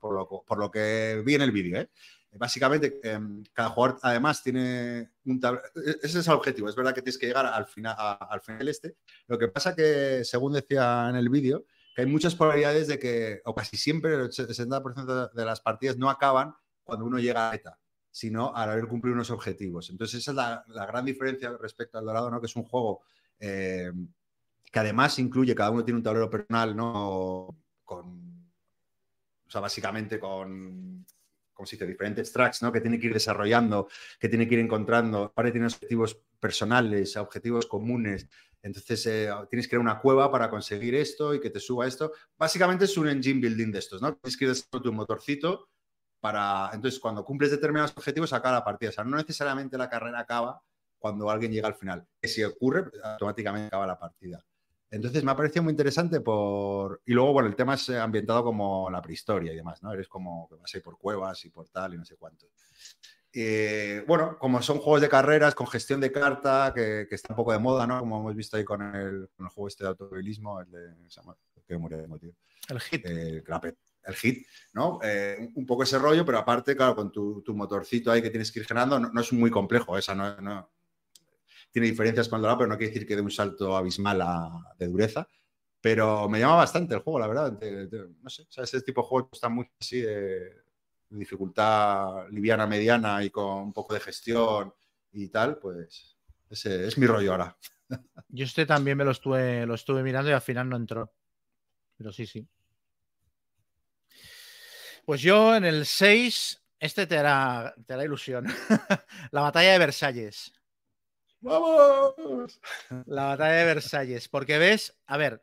por 0.00 0.14
lo, 0.14 0.26
por 0.26 0.58
lo 0.58 0.70
que 0.70 1.22
vi 1.22 1.34
en 1.34 1.42
el 1.42 1.52
vídeo. 1.52 1.86
Básicamente, 2.32 2.98
em, 3.02 3.44
cada 3.52 3.68
jugador 3.68 3.98
además 4.02 4.42
tiene 4.42 5.10
un 5.26 5.38
tablero. 5.38 5.66
Ese 6.02 6.20
es 6.20 6.26
el 6.26 6.32
objetivo. 6.32 6.70
Es 6.70 6.76
verdad 6.76 6.94
que 6.94 7.02
tienes 7.02 7.18
que 7.18 7.26
llegar 7.26 7.44
al 7.44 7.66
final, 7.66 7.94
al 7.98 8.40
final 8.40 8.68
este. 8.68 8.96
Lo 9.26 9.36
que 9.36 9.48
pasa 9.48 9.76
que, 9.76 10.24
según 10.24 10.54
decía 10.54 11.08
en 11.10 11.16
el 11.16 11.28
vídeo, 11.28 11.66
que 11.94 12.02
hay 12.02 12.08
muchas 12.08 12.34
probabilidades 12.34 12.88
de 12.88 12.98
que, 12.98 13.42
o 13.44 13.54
casi 13.54 13.76
siempre, 13.76 14.14
el 14.14 14.30
60% 14.30 15.30
de 15.30 15.44
las 15.44 15.60
partidas 15.60 15.98
no 15.98 16.08
acaban 16.08 16.54
cuando 16.84 17.04
uno 17.04 17.18
llega 17.18 17.48
a 17.48 17.52
meta, 17.52 17.78
sino 18.10 18.54
al 18.54 18.70
haber 18.70 18.86
cumplido 18.86 19.14
unos 19.14 19.30
objetivos. 19.30 19.90
Entonces, 19.90 20.20
esa 20.20 20.30
es 20.30 20.74
la, 20.74 20.86
gran 20.86 21.04
diferencia 21.04 21.56
respecto 21.60 21.98
al 21.98 22.04
Dorado, 22.04 22.30
¿no? 22.30 22.40
que 22.40 22.46
es 22.46 22.56
un 22.56 22.64
juego 22.64 23.02
em, 23.38 24.08
que 24.70 24.78
además 24.78 25.18
incluye, 25.18 25.54
cada 25.54 25.70
uno 25.70 25.84
tiene 25.84 25.98
un 25.98 26.02
tablero 26.02 26.30
personal, 26.30 26.76
¿no? 26.76 27.56
Con, 27.84 28.50
o 29.46 29.50
sea, 29.50 29.60
básicamente 29.60 30.18
con 30.20 31.04
como 31.60 31.86
diferentes 31.86 32.32
tracks, 32.32 32.62
¿no? 32.62 32.72
Que 32.72 32.80
tiene 32.80 32.98
que 32.98 33.08
ir 33.08 33.12
desarrollando, 33.12 33.88
que 34.18 34.28
tiene 34.28 34.48
que 34.48 34.54
ir 34.54 34.60
encontrando. 34.60 35.24
Aparte 35.24 35.52
tiene 35.52 35.66
objetivos 35.66 36.18
personales, 36.38 37.16
objetivos 37.16 37.66
comunes. 37.66 38.28
Entonces 38.62 39.06
eh, 39.06 39.30
tienes 39.48 39.68
que 39.68 39.76
a 39.76 39.80
una 39.80 39.98
cueva 39.98 40.30
para 40.30 40.48
conseguir 40.48 40.94
esto 40.94 41.34
y 41.34 41.40
que 41.40 41.50
te 41.50 41.60
suba 41.60 41.86
esto. 41.86 42.12
Básicamente 42.38 42.86
es 42.86 42.96
un 42.96 43.08
engine 43.08 43.40
building 43.40 43.72
de 43.72 43.78
estos, 43.78 44.00
¿no? 44.00 44.14
Tienes 44.14 44.36
que 44.36 44.44
ir 44.44 44.50
desarrollando 44.50 44.90
tu 44.90 44.92
motorcito 44.92 45.69
para... 46.20 46.70
Entonces, 46.72 47.00
cuando 47.00 47.24
cumples 47.24 47.50
determinados 47.50 47.92
objetivos, 47.96 48.32
acaba 48.32 48.56
la 48.56 48.64
partida. 48.64 48.90
O 48.90 48.92
sea, 48.92 49.04
no 49.04 49.16
necesariamente 49.16 49.78
la 49.78 49.88
carrera 49.88 50.20
acaba 50.20 50.62
cuando 50.98 51.30
alguien 51.30 51.52
llega 51.52 51.68
al 51.68 51.74
final. 51.74 52.06
Que 52.20 52.28
si 52.28 52.44
ocurre, 52.44 52.90
automáticamente 53.02 53.68
acaba 53.68 53.86
la 53.86 53.98
partida. 53.98 54.44
Entonces 54.90 55.22
me 55.22 55.30
ha 55.30 55.36
parecido 55.36 55.62
muy 55.62 55.70
interesante 55.70 56.20
por... 56.20 57.00
Y 57.06 57.12
luego, 57.12 57.32
bueno, 57.32 57.48
el 57.48 57.54
tema 57.54 57.74
es 57.74 57.88
ambientado 57.90 58.42
como 58.42 58.90
la 58.90 59.00
prehistoria 59.00 59.52
y 59.52 59.56
demás, 59.56 59.82
¿no? 59.82 59.92
Eres 59.92 60.08
como 60.08 60.48
que 60.48 60.56
vas 60.56 60.74
ahí 60.74 60.80
por 60.80 60.98
cuevas 60.98 61.44
y 61.44 61.50
por 61.50 61.68
tal 61.68 61.94
y 61.94 61.98
no 61.98 62.04
sé 62.04 62.16
cuánto. 62.16 62.46
Eh, 63.32 64.02
bueno, 64.08 64.36
como 64.38 64.60
son 64.60 64.78
juegos 64.78 65.00
de 65.00 65.08
carreras 65.08 65.54
con 65.54 65.68
gestión 65.68 66.00
de 66.00 66.10
carta, 66.10 66.72
que, 66.74 67.06
está 67.08 67.32
un 67.32 67.36
poco 67.36 67.52
de 67.52 67.60
moda, 67.60 67.86
¿no? 67.86 68.00
Como 68.00 68.18
hemos 68.18 68.34
visto 68.34 68.56
ahí 68.56 68.64
con 68.64 68.82
el, 68.82 69.28
juego 69.36 69.68
este 69.68 69.84
de 69.84 69.90
automovilismo, 69.90 70.60
el 70.60 70.70
de... 70.70 70.94
Que 71.68 71.76
tío. 72.18 72.32
El 72.68 72.80
hit. 72.80 73.06
Eh, 73.06 73.44
el 74.04 74.14
hit, 74.14 74.46
¿no? 74.72 74.98
un 75.54 75.66
poco 75.66 75.82
ese 75.82 75.98
rollo, 75.98 76.24
pero 76.24 76.38
aparte, 76.38 76.74
claro, 76.74 76.96
con 76.96 77.12
tu, 77.12 77.44
motorcito 77.54 78.10
ahí 78.10 78.22
que 78.22 78.30
tienes 78.30 78.50
que 78.50 78.60
ir 78.60 78.66
generando, 78.66 78.98
no, 78.98 79.20
es 79.20 79.32
muy 79.32 79.50
complejo, 79.50 79.96
esa 79.98 80.14
no, 80.14 80.70
tiene 81.70 81.88
diferencias 81.88 82.28
con 82.28 82.38
el 82.38 82.42
Dorado, 82.42 82.58
pero 82.58 82.68
no 82.68 82.76
quiere 82.76 82.92
decir 82.92 83.06
que 83.06 83.16
dé 83.16 83.22
un 83.22 83.30
salto 83.30 83.76
abismal 83.76 84.22
de 84.78 84.88
dureza. 84.88 85.28
Pero 85.80 86.28
me 86.28 86.40
llama 86.40 86.56
bastante 86.56 86.94
el 86.94 87.00
juego, 87.00 87.20
la 87.20 87.26
verdad. 87.26 87.58
no 88.22 88.28
sé, 88.28 88.42
o 88.42 88.52
sea, 88.52 88.64
ese 88.64 88.82
tipo 88.82 89.00
de 89.00 89.06
juegos 89.06 89.30
está 89.32 89.48
muy 89.48 89.66
así 89.80 90.00
de, 90.00 90.52
dificultad 91.10 92.28
liviana, 92.30 92.66
mediana 92.66 93.22
y 93.24 93.30
con 93.30 93.62
un 93.62 93.72
poco 93.72 93.94
de 93.94 94.00
gestión 94.00 94.72
y 95.12 95.28
tal, 95.28 95.58
pues 95.58 96.16
ese 96.48 96.86
es 96.86 96.96
mi 96.98 97.06
rollo 97.06 97.32
ahora. 97.32 97.56
Yo 98.28 98.44
este 98.44 98.66
también 98.66 98.96
me 98.96 99.04
lo 99.04 99.10
estuve, 99.10 99.66
lo 99.66 99.74
estuve 99.74 100.02
mirando 100.02 100.30
y 100.30 100.34
al 100.34 100.40
final 100.40 100.68
no 100.68 100.76
entró. 100.76 101.12
Pero 101.96 102.12
sí, 102.12 102.26
sí. 102.26 102.46
Pues 105.04 105.22
yo 105.22 105.56
en 105.56 105.64
el 105.64 105.86
6, 105.86 106.62
este 106.78 107.06
te 107.06 107.18
hará, 107.18 107.74
te 107.86 107.94
hará 107.94 108.04
ilusión. 108.04 108.46
la 109.30 109.40
batalla 109.42 109.72
de 109.72 109.78
Versalles. 109.78 110.52
¡Vamos! 111.40 112.60
La 113.06 113.24
batalla 113.24 113.54
de 113.54 113.64
Versalles. 113.64 114.28
Porque 114.28 114.58
ves, 114.58 114.98
a 115.06 115.16
ver, 115.16 115.42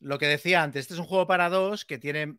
lo 0.00 0.18
que 0.18 0.26
decía 0.26 0.62
antes, 0.62 0.80
este 0.80 0.94
es 0.94 1.00
un 1.00 1.06
juego 1.06 1.26
para 1.26 1.48
dos 1.48 1.84
que 1.84 1.98
tiene 1.98 2.38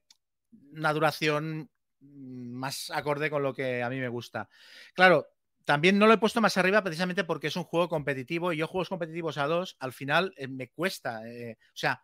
una 0.74 0.93
duración 0.93 1.70
más 1.99 2.91
acorde 2.91 3.30
con 3.30 3.43
lo 3.43 3.54
que 3.54 3.82
a 3.82 3.89
mí 3.89 3.99
me 3.99 4.10
gusta. 4.10 4.49
Claro, 4.93 5.28
también 5.66 5.97
no 5.97 6.08
lo 6.08 6.14
he 6.14 6.18
puesto 6.18 6.41
más 6.41 6.58
arriba 6.58 6.84
precisamente 6.84 7.24
porque 7.24 7.47
es 7.47 7.56
un 7.56 7.64
juego 7.64 7.88
competitivo 7.88 8.51
y 8.51 8.58
yo 8.58 8.68
juegos 8.68 8.89
competitivos 8.89 9.38
a 9.38 9.47
dos 9.47 9.78
al 9.80 9.93
final 9.93 10.34
eh, 10.38 10.47
me 10.47 10.70
cuesta. 10.70 11.28
Eh, 11.28 11.58
o 11.60 11.76
sea, 11.78 12.04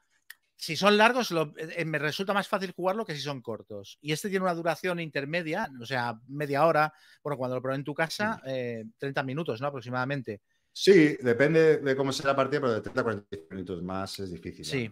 si 0.59 0.75
son 0.75 0.97
largos 0.97 1.33
eh, 1.57 1.85
me 1.85 1.97
resulta 1.99 2.33
más 2.33 2.49
fácil 2.49 2.73
jugarlo 2.73 3.05
que 3.05 3.15
si 3.15 3.21
son 3.21 3.41
cortos. 3.41 3.97
Y 4.01 4.11
este 4.11 4.29
tiene 4.29 4.43
una 4.43 4.53
duración 4.53 4.99
intermedia, 4.99 5.69
o 5.79 5.85
sea, 5.85 6.19
media 6.27 6.65
hora, 6.65 6.93
bueno, 7.23 7.37
cuando 7.37 7.55
lo 7.55 7.61
probé 7.61 7.77
en 7.77 7.85
tu 7.85 7.93
casa, 7.93 8.41
30 8.43 9.23
minutos, 9.23 9.61
¿no? 9.61 9.67
Aproximadamente. 9.67 10.41
Sí, 10.73 11.17
depende 11.21 11.77
de 11.77 11.95
cómo 11.95 12.11
sea 12.11 12.27
la 12.27 12.35
partida, 12.35 12.59
pero 12.59 12.73
de 12.73 12.81
30 12.81 12.99
a 12.99 13.03
40 13.05 13.37
minutos 13.51 13.81
más 13.81 14.19
es 14.19 14.31
difícil. 14.31 14.65
Sí. 14.65 14.91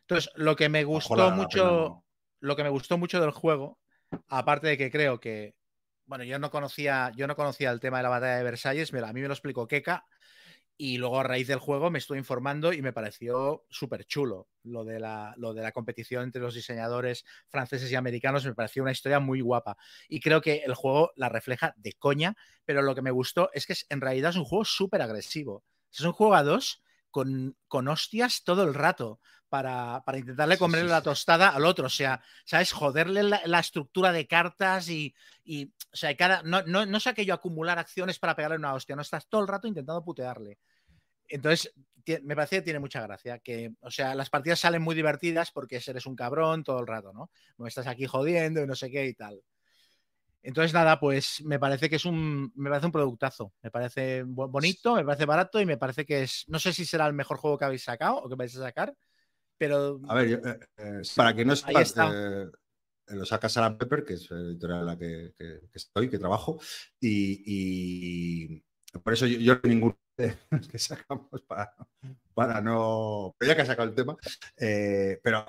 Entonces, 0.00 0.28
lo 0.34 0.56
que 0.56 0.68
me 0.68 0.82
gustó 0.82 1.30
mucho, 1.30 2.04
lo 2.40 2.56
que 2.56 2.64
me 2.64 2.68
gustó 2.68 2.98
mucho 2.98 3.20
del 3.20 3.30
juego, 3.30 3.78
aparte 4.26 4.66
de 4.66 4.76
que 4.76 4.90
creo 4.90 5.20
que, 5.20 5.54
bueno, 6.04 6.24
yo 6.24 6.40
no 6.40 6.50
conocía, 6.50 7.12
yo 7.14 7.28
no 7.28 7.36
conocía 7.36 7.70
el 7.70 7.78
tema 7.78 7.98
de 7.98 8.02
la 8.02 8.08
batalla 8.08 8.38
de 8.38 8.42
Versalles, 8.42 8.92
a 8.92 9.12
mí 9.12 9.20
me 9.20 9.28
lo 9.28 9.34
explicó 9.34 9.68
Keka, 9.68 10.04
y 10.78 10.98
luego 10.98 11.20
a 11.20 11.22
raíz 11.22 11.48
del 11.48 11.58
juego 11.58 11.90
me 11.90 11.98
estuve 11.98 12.18
informando 12.18 12.72
y 12.72 12.82
me 12.82 12.92
pareció 12.92 13.64
súper 13.70 14.04
chulo 14.04 14.48
lo 14.62 14.84
de, 14.84 15.00
la, 15.00 15.34
lo 15.38 15.54
de 15.54 15.62
la 15.62 15.72
competición 15.72 16.24
entre 16.24 16.42
los 16.42 16.54
diseñadores 16.54 17.24
franceses 17.48 17.90
y 17.90 17.94
americanos. 17.94 18.44
Me 18.44 18.54
pareció 18.54 18.82
una 18.82 18.92
historia 18.92 19.20
muy 19.20 19.40
guapa. 19.40 19.76
Y 20.08 20.20
creo 20.20 20.40
que 20.40 20.62
el 20.66 20.74
juego 20.74 21.12
la 21.16 21.28
refleja 21.28 21.72
de 21.76 21.94
coña, 21.94 22.36
pero 22.64 22.82
lo 22.82 22.94
que 22.94 23.02
me 23.02 23.10
gustó 23.10 23.50
es 23.54 23.66
que 23.66 23.74
en 23.88 24.00
realidad 24.00 24.30
es 24.30 24.36
un 24.36 24.44
juego 24.44 24.64
súper 24.64 25.00
agresivo. 25.02 25.64
Es 25.90 26.00
un 26.00 26.12
juego 26.12 26.34
a 26.34 26.42
dos 26.42 26.82
con, 27.10 27.56
con 27.68 27.88
hostias 27.88 28.44
todo 28.44 28.64
el 28.64 28.74
rato. 28.74 29.20
Para, 29.48 30.02
intentarle 30.14 30.58
comerle 30.58 30.88
la 30.88 31.02
tostada 31.02 31.50
al 31.50 31.64
otro. 31.64 31.86
O 31.86 31.90
sea, 31.90 32.20
¿sabes? 32.44 32.72
Joderle 32.72 33.22
la, 33.22 33.60
estructura 33.60 34.12
de 34.12 34.26
cartas 34.26 34.88
y, 34.88 35.14
y 35.44 35.66
o 35.66 35.96
sea, 35.96 36.16
cada, 36.16 36.42
no, 36.42 36.62
no, 36.62 36.84
no 36.84 36.98
es 36.98 37.06
aquello 37.06 37.34
acumular 37.34 37.78
acciones 37.78 38.18
para 38.18 38.34
pegarle 38.34 38.58
una 38.58 38.74
hostia, 38.74 38.96
no 38.96 39.02
estás 39.02 39.28
todo 39.28 39.42
el 39.42 39.48
rato 39.48 39.68
intentando 39.68 40.04
putearle. 40.04 40.58
Entonces, 41.28 41.72
me 42.22 42.36
parece 42.36 42.56
que 42.56 42.62
tiene 42.62 42.78
mucha 42.78 43.00
gracia. 43.02 43.38
Que, 43.38 43.72
o 43.80 43.90
sea, 43.90 44.14
las 44.14 44.30
partidas 44.30 44.60
salen 44.60 44.82
muy 44.82 44.94
divertidas 44.94 45.50
porque 45.50 45.80
eres 45.84 46.06
un 46.06 46.16
cabrón 46.16 46.64
todo 46.64 46.80
el 46.80 46.86
rato, 46.86 47.12
¿no? 47.12 47.30
No 47.58 47.66
estás 47.66 47.86
aquí 47.86 48.06
jodiendo 48.06 48.62
y 48.62 48.66
no 48.66 48.74
sé 48.74 48.90
qué 48.90 49.06
y 49.06 49.14
tal. 49.14 49.42
Entonces, 50.42 50.72
nada, 50.72 51.00
pues 51.00 51.42
me 51.44 51.58
parece 51.58 51.90
que 51.90 51.96
es 51.96 52.04
un, 52.04 52.52
me 52.54 52.70
parece 52.70 52.86
un 52.86 52.92
productazo. 52.92 53.52
Me 53.62 53.70
parece 53.70 54.22
bonito, 54.24 54.94
me 54.94 55.04
parece 55.04 55.24
barato 55.24 55.60
y 55.60 55.66
me 55.66 55.76
parece 55.76 56.06
que 56.06 56.22
es, 56.22 56.44
no 56.46 56.60
sé 56.60 56.72
si 56.72 56.84
será 56.84 57.06
el 57.06 57.14
mejor 57.14 57.38
juego 57.38 57.58
que 57.58 57.64
habéis 57.64 57.82
sacado 57.82 58.18
o 58.18 58.28
que 58.28 58.36
vais 58.36 58.56
a 58.56 58.60
sacar, 58.60 58.94
pero... 59.58 60.00
A 60.08 60.14
ver, 60.14 60.40
eh, 60.44 60.58
eh, 60.78 61.02
para 61.14 61.34
que 61.34 61.44
no 61.44 61.56
sepas, 61.56 61.94
eh, 61.96 62.46
lo 63.08 63.24
saca 63.24 63.48
Sarah 63.48 63.76
Pepper, 63.76 64.04
que 64.04 64.14
es 64.14 64.30
la 64.30 64.40
editorial 64.40 64.80
en 64.80 64.86
la 64.86 64.98
que, 64.98 65.34
estoy, 65.72 66.08
que 66.08 66.18
trabajo, 66.18 66.58
y, 67.00 68.62
por 69.02 69.12
eso 69.12 69.26
yo, 69.26 69.38
yo 69.38 69.60
ningún 69.62 69.96
que 70.16 70.78
sacamos 70.78 71.42
para, 71.46 71.74
para 72.34 72.60
no. 72.60 73.34
Pero 73.38 73.50
ya 73.50 73.56
que 73.56 73.62
ha 73.62 73.66
sacado 73.66 73.88
el 73.88 73.94
tema. 73.94 74.16
Eh, 74.56 75.20
pero 75.22 75.44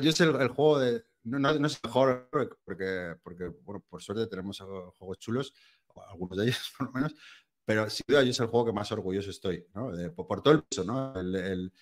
yo 0.00 0.12
sé 0.12 0.24
el, 0.24 0.48
juego 0.48 0.78
de. 0.78 1.04
No, 1.24 1.38
no, 1.38 1.66
es 1.66 1.82
mejor 1.82 2.28
porque, 2.64 3.16
porque 3.22 3.48
bueno, 3.62 3.84
por 3.88 4.02
suerte 4.02 4.26
tenemos 4.26 4.58
juegos 4.60 5.18
chulos, 5.18 5.52
algunos 6.08 6.38
de 6.38 6.44
ellos 6.44 6.72
por 6.78 6.86
lo 6.86 6.92
menos, 6.92 7.14
pero 7.64 7.90
sin 7.90 8.04
duda 8.06 8.22
yo 8.22 8.30
es 8.30 8.40
el 8.40 8.46
juego 8.46 8.66
que 8.66 8.72
más 8.72 8.92
orgulloso 8.92 9.30
estoy, 9.30 9.66
¿no? 9.74 9.90
por, 10.14 10.42
todo 10.42 10.54
el 10.54 10.62
peso, 10.62 10.84
¿no? 10.84 11.18
El, 11.18 11.72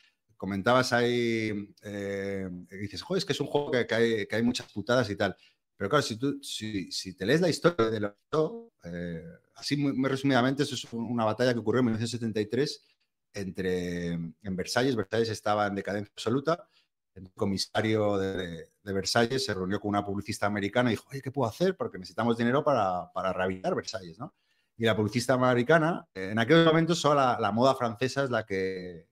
comentabas 0.45 0.93
ahí, 0.93 1.75
eh, 1.83 2.51
dices, 2.71 3.01
joder, 3.01 3.19
es 3.19 3.25
que 3.25 3.33
es 3.33 3.41
un 3.41 3.47
juego 3.47 3.71
que, 3.71 3.95
hay, 3.95 4.27
que 4.27 4.37
hay 4.37 4.43
muchas 4.43 4.71
putadas 4.71 5.09
y 5.09 5.17
tal. 5.17 5.35
Pero 5.75 5.89
claro, 5.89 6.03
si, 6.03 6.17
tú, 6.17 6.39
si, 6.43 6.93
si 6.93 7.15
te 7.17 7.25
lees 7.25 7.41
la 7.41 7.49
historia 7.49 7.89
de 7.89 8.01
lo 8.01 8.71
eh, 8.85 9.25
así 9.55 9.79
muy, 9.79 10.07
resumidamente, 10.07 10.65
eso 10.65 10.75
es 10.75 10.85
una 10.93 11.25
batalla 11.25 11.55
que 11.55 11.61
ocurrió 11.61 11.79
en 11.79 11.87
1973 11.87 12.85
entre, 13.33 14.09
en 14.13 14.55
Versalles. 14.55 14.97
Versalles 14.97 15.31
estaba 15.31 15.67
en 15.67 15.77
decadencia 15.77 16.13
absoluta. 16.13 16.69
El 17.15 17.33
comisario 17.33 18.19
de, 18.19 18.69
Versalles 18.83 19.47
se 19.47 19.55
reunió 19.55 19.81
con 19.81 19.89
una 19.89 20.05
publicista 20.05 20.45
americana 20.45 20.91
y 20.91 20.93
dijo, 20.93 21.09
oye, 21.11 21.23
¿qué 21.23 21.31
puedo 21.31 21.49
hacer? 21.49 21.75
Porque 21.75 21.97
necesitamos 21.97 22.37
dinero 22.37 22.63
para, 22.63 23.11
para 23.15 23.33
rehabilitar 23.33 23.75
Versalles, 23.75 24.19
¿no? 24.19 24.35
Y 24.77 24.85
la 24.85 24.95
publicista 24.95 25.33
americana, 25.33 26.07
en 26.13 26.39
aquel 26.39 26.67
momento 26.67 26.95
solo 26.95 27.15
la, 27.39 27.53
moda 27.53 27.75
francesa 27.75 28.25
es 28.25 28.31
la 28.31 28.45
que, 28.45 29.07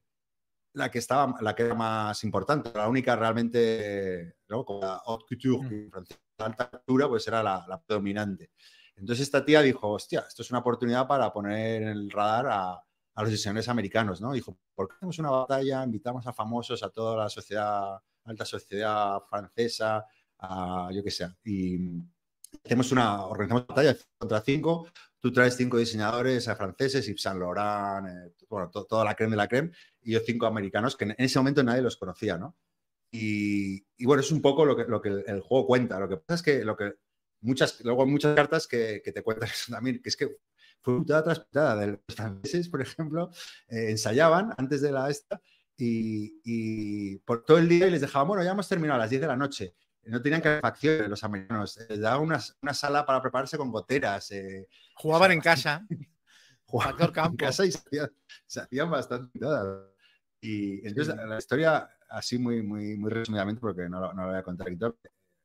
la 0.74 0.90
que 0.90 0.98
estaba, 0.98 1.34
la 1.40 1.54
que 1.54 1.64
era 1.64 1.74
más 1.74 2.24
importante, 2.24 2.70
la 2.74 2.88
única 2.88 3.16
realmente, 3.16 4.36
¿no? 4.48 4.64
Como 4.64 4.80
la 4.80 5.02
haute 5.04 5.24
couture, 5.28 5.86
mm. 5.86 5.90
francesa 5.90 6.20
alta 6.38 6.70
altura, 6.72 7.08
pues 7.08 7.26
era 7.28 7.42
la, 7.42 7.64
la, 7.68 7.80
predominante. 7.80 8.50
Entonces 8.96 9.24
esta 9.24 9.44
tía 9.44 9.62
dijo, 9.62 9.90
hostia, 9.90 10.24
esto 10.26 10.42
es 10.42 10.50
una 10.50 10.60
oportunidad 10.60 11.06
para 11.06 11.32
poner 11.32 11.82
en 11.82 11.88
el 11.88 12.10
radar 12.10 12.46
a, 12.48 12.82
a 13.14 13.22
los 13.22 13.30
diseñadores 13.30 13.68
americanos, 13.68 14.20
¿no? 14.20 14.32
Dijo, 14.32 14.58
¿por 14.74 14.88
qué 14.88 14.94
hacemos 14.96 15.18
una 15.18 15.30
batalla? 15.30 15.84
Invitamos 15.84 16.26
a 16.26 16.32
famosos, 16.32 16.82
a 16.82 16.90
toda 16.90 17.16
la 17.16 17.28
sociedad, 17.28 17.98
alta 18.24 18.44
sociedad 18.44 19.20
francesa, 19.28 20.06
a 20.38 20.90
yo 20.92 21.02
qué 21.04 21.10
sé, 21.10 21.28
y 21.44 21.78
hacemos 22.64 22.92
una, 22.92 23.24
organizamos 23.26 23.64
una 23.64 23.74
batalla 23.74 23.96
contra 24.18 24.40
cinco, 24.40 24.88
tú 25.20 25.32
traes 25.32 25.56
cinco 25.56 25.78
diseñadores 25.78 26.44
franceses, 26.44 27.06
Yves 27.06 27.22
Saint 27.22 27.38
Laurent, 27.38 28.06
eh, 28.06 28.34
bueno, 28.48 28.70
toda 28.70 29.04
la 29.04 29.14
creme 29.14 29.32
de 29.32 29.36
la 29.36 29.48
creme, 29.48 29.70
y 30.02 30.12
yo 30.12 30.20
cinco 30.20 30.46
americanos 30.46 30.96
que 30.96 31.04
en 31.04 31.14
ese 31.18 31.38
momento 31.38 31.62
nadie 31.62 31.82
los 31.82 31.96
conocía, 31.96 32.38
¿no? 32.38 32.56
Y, 33.14 33.84
bueno, 34.04 34.22
es 34.22 34.32
un 34.32 34.40
poco 34.40 34.64
lo 34.64 34.74
que, 34.74 34.84
lo 34.84 35.02
que 35.02 35.10
el, 35.10 35.40
juego 35.42 35.66
cuenta. 35.66 36.00
Lo 36.00 36.08
que 36.08 36.16
pasa 36.16 36.36
es 36.36 36.42
que 36.42 36.64
lo 36.64 36.74
que 36.74 36.94
muchas, 37.42 37.80
luego 37.84 38.06
muchas 38.06 38.34
cartas 38.34 38.66
que, 38.66 39.00
te 39.00 39.22
cuentan 39.22 39.50
eso 39.50 39.70
también, 39.72 40.00
que 40.00 40.08
es 40.08 40.16
que 40.16 40.38
fue 40.80 40.96
putada 40.96 41.22
tras 41.22 41.40
putada. 41.40 41.86
Los 41.86 42.00
franceses, 42.08 42.68
por 42.68 42.80
ejemplo, 42.80 43.30
eh, 43.68 43.90
ensayaban 43.90 44.54
antes 44.56 44.80
de 44.80 44.92
la 44.92 45.10
esta 45.10 45.40
y, 45.76 47.18
por 47.18 47.44
todo 47.44 47.58
el 47.58 47.68
día 47.68 47.86
y 47.86 47.90
les 47.90 48.00
dejaban, 48.00 48.28
bueno, 48.28 48.44
ya 48.44 48.52
hemos 48.52 48.68
terminado 48.68 48.96
a 48.96 49.02
las 49.02 49.10
10 49.10 49.22
de 49.22 49.28
la 49.28 49.36
noche. 49.36 49.74
No 50.04 50.20
tenían 50.20 50.40
calefacción 50.40 51.08
los 51.08 51.22
americanos. 51.24 51.78
Les 51.88 52.00
daban 52.00 52.22
una, 52.22 52.40
una, 52.60 52.74
sala 52.74 53.06
para 53.06 53.22
prepararse 53.22 53.56
con 53.56 53.70
goteras. 53.70 54.30
Eh, 54.32 54.66
Jugaban 54.94 55.32
en 55.32 55.40
casa. 55.40 55.86
Jugaban 56.64 57.12
en 57.30 57.36
casa 57.36 57.66
y 57.66 57.72
se 57.72 58.60
hacían, 58.60 58.90
bastante 58.90 59.38
Y 60.40 60.86
entonces 60.86 61.14
la 61.14 61.38
historia, 61.38 61.88
así 62.08 62.38
muy, 62.38 62.62
muy, 62.62 62.96
muy 62.96 63.10
resumidamente, 63.10 63.60
porque 63.60 63.88
no, 63.88 64.12
no 64.12 64.22
lo 64.22 64.28
voy 64.28 64.38
a 64.38 64.42
contar 64.42 64.68
aquí 64.68 64.76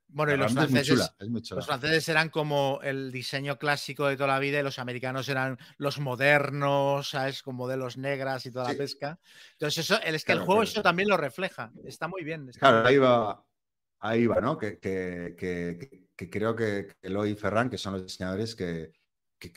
bueno, 0.10 0.34
y 0.34 0.38
los 0.38 0.54
franceses, 0.54 1.12
los 1.52 1.66
franceses 1.66 2.08
eran 2.08 2.30
como 2.30 2.80
el 2.82 3.12
diseño 3.12 3.58
clásico 3.58 4.08
de 4.08 4.16
toda 4.16 4.28
la 4.28 4.40
vida 4.40 4.60
y 4.60 4.64
los 4.64 4.80
americanos 4.80 5.28
eran 5.28 5.58
los 5.78 6.00
modernos, 6.00 7.10
¿sabes? 7.10 7.44
Con 7.44 7.56
modelos 7.56 7.98
negras 7.98 8.46
y 8.46 8.52
toda 8.52 8.72
la 8.72 8.78
pesca. 8.78 9.20
Entonces, 9.54 9.84
eso, 9.84 10.02
es 10.02 10.24
que 10.24 10.32
el 10.32 10.40
juego 10.40 10.64
eso 10.64 10.82
también 10.82 11.10
lo 11.10 11.18
refleja. 11.18 11.72
Está 11.84 12.08
muy 12.08 12.24
bien. 12.24 12.50
claro, 12.58 12.88
ahí 12.88 12.98
va, 12.98 13.44
ahí 14.10 14.28
va, 14.28 14.42
¿no? 14.42 14.58
Que, 14.58 14.80
creo 16.16 16.56
que 16.56 16.96
Eloy 17.02 17.32
y 17.32 17.36
Ferran, 17.36 17.70
que 17.70 17.78
son 17.78 17.94
los 17.94 18.04
diseñadores, 18.04 18.56
que, 18.56 18.92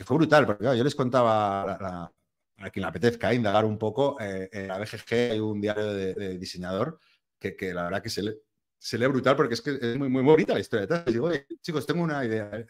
fue 0.05 0.17
brutal, 0.17 0.47
porque 0.47 0.65
yo 0.65 0.85
les 0.85 0.95
contaba 0.95 1.73
a, 1.73 2.71
quien 2.71 2.83
le 2.83 2.89
apetezca 2.89 3.33
indagar 3.33 3.65
un 3.65 3.79
poco, 3.79 4.21
eh, 4.21 4.49
en 4.53 4.69
la 4.69 4.79
BGG 4.79 5.15
hay 5.33 5.41
un 5.41 5.61
diario 5.61 5.93
de, 5.93 6.39
diseñador 6.39 6.99
que, 7.39 7.57
la 7.73 7.85
verdad 7.85 8.03
que 8.03 8.11
se 8.11 8.23
le 8.23 8.37
se 8.81 8.97
lee 8.97 9.07
brutal 9.07 9.37
porque 9.37 9.55
es 9.55 9.61
que 9.61 9.79
es 9.81 9.99
muy, 9.99 10.09
muy 10.09 10.23
bonita 10.23 10.55
la 10.55 10.61
historia. 10.61 11.05
Y 11.07 11.13
digo, 11.13 11.31
chicos, 11.61 11.87
tengo 11.87 12.03
una 12.03 12.25
idea. 12.25 12.51
¿eh? 12.55 12.67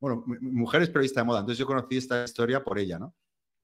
Bueno, 0.00 0.24
mi, 0.26 0.38
mujer 0.40 0.82
es 0.82 0.88
periodista 0.88 1.20
de 1.20 1.26
moda, 1.26 1.40
entonces 1.40 1.58
yo 1.58 1.66
conocí 1.66 1.98
esta 1.98 2.24
historia 2.24 2.64
por 2.64 2.78
ella, 2.78 2.98
¿no? 2.98 3.14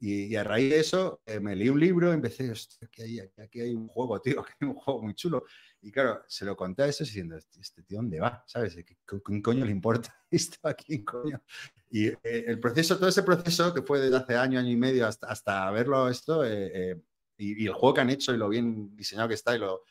Y, 0.00 0.36
a 0.36 0.44
raíz 0.44 0.70
de 0.70 0.80
eso 0.80 1.22
eh, 1.24 1.40
me 1.40 1.56
leí 1.56 1.68
un 1.68 1.80
libro 1.80 2.10
y 2.10 2.14
empecé, 2.14 2.52
aquí 2.82 3.02
hay, 3.02 3.20
aquí 3.38 3.60
hay 3.60 3.74
un 3.74 3.88
juego, 3.88 4.20
tío, 4.22 4.40
aquí 4.40 4.52
hay 4.60 4.68
un 4.68 4.74
juego 4.74 5.02
muy 5.02 5.14
chulo. 5.14 5.44
Y 5.80 5.90
claro, 5.90 6.22
se 6.26 6.44
lo 6.44 6.56
conté 6.56 6.82
a 6.82 6.86
eso 6.86 7.04
diciendo, 7.04 7.36
este, 7.36 7.82
tío, 7.82 7.98
¿dónde 7.98 8.20
va? 8.20 8.44
¿Sabes? 8.46 8.74
¿Qué, 8.74 8.84
qué 8.84 9.42
coño 9.42 9.64
le 9.64 9.70
importa 9.70 10.14
esto 10.30 10.58
aquí, 10.68 11.04
coño? 11.04 11.42
Y 11.90 12.08
eh, 12.08 12.18
el 12.22 12.60
proceso, 12.60 12.98
todo 12.98 13.08
ese 13.08 13.22
proceso 13.22 13.72
que 13.72 13.82
fue 13.82 14.00
desde 14.00 14.16
hace 14.16 14.36
año, 14.36 14.58
año 14.58 14.70
y 14.70 14.76
medio 14.76 15.06
hasta, 15.06 15.28
hasta 15.28 15.70
verlo 15.70 16.08
esto, 16.08 16.44
y, 16.46 17.62
y, 17.62 17.66
el 17.66 17.72
juego 17.72 17.94
que 17.94 18.00
han 18.00 18.10
hecho 18.10 18.34
y 18.34 18.36
lo 18.36 18.48
bien 18.48 18.94
diseñado 18.96 19.28
que 19.28 19.34
está 19.34 19.56
y 19.56 19.58
lo, 19.58 19.82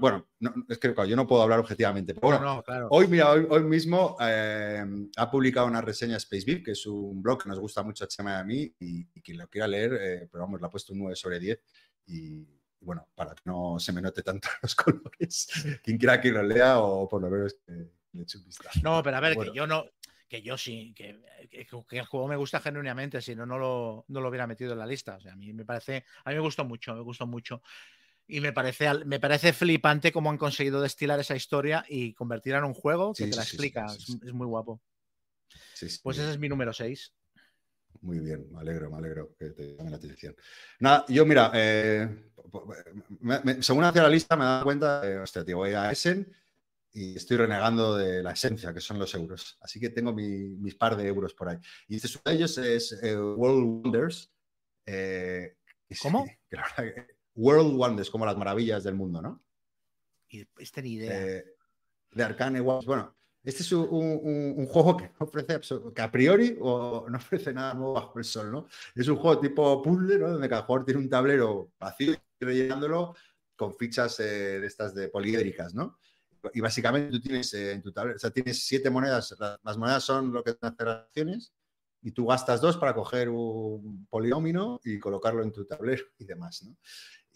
bueno, 0.00 0.26
es 0.68 0.78
que 0.78 0.94
yo 1.08 1.16
no 1.16 1.26
puedo 1.26 1.42
hablar 1.42 1.60
objetivamente, 1.60 2.14
pero 2.14 2.38
bueno, 2.38 2.64
hoy, 2.90 3.08
mira, 3.08 3.30
hoy, 3.32 3.62
mismo 3.62 4.16
eh, 4.20 4.84
ha 5.16 5.30
publicado 5.30 5.66
una 5.66 5.80
reseña 5.80 6.16
Space 6.18 6.62
que 6.62 6.72
es 6.72 6.86
un 6.86 7.22
blog 7.22 7.42
que 7.42 7.48
nos 7.48 7.58
gusta 7.58 7.82
mucho 7.82 8.04
a 8.04 8.08
Chema 8.08 8.32
y 8.32 8.34
a 8.34 8.44
mí, 8.44 8.74
y, 8.80 9.04
quien 9.22 9.38
lo 9.38 9.48
quiera 9.48 9.66
leer, 9.66 9.94
eh, 9.94 10.28
pero 10.30 10.44
vamos, 10.44 10.60
le 10.60 10.66
ha 10.66 10.70
puesto 10.70 10.92
un 10.92 11.00
9 11.00 11.16
sobre 11.16 11.38
10, 11.38 11.58
y, 12.06 12.46
bueno, 12.80 13.08
para 13.14 13.34
que 13.34 13.42
no 13.46 13.78
se 13.78 13.92
me 13.92 14.02
note 14.02 14.22
tanto 14.22 14.48
los 14.62 14.74
colores, 14.74 15.48
quien 15.82 15.96
quiera 15.96 16.20
que 16.20 16.30
lo 16.30 16.42
lea 16.42 16.78
o 16.80 17.08
por 17.08 17.22
lo 17.22 17.30
menos 17.30 17.54
que 17.64 17.72
le 18.12 18.22
eche 18.22 18.38
un 18.38 18.44
vistazo. 18.44 18.80
No, 18.82 19.02
pero 19.02 19.16
a 19.16 19.20
ver, 19.20 19.38
que 19.38 19.52
yo 19.54 19.66
no, 19.66 19.86
que 20.28 20.42
yo 20.42 20.58
sí, 20.58 20.92
que, 20.94 21.20
el 21.50 22.04
juego 22.06 22.28
me 22.28 22.36
gusta 22.36 22.60
genuinamente, 22.60 23.20
si 23.20 23.34
no, 23.34 23.46
no 23.46 23.58
lo, 23.58 24.04
no 24.08 24.20
lo 24.20 24.28
hubiera 24.28 24.46
metido 24.46 24.72
en 24.72 24.78
la 24.78 24.86
lista. 24.86 25.16
O 25.16 25.20
sea, 25.20 25.32
a 25.32 25.36
mí 25.36 25.52
me 25.52 25.64
parece, 25.64 26.04
a 26.24 26.30
mí 26.30 26.36
me 26.36 26.42
gustó 26.42 26.64
mucho, 26.64 26.94
me 26.94 27.00
gustó 27.00 27.26
mucho. 27.26 27.62
Y 28.28 28.40
me 28.40 28.52
parece, 28.52 28.92
me 29.04 29.20
parece 29.20 29.52
flipante 29.52 30.12
cómo 30.12 30.30
han 30.30 30.38
conseguido 30.38 30.80
destilar 30.80 31.20
esa 31.20 31.36
historia 31.36 31.84
y 31.88 32.12
convertirla 32.12 32.58
en 32.58 32.64
un 32.64 32.74
juego 32.74 33.12
que 33.14 33.28
te 33.28 33.36
la 33.36 33.42
explica. 33.42 33.86
es, 33.86 34.32
muy 34.32 34.46
guapo. 34.46 34.80
pues 36.02 36.18
ese 36.18 36.32
es 36.32 36.38
mi 36.38 36.48
número 36.48 36.72
6. 36.72 37.12
Muy 38.02 38.18
bien, 38.18 38.46
me 38.52 38.60
alegro, 38.60 38.90
me 38.90 38.98
alegro 38.98 39.34
que 39.38 39.50
te 39.50 39.76
llame 39.76 39.90
la 39.90 39.96
atención. 39.96 40.34
Nada, 40.80 41.04
yo 41.08 41.24
mira, 41.24 41.50
eh, 41.54 42.30
según 43.60 43.84
hacía 43.84 44.02
la 44.02 44.08
lista 44.08 44.36
me 44.36 44.44
he 44.44 44.46
dado 44.46 44.64
cuenta, 44.64 45.08
eh, 45.08 45.18
hostia, 45.18 45.44
tío, 45.44 45.58
voy 45.58 45.72
a 45.72 45.90
Essen 45.90 46.30
y 46.92 47.16
estoy 47.16 47.36
renegando 47.36 47.96
de 47.96 48.22
la 48.22 48.32
esencia, 48.32 48.74
que 48.74 48.80
son 48.80 48.98
los 48.98 49.14
euros. 49.14 49.56
Así 49.60 49.78
que 49.78 49.90
tengo 49.90 50.12
mis 50.12 50.74
par 50.74 50.96
de 50.96 51.06
euros 51.06 51.34
por 51.34 51.48
ahí. 51.48 51.58
Y 51.88 51.96
este 51.96 52.08
uno 52.08 52.22
de 52.24 52.34
ellos 52.34 52.58
es 52.58 52.92
eh, 53.02 53.16
World 53.16 53.84
Wonders. 53.84 54.32
¿Cómo? 56.02 56.26
Que 56.48 56.56
la 56.56 56.62
verdad 56.76 57.06
World 57.36 57.76
Wonders, 57.76 58.10
como 58.10 58.26
las 58.26 58.36
maravillas 58.36 58.82
del 58.82 58.94
mundo, 58.94 59.22
¿no? 59.22 59.42
Y 60.28 60.46
esta 60.58 60.82
ni 60.82 60.94
idea. 60.94 61.38
Eh, 61.38 61.44
de 62.12 62.22
Arcane 62.22 62.60
Wars. 62.60 62.86
Bueno, 62.86 63.14
este 63.46 63.62
es 63.62 63.70
un, 63.70 64.66
juego 64.66 64.96
que 64.96 65.04
no 65.04 65.26
ofrece 65.26 65.60
que 65.94 66.02
a 66.02 66.10
priori 66.10 66.56
o 66.60 67.06
no 67.08 67.16
ofrece 67.16 67.52
nada 67.52 67.74
nuevo 67.74 67.92
bajo 67.92 68.18
el 68.18 68.24
sol, 68.24 68.50
¿no? 68.50 68.66
Es 68.94 69.06
un 69.06 69.16
juego 69.16 69.38
tipo 69.40 69.82
puzzle, 69.82 70.18
¿no? 70.18 70.30
Donde 70.30 70.48
cada 70.48 70.62
jugador 70.62 70.84
tiene 70.84 71.00
un 71.00 71.08
tablero 71.08 71.70
vacío 71.78 72.12
y 72.12 72.44
rellenándolo 72.44 73.14
con 73.54 73.74
fichas 73.74 74.18
eh, 74.20 74.58
de 74.60 74.66
estas 74.66 74.94
de 74.94 75.08
poliédricas, 75.08 75.74
¿no? 75.74 75.98
Y 76.52 76.60
básicamente 76.60 77.10
tú 77.10 77.20
tienes 77.20 77.52
eh, 77.54 77.72
en 77.72 77.82
tu 77.82 77.92
tablero, 77.92 78.16
o 78.16 78.18
sea, 78.18 78.30
tienes 78.30 78.64
siete 78.64 78.90
monedas, 78.90 79.34
las, 79.62 79.76
monedas 79.76 80.02
son 80.02 80.32
lo 80.32 80.42
que 80.42 80.54
te 80.54 80.66
hace 80.66 80.82
acciones 80.82 81.52
y 82.02 82.12
tú 82.12 82.26
gastas 82.26 82.60
dos 82.60 82.76
para 82.76 82.94
coger 82.94 83.28
un 83.28 84.06
poliómino 84.10 84.80
y 84.84 84.98
colocarlo 84.98 85.42
en 85.42 85.52
tu 85.52 85.64
tablero 85.64 86.04
y 86.18 86.24
demás, 86.24 86.62
¿no? 86.64 86.76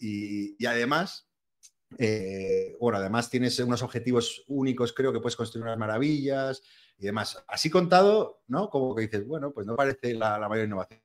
Y, 0.01 0.65
además, 0.65 1.29
eh, 1.99 2.75
bueno, 2.79 2.97
además 2.97 3.29
tienes 3.29 3.59
unos 3.59 3.83
objetivos 3.83 4.43
únicos, 4.47 4.93
creo 4.93 5.13
que 5.13 5.19
puedes 5.19 5.35
construir 5.35 5.63
unas 5.63 5.77
maravillas 5.77 6.63
y 6.97 7.05
demás. 7.05 7.43
Así 7.47 7.69
contado, 7.69 8.41
¿no? 8.47 8.69
Como 8.71 8.95
que 8.95 9.03
dices, 9.03 9.27
bueno, 9.27 9.51
pues 9.53 9.67
no 9.67 9.75
parece 9.75 10.15
la, 10.15 10.39
mayor 10.49 10.65
innovación. 10.65 11.01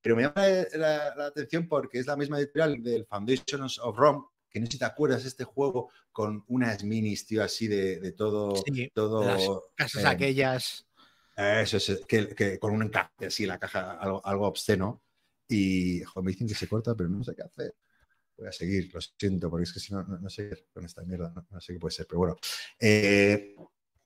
Pero 0.00 0.16
me 0.16 0.22
llama 0.22 0.44
la, 0.74 1.26
atención 1.26 1.68
porque 1.68 2.00
es 2.00 2.06
la 2.06 2.16
misma 2.16 2.40
editorial 2.40 2.82
del 2.82 3.06
Foundations 3.06 3.78
of 3.78 3.96
Rome, 3.96 4.24
que 4.50 4.58
no 4.58 4.66
sé 4.66 4.72
si 4.72 4.78
te 4.80 4.86
acuerdas 4.86 5.24
este 5.24 5.44
juego 5.44 5.90
con 6.10 6.44
unas 6.48 6.82
minis, 6.82 7.24
tío, 7.24 7.44
así 7.44 7.68
de, 7.68 8.12
todo. 8.12 8.54
todo 8.92 9.24
las 9.24 9.46
casas 9.76 10.04
aquellas. 10.04 10.84
Eso 11.36 11.76
es, 11.76 12.04
que, 12.08 12.58
con 12.58 12.72
un 12.72 12.82
encaje 12.82 13.26
así, 13.26 13.46
la 13.46 13.60
caja, 13.60 13.92
algo, 13.92 14.48
obsceno. 14.48 15.00
Y 15.48 16.02
me 16.16 16.32
dicen 16.32 16.48
que 16.48 16.54
se 16.54 16.66
corta, 16.66 16.96
pero 16.96 17.08
no 17.08 17.22
sé 17.22 17.36
qué 17.36 17.42
hacer 17.42 17.74
voy 18.42 18.48
a 18.48 18.52
seguir, 18.52 18.92
lo 18.92 19.00
siento, 19.00 19.48
porque 19.48 19.64
es 19.64 19.72
que 19.72 19.80
si 19.80 19.92
no, 19.92 20.02
no, 20.02 20.28
sé 20.28 20.66
con 20.72 20.84
esta 20.84 21.02
mierda, 21.02 21.32
no, 21.50 21.60
sé 21.60 21.72
qué 21.72 21.78
puede 21.78 21.94
ser, 21.94 22.06
pero 22.06 22.18
bueno. 22.18 22.36
Eh, 22.78 23.54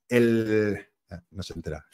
el. 0.08 0.78
Ah, 1.10 1.22
no 1.30 1.42
se 1.42 1.54
entera. 1.54 1.84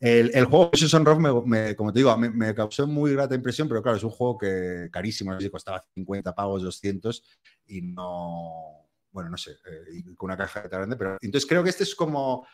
el, 0.00 0.30
el, 0.34 0.44
juego 0.44 0.70
Season 0.74 1.04
Rock, 1.04 1.44
me, 1.46 1.74
como 1.74 1.92
te 1.92 1.98
digo, 1.98 2.16
me, 2.16 2.54
causó 2.54 2.86
muy 2.86 3.12
grata 3.12 3.34
impresión, 3.34 3.68
pero 3.68 3.82
claro, 3.82 3.98
es 3.98 4.04
un 4.04 4.10
juego 4.10 4.38
que 4.38 4.88
carísimo, 4.92 5.32
no 5.32 5.40
sé 5.40 5.50
costaba 5.50 5.84
50 5.94 6.34
pavos, 6.34 6.62
200 6.62 7.22
y 7.66 7.82
no. 7.82 8.88
Bueno, 9.10 9.28
no 9.28 9.36
sé, 9.36 9.52
eh, 9.52 10.04
con 10.16 10.28
una 10.28 10.38
caja 10.38 10.62
tan 10.62 10.80
grande, 10.80 10.96
pero 10.96 11.18
entonces 11.20 11.46
creo 11.46 11.62
que 11.62 11.68
este 11.68 11.82
es 11.82 11.94
como 11.94 12.46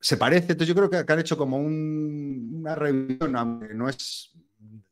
se 0.00 0.18
parece, 0.18 0.52
entonces 0.52 0.68
yo 0.68 0.74
creo 0.74 0.90
que, 0.90 1.12
han 1.12 1.18
hecho 1.18 1.36
como 1.36 1.56
una 1.56 2.74
revisión, 2.74 3.32
no 3.32 3.88
es 3.88 4.32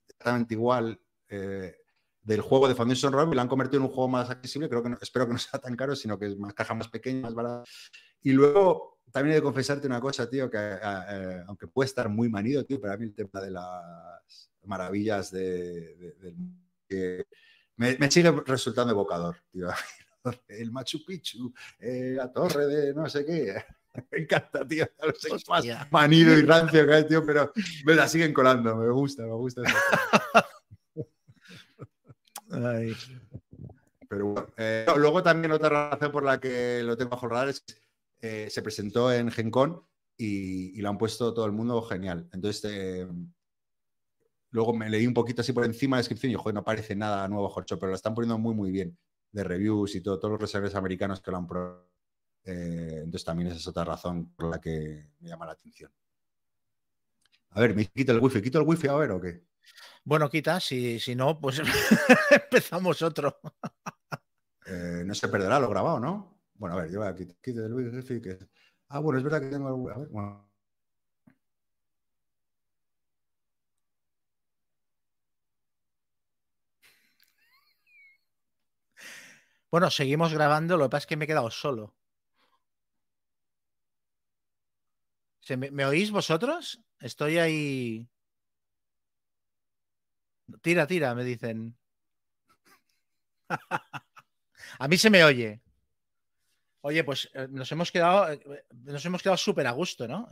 exactamente 0.09 0.55
igual 0.55 0.99
eh, 1.29 1.82
del 2.23 2.40
juego 2.40 2.69
de 2.69 2.74
Foundation 2.74 3.12
Rock 3.12 3.32
y 3.32 3.35
lo 3.35 3.40
han 3.40 3.49
convertido 3.49 3.78
en 3.78 3.89
un 3.89 3.93
juego 3.93 4.09
más 4.09 4.31
accesible. 4.31 4.69
Creo 4.69 4.82
que 4.82 4.90
no, 4.90 4.99
espero 5.01 5.27
que 5.27 5.32
no 5.32 5.39
sea 5.39 5.61
tan 5.61 5.77
caro, 5.77 5.97
sino 5.97 6.19
que 6.19 6.27
es 6.27 6.36
más 6.39 6.55
caja 6.55 6.74
más 6.74 6.89
pequeña, 6.89 7.23
más 7.23 7.35
barata. 7.35 7.65
Y 8.23 8.32
luego 8.32 9.01
también 9.11 9.32
he 9.32 9.36
de 9.36 9.43
confesarte 9.43 9.86
una 9.86 10.01
cosa, 10.01 10.28
tío, 10.28 10.51
que 10.51 10.59
eh, 10.59 11.43
aunque 11.47 11.66
puede 11.66 11.86
estar 11.86 12.09
muy 12.09 12.28
manido, 12.28 12.65
tío, 12.65 12.81
para 12.81 12.97
mí 12.97 13.05
el 13.05 13.15
tema 13.15 13.40
de 13.40 13.51
las 13.51 14.39
maravillas 14.65 15.31
de, 15.31 16.15
que 16.89 17.27
me, 17.77 18.11
sigue 18.11 18.31
resultando 18.47 18.93
evocador, 18.93 19.36
tío. 19.51 19.69
El 20.47 20.70
Machu 20.70 21.05
Picchu, 21.05 21.53
eh, 21.81 22.15
la 22.16 22.32
torre 22.32 22.66
de 22.66 22.94
no 22.94 23.09
sé 23.09 23.27
qué. 23.27 23.57
Me 24.11 24.20
encanta, 24.20 24.66
tío. 24.66 24.86
más 25.49 25.65
manido 25.90 26.39
y 26.39 26.43
rancio 26.43 26.86
que 26.86 26.94
hay, 26.94 27.07
tío, 27.07 27.27
pero 27.27 27.53
me 27.85 27.94
la 27.94 28.09
siguen 28.09 28.32
colando. 28.32 28.74
Me 28.77 28.90
gusta, 28.90 29.23
me 29.23 29.35
gusta. 29.35 29.62
Pero 34.09 34.27
bueno, 34.27 34.49
eh, 34.57 34.87
luego 34.97 35.23
también 35.23 35.53
otra 35.53 35.91
razón 35.91 36.12
por 36.12 36.23
la 36.23 36.39
que 36.39 36.83
lo 36.83 36.97
tengo 36.97 37.11
bajo 37.11 37.43
es 37.45 37.61
que 37.61 37.74
eh, 38.20 38.51
se 38.51 38.62
presentó 38.62 39.12
en 39.12 39.31
GenCon 39.31 39.83
y, 40.16 40.79
y, 40.79 40.83
lo 40.83 40.91
han 40.91 40.99
puesto 40.99 41.33
todo 41.33 41.47
el 41.47 41.53
mundo 41.53 41.81
genial. 41.83 42.29
Entonces, 42.33 42.70
eh, 42.70 43.09
luego 44.51 44.74
me 44.74 44.91
leí 44.91 45.07
un 45.07 45.15
poquito 45.15 45.41
así 45.41 45.53
por 45.53 45.65
encima 45.65 45.97
la 45.97 46.01
descripción 46.01 46.31
y, 46.31 46.35
joder, 46.35 46.55
no 46.55 46.62
parece 46.62 46.95
nada 46.95 47.27
nuevo, 47.27 47.49
Jorcho, 47.49 47.79
pero 47.79 47.91
lo 47.91 47.97
están 47.97 48.15
poniendo 48.15 48.39
muy, 48.39 48.55
muy 48.55 48.70
bien 48.70 48.97
de 49.33 49.45
reviews 49.45 49.95
y 49.95 50.03
todo, 50.03 50.19
todos 50.19 50.33
los 50.33 50.41
reserves 50.43 50.74
americanos 50.74 51.23
que 51.23 51.31
lo 51.31 51.39
han 51.39 51.47
probado. 51.47 51.89
entonces, 52.45 53.24
también 53.24 53.49
esa 53.49 53.57
es 53.57 53.66
otra 53.66 53.85
razón 53.85 54.31
por 54.35 54.51
la 54.51 54.61
que 54.61 55.09
me 55.20 55.29
llama 55.31 55.47
la 55.47 55.53
atención. 55.53 55.91
A 57.55 57.61
ver, 57.61 57.74
me 57.74 57.87
quito 57.87 58.12
el 58.12 58.20
wifi. 58.20 58.43
¿Quito 58.43 58.59
el 58.59 58.66
wifi 58.66 58.89
a 58.89 58.95
ver 58.95 59.11
o 59.12 59.20
qué? 59.20 59.43
Bueno, 60.05 60.29
quita, 60.29 60.59
si, 60.59 60.99
si 60.99 61.15
no, 61.15 61.39
pues 61.41 61.61
empezamos 62.31 63.03
otro. 63.03 63.41
Eh, 64.66 65.03
no 65.05 65.15
se 65.15 65.29
perderá 65.29 65.61
lo 65.61 65.69
grabado, 65.69 66.01
¿no? 66.01 66.41
Bueno, 66.55 66.77
a 66.77 66.83
ver, 66.83 66.91
yo 66.91 67.01
voy 67.01 67.09
a 67.09 67.15
quitar 67.15 67.65
el 67.65 67.74
wifi. 67.74 68.20
Que... 68.20 68.39
Ah, 68.89 68.99
bueno, 69.01 69.19
es 69.19 69.24
verdad 69.24 69.41
que 69.41 69.49
tengo. 69.49 69.69
A 69.91 69.99
ver, 69.99 70.09
bueno. 70.09 70.53
Bueno, 79.70 79.91
seguimos 79.91 80.35
grabando, 80.35 80.77
lo 80.77 80.85
que 80.85 80.91
pasa 80.91 81.05
es 81.05 81.07
que 81.07 81.16
me 81.16 81.24
he 81.24 81.29
quedado 81.29 81.51
solo. 81.51 81.95
me, 85.57 85.85
oís 85.87 86.11
vosotros? 86.11 86.81
Estoy 87.01 87.39
ahí. 87.39 88.09
Tira, 90.61 90.87
tira, 90.87 91.15
me 91.15 91.24
dicen. 91.24 91.77
a 94.79 94.89
mí 94.89 94.97
se 94.97 95.11
me 95.11 95.24
oye. 95.24 95.62
Oye, 96.83 97.05
pues 97.05 97.31
eh, 97.35 97.47
nos 97.49 97.70
hemos 97.70 97.93
quedado, 97.93 98.33
eh, 98.33 98.65
nos 98.73 99.05
hemos 99.05 99.23
quedado 99.23 99.37
súper 99.37 99.66
a 99.66 99.70
gusto, 99.70 100.09
¿no? 100.09 100.29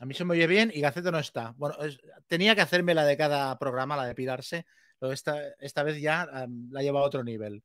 a 0.00 0.06
mí 0.06 0.14
se 0.14 0.24
me 0.24 0.34
oye 0.34 0.46
bien 0.46 0.70
y 0.72 0.80
Gaceto 0.80 1.10
no 1.10 1.18
está. 1.18 1.54
Bueno, 1.56 1.76
tenía 2.26 2.54
que 2.54 2.60
hacerme 2.60 2.94
la 2.94 3.04
de 3.04 3.16
cada 3.16 3.58
programa, 3.58 3.96
la 3.96 4.06
de 4.06 4.14
pirarse, 4.14 4.66
pero 4.98 5.12
esta, 5.12 5.36
esta 5.58 5.82
vez 5.82 6.00
ya 6.00 6.28
la 6.70 6.82
lleva 6.82 7.00
a 7.00 7.04
otro 7.04 7.24
nivel. 7.24 7.64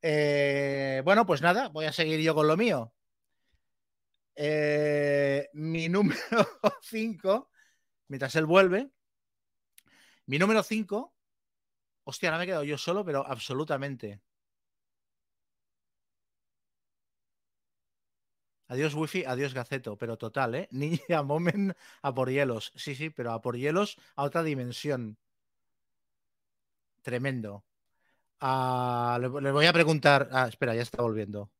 Eh, 0.00 1.02
bueno, 1.04 1.24
pues 1.24 1.40
nada, 1.40 1.68
voy 1.68 1.84
a 1.84 1.92
seguir 1.92 2.20
yo 2.20 2.34
con 2.34 2.48
lo 2.48 2.56
mío. 2.56 2.92
Mi 5.52 5.88
número 5.88 6.48
5, 6.82 7.50
mientras 8.08 8.34
él 8.34 8.46
vuelve, 8.46 8.90
mi 10.32 10.38
número 10.38 10.62
5, 10.62 11.14
hostia, 12.04 12.30
ahora 12.30 12.38
me 12.38 12.44
he 12.44 12.46
quedado 12.46 12.64
yo 12.64 12.78
solo, 12.78 13.04
pero 13.04 13.22
absolutamente. 13.26 14.22
Adiós 18.68 18.94
wifi, 18.94 19.26
adiós 19.26 19.52
gaceto, 19.52 19.98
pero 19.98 20.16
total, 20.16 20.54
¿eh? 20.54 20.68
Ninja 20.72 21.22
Moment 21.22 21.76
a 22.00 22.14
por 22.14 22.30
hielos. 22.30 22.72
Sí, 22.74 22.94
sí, 22.94 23.10
pero 23.10 23.32
a 23.32 23.42
por 23.42 23.58
hielos 23.58 23.98
a 24.16 24.22
otra 24.22 24.42
dimensión. 24.42 25.18
Tremendo. 27.02 27.66
Ah, 28.40 29.18
le, 29.20 29.28
voy 29.28 29.66
a 29.66 29.72
preguntar. 29.74 30.30
Ah, 30.32 30.48
espera, 30.48 30.74
ya 30.74 30.80
está 30.80 31.02
volviendo. 31.02 31.50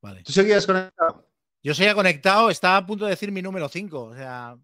Vale. 0.00 0.22
¿Tú 0.22 0.32
seguías 0.32 0.64
conectado? 0.64 1.28
Yo 1.62 1.74
seguía 1.74 1.94
conectado, 1.94 2.48
estaba 2.48 2.78
a 2.78 2.86
punto 2.86 3.04
de 3.04 3.10
decir 3.10 3.30
mi 3.30 3.42
número 3.42 3.68
5. 3.68 4.04
O 4.04 4.14
sea. 4.14 4.56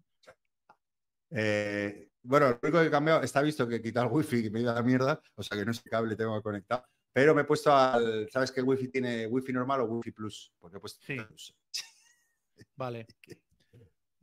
Eh, 1.29 2.09
bueno, 2.23 2.49
lo 2.49 2.59
único 2.63 2.79
que 2.79 2.87
he 2.87 2.91
cambiado, 2.91 3.21
está 3.21 3.41
visto 3.41 3.67
que 3.67 3.75
he 3.75 3.81
quitado 3.81 4.07
el 4.07 4.13
wifi 4.13 4.45
y 4.45 4.49
me 4.49 4.59
he 4.59 4.61
ido 4.63 4.71
a 4.71 4.75
la 4.75 4.83
mierda, 4.83 5.21
o 5.35 5.43
sea 5.43 5.57
que 5.57 5.65
no 5.65 5.71
es 5.71 5.81
cable 5.81 6.15
tengo 6.15 6.35
que 6.37 6.43
conectar. 6.43 6.83
Pero 7.11 7.35
me 7.35 7.41
he 7.41 7.45
puesto 7.45 7.71
al. 7.71 8.27
¿Sabes 8.31 8.51
que 8.51 8.59
el 8.59 8.65
wifi 8.65 8.87
tiene 8.87 9.27
wifi 9.27 9.53
normal 9.53 9.81
o 9.81 9.85
wifi 9.85 10.11
plus? 10.11 10.51
Porque 10.59 10.77
he 10.77 10.79
puesto. 10.79 11.05
Sí. 11.05 11.17
Vale. 12.75 13.07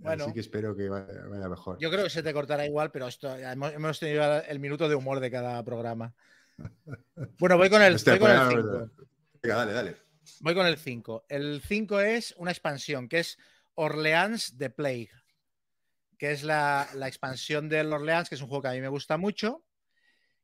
Bueno, 0.03 0.25
Así 0.25 0.33
que 0.33 0.41
espero 0.41 0.75
que 0.75 0.89
vaya, 0.89 1.47
mejor. 1.51 1.77
Yo 1.79 1.91
creo 1.91 2.05
que 2.05 2.09
se 2.09 2.23
te 2.23 2.33
cortará 2.33 2.65
igual, 2.65 2.91
pero 2.91 3.07
esto, 3.07 3.37
hemos, 3.37 4.01
tenido 4.01 4.43
el 4.45 4.59
minuto 4.59 4.89
de 4.89 4.95
humor 4.95 5.21
de 5.21 5.31
cada 5.31 5.63
programa. 5.63 6.15
Bueno, 7.39 7.59
voy 7.59 7.69
con 7.69 7.83
el 7.83 7.99
5. 7.99 8.27
Dale, 9.43 9.73
dale. 9.73 9.97
Voy 10.41 10.55
con 10.55 10.67
el 10.67 10.79
5. 10.79 11.27
El 11.29 11.61
5 11.61 12.01
es 12.01 12.35
una 12.39 12.51
expansión 12.51 13.11
que 13.11 13.19
es 13.19 13.37
Orleans 13.75 14.57
The 14.57 14.71
Plague, 14.71 15.11
que 16.21 16.33
es 16.33 16.43
la, 16.43 16.87
expansión 17.07 17.71
del 17.71 17.91
Orleans, 17.91 18.29
que 18.29 18.35
es 18.35 18.43
un 18.43 18.49
juego 18.49 18.61
que 18.61 18.69
a 18.69 18.73
mí 18.73 18.81
me 18.83 18.89
gusta 18.89 19.17
mucho. 19.17 19.65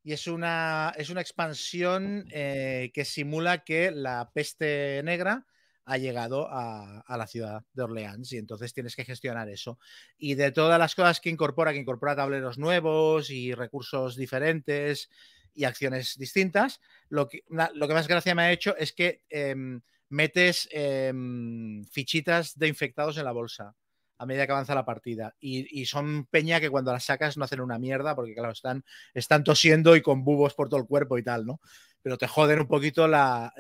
Y 0.02 0.14
es 0.14 0.26
una, 0.26 0.94
es 0.96 1.10
una 1.10 1.20
expansión 1.20 2.26
eh, 2.30 2.90
que 2.94 3.04
simula 3.04 3.62
que 3.62 3.90
la 3.90 4.30
peste 4.32 5.02
negra 5.04 5.44
ha 5.84 5.98
llegado 5.98 6.48
a, 6.50 7.04
la 7.06 7.26
ciudad 7.26 7.62
de 7.74 7.82
Orleans 7.82 8.32
y 8.32 8.38
entonces 8.38 8.72
tienes 8.72 8.96
que 8.96 9.04
gestionar 9.04 9.50
eso. 9.50 9.78
Y 10.16 10.34
de 10.34 10.50
todas 10.50 10.78
las 10.78 10.94
cosas 10.94 11.20
que 11.20 11.28
incorpora, 11.28 11.74
que 11.74 11.80
incorpora 11.80 12.16
tableros 12.16 12.56
nuevos 12.56 13.28
y 13.28 13.52
recursos 13.52 14.16
diferentes 14.16 15.10
y 15.52 15.64
acciones 15.64 16.16
distintas, 16.16 16.80
lo 17.10 17.28
que, 17.28 17.44
lo 17.74 17.86
que 17.86 17.94
más 17.94 18.08
gracia 18.08 18.34
me 18.34 18.44
ha 18.44 18.52
hecho 18.52 18.74
es 18.78 18.94
que 18.94 19.24
em, 19.28 19.82
metes 20.08 20.70
em, 20.72 21.84
fichitas 21.84 22.58
de 22.58 22.66
infectados 22.66 23.18
en 23.18 23.24
la 23.24 23.32
bolsa 23.32 23.76
a 24.18 24.26
medida 24.26 24.46
que 24.46 24.52
avanza 24.52 24.74
la 24.74 24.84
partida. 24.84 25.34
Y, 25.40 25.84
son 25.86 26.26
peña 26.26 26.60
que 26.60 26.70
cuando 26.70 26.92
las 26.92 27.04
sacas 27.04 27.36
no 27.36 27.44
hacen 27.44 27.60
una 27.60 27.78
mierda 27.78 28.14
porque, 28.14 28.34
claro, 28.34 28.52
están, 28.52 28.84
están 29.14 29.44
tosiendo 29.44 29.96
y 29.96 30.02
con 30.02 30.24
bubos 30.24 30.54
por 30.54 30.68
todo 30.68 30.80
el 30.80 30.86
cuerpo 30.86 31.18
y 31.18 31.22
tal, 31.22 31.46
¿no? 31.46 31.60
Pero 32.02 32.16
te 32.16 32.26
joden 32.26 32.60
un 32.60 32.66
poquito 32.66 33.08
la, 33.08 33.52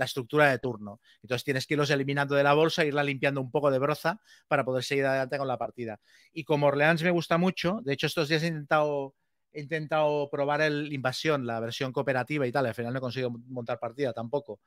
estructura 0.00 0.50
de 0.50 0.58
turno. 0.58 1.00
Entonces 1.22 1.44
tienes 1.44 1.66
que 1.66 1.74
irlos 1.74 1.90
eliminando 1.90 2.34
de 2.34 2.42
la 2.42 2.52
bolsa, 2.52 2.84
irla 2.84 3.02
limpiando 3.02 3.40
un 3.40 3.50
poco 3.50 3.70
de 3.70 3.78
broza 3.78 4.20
para 4.48 4.64
poder 4.64 4.84
seguir 4.84 5.06
adelante 5.06 5.38
con 5.38 5.48
la 5.48 5.58
partida. 5.58 5.98
Y 6.32 6.44
como 6.44 6.66
Orleans 6.66 7.02
me 7.02 7.10
gusta 7.10 7.38
mucho, 7.38 7.80
de 7.84 7.94
hecho 7.94 8.06
estos 8.06 8.28
días 8.28 8.42
he 8.42 8.48
intentado, 8.48 9.14
intentado 9.54 10.28
probar 10.30 10.60
el 10.60 10.92
Invasión, 10.92 11.46
la 11.46 11.58
versión 11.58 11.92
cooperativa 11.92 12.46
y 12.46 12.52
tal, 12.52 12.66
al 12.66 12.74
final 12.74 12.92
no 12.92 12.98
he 12.98 13.00
conseguido 13.02 13.30
montar 13.30 13.78
partida 13.78 14.12
tampoco. 14.12 14.60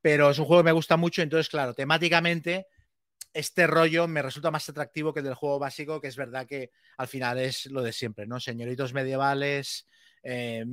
Pero 0.00 0.30
es 0.30 0.38
un 0.38 0.46
juego 0.46 0.62
que 0.62 0.66
me 0.66 0.72
gusta 0.72 0.96
mucho, 0.96 1.20
entonces, 1.20 1.50
claro, 1.50 1.74
temáticamente 1.74 2.66
este 3.32 3.66
rollo 3.66 4.08
me 4.08 4.22
resulta 4.22 4.50
más 4.50 4.68
atractivo 4.68 5.12
que 5.12 5.20
el 5.20 5.26
del 5.26 5.34
juego 5.34 5.58
básico, 5.58 6.00
que 6.00 6.08
es 6.08 6.16
verdad 6.16 6.46
que 6.46 6.70
al 6.96 7.08
final 7.08 7.38
es 7.38 7.66
lo 7.66 7.82
de 7.82 7.92
siempre, 7.92 8.26
¿no? 8.26 8.40
Señoritos 8.40 8.92
medievales, 8.92 9.86
eh, 10.22 10.64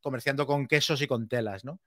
comerciando 0.00 0.46
con 0.46 0.66
quesos 0.66 1.00
y 1.02 1.06
con 1.06 1.28
telas, 1.28 1.64
¿no? 1.64 1.80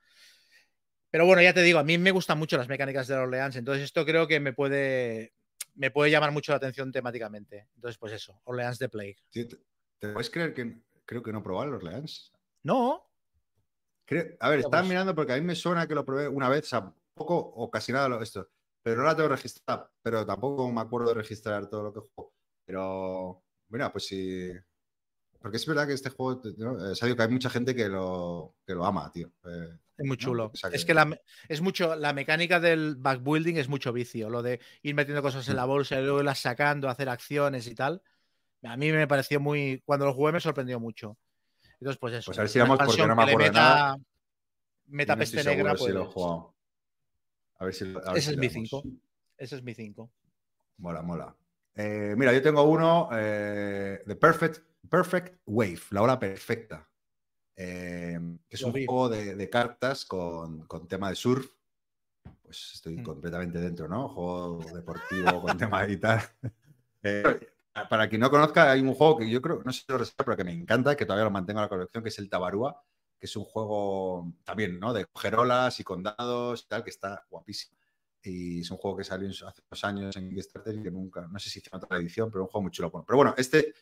Pero 1.09 1.25
bueno, 1.25 1.41
ya 1.41 1.53
te 1.53 1.61
digo, 1.61 1.79
a 1.79 1.83
mí 1.83 1.97
me 1.97 2.11
gustan 2.11 2.39
mucho 2.39 2.57
las 2.57 2.67
mecánicas 2.67 3.07
de 3.07 3.15
Orleans, 3.15 3.55
entonces 3.55 3.83
esto 3.83 4.05
creo 4.05 4.27
que 4.27 4.39
me 4.39 4.53
puede, 4.53 5.33
me 5.75 5.91
puede 5.91 6.09
llamar 6.09 6.31
mucho 6.31 6.51
la 6.51 6.57
atención 6.57 6.91
temáticamente. 6.91 7.67
Entonces, 7.75 7.97
pues 7.99 8.13
eso, 8.13 8.41
Orleans 8.45 8.79
de 8.79 8.89
Plague. 8.89 9.17
¿Te, 9.31 9.47
puedes 10.07 10.29
creer 10.29 10.53
que 10.53 10.81
creo 11.05 11.21
que 11.21 11.31
no 11.31 11.43
probé 11.43 11.69
Orleans? 11.69 12.31
No. 12.63 13.09
a 14.39 14.49
ver, 14.49 14.59
estaba 14.59 14.83
mirando 14.83 15.13
porque 15.13 15.33
a 15.33 15.35
mí 15.35 15.41
me 15.41 15.55
suena 15.55 15.87
que 15.87 15.95
lo 15.95 16.05
probé 16.05 16.27
una 16.27 16.49
vez, 16.49 16.65
o 16.65 16.69
sea, 16.69 16.93
poco 17.13 17.37
o 17.37 17.69
casi 17.69 17.91
nada 17.91 18.19
esto 18.23 18.49
pero 18.83 18.97
no 18.97 19.03
la 19.03 19.15
tengo 19.15 19.29
registrada, 19.29 19.89
pero 20.01 20.25
tampoco 20.25 20.71
me 20.71 20.81
acuerdo 20.81 21.09
de 21.09 21.15
registrar 21.15 21.69
todo 21.69 21.83
lo 21.83 21.93
que 21.93 22.01
juego. 22.01 22.33
Pero, 22.65 23.43
bueno, 23.69 23.91
pues 23.91 24.05
sí. 24.05 24.51
Porque 25.39 25.57
es 25.57 25.65
verdad 25.65 25.87
que 25.87 25.93
este 25.93 26.09
juego, 26.09 26.41
¿no? 26.57 26.91
Eh, 26.91 27.15
que 27.15 27.21
hay 27.21 27.29
mucha 27.29 27.49
gente 27.49 27.73
que 27.73 27.89
lo, 27.89 28.55
que 28.65 28.73
lo 28.73 28.85
ama, 28.85 29.11
tío. 29.11 29.31
Eh, 29.45 29.77
es 29.97 30.05
muy 30.05 30.17
chulo. 30.17 30.51
Es 30.71 30.85
que 30.85 30.93
la, 30.93 31.17
es 31.47 31.61
mucho, 31.61 31.95
la 31.95 32.13
mecánica 32.13 32.59
del 32.59 32.95
backbuilding 32.97 33.57
es 33.57 33.69
mucho 33.69 33.93
vicio. 33.93 34.29
Lo 34.29 34.41
de 34.41 34.59
ir 34.81 34.95
metiendo 34.95 35.21
cosas 35.21 35.47
en 35.47 35.55
la 35.55 35.65
bolsa 35.65 35.99
y 35.99 36.03
luego 36.03 36.23
las 36.23 36.39
sacando, 36.39 36.89
hacer 36.89 37.09
acciones 37.09 37.67
y 37.67 37.75
tal. 37.75 38.01
A 38.63 38.77
mí 38.77 38.91
me 38.91 39.07
pareció 39.07 39.39
muy. 39.39 39.81
Cuando 39.85 40.05
lo 40.05 40.13
jugué 40.13 40.31
me 40.31 40.39
sorprendió 40.39 40.79
mucho. 40.79 41.17
Entonces, 41.79 41.99
pues 41.99 42.13
eso. 42.15 42.27
Pues 42.27 42.39
a 42.39 42.41
ver 42.41 42.49
si 42.49 42.59
vamos 42.59 42.79
porque 42.83 43.05
no 43.05 43.15
me 43.15 43.23
acuerdo 43.23 43.37
meta, 43.37 43.51
nada. 43.51 43.97
Meta 44.87 45.15
peste 45.15 45.43
negra. 45.43 45.75
Pues, 45.75 45.93
lo 45.93 46.03
he 46.03 46.05
jugado. 46.05 46.52
A 47.63 47.65
ver 47.65 47.73
si. 47.73 47.85
Ese, 48.15 48.31
es 48.31 48.37
mi 48.37 48.49
5. 48.49 48.83
Ese 49.37 49.55
es 49.55 49.63
mi 49.63 49.73
5. 49.73 50.11
Mola, 50.79 51.01
mola. 51.01 51.33
Eh, 51.75 52.13
mira, 52.17 52.33
yo 52.33 52.41
tengo 52.41 52.63
uno 52.63 53.07
de 53.09 54.03
eh, 54.05 54.15
Perfect, 54.15 54.59
Perfect 54.89 55.39
Wave, 55.45 55.79
la 55.91 56.01
hora 56.01 56.19
perfecta. 56.19 56.85
Eh, 57.55 58.19
es 58.49 58.61
un 58.63 58.71
juego 58.73 59.07
de, 59.07 59.49
cartas 59.49 60.03
con, 60.03 60.67
tema 60.89 61.07
de 61.09 61.15
surf. 61.15 61.49
Pues 62.41 62.71
estoy 62.73 62.97
mm. 62.97 63.03
completamente 63.03 63.59
dentro, 63.59 63.87
¿no? 63.87 64.09
Juego 64.09 64.65
deportivo 64.73 65.41
con 65.41 65.57
tema 65.57 65.83
de 65.83 65.87
guitarra. 65.87 66.35
para 67.89 68.09
quien 68.09 68.19
no 68.19 68.29
conozca, 68.29 68.71
hay 68.71 68.81
un 68.81 68.93
juego 68.93 69.19
que 69.19 69.29
yo 69.29 69.41
creo, 69.41 69.61
no 69.63 69.71
sé 69.71 69.81
si 69.81 69.85
lo 69.87 69.99
reservo, 69.99 70.25
pero 70.25 70.37
que 70.37 70.43
me 70.43 70.51
encanta, 70.51 70.97
que 70.97 71.05
todavía 71.05 71.23
lo 71.23 71.31
mantengo 71.31 71.59
en 71.59 71.63
la 71.63 71.69
colección, 71.69 72.03
que 72.03 72.09
es 72.09 72.19
el 72.19 72.29
Tabarúa 72.29 72.83
es 73.25 73.35
un 73.35 73.43
juego 73.43 74.33
también, 74.43 74.79
¿no? 74.79 74.93
De 74.93 75.05
coger 75.05 75.35
y 75.77 75.83
condados 75.83 76.63
y 76.63 76.67
tal, 76.67 76.83
que 76.83 76.89
está 76.89 77.25
guapísimo. 77.29 77.77
Y 78.21 78.61
es 78.61 78.71
un 78.71 78.77
juego 78.77 78.97
que 78.97 79.03
salió 79.03 79.29
hace 79.29 79.61
unos 79.69 79.83
años 79.83 80.15
en 80.15 80.29
Kickstarter 80.29 80.75
y 80.75 80.83
que 80.83 80.91
nunca, 80.91 81.27
no 81.27 81.39
sé 81.39 81.49
si 81.49 81.59
hizo 81.59 81.75
otra 81.75 81.97
edición, 81.97 82.31
pero 82.31 82.43
un 82.43 82.49
juego 82.49 82.63
muy 82.63 82.71
chulo. 82.71 82.91
Pero 82.91 83.17
bueno, 83.17 83.33
este 83.37 83.73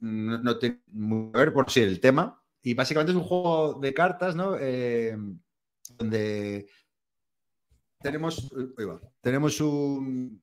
no, 0.00 0.58
tiene 0.58 0.82
muy 0.88 1.32
que 1.32 1.38
ver 1.38 1.52
por 1.52 1.70
si 1.70 1.80
el 1.80 2.00
tema. 2.00 2.40
Y 2.62 2.74
básicamente 2.74 3.12
es 3.12 3.18
un 3.18 3.24
juego 3.24 3.78
de 3.80 3.94
cartas, 3.94 4.36
¿no? 4.36 4.56
Eh, 4.58 5.16
donde 5.96 6.68
tenemos, 8.00 8.52
tenemos 9.20 9.60
un, 9.60 10.42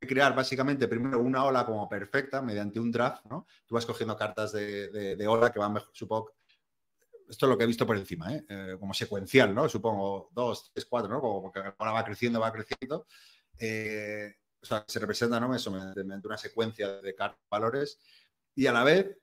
crear 0.00 0.34
básicamente 0.34 0.88
primero 0.88 1.20
una 1.20 1.44
ola 1.44 1.64
como 1.64 1.88
perfecta 1.88 2.42
mediante 2.42 2.80
un 2.80 2.90
draft, 2.90 3.24
¿no? 3.26 3.46
Tú 3.66 3.74
vas 3.74 3.86
cogiendo 3.86 4.16
cartas 4.16 4.52
de, 4.52 5.16
de 5.16 5.26
ola 5.26 5.52
que 5.52 5.58
van 5.58 5.72
mejor, 5.72 5.90
supongo, 5.92 6.32
esto 7.28 7.46
es 7.46 7.50
lo 7.50 7.58
que 7.58 7.64
he 7.64 7.66
visto 7.66 7.86
por 7.86 7.96
encima, 7.96 8.34
¿eh? 8.34 8.44
Eh, 8.48 8.76
como 8.78 8.94
secuencial, 8.94 9.54
¿no? 9.54 9.68
Supongo, 9.68 10.30
dos, 10.32 10.70
tres, 10.72 10.86
cuatro, 10.86 11.10
¿no? 11.10 11.20
Como 11.20 11.52
que 11.52 11.60
ahora 11.60 11.92
va 11.92 12.04
creciendo, 12.04 12.40
va 12.40 12.52
creciendo. 12.52 13.06
Eh, 13.58 14.34
o 14.62 14.66
sea, 14.66 14.84
se 14.86 14.98
representa, 14.98 15.38
¿no? 15.38 15.54
Eso, 15.54 15.70
mediante 15.70 16.26
una 16.26 16.38
secuencia 16.38 17.00
de 17.00 17.14
valores 17.50 17.98
y 18.54 18.66
a 18.66 18.72
la 18.72 18.84
vez 18.84 19.16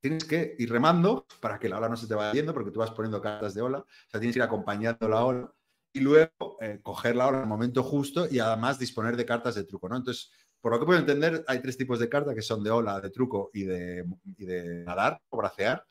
tienes 0.00 0.24
que 0.24 0.54
ir 0.58 0.70
remando 0.70 1.26
para 1.40 1.58
que 1.58 1.68
la 1.68 1.78
ola 1.78 1.88
no 1.88 1.96
se 1.96 2.06
te 2.06 2.14
vaya 2.14 2.32
yendo 2.32 2.54
porque 2.54 2.70
tú 2.70 2.80
vas 2.80 2.90
poniendo 2.90 3.20
cartas 3.20 3.54
de 3.54 3.62
ola, 3.62 3.78
o 3.78 4.10
sea, 4.10 4.20
tienes 4.20 4.34
que 4.34 4.38
ir 4.38 4.44
acompañando 4.44 5.08
la 5.08 5.24
ola 5.24 5.52
y 5.92 6.00
luego 6.00 6.58
eh, 6.60 6.80
cogerla 6.82 7.24
ahora 7.24 7.38
en 7.38 7.44
el 7.44 7.48
momento 7.48 7.82
justo 7.82 8.28
y 8.30 8.38
además 8.38 8.78
disponer 8.78 9.16
de 9.16 9.24
cartas 9.24 9.54
de 9.54 9.64
truco, 9.64 9.88
¿no? 9.88 9.96
Entonces, 9.96 10.30
por 10.60 10.72
lo 10.72 10.78
que 10.78 10.86
puedo 10.86 10.98
entender, 10.98 11.44
hay 11.48 11.60
tres 11.60 11.76
tipos 11.76 11.98
de 11.98 12.08
cartas 12.08 12.34
que 12.34 12.42
son 12.42 12.62
de 12.62 12.70
ola, 12.70 13.00
de 13.00 13.10
truco 13.10 13.50
y 13.54 13.64
de, 13.64 14.04
de 14.24 14.84
nadar 14.84 15.20
o 15.30 15.38
bracear. 15.38 15.84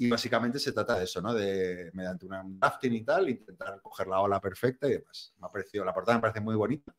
Y 0.00 0.08
básicamente 0.08 0.58
se 0.58 0.72
trata 0.72 0.98
de 0.98 1.04
eso, 1.04 1.20
¿no? 1.20 1.34
De, 1.34 1.90
mediante 1.92 2.24
un 2.24 2.58
drafting 2.58 2.94
y 2.94 3.04
tal, 3.04 3.28
intentar 3.28 3.82
coger 3.82 4.06
la 4.06 4.20
ola 4.20 4.40
perfecta 4.40 4.88
y 4.88 4.92
demás. 4.92 5.34
Me 5.38 5.46
ha 5.46 5.52
parecido, 5.52 5.84
la 5.84 5.92
portada 5.92 6.16
me 6.16 6.22
parece 6.22 6.40
muy 6.40 6.54
bonita 6.54 6.96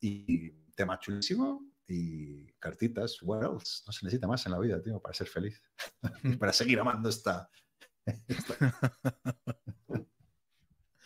y 0.00 0.50
tema 0.74 0.98
chulísimo 0.98 1.64
y 1.88 2.46
cartitas. 2.58 3.22
What 3.22 3.42
else? 3.42 3.82
No 3.86 3.92
se 3.92 4.04
necesita 4.04 4.26
más 4.26 4.44
en 4.44 4.52
la 4.52 4.58
vida, 4.58 4.82
tío, 4.82 5.00
para 5.00 5.14
ser 5.14 5.28
feliz. 5.28 5.62
para 6.38 6.52
seguir 6.52 6.78
amando 6.78 7.08
esta, 7.08 7.48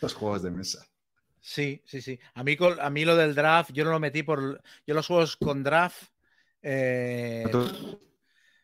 los 0.01 0.13
juegos 0.13 0.43
de 0.43 0.51
mesa. 0.51 0.85
Sí, 1.39 1.81
sí, 1.85 2.01
sí. 2.01 2.19
A 2.33 2.43
mí, 2.43 2.57
a 2.77 2.89
mí 2.89 3.05
lo 3.05 3.15
del 3.15 3.33
draft, 3.35 3.71
yo 3.71 3.85
no 3.85 3.91
lo 3.91 4.01
metí 4.01 4.23
por. 4.23 4.61
Yo 4.85 4.93
los 4.93 5.07
juegos 5.07 5.37
con 5.37 5.63
draft 5.63 6.11
eh, 6.61 7.49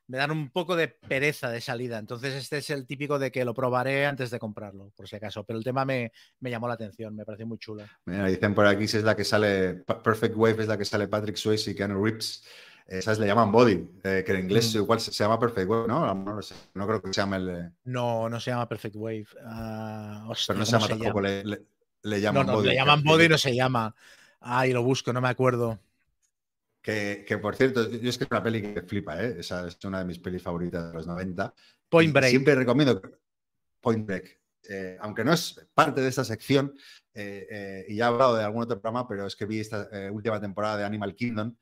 me 0.08 0.18
dan 0.18 0.32
un 0.32 0.50
poco 0.50 0.76
de 0.76 0.88
pereza 0.88 1.50
de 1.50 1.62
salida. 1.62 2.00
Entonces, 2.00 2.34
este 2.34 2.58
es 2.58 2.70
el 2.70 2.86
típico 2.86 3.20
de 3.20 3.32
que 3.32 3.44
lo 3.44 3.54
probaré 3.54 4.06
antes 4.06 4.32
de 4.32 4.40
comprarlo, 4.40 4.92
por 4.96 5.08
si 5.08 5.18
acaso. 5.18 5.44
Pero 5.44 5.60
el 5.60 5.66
tema 5.66 5.86
me, 5.86 6.12
llamó 6.42 6.68
la 6.68 6.76
atención, 6.76 7.16
me 7.16 7.26
pareció 7.26 7.46
muy 7.46 7.58
chulo. 7.58 7.84
dicen 8.06 8.56
por 8.56 8.66
aquí 8.66 8.88
si 8.88 8.98
es 8.98 9.04
la 9.04 9.16
que 9.16 9.26
sale. 9.26 9.76
Perfect 10.04 10.36
Wave 10.36 10.64
es 10.64 10.68
la 10.68 10.78
que 10.78 10.86
sale 10.86 11.08
Patrick 11.08 11.36
Swayze 11.36 11.72
y 11.72 11.76
Keanu 11.76 12.04
Rips. 12.04 12.46
Esas 12.88 13.20
le 13.20 13.28
llaman 13.28 13.52
body, 13.52 13.86
eh, 14.06 14.24
que 14.26 14.32
en 14.32 14.46
inglés 14.46 14.74
mm. 14.74 14.78
igual 14.78 15.02
se, 15.02 15.12
llama 15.12 15.38
Perfect 15.38 15.70
Wave, 15.70 15.88
¿no? 15.90 16.16
No, 16.16 16.40
no, 16.74 16.88
creo 16.88 17.02
que 17.02 17.14
se 17.14 17.20
llame 17.20 17.36
el. 17.36 17.72
No, 17.84 18.30
no 18.30 18.40
se 18.40 18.52
llama 18.52 18.70
Perfect 18.70 18.96
Wave. 18.96 19.28
Uh, 19.44 20.34
Pero 20.48 20.60
no 20.60 20.66
se 20.66 20.72
llama 20.72 20.88
tampoco, 20.88 21.20
Le, 21.20 21.44
le, 22.04 22.22
llaman 22.22 22.46
no, 22.46 22.54
no, 22.54 22.58
body. 22.60 22.70
Le 22.70 22.76
llaman 22.76 23.04
body 23.04 23.26
y 23.26 23.30
no 23.30 23.38
se 23.38 23.54
llama. 23.54 23.94
Ay, 24.40 24.72
lo 24.72 24.84
busco, 24.84 25.12
no 25.12 25.20
me 25.20 25.28
acuerdo. 25.28 25.80
Que, 26.88 27.26
que, 27.28 27.38
por 27.38 27.54
cierto, 27.54 27.90
yo 27.90 28.10
es 28.10 28.18
que 28.18 28.24
es 28.24 28.32
una 28.32 28.42
peli 28.42 28.62
que 28.62 28.82
flipa, 28.82 29.22
¿eh? 29.22 29.36
Esa 29.40 29.68
es 29.68 29.78
una 29.84 30.00
de 30.00 30.06
mis 30.06 30.20
pelis 30.20 30.42
favoritas 30.42 30.88
de 30.88 30.94
los 30.94 31.06
90. 31.06 31.54
Point 31.90 32.14
Break. 32.14 32.30
Siempre 32.30 32.56
recomiendo 32.56 33.02
Point 33.82 34.06
Break. 34.06 34.40
Eh, 34.70 34.98
aunque 35.02 35.26
no 35.26 35.34
es 35.34 35.68
parte 35.74 36.00
de 36.00 36.08
esta 36.08 36.24
sección, 36.24 36.74
eh, 37.14 37.86
y 37.90 37.98
ya 37.98 38.06
he 38.06 38.08
hablado 38.08 38.38
de 38.38 38.44
algún 38.46 38.64
otro 38.64 38.80
programa, 38.80 39.06
pero 39.06 39.28
es 39.28 39.36
que 39.36 39.46
vi 39.46 39.60
esta 39.60 39.90
última 40.12 40.40
temporada 40.40 40.78
de 40.78 40.86
Animal 40.86 41.14
Kingdom 41.14 41.54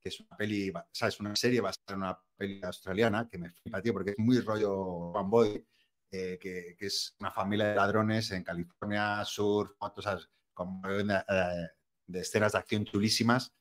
que 0.00 0.08
es 0.08 0.20
una 0.20 0.36
peli, 0.36 0.70
o 0.70 0.84
sea, 0.90 1.08
es 1.08 1.20
una 1.20 1.36
serie 1.36 1.60
basada 1.60 1.84
en 1.90 1.96
una 1.96 2.18
peli 2.36 2.60
australiana 2.62 3.28
que 3.28 3.38
me 3.38 3.50
flipa, 3.50 3.82
tío, 3.82 3.92
porque 3.92 4.12
es 4.12 4.18
muy 4.18 4.40
rollo 4.40 4.72
One 4.72 5.28
Boy, 5.28 5.66
eh, 6.10 6.38
que, 6.40 6.74
es 6.78 7.14
una 7.20 7.30
familia 7.30 7.68
de 7.68 7.74
ladrones 7.74 8.30
en 8.30 8.42
California, 8.42 9.22
sur, 9.24 9.76
fotos, 9.78 10.30
con 10.54 10.80
eh, 10.88 11.68
de 12.06 12.20
escenas 12.20 12.52
de 12.52 12.58
acción 12.58 12.84
chulísimas. 12.84 13.52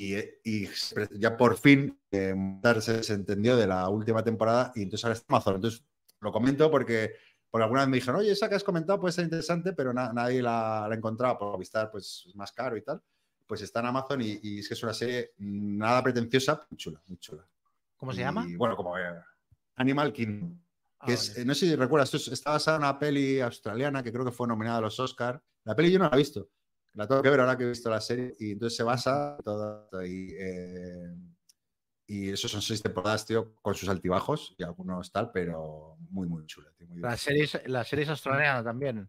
Y, 0.00 0.68
ya 1.18 1.36
por 1.36 1.56
fin 1.56 1.98
eh, 2.12 2.34
se 2.80 3.12
entendió 3.12 3.56
de 3.56 3.66
la 3.66 3.88
última 3.88 4.22
temporada 4.22 4.72
y 4.76 4.82
entonces 4.82 5.04
ahora 5.04 5.14
está 5.14 5.26
Amazon. 5.28 5.56
Entonces 5.56 5.84
lo 6.20 6.30
comento 6.32 6.70
porque 6.70 7.14
por 7.50 7.62
alguna 7.62 7.80
vez 7.80 7.88
me 7.88 7.96
dijeron, 7.96 8.20
oye, 8.20 8.30
esa 8.30 8.48
que 8.48 8.54
has 8.54 8.64
comentado 8.64 9.00
puede 9.00 9.12
ser 9.12 9.24
interesante, 9.24 9.72
pero 9.72 9.92
nadie 9.92 10.40
la, 10.40 10.86
ha 10.86 10.94
encontrado 10.94 11.36
por 11.38 11.58
Vistar, 11.58 11.90
pues 11.90 12.24
es 12.28 12.36
más 12.36 12.52
caro 12.52 12.76
y 12.76 12.82
tal 12.82 13.02
pues 13.48 13.62
está 13.62 13.80
en 13.80 13.86
Amazon 13.86 14.20
y, 14.20 14.58
es 14.58 14.68
que 14.68 14.74
es 14.74 14.82
una 14.82 14.92
serie 14.92 15.32
nada 15.38 16.02
pretenciosa, 16.02 16.66
muy 16.70 16.76
chula, 16.76 17.02
muy 17.06 17.18
chula. 17.18 17.48
¿Cómo 17.96 18.12
se 18.12 18.20
llama? 18.20 18.46
Bueno, 18.56 18.76
como 18.76 18.94
Animal 19.76 20.12
Kingdom. 20.12 20.60
Ah, 21.00 21.06
no 21.08 21.54
sé 21.54 21.66
si 21.66 21.74
recuerdas, 21.74 22.12
esto 22.12 22.32
está 22.32 22.50
basada 22.50 22.76
en 22.76 22.82
una 22.82 22.98
peli 22.98 23.40
australiana 23.40 24.02
que 24.02 24.12
creo 24.12 24.24
que 24.24 24.32
fue 24.32 24.46
nominada 24.46 24.78
a 24.78 24.80
los 24.82 25.00
Oscars. 25.00 25.40
La 25.64 25.74
peli 25.74 25.90
yo 25.90 25.98
no 25.98 26.08
la 26.08 26.14
he 26.14 26.18
visto, 26.18 26.50
la 26.98 27.06
tengo 27.06 27.22
que 27.22 27.30
ver 27.30 27.38
ahora 27.38 27.56
que 27.56 27.62
he 27.62 27.68
visto 27.68 27.88
la 27.88 28.00
serie 28.00 28.34
y 28.40 28.52
entonces 28.52 28.76
se 28.76 28.82
basa 28.82 29.38
todo 29.44 29.88
y, 30.04 30.34
eh, 30.36 31.14
y 32.08 32.30
esos 32.30 32.50
son 32.50 32.60
seis 32.60 32.82
temporadas, 32.82 33.24
tío, 33.24 33.54
con 33.62 33.76
sus 33.76 33.88
altibajos 33.88 34.56
y 34.58 34.64
algunos 34.64 35.12
tal, 35.12 35.30
pero 35.30 35.96
muy, 36.10 36.26
muy 36.26 36.44
chula. 36.46 36.72
la, 36.96 37.16
serie, 37.16 37.48
la 37.66 37.84
serie 37.84 38.02
es 38.02 38.08
australiana 38.08 38.64
también. 38.64 39.08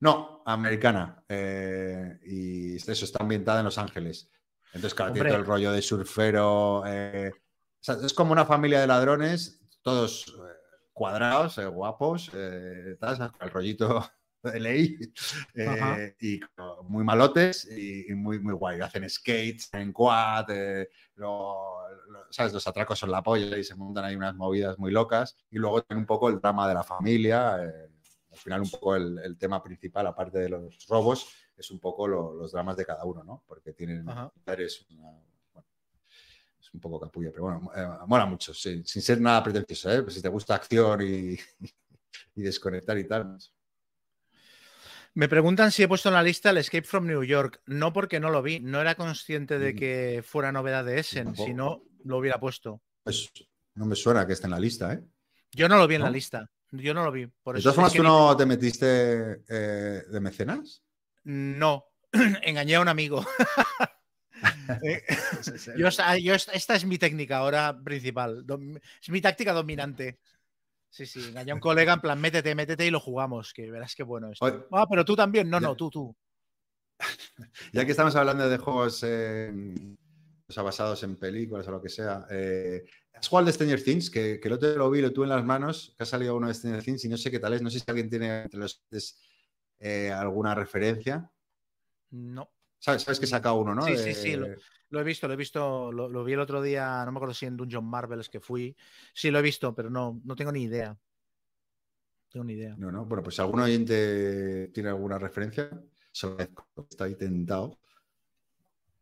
No, 0.00 0.42
americana. 0.44 1.22
Eh, 1.28 2.18
y 2.24 2.74
eso 2.74 3.04
está 3.04 3.22
ambientada 3.22 3.60
en 3.60 3.66
Los 3.66 3.78
Ángeles. 3.78 4.28
Entonces, 4.72 4.94
claro, 4.94 5.12
tiene 5.12 5.28
todo 5.28 5.38
el 5.38 5.46
rollo 5.46 5.70
de 5.70 5.82
surfero. 5.82 6.82
Eh, 6.84 7.30
es 7.86 8.12
como 8.12 8.32
una 8.32 8.44
familia 8.44 8.80
de 8.80 8.88
ladrones, 8.88 9.62
todos 9.82 10.26
eh, 10.36 10.52
cuadrados, 10.92 11.60
guapos, 11.60 12.32
el 12.34 12.98
rollito 13.52 14.10
de 14.42 14.60
ley, 14.60 14.98
y 16.20 16.40
muy 16.84 17.04
malotes 17.04 17.68
y, 17.70 18.12
muy, 18.14 18.38
muy 18.38 18.54
guay. 18.54 18.80
Hacen 18.80 19.08
skates 19.08 19.68
en 19.72 19.92
quad, 19.92 20.46
¿sabes? 22.30 22.52
los 22.52 22.66
atracos 22.66 22.98
son 22.98 23.10
la 23.10 23.22
polla 23.22 23.56
y 23.58 23.64
se 23.64 23.74
montan 23.74 24.04
ahí 24.04 24.16
unas 24.16 24.34
movidas 24.34 24.78
muy 24.78 24.90
locas. 24.90 25.36
Y 25.50 25.58
luego 25.58 25.82
tiene 25.82 26.00
un 26.00 26.06
poco 26.06 26.28
el 26.28 26.40
drama 26.40 26.68
de 26.68 26.74
la 26.74 26.82
familia 26.82 27.58
al 28.30 28.38
final 28.38 28.60
un 28.62 28.70
poco 28.70 28.96
el, 28.96 29.36
tema 29.38 29.62
principal, 29.62 30.06
aparte 30.06 30.38
de 30.38 30.48
los 30.48 30.86
robos, 30.86 31.28
es 31.56 31.70
un 31.70 31.80
poco 31.80 32.06
los 32.06 32.52
dramas 32.52 32.76
de 32.76 32.84
cada 32.84 33.04
uno, 33.04 33.24
¿no? 33.24 33.42
Porque 33.46 33.72
tienen 33.72 34.06
es 36.60 36.74
un 36.74 36.80
poco 36.80 37.00
capullo, 37.00 37.30
pero 37.32 37.44
bueno, 37.44 37.70
eh, 37.74 38.06
mola 38.06 38.26
mucho, 38.26 38.52
sin 38.52 38.84
ser 38.84 39.20
nada 39.20 39.42
pretencioso, 39.42 39.90
¿eh? 39.90 40.02
Pues 40.02 40.14
si 40.14 40.22
te 40.22 40.28
gusta 40.28 40.54
acción 40.54 41.00
y, 41.02 41.38
desconectar 42.34 42.98
y 42.98 43.04
tal. 43.06 43.30
Pues. 43.30 43.54
Me 45.18 45.28
preguntan 45.28 45.72
si 45.72 45.82
he 45.82 45.88
puesto 45.88 46.10
en 46.10 46.14
la 46.14 46.22
lista 46.22 46.50
el 46.50 46.58
Escape 46.58 46.86
from 46.86 47.04
New 47.04 47.24
York. 47.24 47.60
No 47.66 47.92
porque 47.92 48.20
no 48.20 48.30
lo 48.30 48.40
vi, 48.40 48.60
no 48.60 48.80
era 48.80 48.94
consciente 48.94 49.58
de 49.58 49.72
mm. 49.72 49.76
que 49.76 50.22
fuera 50.24 50.52
novedad 50.52 50.84
de 50.84 51.00
Essen, 51.00 51.34
si 51.34 51.54
no 51.54 51.82
lo 52.04 52.18
hubiera 52.18 52.38
puesto. 52.38 52.80
Pues 53.02 53.28
no 53.74 53.86
me 53.86 53.96
suena 53.96 54.24
que 54.28 54.34
esté 54.34 54.46
en 54.46 54.52
la 54.52 54.60
lista, 54.60 54.92
¿eh? 54.92 55.00
Yo 55.50 55.68
no 55.68 55.76
lo 55.76 55.88
vi 55.88 55.96
en 55.96 56.02
la 56.02 56.10
lista. 56.10 56.48
Yo 56.70 56.94
no 56.94 57.02
lo 57.02 57.10
vi. 57.10 57.26
Por 57.26 57.56
¿De 57.56 57.62
todas 57.62 57.74
formas, 57.74 57.94
tú 57.94 58.04
no 58.04 58.36
te 58.36 58.46
metiste 58.46 59.42
eh, 59.48 60.04
de 60.08 60.20
mecenas? 60.20 60.84
No, 61.24 61.86
engañé 62.42 62.76
a 62.76 62.80
un 62.80 62.88
amigo. 62.88 63.26
Eh, 64.84 65.02
yo, 66.22 66.34
esta 66.34 66.74
es 66.76 66.84
mi 66.84 66.96
técnica 66.96 67.38
ahora 67.38 67.76
principal. 67.82 68.44
Es 69.02 69.08
mi 69.08 69.20
táctica 69.20 69.52
dominante. 69.52 70.20
Sí, 70.90 71.06
sí, 71.06 71.28
engañé 71.28 71.52
a 71.52 71.54
un 71.54 71.60
colega 71.60 71.92
en 71.92 72.00
plan, 72.00 72.20
métete, 72.20 72.54
métete 72.54 72.86
y 72.86 72.90
lo 72.90 73.00
jugamos, 73.00 73.52
que 73.52 73.70
verás 73.70 73.94
qué 73.94 74.02
bueno 74.02 74.30
es. 74.32 74.38
Ah, 74.72 74.86
pero 74.88 75.04
tú 75.04 75.14
también. 75.14 75.48
No, 75.48 75.60
no, 75.60 75.76
tú, 75.76 75.90
tú. 75.90 76.16
Ya 77.72 77.84
que 77.84 77.92
estamos 77.92 78.16
hablando 78.16 78.48
de 78.48 78.58
juegos 78.58 79.04
basados 80.56 81.02
en 81.04 81.16
películas 81.16 81.68
o 81.68 81.70
lo 81.70 81.80
que 81.80 81.88
sea, 81.88 82.26
eh, 82.30 82.84
¿Has 83.18 83.28
jugado 83.28 83.46
de 83.46 83.52
Stranger 83.52 83.82
Things? 83.82 84.10
Que, 84.10 84.38
que 84.40 84.48
el 84.48 84.54
otro 84.54 84.76
lo 84.76 84.90
vi, 84.90 85.00
lo 85.00 85.12
tuve 85.12 85.24
en 85.24 85.30
las 85.30 85.44
manos, 85.44 85.94
que 85.96 86.04
ha 86.04 86.06
salido 86.06 86.36
uno 86.36 86.46
de 86.46 86.54
Stranger 86.54 86.82
Things 86.84 87.04
y 87.04 87.08
no 87.08 87.16
sé 87.16 87.30
qué 87.30 87.40
tal 87.40 87.52
es. 87.52 87.62
No 87.62 87.70
sé 87.70 87.80
si 87.80 87.84
alguien 87.88 88.08
tiene 88.08 88.42
entre 88.42 88.60
los 88.60 88.84
eh, 89.80 90.12
alguna 90.12 90.54
referencia. 90.54 91.30
No. 92.10 92.48
¿Sabes, 92.78 93.02
¿Sabes 93.02 93.18
que 93.18 93.26
saca 93.26 93.52
uno, 93.52 93.74
no? 93.74 93.82
Sí, 93.82 93.96
sí, 93.96 94.14
sí. 94.14 94.36
Lo, 94.36 94.46
he 94.92 95.04
visto, 95.04 95.26
lo 95.26 95.34
he 95.34 95.36
visto. 95.36 95.92
Lo, 95.92 96.24
vi 96.24 96.32
el 96.32 96.40
otro 96.40 96.62
día, 96.62 97.04
no 97.04 97.12
me 97.12 97.18
acuerdo 97.18 97.34
si 97.34 97.46
en 97.46 97.56
Dungeon 97.56 97.84
Marvels 97.84 98.28
que 98.28 98.40
fui. 98.40 98.76
Sí, 99.12 99.30
lo 99.30 99.38
he 99.38 99.42
visto, 99.42 99.74
pero 99.74 99.90
no, 99.90 100.20
no 100.24 100.34
tengo 100.34 100.52
ni 100.52 100.62
idea. 100.62 100.90
No 100.90 102.28
tengo 102.30 102.44
ni 102.44 102.54
idea. 102.54 102.74
No, 102.78 102.90
no. 102.90 103.04
Bueno, 103.04 103.22
pues 103.22 103.36
si 103.36 103.42
algún 103.42 103.60
oyente 103.60 104.68
tiene 104.68 104.88
alguna 104.88 105.18
referencia, 105.18 105.70
está 106.12 107.04
ahí 107.04 107.16
tentado. 107.16 107.78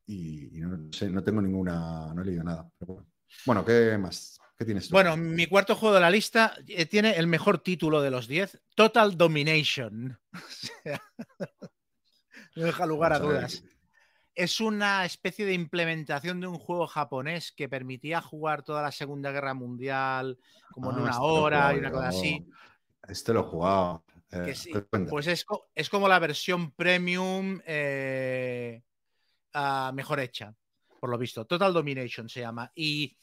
Y, 0.07 0.51
no, 0.61 0.93
sé, 0.93 1.11
no 1.11 1.23
tengo 1.23 1.43
ninguna, 1.43 2.13
no 2.15 2.23
he 2.23 2.25
leído 2.25 2.45
nada. 2.45 2.69
Pero 2.79 2.95
bueno. 2.95 3.09
Bueno, 3.45 3.65
¿qué 3.65 3.99
más? 3.99 4.41
¿Qué 4.57 4.65
tienes 4.65 4.89
Bueno, 4.91 5.17
mi 5.17 5.47
cuarto 5.47 5.75
juego 5.75 5.95
de 5.95 6.01
la 6.01 6.11
lista 6.11 6.55
eh, 6.67 6.87
tiene 6.87 7.17
el 7.17 7.27
mejor 7.27 7.59
título 7.59 8.01
de 8.01 8.11
los 8.11 8.27
10, 8.27 8.59
Total 8.75 9.17
Domination. 9.17 10.19
no 12.57 12.65
deja 12.65 12.87
lugar 12.87 13.13
a 13.13 13.19
dudas. 13.19 13.63
Es 14.37 14.61
una 14.61 15.05
especie 15.05 15.45
de 15.45 15.55
implementación 15.55 16.41
de 16.41 16.47
un 16.47 16.59
juego 16.59 16.87
japonés 16.87 17.51
que 17.51 17.69
permitía 17.69 18.21
jugar 18.21 18.63
toda 18.63 18.83
la 18.83 18.93
Segunda 18.93 19.33
Guerra 19.33 19.55
Mundial 19.55 20.39
como 20.73 20.93
en 20.93 20.99
ah, 20.99 21.03
una 21.03 21.21
hora 21.23 21.75
y 21.75 21.79
una 21.79 21.91
cosa 21.91 22.09
así. 22.09 22.47
Este 23.09 23.33
lo 23.33 23.41
he 23.41 23.45
jugado. 23.45 24.05
Eh, 24.31 24.55
pues 25.09 25.27
es, 25.27 25.89
como 25.89 26.09
la 26.09 26.19
versión 26.19 26.73
premium 26.73 27.61
eh, 27.65 28.83
ah, 29.55 29.91
mejor 29.95 30.21
hecha 30.21 30.55
por 31.07 31.11
lo 31.11 31.19
visto. 31.19 31.45
Total 31.45 31.73
Domination 31.73 32.29
se 32.29 32.41
llama. 32.41 32.71
Y 32.75 33.17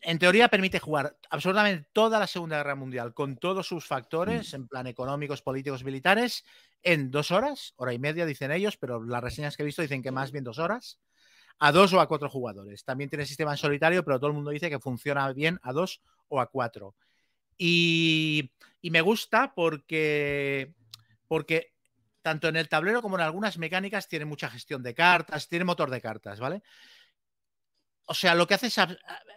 en 0.00 0.18
teoría 0.18 0.48
permite 0.48 0.78
jugar 0.78 1.16
absolutamente 1.30 1.88
toda 1.92 2.18
la 2.18 2.26
Segunda 2.26 2.58
Guerra 2.58 2.74
Mundial 2.74 3.14
con 3.14 3.36
todos 3.36 3.66
sus 3.66 3.86
factores, 3.86 4.52
mm. 4.52 4.56
en 4.56 4.68
plan 4.68 4.86
económicos, 4.86 5.42
políticos, 5.42 5.84
militares, 5.84 6.44
en 6.82 7.10
dos 7.10 7.30
horas, 7.30 7.74
hora 7.76 7.92
y 7.92 7.98
media 7.98 8.26
dicen 8.26 8.52
ellos, 8.52 8.76
pero 8.76 9.02
las 9.02 9.22
reseñas 9.22 9.56
que 9.56 9.62
he 9.62 9.66
visto 9.66 9.82
dicen 9.82 10.02
que 10.02 10.12
más 10.12 10.32
bien 10.32 10.44
dos 10.44 10.58
horas, 10.58 10.98
a 11.58 11.72
dos 11.72 11.92
o 11.92 12.00
a 12.00 12.06
cuatro 12.06 12.28
jugadores. 12.28 12.84
También 12.84 13.10
tiene 13.10 13.26
sistema 13.26 13.52
en 13.52 13.56
solitario, 13.56 14.04
pero 14.04 14.18
todo 14.18 14.28
el 14.28 14.34
mundo 14.34 14.50
dice 14.50 14.70
que 14.70 14.78
funciona 14.78 15.32
bien 15.32 15.58
a 15.62 15.72
dos 15.72 16.02
o 16.28 16.40
a 16.40 16.46
cuatro. 16.46 16.94
Y, 17.58 18.52
y 18.82 18.90
me 18.90 19.00
gusta 19.00 19.54
porque, 19.54 20.74
porque 21.26 21.72
tanto 22.22 22.48
en 22.48 22.56
el 22.56 22.68
tablero 22.68 23.02
como 23.02 23.16
en 23.16 23.22
algunas 23.22 23.56
mecánicas 23.56 24.08
tiene 24.08 24.24
mucha 24.24 24.50
gestión 24.50 24.82
de 24.82 24.94
cartas, 24.94 25.48
tiene 25.48 25.64
motor 25.64 25.90
de 25.90 26.00
cartas, 26.00 26.40
¿vale? 26.40 26.62
O 28.06 28.14
sea, 28.14 28.34
lo 28.34 28.46
que 28.46 28.54
hace 28.54 28.68
es 28.68 28.76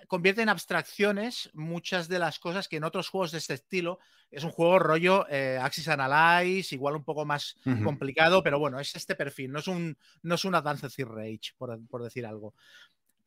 convierte 0.08 0.42
en 0.42 0.50
abstracciones 0.50 1.50
muchas 1.54 2.08
de 2.08 2.20
las 2.20 2.40
cosas 2.40 2.68
que 2.68 2.78
en 2.78 2.84
otros 2.84 3.10
juegos 3.10 3.32
de 3.32 3.40
este 3.40 3.56
estilo 3.56 4.00
es 4.32 4.44
un 4.44 4.52
juego 4.52 4.78
rollo 4.78 5.26
eh, 5.30 5.60
Axis 5.60 5.88
Analyze, 5.88 6.76
igual 6.76 6.96
un 6.96 7.04
poco 7.04 7.26
más 7.26 7.58
complicado, 7.84 8.44
pero 8.44 8.60
bueno, 8.60 8.80
es 8.80 8.96
este 8.96 9.16
perfil, 9.16 9.52
no 9.52 9.60
es 9.60 9.68
un, 9.68 9.98
no 10.22 10.36
es 10.36 10.46
una 10.46 10.62
Dance 10.62 10.88
Rage, 11.04 11.54
por, 11.58 11.80
por 11.88 12.04
decir 12.04 12.26
algo 12.28 12.54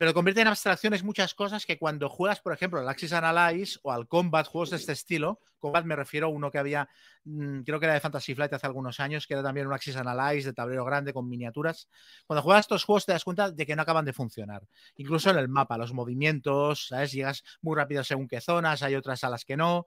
pero 0.02 0.14
convierte 0.14 0.40
en 0.40 0.48
abstracciones 0.48 1.04
muchas 1.04 1.32
cosas 1.32 1.64
que 1.64 1.78
cuando 1.78 2.08
juegas, 2.08 2.40
por 2.40 2.52
ejemplo, 2.52 2.80
al 2.80 2.88
Axis 2.88 3.12
Analyze 3.12 3.78
o 3.84 3.92
al 3.92 4.08
Combat, 4.08 4.44
juegos 4.48 4.70
de 4.70 4.76
este 4.76 4.90
estilo, 4.90 5.38
Combat 5.60 5.84
me 5.84 5.94
refiero 5.94 6.26
a 6.26 6.30
uno 6.30 6.50
que 6.50 6.58
había, 6.58 6.88
mm, 7.22 7.60
creo 7.60 7.78
que 7.78 7.86
era 7.86 7.94
de 7.94 8.00
Fantasy 8.00 8.34
Flight 8.34 8.52
hace 8.52 8.66
algunos 8.66 8.98
años, 8.98 9.28
que 9.28 9.34
era 9.34 9.44
también 9.44 9.68
un 9.68 9.72
Axis 9.72 9.94
Analyze 9.94 10.48
de 10.48 10.54
tablero 10.54 10.84
grande 10.84 11.12
con 11.12 11.28
miniaturas. 11.28 11.88
Cuando 12.26 12.42
juegas 12.42 12.64
estos 12.64 12.82
juegos 12.82 13.06
te 13.06 13.12
das 13.12 13.22
cuenta 13.22 13.52
de 13.52 13.64
que 13.64 13.76
no 13.76 13.82
acaban 13.82 14.04
de 14.04 14.12
funcionar. 14.12 14.66
Incluso 14.96 15.30
en 15.30 15.38
el 15.38 15.46
mapa, 15.46 15.78
los 15.78 15.92
movimientos, 15.92 16.88
¿sabes? 16.88 17.12
Llegas 17.12 17.44
muy 17.60 17.76
rápido 17.76 18.02
según 18.02 18.26
qué 18.26 18.40
zonas, 18.40 18.82
hay 18.82 18.96
otras 18.96 19.22
a 19.22 19.30
las 19.30 19.44
que 19.44 19.56
no. 19.56 19.86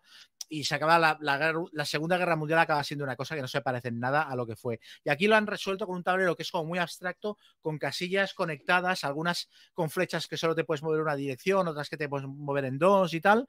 Y 0.50 0.64
se 0.64 0.76
acaba 0.76 1.18
la, 1.20 1.86
Segunda 1.86 2.18
Guerra 2.18 2.36
Mundial 2.36 2.60
acaba 2.60 2.84
siendo 2.84 3.04
una 3.04 3.16
cosa 3.16 3.36
que 3.36 3.42
no 3.42 3.48
se 3.48 3.62
parece 3.62 3.88
en 3.88 4.00
nada 4.00 4.24
a 4.24 4.36
lo 4.36 4.46
que 4.46 4.56
fue. 4.56 4.80
Y 5.04 5.10
aquí 5.10 5.28
lo 5.28 5.36
han 5.36 5.48
resuelto 5.48 5.88
con 5.88 5.98
un 5.98 6.04
tablero 6.04 6.36
que 6.36 6.44
es 6.44 6.52
como 6.52 6.66
muy 6.66 6.80
abstracto, 6.80 7.38
con 7.62 7.78
casillas 7.78 8.34
conectadas, 8.34 9.04
algunas 9.04 9.50
con 9.74 9.90
flechas 9.90 10.28
que 10.28 10.38
solo 10.38 10.56
te 10.56 10.64
puedes 10.64 10.84
mover 10.84 11.00
en 11.00 11.04
una 11.04 11.16
dirección, 11.16 11.68
otras 11.68 11.90
que 11.90 11.98
te 11.98 12.10
puedes 12.10 12.28
mover 12.28 12.66
en 12.66 12.78
dos 12.78 13.14
y 13.14 13.22
tal 13.22 13.48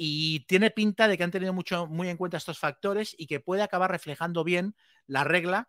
y 0.00 0.40
tiene 0.46 0.70
pinta 0.70 1.08
de 1.08 1.18
que 1.18 1.24
han 1.24 1.32
tenido 1.32 1.52
mucho, 1.52 1.88
muy 1.88 2.08
en 2.08 2.16
cuenta 2.16 2.36
estos 2.36 2.56
factores 2.56 3.16
y 3.18 3.26
que 3.26 3.40
puede 3.40 3.62
acabar 3.62 3.90
reflejando 3.90 4.44
bien 4.44 4.76
la 5.08 5.24
regla, 5.24 5.66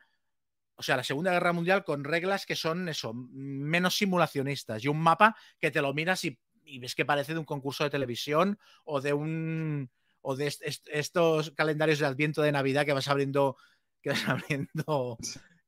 o 0.75 0.83
sea, 0.83 0.95
la 0.95 1.03
Segunda 1.03 1.31
Guerra 1.31 1.51
Mundial 1.51 1.83
con 1.83 2.03
reglas 2.03 2.45
que 2.45 2.55
son 2.55 2.87
eso, 2.89 3.11
menos 3.13 3.97
simulacionistas 3.97 4.83
y 4.83 4.87
un 4.87 5.01
mapa 5.01 5.35
que 5.59 5.71
te 5.71 5.81
lo 5.81 5.95
miras 5.95 6.23
y, 6.25 6.39
ves 6.79 6.93
que 6.93 7.05
parece 7.05 7.33
de 7.33 7.39
un 7.39 7.45
concurso 7.45 7.83
de 7.83 7.89
televisión 7.89 8.59
o 8.85 9.01
de 9.01 9.13
un 9.13 9.89
o 10.21 10.35
de 10.35 10.53
estos 10.91 11.51
calendarios 11.51 11.99
de 11.99 12.05
Adviento 12.05 12.41
de 12.41 12.51
Navidad 12.51 12.85
que 12.85 12.93
vas 12.93 13.07
abriendo 13.07 13.57
que 14.01 14.11
vas 14.11 14.23
abriendo 14.27 15.17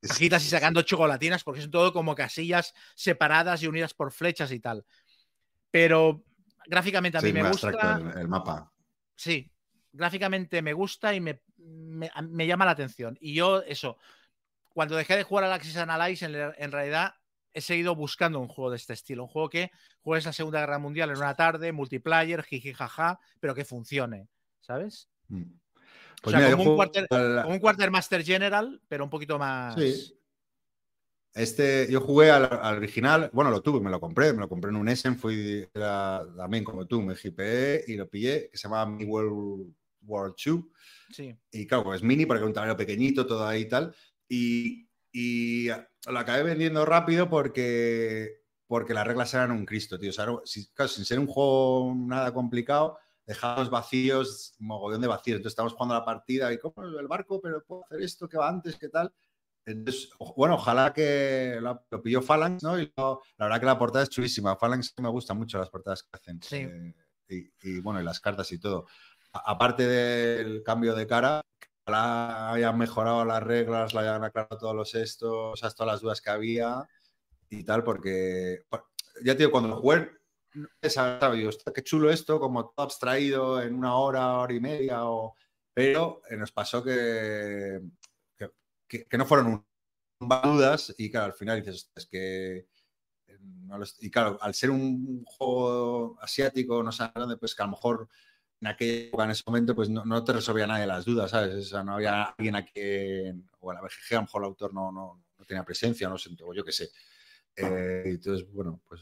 cajitas 0.01 0.45
y 0.45 0.49
sacando 0.49 0.81
chocolatinas 0.81 1.43
porque 1.43 1.61
son 1.61 1.71
todo 1.71 1.93
como 1.93 2.15
casillas 2.15 2.73
separadas 2.95 3.61
y 3.63 3.67
unidas 3.67 3.93
por 3.93 4.11
flechas 4.11 4.51
y 4.51 4.59
tal. 4.59 4.85
Pero 5.69 6.23
Gráficamente 6.65 7.17
a 7.17 7.21
mí 7.21 7.33
me 7.33 7.47
gusta. 7.47 7.99
El, 8.15 8.27
mapa. 8.27 8.71
Sí, 9.15 9.51
gráficamente 9.91 10.61
me 10.61 10.73
gusta 10.73 11.13
y 11.13 11.19
me, 11.19 11.41
llama 11.57 12.65
la 12.65 12.71
atención. 12.71 13.17
Y 13.19 13.33
yo, 13.33 13.61
eso, 13.63 13.97
cuando 14.69 14.95
dejé 14.95 15.15
de 15.15 15.23
jugar 15.23 15.45
al 15.45 15.53
Axis 15.53 15.77
Analyze, 15.77 16.25
en, 16.25 16.71
realidad 16.71 17.15
he 17.53 17.61
seguido 17.61 17.95
buscando 17.95 18.39
un 18.39 18.47
juego 18.47 18.71
de 18.71 18.77
este 18.77 18.93
estilo. 18.93 19.23
Un 19.23 19.29
juego 19.29 19.49
que 19.49 19.71
juegues 20.01 20.25
la 20.25 20.33
Segunda 20.33 20.59
Guerra 20.59 20.79
Mundial 20.79 21.09
en 21.09 21.17
una 21.17 21.35
tarde, 21.35 21.71
multiplayer, 21.71 22.43
jiji 22.43 22.73
jaja, 22.73 23.19
pero 23.39 23.55
que 23.55 23.65
funcione, 23.65 24.27
¿sabes? 24.61 25.09
Mm. 25.27 25.43
o 25.43 26.21
pues 26.23 26.35
sea, 26.35 26.51
como, 26.51 26.71
un 26.71 26.75
quarter, 26.75 27.07
como, 27.07 27.53
un 27.53 27.59
Quartermaster 27.59 28.23
General, 28.23 28.81
pero 28.87 29.03
un 29.03 29.09
poquito 29.09 29.37
más. 29.37 29.75
Sí. 29.75 30.17
Este, 31.33 31.87
yo 31.89 32.01
jugué 32.01 32.29
al, 32.29 32.43
original, 32.77 33.29
bueno, 33.31 33.51
lo 33.51 33.61
tuve, 33.61 33.79
me 33.79 33.89
lo 33.89 34.01
compré, 34.01 34.33
me 34.33 34.41
lo 34.41 34.49
compré 34.49 34.69
en 34.69 34.75
un 34.75 34.89
Essen, 34.89 35.17
fui 35.17 35.67
también 35.73 36.63
como 36.63 36.85
tú, 36.85 37.01
me 37.01 37.15
GPE 37.15 37.85
y 37.87 37.95
lo 37.95 38.09
pillé, 38.09 38.49
que 38.49 38.57
se 38.57 38.63
llama 38.63 38.85
Mi 38.85 39.05
World 39.05 39.73
War 40.01 40.31
2. 40.31 40.59
Sí. 41.11 41.33
Y 41.51 41.67
claro, 41.67 41.85
pues 41.85 42.01
es 42.01 42.03
mini 42.03 42.25
porque 42.25 42.43
es 42.43 42.47
un 42.47 42.53
tamaño 42.53 42.75
pequeñito, 42.75 43.25
todo 43.25 43.47
ahí 43.47 43.61
y 43.61 43.67
tal. 43.69 43.95
Y, 44.27 44.89
y 45.13 45.67
lo 45.69 46.19
acabé 46.19 46.43
vendiendo 46.43 46.85
rápido 46.85 47.29
porque, 47.29 48.41
porque 48.67 48.93
las 48.93 49.07
reglas 49.07 49.33
eran 49.33 49.51
un 49.51 49.65
Cristo, 49.65 49.97
tío. 49.97 50.09
O 50.09 50.13
sea, 50.13 50.87
sin 50.87 51.05
ser 51.05 51.19
un 51.19 51.27
juego 51.27 51.93
nada 51.95 52.33
complicado, 52.33 52.97
dejamos 53.25 53.69
vacíos, 53.69 54.55
mogollón 54.59 55.01
de 55.01 55.07
vacíos. 55.07 55.37
Entonces 55.37 55.53
estamos 55.53 55.73
jugando 55.73 55.95
la 55.95 56.05
partida 56.05 56.51
y 56.51 56.57
como 56.57 56.83
el 56.83 57.07
barco, 57.07 57.41
pero 57.41 57.63
puedo 57.63 57.83
hacer 57.85 58.01
esto 58.01 58.27
que 58.27 58.37
va 58.37 58.49
antes, 58.49 58.77
¿qué 58.77 58.89
tal? 58.89 59.13
Entonces, 59.65 60.09
bueno, 60.35 60.55
ojalá 60.55 60.91
que 60.91 61.59
lo, 61.61 62.01
pilló 62.01 62.21
Phalanx, 62.21 62.63
¿no? 62.63 62.79
Y 62.79 62.91
la 62.95 63.19
verdad 63.37 63.59
que 63.59 63.65
la 63.65 63.77
portada 63.77 64.03
es 64.03 64.09
chulísima. 64.09 64.57
Phalanx 64.57 64.93
me 64.97 65.09
gustan 65.09 65.37
mucho 65.37 65.59
las 65.59 65.69
portadas 65.69 66.03
que 66.03 66.09
hacen. 66.13 66.41
Sí. 66.41 66.57
Eh, 66.57 66.93
y, 67.61 67.79
bueno, 67.79 68.01
y 68.01 68.03
las 68.03 68.19
cartas 68.19 68.51
y 68.51 68.59
todo. 68.59 68.87
aparte 69.31 69.87
del 69.87 70.63
cambio 70.63 70.95
de 70.95 71.07
cara, 71.07 71.41
ojalá 71.85 72.51
hayan 72.51 72.77
mejorado 72.77 73.23
las 73.23 73.41
reglas, 73.41 73.93
la 73.93 74.01
hayan 74.01 74.23
aclarado 74.23 74.57
todos 74.57 74.75
los 74.75 74.93
estos, 74.95 75.59
todas 75.59 75.93
las 75.93 76.01
dudas 76.01 76.21
que 76.21 76.29
había 76.29 76.87
y 77.49 77.63
tal, 77.63 77.83
porque 77.83 78.63
ya 79.23 79.33
te 79.33 79.39
digo, 79.39 79.51
cuando 79.51 79.79
sabía, 80.83 81.49
qué 81.73 81.83
chulo 81.83 82.09
esto, 82.11 82.39
como 82.39 82.69
todo 82.69 82.85
abstraído 82.85 83.61
en 83.61 83.75
una 83.75 83.95
hora, 83.95 84.37
hora 84.37 84.53
y 84.53 84.59
media, 84.59 85.05
o... 85.05 85.35
pero 85.73 86.21
nos 86.37 86.51
pasó 86.51 86.83
que 86.83 87.81
que, 88.91 89.17
no 89.17 89.25
fueron 89.25 89.47
un, 89.47 89.65
dudas 90.19 90.93
y 90.97 91.09
claro, 91.09 91.27
al 91.27 91.33
final 91.33 91.61
dices, 91.61 91.89
es 91.95 92.05
que... 92.05 92.67
Eh, 93.27 93.39
y 94.01 94.11
claro, 94.11 94.37
al 94.41 94.53
ser 94.53 94.69
un 94.69 95.23
juego 95.25 96.17
asiático, 96.21 96.83
no 96.83 96.91
sé 96.91 97.09
grande, 97.15 97.37
pues 97.37 97.55
que 97.55 97.63
a 97.63 97.65
lo 97.65 97.71
mejor 97.71 98.09
en 98.59 98.67
aquella 98.67 99.07
época, 99.07 99.23
en 99.23 99.31
ese 99.31 99.43
momento, 99.47 99.73
pues 99.73 99.89
no, 99.89 100.23
te 100.23 100.33
resolvía 100.33 100.67
nadie 100.67 100.85
las 100.85 101.05
dudas, 101.05 101.31
¿sabes? 101.31 101.55
O 101.55 101.61
sea, 101.69 101.83
no 101.83 101.95
había 101.95 102.23
alguien 102.23 102.55
a 102.55 102.65
quien, 102.65 103.49
o 103.59 103.71
en 103.71 103.75
la 103.75 103.81
BGG 103.81 104.11
a 104.11 104.15
lo 104.15 104.21
mejor 104.21 104.41
el 104.41 104.47
autor 104.47 104.73
no, 104.73 104.91
no, 104.91 105.23
no 105.39 105.45
tenía 105.45 105.63
presencia, 105.63 106.09
no 106.09 106.17
sé, 106.17 106.29
o 106.43 106.53
yo 106.53 106.63
qué 106.63 106.71
sé. 106.71 106.91
Eh, 107.55 108.03
entonces, 108.05 108.47
bueno, 108.51 108.81
pues 108.87 109.01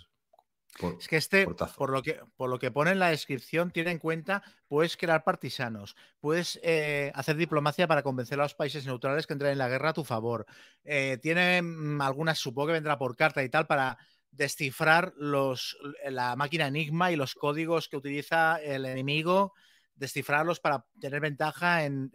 es 0.99 1.07
que 1.07 1.17
este, 1.17 1.45
por 1.45 1.89
lo 1.89 2.01
que, 2.01 2.19
por 2.37 2.49
lo 2.49 2.59
que 2.59 2.71
pone 2.71 2.91
en 2.91 2.99
la 2.99 3.09
descripción, 3.09 3.71
tiene 3.71 3.91
en 3.91 3.99
cuenta, 3.99 4.43
puedes 4.67 4.95
crear 4.95 5.23
partisanos, 5.23 5.95
puedes 6.19 6.59
eh, 6.63 7.11
hacer 7.15 7.35
diplomacia 7.35 7.87
para 7.87 8.03
convencer 8.03 8.39
a 8.39 8.43
los 8.43 8.53
países 8.53 8.85
neutrales 8.85 9.27
que 9.27 9.33
entren 9.33 9.51
en 9.51 9.57
la 9.57 9.67
guerra 9.67 9.89
a 9.89 9.93
tu 9.93 10.05
favor. 10.05 10.45
Eh, 10.83 11.17
tiene 11.21 11.61
mm, 11.61 12.01
algunas, 12.01 12.39
supongo 12.39 12.67
que 12.67 12.73
vendrá 12.73 12.97
por 12.97 13.15
carta 13.17 13.43
y 13.43 13.49
tal, 13.49 13.67
para 13.67 13.97
descifrar 14.31 15.13
los, 15.17 15.77
la 16.07 16.35
máquina 16.35 16.67
Enigma 16.67 17.11
y 17.11 17.15
los 17.15 17.35
códigos 17.35 17.89
que 17.89 17.97
utiliza 17.97 18.61
el 18.61 18.85
enemigo, 18.85 19.53
descifrarlos 19.95 20.59
para 20.59 20.85
tener 21.01 21.19
ventaja 21.19 21.83
en, 21.83 22.11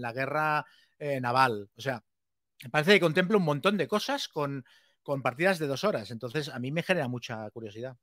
la 0.00 0.12
guerra 0.12 0.66
eh, 0.98 1.20
naval. 1.20 1.70
O 1.76 1.80
sea, 1.80 2.02
me 2.64 2.70
parece 2.70 2.94
que 2.94 3.00
contempla 3.00 3.36
un 3.36 3.44
montón 3.44 3.76
de 3.76 3.86
cosas 3.86 4.26
con 4.26 4.64
con 5.08 5.22
partidas 5.22 5.58
de 5.58 5.66
dos 5.66 5.84
horas. 5.84 6.10
Entonces, 6.10 6.50
a 6.50 6.58
mí 6.58 6.70
me 6.70 6.82
genera 6.82 7.08
mucha 7.08 7.48
curiosidad. 7.48 7.96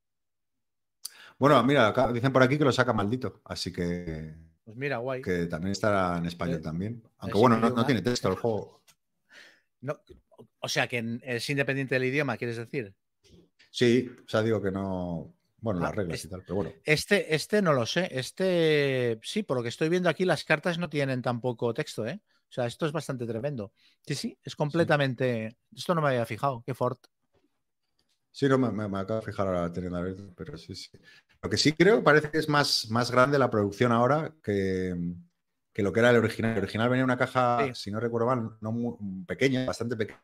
Bueno, 1.38 1.64
mira, 1.64 1.94
dicen 2.12 2.34
por 2.34 2.42
aquí 2.42 2.58
que 2.58 2.64
lo 2.64 2.72
saca 2.72 2.94
maldito, 2.94 3.42
así 3.46 3.72
que. 3.72 4.34
Pues 4.64 4.76
mira, 4.76 4.98
guay. 4.98 5.22
Que 5.22 5.46
también 5.46 5.74
estará 5.74 6.18
en 6.18 6.26
español 6.26 6.58
eh, 6.58 6.64
también. 6.64 7.04
Aunque 7.20 7.38
bueno, 7.38 7.58
no, 7.58 7.86
tiene 7.86 8.02
texto 8.02 8.30
el 8.30 8.38
juego. 8.38 8.82
o 10.62 10.68
sea, 10.68 10.88
que 10.88 11.20
es 11.22 11.48
independiente 11.48 11.94
del 11.94 12.06
idioma, 12.06 12.38
¿quieres 12.38 12.58
decir? 12.58 12.96
Sí, 13.70 14.10
o 14.26 14.28
sea, 14.28 14.42
digo 14.42 14.60
que 14.60 14.72
no. 14.72 15.32
Bueno, 15.60 15.82
las 15.82 15.92
ah, 15.92 15.96
reglas 15.96 16.26
y 16.26 16.28
tal, 16.28 16.42
pero 16.42 16.56
bueno. 16.56 16.72
Este, 16.84 17.36
este 17.36 17.62
no 17.62 17.74
lo 17.74 17.86
sé. 17.86 18.10
Este, 18.10 19.20
sí, 19.22 19.44
por 19.44 19.58
lo 19.58 19.62
que 19.62 19.70
estoy 19.70 19.90
viendo 19.90 20.10
aquí, 20.10 20.26
las 20.26 20.44
cartas 20.44 20.80
no 20.80 20.90
tienen 20.90 21.22
tampoco 21.22 21.72
texto, 21.72 22.08
¿eh? 22.08 22.20
O 22.50 22.54
sea, 22.56 22.66
esto 22.66 22.86
es 22.86 22.92
bastante 22.92 23.26
tremendo. 23.26 23.74
Sí, 24.02 24.16
sí, 24.16 24.38
es 24.44 24.56
completamente. 24.56 25.58
Esto 25.76 25.96
no 25.96 26.02
me 26.02 26.10
había 26.10 26.26
fijado, 26.26 26.64
qué 26.66 26.74
fort. 26.74 27.00
Sí, 28.32 28.48
no, 28.50 28.58
me, 28.58 28.84
acabo 29.00 29.20
de 29.20 29.26
fijar 29.26 29.48
ahora 29.48 29.72
teniendo 29.72 29.98
abierto, 29.98 30.34
pero 30.36 30.58
sí, 30.58 30.76
sí. 30.76 30.90
Lo 31.42 31.50
que 31.50 31.58
sí 31.58 31.72
creo 31.74 32.04
parece 32.04 32.32
que 32.32 32.38
es 32.38 32.50
más, 32.50 32.90
más 32.90 33.10
grande 33.10 33.40
la 33.40 33.50
producción 33.50 33.92
ahora 33.92 34.34
que, 34.44 34.94
lo 35.76 35.94
que 35.94 36.00
era 36.00 36.10
el 36.10 36.18
original. 36.18 36.52
El 36.52 36.64
original 36.64 36.90
venía 36.90 37.02
en 37.02 37.06
una 37.06 37.18
caja, 37.18 37.74
si 37.74 37.92
no 37.92 38.00
recuerdo 38.00 38.28
mal, 38.28 38.58
no 38.60 38.72
muy, 38.72 39.26
pequeña, 39.26 39.66
bastante 39.66 39.96
pequeña. 39.96 40.22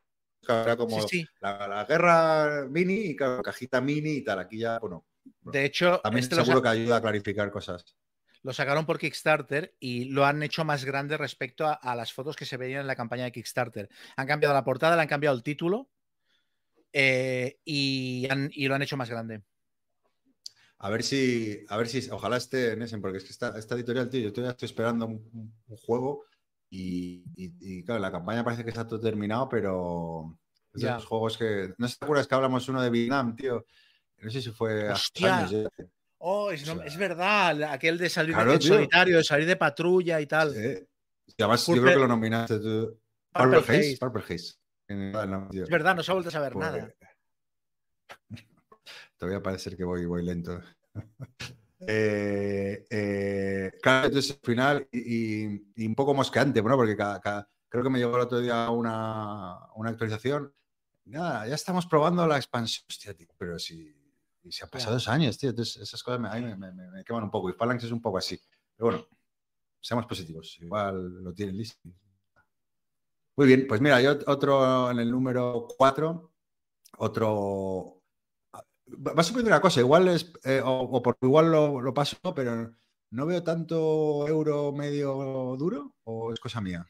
Era 0.48 0.76
como 0.76 0.98
la, 1.40 1.86
guerra 1.88 2.66
mini 2.70 3.12
y 3.12 3.16
cajita 3.16 3.80
mini 3.80 4.12
y 4.12 4.24
tal. 4.24 4.40
Aquí 4.40 4.58
ya, 4.58 4.80
bueno. 4.80 5.06
De 5.44 5.64
hecho, 5.64 6.00
también 6.04 6.24
este 6.24 6.36
seguro 6.36 6.62
que 6.62 6.70
ayuda 6.70 6.98
a 6.98 7.02
clarificar 7.02 7.52
cosas 7.52 7.96
lo 8.44 8.54
sacaron 8.54 8.86
por 8.86 8.98
Kickstarter 8.98 9.76
y 9.80 10.06
lo 10.06 10.26
han 10.26 10.42
hecho 10.42 10.66
más 10.66 10.84
grande 10.84 11.18
respecto 11.18 11.68
a, 11.68 11.96
las 11.96 12.12
fotos 12.14 12.36
que 12.36 12.46
se 12.46 12.58
veían 12.58 12.82
en 12.82 12.88
la 12.88 12.96
campaña 12.96 13.26
de 13.26 13.32
Kickstarter. 13.32 13.90
Han 14.16 14.28
cambiado 14.28 14.54
la 14.54 14.64
portada, 14.64 14.96
le 14.96 15.02
han 15.04 15.08
cambiado 15.08 15.36
el 15.36 15.44
título 15.44 15.90
eh, 16.92 17.60
y, 17.64 18.28
lo 18.68 18.76
han 18.76 18.82
hecho 18.82 18.98
más 18.98 19.10
grande. 19.10 19.44
A 20.80 20.90
ver 20.90 21.04
si, 21.04 21.64
a 21.70 21.78
ver 21.78 21.88
si, 21.88 22.10
ojalá 22.10 22.38
esté 22.38 22.74
en 22.74 22.82
ese, 22.82 22.98
porque 22.98 23.20
es 23.20 23.24
que 23.24 23.30
esta, 23.30 23.76
editorial, 23.76 24.10
tío, 24.10 24.22
yo 24.22 24.34
todavía 24.34 24.52
estoy 24.52 24.66
esperando 24.66 25.06
un, 25.06 25.54
juego 25.86 26.26
y, 26.70 27.84
claro, 27.84 28.02
la 28.02 28.12
campaña 28.12 28.44
parece 28.44 28.64
que 28.64 28.70
está 28.70 28.88
todo 28.88 29.00
terminado, 29.00 29.48
pero 29.50 30.40
es 30.74 30.82
de 30.82 30.90
los 30.90 31.06
juegos 31.06 31.38
que. 31.38 31.74
¿No 31.78 31.88
te 31.88 31.94
acuerdas 32.00 32.28
que 32.28 32.36
hablamos 32.36 32.68
uno 32.70 32.82
de 32.82 32.90
Vietnam, 32.90 33.36
tío? 33.36 33.66
No 34.18 34.32
sé 34.32 34.42
si 34.42 34.52
fue 34.52 34.88
hace 34.88 35.28
años 35.28 35.52
Oh, 36.24 36.52
es, 36.52 36.98
verdad, 36.98 37.64
aquel 37.64 37.98
de 37.98 38.08
salir 38.08 38.36
de 38.36 38.62
solitario, 38.62 39.18
de 39.18 39.24
salir 39.24 39.48
de 39.48 39.56
patrulla 39.56 40.22
y 40.22 40.28
tal. 40.28 40.54
Sí. 40.54 40.86
además, 41.40 41.66
yo 41.66 41.82
creo 41.82 41.94
que 41.94 42.00
lo 42.00 42.08
nominaste 42.08 42.60
tú. 42.60 43.00
Purple, 43.34 43.58
Haze. 43.60 43.98
Purple 44.00 44.24
Haze. 44.24 44.54
Es 44.88 45.70
verdad, 45.70 45.96
no 45.96 46.04
se 46.04 46.12
ha 46.12 46.14
vuelto 46.14 46.30
a 46.30 46.32
saber 46.32 46.54
pues, 46.54 46.66
nada. 46.68 46.94
Todavía 49.18 49.42
parece 49.42 49.76
que 49.76 49.84
voy, 49.84 50.06
voy 50.06 50.24
lento. 50.24 50.62
eh, 51.88 52.86
eh, 52.88 53.72
claro, 53.82 54.08
entonces 54.08 54.32
al 54.32 54.46
final 54.46 54.88
y, 54.92 55.86
un 55.88 55.96
poco 55.96 56.14
mosqueante, 56.14 56.62
bueno, 56.62 56.78
porque 56.78 56.96
creo 56.96 57.84
que 57.84 57.90
me 57.90 57.98
llegó 57.98 58.16
el 58.18 58.24
otro 58.24 58.40
día 58.40 58.70
una, 58.70 59.58
una 59.74 59.90
actualización. 59.90 60.54
Nada, 61.06 61.48
ya 61.48 61.56
estamos 61.56 61.88
probando 61.88 62.28
la 62.28 62.38
expansión. 62.38 62.86
Hostia, 62.88 63.16
tío, 63.16 63.30
pero 63.40 63.58
si, 63.58 63.92
si 64.50 64.64
han 64.64 64.70
pasado 64.70 64.94
dos 64.94 65.08
años, 65.08 65.38
tío, 65.38 65.52
entonces 65.52 65.82
esas 65.82 66.02
cosas 66.02 66.20
me, 66.20 66.56
me, 66.56 66.72
me, 66.72 67.04
queman 67.04 67.24
un 67.24 67.32
poco. 67.32 67.50
Y 67.50 67.54
Phalanx 67.54 67.84
es 67.84 67.92
un 67.92 68.02
poco 68.02 68.18
así. 68.18 68.40
Pero 68.76 68.90
bueno, 68.90 69.08
seamos 69.80 70.06
positivos. 70.06 70.58
Igual 70.60 71.24
lo 71.24 71.34
tienen 71.34 71.58
listo. 71.58 71.90
Muy 73.36 73.48
bien, 73.48 73.66
pues 73.68 73.82
mira, 73.82 73.96
hay 73.96 74.08
otro 74.08 74.92
en 74.92 75.00
el 75.00 75.10
número 75.10 75.68
4, 75.78 76.32
otro... 76.98 77.98
Va 78.88 79.14
a 79.22 79.24
suponer 79.24 79.48
una 79.48 79.62
cosa, 79.62 79.80
igual 79.80 80.10
es, 80.10 80.34
eh, 80.44 80.62
o, 80.64 81.02
por 81.02 81.18
igual 81.22 81.50
lo, 81.50 81.94
paso, 81.94 82.18
pero 82.36 82.76
no 83.12 83.26
veo 83.26 83.42
tanto 83.42 84.28
euro 84.28 84.74
medio 84.74 85.56
duro, 85.58 85.96
o 86.04 86.34
es 86.34 86.40
cosa 86.42 86.60
mía. 86.60 86.86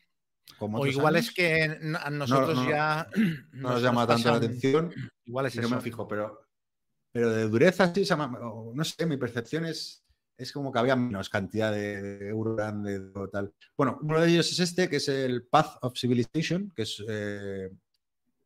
o 0.59 0.87
igual 0.87 1.15
es 1.17 1.31
que 1.31 1.63
a 2.01 2.09
nosotros 2.09 2.67
ya... 2.67 3.07
No 3.51 3.69
nos, 3.69 3.81
llama 3.83 4.07
tanto 4.07 4.31
la 4.31 4.37
atención. 4.37 4.91
Igual 5.25 5.45
es 5.45 5.57
eso. 5.57 5.69
No 5.69 5.75
me 5.75 5.81
fijo, 5.81 6.07
pero, 6.07 6.41
pero 7.11 7.31
de 7.31 7.47
dureza, 7.47 7.93
sí, 7.93 8.05
no 8.09 8.83
sé, 8.83 9.05
mi 9.05 9.17
percepción 9.17 9.65
es 9.65 10.01
es 10.41 10.51
como 10.51 10.71
que 10.71 10.79
había 10.79 10.95
menos 10.95 11.29
cantidad 11.29 11.71
de, 11.71 12.29
euro 12.29 12.55
grande 12.55 12.99
o 13.13 13.29
tal. 13.29 13.53
Bueno, 13.77 13.99
uno 14.01 14.19
de 14.19 14.29
ellos 14.29 14.51
es 14.51 14.59
este, 14.59 14.89
que 14.89 14.95
es 14.95 15.07
el 15.07 15.43
Path 15.43 15.77
of 15.81 15.97
Civilization, 15.97 16.71
que 16.75 16.81
es 16.81 17.03
eh, 17.07 17.69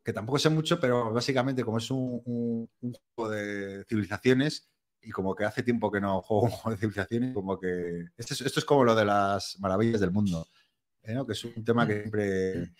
que 0.04 0.14
tampoco 0.14 0.38
sé 0.38 0.50
mucho, 0.50 0.80
pero 0.80 1.14
básicamente 1.14 1.64
como 1.64 1.78
es 1.78 1.90
un, 1.90 2.70
juego 3.16 3.32
de 3.32 3.86
civilizaciones 3.86 4.70
y 5.02 5.12
como 5.12 5.34
que 5.36 5.46
hace 5.46 5.64
tiempo 5.64 5.92
que 5.92 6.02
no 6.02 6.22
juego 6.22 6.44
un 6.46 6.52
juego 6.52 6.72
de 6.72 6.78
civilizaciones, 6.78 7.34
como 7.34 7.60
que 7.60 8.06
esto 8.18 8.34
es, 8.34 8.66
como 8.66 8.84
lo 8.84 8.94
de 8.94 9.06
las 9.06 9.58
maravillas 9.60 10.02
del 10.02 10.12
mundo, 10.12 10.48
¿eh? 11.04 11.18
que 11.26 11.32
es 11.32 11.46
un 11.46 11.64
tema 11.64 11.88
que 11.88 12.02
siempre 12.02 12.74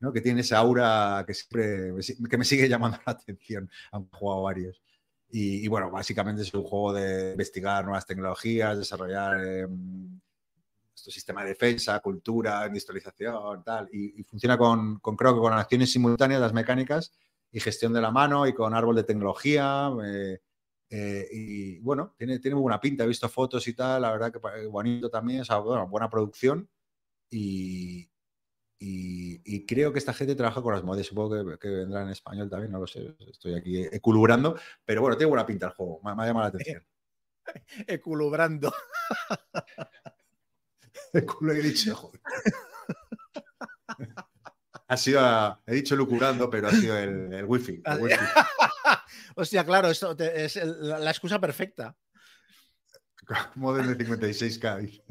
¿no? 0.00 0.12
que 0.12 0.20
tiene 0.20 0.40
esa 0.40 0.58
aura 0.58 1.24
que 1.26 1.34
siempre 1.34 1.92
que 2.30 2.38
me 2.38 2.44
sigue 2.44 2.68
llamando 2.68 2.98
la 3.06 3.12
atención, 3.12 3.70
he 3.92 4.16
jugado 4.16 4.42
varios. 4.42 4.82
Y, 5.28 5.66
bueno, 5.68 5.90
básicamente 5.90 6.42
es 6.42 6.54
un 6.54 6.62
juego 6.62 6.92
de 6.92 7.32
investigar 7.32 7.84
nuevas 7.84 8.06
tecnologías, 8.06 8.78
desarrollar 8.78 9.44
eh, 9.44 9.66
nuestro 9.68 11.12
sistema 11.12 11.42
de 11.42 11.50
defensa, 11.50 11.98
cultura, 12.00 12.66
industrialización, 12.66 13.62
tal. 13.64 13.88
Y, 13.92 14.22
funciona 14.22 14.56
con, 14.56 14.98
creo 15.00 15.34
que 15.34 15.40
con 15.40 15.52
acciones 15.52 15.92
simultáneas, 15.92 16.40
las 16.40 16.52
mecánicas 16.52 17.12
y 17.50 17.60
gestión 17.60 17.92
de 17.92 18.00
la 18.00 18.10
mano 18.10 18.46
y 18.46 18.54
con 18.54 18.72
árbol 18.72 18.96
de 18.96 19.04
tecnología. 19.04 19.90
Eh, 20.04 20.40
eh, 20.90 21.28
y 21.32 21.78
bueno, 21.80 22.14
tiene, 22.16 22.38
tiene 22.38 22.56
buena 22.56 22.80
pinta. 22.80 23.04
He 23.04 23.08
visto 23.08 23.28
fotos 23.28 23.66
y 23.68 23.74
tal, 23.74 24.02
la 24.02 24.12
verdad 24.12 24.32
que 24.32 24.66
bonito 24.68 25.10
también, 25.10 25.42
o 25.50 25.62
bueno, 25.64 25.88
buena 25.88 26.08
producción. 26.08 26.68
Y, 27.30 28.08
y, 28.78 29.66
creo 29.66 29.92
que 29.92 29.98
esta 29.98 30.12
gente 30.12 30.34
trabaja 30.34 30.62
con 30.62 30.74
las 30.74 30.84
modas, 30.84 31.06
supongo 31.06 31.58
que, 31.58 31.68
vendrá 31.68 32.02
en 32.02 32.10
español 32.10 32.50
también, 32.50 32.72
no 32.72 32.80
lo 32.80 32.86
sé, 32.86 33.16
estoy 33.20 33.54
aquí 33.54 33.82
eculubrando, 33.90 34.58
pero 34.84 35.00
bueno, 35.00 35.16
tiene 35.16 35.30
buena 35.30 35.46
pinta 35.46 35.66
el 35.66 35.72
juego, 35.72 36.00
me, 36.02 36.10
ha 36.10 36.26
llamado 36.26 36.40
la 36.40 36.46
atención. 36.48 36.84
Eculubrando. 37.86 38.74
he 41.12 41.62
dicho, 41.62 42.12
Ha 44.88 44.96
sido, 44.96 45.62
he 45.66 45.74
dicho 45.74 45.96
lucurando, 45.96 46.50
pero 46.50 46.68
ha 46.68 46.72
sido 46.72 46.98
el, 46.98 47.44
wifi. 47.44 47.82
Hostia, 49.36 49.64
claro, 49.64 49.88
esto 49.88 50.16
es 50.18 50.56
la, 50.56 51.10
excusa 51.10 51.40
perfecta. 51.40 51.96
Model 53.54 53.96
de 53.96 54.06
56K. 54.06 55.02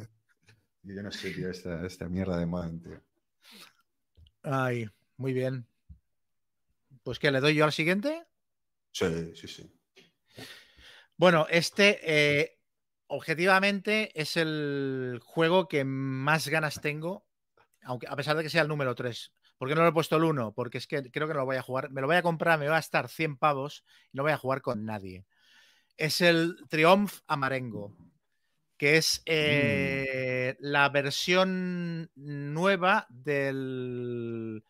Yo 0.83 1.01
no 1.01 1.11
sé, 1.11 1.31
tío, 1.31 1.49
esta, 1.49 1.85
esta 1.85 2.07
mierda 2.07 2.37
de 2.37 2.45
modem, 2.45 2.79
tío. 2.79 3.04
Ay, 4.45 4.87
muy 5.17 5.33
bien. 5.33 5.67
Pues 7.03 7.17
que 7.17 7.31
le 7.31 7.39
doy 7.39 7.55
yo 7.55 7.65
al 7.65 7.71
siguiente. 7.71 8.25
Sí, 8.91 9.35
sí, 9.35 9.47
sí. 9.47 9.71
Bueno, 11.17 11.47
este 11.49 11.99
eh, 12.03 12.59
objetivamente 13.07 14.11
es 14.19 14.37
el 14.37 15.19
juego 15.23 15.67
que 15.67 15.83
más 15.83 16.47
ganas 16.47 16.79
tengo, 16.79 17.25
aunque 17.83 18.07
a 18.07 18.15
pesar 18.15 18.37
de 18.37 18.43
que 18.43 18.49
sea 18.49 18.61
el 18.61 18.67
número 18.67 18.93
3. 18.93 19.33
¿Por 19.57 19.67
qué 19.67 19.75
no 19.75 19.81
lo 19.81 19.89
he 19.89 19.93
puesto 19.93 20.17
el 20.17 20.25
1? 20.25 20.53
Porque 20.53 20.77
es 20.77 20.85
que 20.85 21.09
creo 21.11 21.27
que 21.27 21.33
no 21.33 21.39
lo 21.39 21.45
voy 21.45 21.57
a 21.57 21.61
jugar. 21.61 21.89
Me 21.89 22.01
lo 22.01 22.07
voy 22.07 22.17
a 22.17 22.21
comprar, 22.21 22.59
me 22.59 22.67
va 22.67 22.75
a 22.75 22.79
estar 22.79 23.09
100 23.09 23.37
pavos 23.37 23.83
y 24.11 24.17
no 24.17 24.23
voy 24.23 24.33
a 24.33 24.37
jugar 24.37 24.61
con 24.61 24.85
nadie. 24.85 25.25
Es 25.97 26.21
el 26.21 26.57
Triumph 26.69 27.21
Amarengo 27.25 27.95
que 28.77 28.97
es 28.97 29.19
mm. 29.19 29.23
eh, 29.27 30.57
la 30.59 30.89
versión 30.89 32.09
nueva 32.15 33.07
del. 33.09 34.63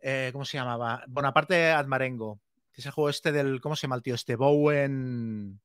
Eh, 0.00 0.30
¿Cómo 0.32 0.44
se 0.44 0.58
llamaba? 0.58 1.04
Bonaparte 1.08 1.70
Admarengo. 1.70 2.40
Que 2.72 2.80
es 2.80 2.86
el 2.86 2.92
juego 2.92 3.10
este 3.10 3.32
del. 3.32 3.60
¿Cómo 3.60 3.76
se 3.76 3.82
llama 3.82 3.96
el 3.96 4.02
tío? 4.02 4.14
Este 4.14 4.36
Bowen. 4.36 5.60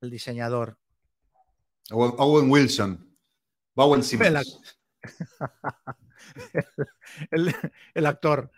El 0.00 0.10
diseñador. 0.10 0.78
Owen 1.90 2.50
Wilson. 2.50 3.16
Bowen 3.74 4.02
Simmons. 4.04 4.78
El, 7.30 8.06
actor. 8.06 8.50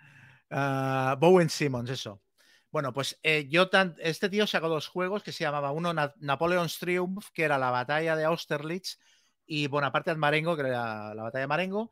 Ah, 0.50 1.16
Bowen 1.18 1.50
Simmons, 1.50 1.90
eso. 1.90 2.22
Bueno, 2.70 2.92
pues 2.92 3.18
eh, 3.22 3.46
yo 3.48 3.70
este 3.98 4.28
tío 4.28 4.46
sacó 4.46 4.68
dos 4.68 4.88
juegos 4.88 5.22
que 5.22 5.32
se 5.32 5.44
llamaba 5.44 5.72
uno 5.72 5.94
Napoleon's 5.94 6.78
Triumph, 6.78 7.28
que 7.32 7.44
era 7.44 7.58
la 7.58 7.70
batalla 7.70 8.16
de 8.16 8.24
Austerlitz, 8.24 8.98
y 9.46 9.68
Bonaparte 9.68 10.10
de 10.10 10.16
Marengo, 10.16 10.56
que 10.56 10.62
era 10.62 11.14
la 11.14 11.22
batalla 11.22 11.42
de 11.42 11.46
Marengo. 11.46 11.90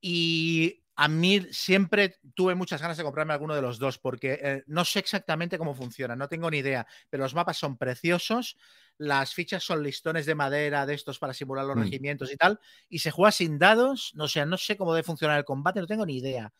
Y 0.00 0.84
a 0.96 1.08
mí 1.08 1.46
siempre 1.50 2.16
tuve 2.34 2.54
muchas 2.54 2.80
ganas 2.80 2.96
de 2.96 3.04
comprarme 3.04 3.34
alguno 3.34 3.54
de 3.54 3.62
los 3.62 3.78
dos, 3.78 3.98
porque 3.98 4.38
eh, 4.42 4.62
no 4.66 4.84
sé 4.84 4.98
exactamente 4.98 5.58
cómo 5.58 5.74
funciona, 5.74 6.16
no 6.16 6.28
tengo 6.28 6.50
ni 6.50 6.58
idea, 6.58 6.86
pero 7.10 7.22
los 7.22 7.34
mapas 7.34 7.58
son 7.58 7.76
preciosos, 7.76 8.56
las 8.96 9.34
fichas 9.34 9.62
son 9.62 9.82
listones 9.82 10.24
de 10.24 10.34
madera 10.34 10.86
de 10.86 10.94
estos 10.94 11.18
para 11.18 11.34
simular 11.34 11.66
los 11.66 11.76
mm. 11.76 11.80
regimientos 11.80 12.32
y 12.32 12.36
tal, 12.36 12.58
y 12.88 13.00
se 13.00 13.10
juega 13.10 13.30
sin 13.30 13.58
dados, 13.58 14.12
no 14.14 14.26
sé, 14.26 14.44
no 14.46 14.56
sé 14.56 14.78
cómo 14.78 14.94
debe 14.94 15.04
funcionar 15.04 15.38
el 15.38 15.44
combate, 15.44 15.80
no 15.80 15.86
tengo 15.86 16.06
ni 16.06 16.16
idea, 16.16 16.52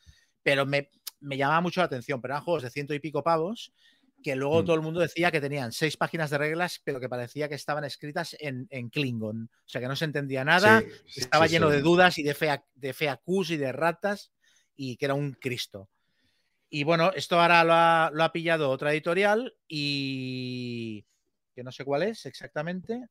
pero 0.42 0.66
me, 0.66 0.90
me 1.20 1.36
llamaba 1.36 1.60
mucho 1.60 1.80
la 1.80 1.86
atención, 1.86 2.20
pero 2.20 2.34
eran 2.34 2.44
juegos 2.44 2.62
de 2.62 2.70
ciento 2.70 2.94
y 2.94 3.00
pico 3.00 3.22
pavos 3.22 3.72
que 4.26 4.34
luego 4.34 4.62
mm. 4.62 4.64
todo 4.64 4.76
el 4.76 4.82
mundo 4.82 5.00
decía 5.00 5.30
que 5.30 5.40
tenían 5.40 5.70
seis 5.72 5.96
páginas 5.96 6.30
de 6.30 6.38
reglas, 6.38 6.80
pero 6.82 6.98
que 6.98 7.08
parecía 7.08 7.48
que 7.48 7.54
estaban 7.54 7.84
escritas 7.84 8.36
en, 8.40 8.66
Klingon. 8.90 9.44
O 9.44 9.68
sea, 9.68 9.80
que 9.80 9.86
no 9.86 9.94
se 9.94 10.04
entendía 10.04 10.44
nada, 10.44 10.82
estaba 11.14 11.46
lleno 11.46 11.68
de 11.68 11.80
dudas 11.80 12.18
y 12.18 12.24
de, 12.24 12.34
fea, 12.34 12.64
de 12.74 12.92
feacus 12.92 13.50
y 13.50 13.56
de 13.56 13.70
ratas, 13.70 14.32
y 14.74 14.96
que 14.96 15.04
era 15.04 15.14
un 15.14 15.32
Cristo. 15.34 15.88
Y 16.68 16.82
bueno, 16.82 17.12
esto 17.14 17.40
ahora 17.40 18.10
lo 18.10 18.24
ha, 18.24 18.32
pillado 18.32 18.70
otra 18.70 18.92
editorial 18.92 19.54
y 19.68 21.04
que 21.54 21.62
no 21.62 21.70
sé 21.70 21.84
cuál 21.84 22.02
es 22.02 22.26
exactamente. 22.26 23.06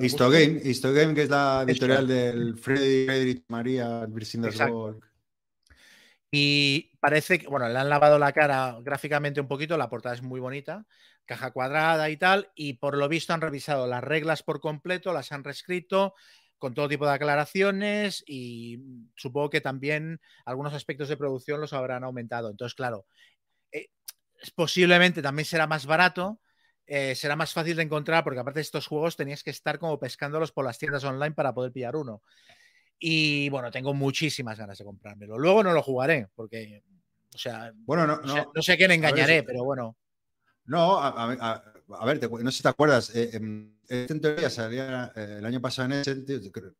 Histogame, 0.00 0.60
Histogame, 0.64 1.14
que 1.14 1.22
es 1.24 1.28
la 1.28 1.64
editorial 1.68 2.06
del 2.06 2.56
Freddy, 2.56 3.04
Friedrich 3.04 3.44
María 3.48 4.06
Birsindersborg. 4.06 5.13
Y 6.36 6.90
parece 6.98 7.38
que, 7.38 7.46
bueno, 7.46 7.68
le 7.68 7.78
han 7.78 7.88
lavado 7.88 8.18
la 8.18 8.32
cara 8.32 8.76
gráficamente 8.82 9.40
un 9.40 9.46
poquito, 9.46 9.78
la 9.78 9.88
portada 9.88 10.16
es 10.16 10.22
muy 10.22 10.40
bonita, 10.40 10.84
caja 11.26 11.52
cuadrada 11.52 12.10
y 12.10 12.16
tal, 12.16 12.50
y 12.56 12.72
por 12.74 12.96
lo 12.96 13.08
visto 13.08 13.32
han 13.32 13.40
revisado 13.40 13.86
las 13.86 14.02
reglas 14.02 14.42
por 14.42 14.58
completo, 14.60 15.12
las 15.12 15.30
han 15.30 15.44
reescrito 15.44 16.14
con 16.58 16.74
todo 16.74 16.88
tipo 16.88 17.06
de 17.06 17.12
aclaraciones 17.12 18.24
y 18.26 18.80
supongo 19.14 19.48
que 19.50 19.60
también 19.60 20.20
algunos 20.44 20.74
aspectos 20.74 21.08
de 21.08 21.16
producción 21.16 21.60
los 21.60 21.72
habrán 21.72 22.02
aumentado. 22.02 22.50
Entonces, 22.50 22.74
claro, 22.74 23.06
eh, 23.72 23.90
posiblemente 24.56 25.22
también 25.22 25.46
será 25.46 25.66
más 25.68 25.86
barato, 25.86 26.40
eh, 26.86 27.14
será 27.14 27.36
más 27.36 27.52
fácil 27.52 27.76
de 27.76 27.84
encontrar, 27.84 28.24
porque 28.24 28.40
aparte 28.40 28.58
de 28.58 28.62
estos 28.62 28.86
juegos 28.88 29.16
tenías 29.16 29.44
que 29.44 29.50
estar 29.50 29.78
como 29.78 30.00
pescándolos 30.00 30.52
por 30.52 30.64
las 30.64 30.78
tiendas 30.78 31.04
online 31.04 31.34
para 31.34 31.54
poder 31.54 31.72
pillar 31.72 31.96
uno. 31.96 32.22
Y 33.06 33.50
bueno, 33.50 33.70
tengo 33.70 33.92
muchísimas 33.92 34.58
ganas 34.58 34.78
de 34.78 34.84
comprármelo. 34.86 35.38
Luego 35.38 35.62
no 35.62 35.74
lo 35.74 35.82
jugaré, 35.82 36.28
porque, 36.34 36.82
o 37.34 37.36
sea, 37.36 37.70
bueno, 37.84 38.06
no, 38.06 38.16
no, 38.22 38.62
sé, 38.62 38.78
quién 38.78 38.92
engañaré, 38.92 39.42
pero 39.42 39.62
bueno. 39.62 39.94
No, 40.64 40.98
a, 40.98 41.26
ver, 42.06 42.30
no 42.30 42.50
sé 42.50 42.56
si 42.56 42.62
te 42.62 42.68
acuerdas, 42.70 43.14
eh, 43.14 43.28
em, 43.34 43.76
en 43.90 44.20
teoría 44.22 44.48
salía 44.48 45.12
eh, 45.14 45.36
el 45.38 45.44
año 45.44 45.60
pasado 45.60 45.92
en 45.92 46.00
ese, 46.00 46.24
creo, 46.50 46.72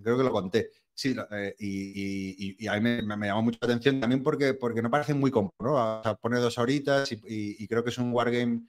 creo, 0.00 0.16
que 0.16 0.22
lo 0.22 0.30
conté. 0.30 0.70
Sí, 0.94 1.16
eh, 1.32 1.56
y, 1.58 2.64
y, 2.64 2.68
a 2.68 2.78
mí 2.78 3.02
me, 3.02 3.26
llamó 3.26 3.42
mucho 3.42 3.58
la 3.62 3.66
atención 3.66 3.98
también 3.98 4.22
porque, 4.22 4.54
porque 4.54 4.82
no 4.82 4.90
parece 4.90 5.14
muy 5.14 5.32
cómodo, 5.32 5.56
¿no? 5.58 5.98
O 5.98 6.02
sea, 6.04 6.14
pone 6.14 6.38
dos 6.38 6.58
horitas 6.58 7.10
y, 7.10 7.66
creo 7.66 7.82
que 7.82 7.90
es 7.90 7.98
un 7.98 8.12
wargame 8.12 8.68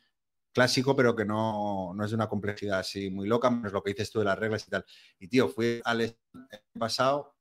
clásico, 0.54 0.96
pero 0.96 1.16
que 1.16 1.26
no, 1.26 1.94
no, 1.94 2.06
es 2.06 2.12
de 2.12 2.16
una 2.16 2.30
complejidad 2.30 2.80
así 2.80 3.10
muy 3.10 3.28
loca, 3.28 3.50
menos 3.50 3.74
lo 3.74 3.84
que 3.84 3.92
dices 3.92 4.12
tú 4.12 4.20
de 4.20 4.26
las 4.26 4.40
reglas 4.40 4.66
y 4.68 4.70
tal. 4.70 4.86
Y 5.20 5.28
tío, 5.28 5.50
fui 5.50 5.82
al 5.84 6.16
pasado 6.80 7.36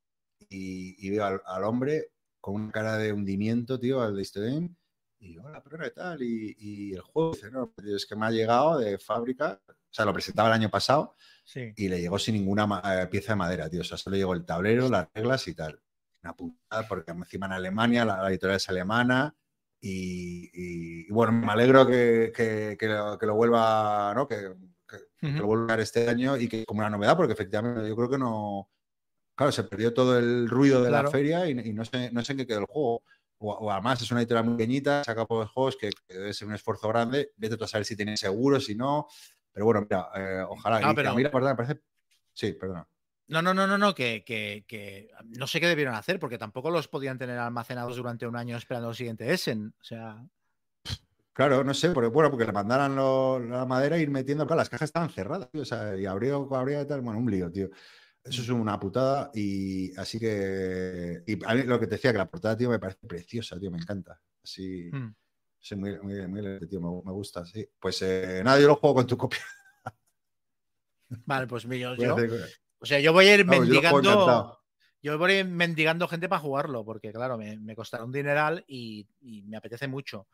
y, 0.49 1.11
veo 1.11 1.25
al, 1.25 1.65
hombre 1.65 2.13
con 2.41 2.55
una 2.55 2.73
cara 2.73 2.97
de 2.97 3.13
hundimiento, 3.13 3.79
tío, 3.79 4.03
al 4.03 4.17
de 4.17 4.25
Steam. 4.25 4.75
Y 5.21 5.39
hola, 5.39 5.63
pero 5.63 5.79
¿qué 5.79 5.91
tal? 5.91 6.23
Y, 6.23 6.95
el 6.95 7.01
juego 7.01 7.33
dice, 7.33 7.51
no, 7.51 7.73
es 7.95 8.07
que 8.07 8.17
me 8.17 8.27
ha 8.27 8.31
llegado 8.31 8.79
de 8.79 8.99
fábrica, 8.99 9.61
o 9.69 9.95
sea, 9.95 10.05
lo 10.05 10.13
presentaba 10.13 10.49
el 10.49 10.55
año 10.55 10.71
pasado 10.71 11.15
y 11.55 11.89
le 11.89 12.01
llegó 12.01 12.19
sin 12.19 12.35
ninguna 12.35 12.83
eh, 12.85 13.07
pieza 13.09 13.33
de 13.33 13.37
madera, 13.37 13.69
tío. 13.69 13.83
O 13.83 13.85
sea, 13.85 13.99
solo 13.99 14.17
llegó 14.17 14.33
el 14.35 14.45
tablero, 14.45 14.89
las 14.89 15.09
reglas 15.15 15.47
y 15.49 15.55
tal. 15.55 15.81
Una 16.23 16.35
putada, 16.35 16.89
porque 16.89 17.11
encima 17.11 17.47
en 17.47 17.53
Alemania, 17.53 18.05
la, 18.05 18.29
editorial 18.29 18.57
es 18.57 18.69
alemana. 18.69 19.35
Y, 19.85 21.11
bueno, 21.11 21.33
me 21.33 21.53
alegro 21.53 21.85
que, 21.87 22.33
que, 22.33 22.87
lo, 22.87 23.35
vuelva, 23.35 24.13
¿no? 24.15 24.29
Que, 24.29 24.55
lo 25.21 25.47
vuelva 25.47 25.65
a 25.65 25.77
ver 25.77 25.81
este 25.81 26.09
año 26.09 26.37
y 26.37 26.49
que 26.49 26.65
como 26.65 26.81
una 26.81 26.91
novedad, 26.91 27.17
porque 27.17 27.33
efectivamente 27.33 27.89
yo 27.89 27.97
creo 27.97 28.09
que 28.09 28.19
no. 28.19 28.71
Claro, 29.35 29.51
se 29.51 29.65
perdió 29.65 29.93
todo 29.93 30.19
el 30.19 30.49
ruido 30.49 30.83
de 30.83 30.91
la 30.91 31.11
feria 31.11 31.49
y, 31.49 31.73
no, 31.73 31.85
sé, 31.85 32.11
no 32.13 32.23
sé 32.23 32.33
en 32.33 32.39
qué 32.39 32.47
quedó 32.47 32.61
el 32.61 32.67
juego. 32.67 33.03
O, 33.39 33.73
además 33.73 34.01
es 34.01 34.11
una 34.13 34.21
editorial 34.21 34.45
muy 34.45 34.55
pequeñita, 34.57 35.03
saca 35.03 35.27
pocos 35.27 35.51
juegos 35.51 35.77
que, 35.77 35.91
debe 36.07 36.33
ser 36.33 36.47
un 36.47 36.55
esfuerzo 36.55 36.87
grande. 36.87 37.33
Vete 37.37 37.63
a 37.63 37.67
saber 37.67 37.85
si 37.85 37.97
tiene 37.97 38.17
seguro, 38.17 38.61
si 38.61 38.77
no. 38.77 39.09
Pero 39.51 39.67
bueno, 39.67 39.81
mira, 39.81 40.09
eh, 40.15 40.45
ojalá. 40.49 40.81
No, 40.81 40.95
pero... 40.95 41.11
a 41.11 41.15
mí 41.15 41.25
la 41.25 41.31
me 41.31 41.57
parece. 41.57 41.81
Sí, 42.33 42.53
perdona. 42.53 42.87
No, 43.33 43.41
no, 43.41 43.55
no, 43.55 43.67
no, 43.67 43.79
no, 43.79 43.95
que, 43.95 44.23
que, 44.27 45.11
no 45.39 45.47
sé 45.47 45.59
qué 45.59 45.67
debieron 45.67 45.95
hacer, 45.95 46.19
porque 46.19 46.37
tampoco 46.37 46.71
los 46.71 46.87
podían 46.87 47.17
tener 47.17 47.39
almacenados 47.39 47.97
durante 47.97 48.27
un 48.27 48.37
año 48.37 48.59
esperando 48.59 48.91
el 48.91 48.95
siguiente 48.95 49.33
Essen. 49.33 49.73
O 49.81 49.83
sea. 49.83 50.23
Claro, 51.33 51.65
no 51.65 51.73
sé, 51.73 51.93
porque, 51.93 52.11
bueno, 52.11 52.29
porque 52.29 52.45
le 52.45 52.53
mandaran 52.53 52.95
la 52.95 53.65
madera 53.65 53.97
e 53.97 54.03
ir 54.03 54.11
metiendo. 54.11 54.47
Claro, 54.47 54.59
las 54.59 54.69
cajas 54.69 54.91
estaban 54.91 55.09
cerradas, 55.09 55.51
tío, 55.51 55.63
o 55.63 55.65
sea, 55.65 55.97
y 55.97 56.05
abrió, 56.05 56.47
abrió 56.55 56.83
y 56.83 56.87
tal. 56.87 57.01
Bueno, 57.01 57.21
un 57.21 57.31
lío, 57.31 57.51
tío. 57.51 57.71
Eso 58.23 58.43
es 58.43 58.49
una 58.51 58.79
putada 58.79 59.31
y 59.33 59.97
así 59.97 60.21
que... 60.21 61.23
Y 61.27 61.43
a 61.43 61.55
mí 61.55 61.63
lo 61.63 61.81
que 61.81 61.87
te 61.87 61.95
decía, 61.95 62.13
que 62.13 62.19
la 62.19 62.31
portada, 62.31 62.55
tío, 62.55 62.69
me 62.69 62.79
parece 62.79 63.07
preciosa, 63.07 63.59
tío, 63.59 63.71
me 63.71 63.79
encanta. 63.79 64.21
Así... 64.45 64.91
Hmm. 64.93 65.15
Sí, 65.59 65.75
muy, 65.75 65.99
muy, 66.01 66.27
muy, 66.27 66.69
tío, 66.69 66.81
me, 66.81 67.13
gusta, 67.13 67.47
sí. 67.47 67.67
Pues 67.81 68.03
eh, 68.03 68.43
nada, 68.45 68.61
yo 68.61 68.67
lo 68.67 68.77
juego 68.77 68.97
con 68.97 69.07
tu 69.07 69.17
copia. 69.17 69.41
Vale, 71.25 71.47
pues 71.47 71.63
yo, 71.71 71.95
yo 71.95 72.17
o 72.83 72.87
sea, 72.87 72.99
yo 72.99 73.13
voy 73.13 73.29
a 73.29 73.35
ir 73.37 73.47
mendigando. 73.47 74.59
Yo, 75.01 75.19
voy 75.19 75.33
a 75.33 75.39
ir 75.41 75.47
mendigando 75.47 76.09
gente 76.09 76.29
para 76.29 76.41
jugarlo, 76.41 76.85
porque 76.85 77.13
claro, 77.13 77.39
me, 77.39 77.77
costará 77.77 78.05
un 78.05 78.11
dineral 78.11 78.65
y, 78.67 79.07
me 79.47 79.57
apetece 79.57 79.87
mucho. 79.87 80.27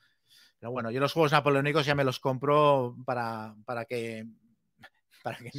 Pero 0.59 0.73
bueno, 0.73 0.91
yo 0.91 0.99
los 0.99 1.13
juegos 1.13 1.33
napoleónicos 1.33 1.85
ya 1.85 1.95
me 1.95 2.05
los 2.05 2.19
compro 2.21 2.97
para, 3.05 3.55
para 3.67 3.85
que, 3.85 4.27
para 5.23 5.39
que 5.39 5.51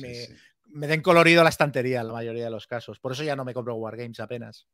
me, 0.65 0.87
den 0.87 1.01
colorido 1.01 1.43
la 1.43 1.49
estantería 1.49 2.01
en 2.01 2.07
la 2.07 2.13
mayoría 2.13 2.45
de 2.45 2.51
los 2.51 2.65
casos. 2.65 2.99
Por 2.99 3.11
eso 3.11 3.23
ya 3.23 3.35
no 3.35 3.45
me 3.45 3.53
compro 3.53 3.75
Wargames 3.75 4.19
apenas. 4.19 4.67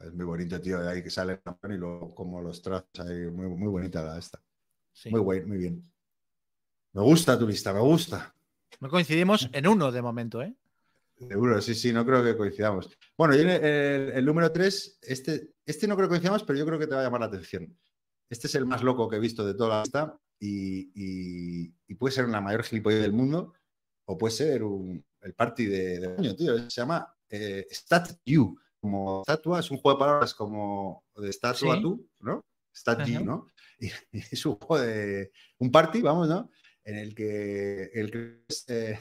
Es 0.00 0.12
muy 0.12 0.24
bonito, 0.24 0.60
tío, 0.60 0.80
de 0.80 0.90
ahí 0.90 1.02
que 1.02 1.10
sale 1.10 1.40
y 1.64 1.72
luego 1.72 2.14
como 2.14 2.40
los 2.40 2.60
trazos 2.62 2.88
ahí, 2.98 3.26
muy, 3.26 3.46
muy 3.46 3.68
bonita 3.68 4.02
la 4.02 4.18
esta. 4.18 4.40
Muy 5.10 5.20
bueno, 5.20 5.48
muy 5.48 5.58
bien. 5.58 5.92
Me 6.92 7.02
gusta 7.02 7.38
tu 7.38 7.46
lista, 7.46 7.74
me 7.74 7.80
gusta. 7.80 8.34
No 8.80 8.88
coincidimos 8.88 9.48
en 9.52 9.66
uno 9.66 9.92
de 9.92 10.02
momento, 10.02 10.42
¿eh? 10.42 10.54
Seguro, 11.16 11.60
sí, 11.62 11.74
sí, 11.74 11.92
no 11.92 12.04
creo 12.04 12.24
que 12.24 12.36
coincidamos. 12.36 12.90
Bueno, 13.16 13.34
el, 13.34 13.48
el, 13.48 14.24
número 14.24 14.50
3, 14.50 14.98
este, 15.02 15.54
este 15.64 15.86
no 15.86 15.94
creo 15.96 16.08
que 16.08 16.14
coincidamos, 16.14 16.42
pero 16.42 16.58
yo 16.58 16.66
creo 16.66 16.78
que 16.78 16.86
te 16.86 16.94
va 16.94 17.00
a 17.00 17.04
llamar 17.04 17.20
la 17.20 17.26
atención. 17.26 17.76
Este 18.28 18.46
es 18.46 18.54
el 18.56 18.66
más 18.66 18.82
loco 18.82 19.08
que 19.08 19.16
he 19.16 19.20
visto 19.20 19.46
de 19.46 19.54
toda 19.54 19.76
la 19.76 19.82
lista 19.82 20.18
y, 20.40 21.68
puede 21.94 22.12
ser 22.12 22.24
una 22.24 22.40
mayor 22.40 22.64
gilipollez 22.64 23.00
del 23.00 23.12
mundo 23.12 23.54
o 24.06 24.18
puede 24.18 24.34
ser 24.34 24.62
el 24.62 25.34
party 25.34 25.66
de, 25.66 26.14
año, 26.18 26.34
tío. 26.34 26.58
Se 26.68 26.80
llama 26.80 27.14
eh, 27.28 27.66
Stat 27.70 28.18
You, 28.26 28.58
como 28.80 29.20
estatua, 29.20 29.60
es 29.60 29.70
un 29.70 29.78
juego 29.78 29.96
de 29.96 30.04
palabras 30.04 30.34
como 30.34 31.04
de 31.14 31.30
estatua 31.30 31.80
tú, 31.80 32.08
¿no? 32.20 32.44
Stat 32.74 33.06
You, 33.06 33.24
¿no? 33.24 33.46
Y, 33.78 33.90
es 34.12 34.46
un 34.46 34.56
juego 34.56 34.84
de 34.84 35.32
un 35.58 35.70
party, 35.70 36.02
vamos, 36.02 36.28
¿no? 36.28 36.50
En 36.84 36.96
el 36.96 37.14
que 37.14 37.90
el 37.94 38.10
que 38.10 38.44
eh, 38.68 38.98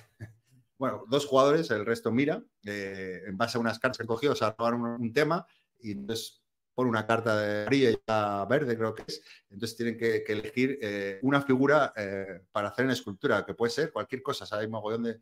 bueno, 0.78 1.04
dos 1.08 1.26
jugadores, 1.26 1.70
el 1.72 1.86
resto 1.86 2.12
mira, 2.12 2.44
eh, 2.66 3.22
en 3.26 3.38
base 3.38 3.58
a 3.58 3.62
unas 3.62 3.80
cartas 3.80 3.98
que 3.98 4.04
han 4.04 4.08
cogido, 4.08 4.34
o 4.34 4.36
sea, 4.36 4.56
un, 4.60 5.14
tema 5.14 5.46
y 5.80 5.92
entonces 5.92 6.44
pone 6.74 6.90
una 6.90 7.06
carta 7.06 7.38
de 7.38 7.62
amarilla 7.62 7.92
y 7.92 8.50
verde, 8.50 8.78
creo 8.78 8.96
que 8.96 9.04
es. 9.08 9.22
Entonces 9.50 9.78
tienen 9.78 9.98
que, 9.98 10.24
elegir 10.28 10.80
eh, 10.82 11.20
una 11.22 11.42
figura 11.42 11.94
eh, 11.96 12.42
para 12.52 12.70
hacer 12.70 12.86
en 12.86 12.92
escultura, 12.92 13.46
que 13.46 13.54
puede 13.54 13.72
ser 13.72 13.92
cualquier 13.92 14.24
cosa. 14.24 14.46
hay 14.58 14.68
mogollón 14.68 15.04
de. 15.04 15.20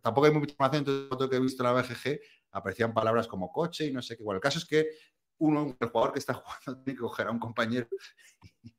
tampoco 0.00 0.26
hay 0.26 0.32
mucha 0.32 0.52
información, 0.52 0.80
entonces 0.80 1.20
lo 1.20 1.28
que 1.28 1.36
he 1.36 1.40
visto 1.40 1.62
en 1.62 1.74
la 1.74 1.82
BGG 1.82 2.20
aparecían 2.52 2.94
palabras 2.94 3.26
como 3.26 3.52
coche 3.52 3.86
y 3.86 3.92
no 3.92 4.00
sé 4.00 4.16
qué. 4.16 4.22
Bueno, 4.22 4.36
el 4.36 4.42
caso 4.42 4.58
es 4.58 4.64
que 4.64 4.90
uno, 5.38 5.76
el 5.78 5.88
jugador 5.88 6.12
que 6.12 6.18
está 6.18 6.34
jugando, 6.34 6.82
tiene 6.84 6.96
que 6.96 7.02
coger 7.02 7.26
a 7.26 7.30
un 7.30 7.38
compañero 7.38 7.88
y, 8.62 8.75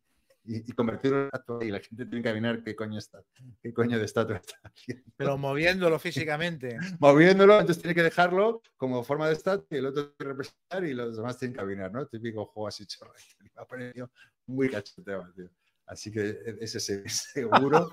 convertirlo 0.76 1.22
en 1.22 1.26
estatua 1.26 1.64
y 1.64 1.72
la 1.72 1.80
gente 1.80 2.06
tiene 2.06 2.22
que 2.22 2.30
adivinar 2.30 2.64
qué 2.64 2.76
coño 2.76 2.98
está, 2.98 3.22
qué 3.62 3.74
coño 3.74 3.98
de 3.98 4.06
estatua 4.06 4.38
está 4.38 4.58
haciendo. 4.64 5.04
Pero 5.16 5.38
moviéndolo 5.38 6.00
físicamente. 6.00 6.78
moviéndolo, 7.00 7.60
entonces 7.60 7.82
tiene 7.82 7.96
que 7.96 8.04
dejarlo 8.04 8.62
como 8.78 9.04
forma 9.04 9.28
de 9.28 9.34
estatua 9.34 9.68
y 9.72 9.76
el 9.76 9.88
otro 9.88 10.04
tiene 10.12 10.18
que 10.18 10.26
representar 10.26 10.84
y 10.86 10.94
los 10.94 11.18
demás 11.18 11.38
tienen 11.38 11.56
que 11.56 11.62
adivinar, 11.62 11.92
¿no? 11.92 12.06
Típico 12.08 12.46
juego 12.46 12.68
así 12.68 12.86
chorro. 12.86 13.14
Me 13.40 13.50
ha 13.56 13.66
parecido 13.66 14.12
muy 14.46 14.70
cachoteo, 14.70 15.32
tío. 15.36 15.50
Así 15.86 16.12
que 16.12 16.58
ese 16.60 16.80
seguro. 17.10 17.92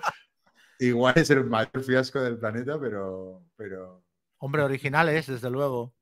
Igual 0.79 1.15
es 1.17 1.31
el 1.31 1.45
mayor 1.45 1.83
fiasco 1.85 2.21
del 2.21 2.39
planeta, 2.39 2.79
pero, 2.81 3.45
pero... 3.57 4.05
Hombre, 4.39 4.63
originales, 4.63 5.29
desde 5.29 5.49
luego. 5.49 5.95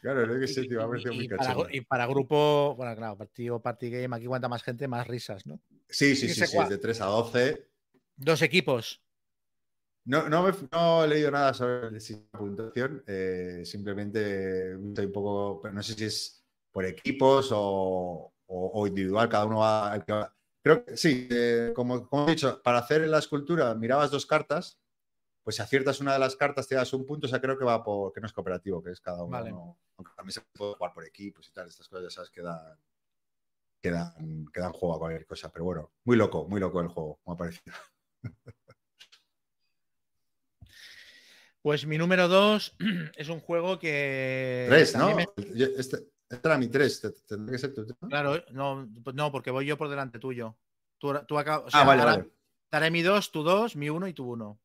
Claro, 0.00 0.34
es 0.34 0.40
que 0.40 0.46
sí, 0.48 0.68
tío, 0.68 0.86
muy 0.88 1.24
y, 1.24 1.28
para, 1.28 1.56
y 1.70 1.80
para 1.82 2.06
grupo, 2.06 2.74
bueno, 2.76 2.96
claro, 2.96 3.16
partido 3.18 3.60
party 3.60 3.90
game, 3.90 4.16
aquí 4.16 4.26
cuanta 4.26 4.48
más 4.48 4.62
gente, 4.62 4.88
más 4.88 5.06
risas, 5.06 5.46
¿no? 5.46 5.60
Sí, 5.88 6.16
sí, 6.16 6.28
sí, 6.28 6.46
sí, 6.46 6.58
de 6.68 6.78
3 6.78 7.00
a 7.02 7.06
12. 7.06 7.68
Dos 8.16 8.40
equipos. 8.42 9.02
No, 10.06 10.28
no, 10.28 10.42
me, 10.42 10.52
no 10.72 11.04
he 11.04 11.08
leído 11.08 11.30
nada 11.30 11.52
sobre 11.52 11.90
la 11.90 12.38
puntuación, 12.38 13.04
eh, 13.06 13.62
simplemente 13.64 14.72
estoy 14.72 15.06
un 15.06 15.12
poco, 15.12 15.68
no 15.70 15.82
sé 15.82 15.94
si 15.94 16.04
es 16.04 16.44
por 16.72 16.86
equipos 16.86 17.50
o, 17.52 18.32
o, 18.46 18.86
individual, 18.86 19.28
cada 19.28 19.44
uno 19.44 19.58
va, 19.58 20.02
Creo 20.62 20.84
que 20.84 20.96
sí, 20.96 21.28
eh, 21.30 21.72
como, 21.74 22.08
como 22.08 22.26
he 22.26 22.32
dicho, 22.32 22.60
para 22.62 22.78
hacer 22.78 23.06
la 23.08 23.18
escultura 23.18 23.74
mirabas 23.74 24.10
dos 24.10 24.26
cartas 24.26 24.79
pues 25.42 25.56
si 25.56 25.62
aciertas 25.62 26.00
una 26.00 26.12
de 26.12 26.18
las 26.18 26.36
cartas 26.36 26.68
te 26.68 26.74
das 26.74 26.92
un 26.92 27.06
punto, 27.06 27.26
o 27.26 27.30
sea, 27.30 27.40
creo 27.40 27.58
que 27.58 27.64
va 27.64 27.82
por, 27.82 28.12
que 28.12 28.20
no 28.20 28.26
es 28.26 28.32
cooperativo, 28.32 28.82
que 28.82 28.90
es 28.90 29.00
cada 29.00 29.22
uno, 29.24 29.78
aunque 29.96 30.12
también 30.16 30.32
se 30.32 30.40
puede 30.52 30.74
jugar 30.74 30.92
por 30.92 31.04
equipos 31.04 31.48
y 31.48 31.52
tal, 31.52 31.68
estas 31.68 31.88
cosas 31.88 32.04
ya 32.04 32.10
sabes 32.10 32.30
que 32.30 32.42
dan, 32.42 32.78
que 33.80 33.90
dan, 33.90 34.72
juego 34.72 34.94
a 34.94 34.98
cualquier 34.98 35.26
cosa, 35.26 35.50
pero 35.50 35.64
bueno, 35.64 35.92
muy 36.04 36.16
loco, 36.16 36.46
muy 36.46 36.60
loco 36.60 36.80
el 36.80 36.88
juego, 36.88 37.20
me 37.26 37.32
ha 37.32 37.36
parecido. 37.36 37.74
Pues 41.62 41.86
mi 41.86 41.98
número 41.98 42.26
dos 42.26 42.74
es 43.16 43.28
un 43.28 43.38
juego 43.38 43.78
que. 43.78 44.64
Tres, 44.70 44.96
¿no? 44.96 45.18
Este, 45.18 45.78
este, 45.78 46.10
era 46.30 46.56
mi 46.56 46.68
tres, 46.68 47.02
tendría 47.26 47.52
que 47.52 47.58
ser 47.58 47.74
tu 47.74 47.86
Claro, 48.08 48.42
no, 48.52 48.88
no, 49.12 49.30
porque 49.30 49.50
voy 49.50 49.66
yo 49.66 49.76
por 49.76 49.90
delante 49.90 50.18
tuyo. 50.18 50.56
Tú, 50.96 51.12
tú 51.26 51.38
ah, 51.38 51.84
vale, 51.84 52.04
vale. 52.04 52.30
Daré 52.70 52.90
mi 52.90 53.02
dos, 53.02 53.30
tu 53.30 53.42
dos, 53.42 53.76
mi 53.76 53.90
uno 53.90 54.06
y 54.06 54.14
tu 54.14 54.30
uno. 54.30 54.58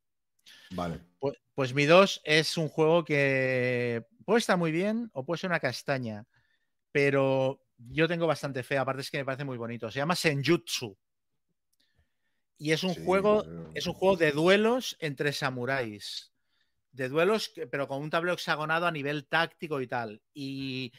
Vale. 0.71 0.99
Pues, 1.19 1.37
pues, 1.53 1.73
mi 1.73 1.85
2 1.85 2.21
es 2.23 2.57
un 2.57 2.69
juego 2.69 3.03
que 3.03 4.05
puede 4.25 4.39
estar 4.39 4.57
muy 4.57 4.71
bien 4.71 5.09
o 5.13 5.25
puede 5.25 5.39
ser 5.39 5.49
una 5.49 5.59
castaña, 5.59 6.25
pero 6.91 7.61
yo 7.77 8.07
tengo 8.07 8.27
bastante 8.27 8.63
fe, 8.63 8.77
aparte 8.77 9.01
es 9.01 9.11
que 9.11 9.17
me 9.17 9.25
parece 9.25 9.43
muy 9.43 9.57
bonito. 9.57 9.91
Se 9.91 9.99
llama 9.99 10.15
Senjutsu. 10.15 10.97
Y 12.57 12.71
es 12.71 12.83
un 12.83 12.95
juego, 12.95 13.43
es 13.73 13.85
un 13.85 13.93
juego 13.93 14.15
de 14.15 14.31
duelos 14.31 14.95
entre 14.99 15.33
samuráis. 15.33 16.31
De 16.93 17.09
duelos, 17.09 17.51
pero 17.69 17.89
con 17.89 18.01
un 18.01 18.09
tablero 18.09 18.35
hexagonado 18.35 18.87
a 18.87 18.91
nivel 18.91 19.27
táctico 19.27 19.81
y 19.81 19.87
tal. 19.87 20.21
Y 20.33 20.93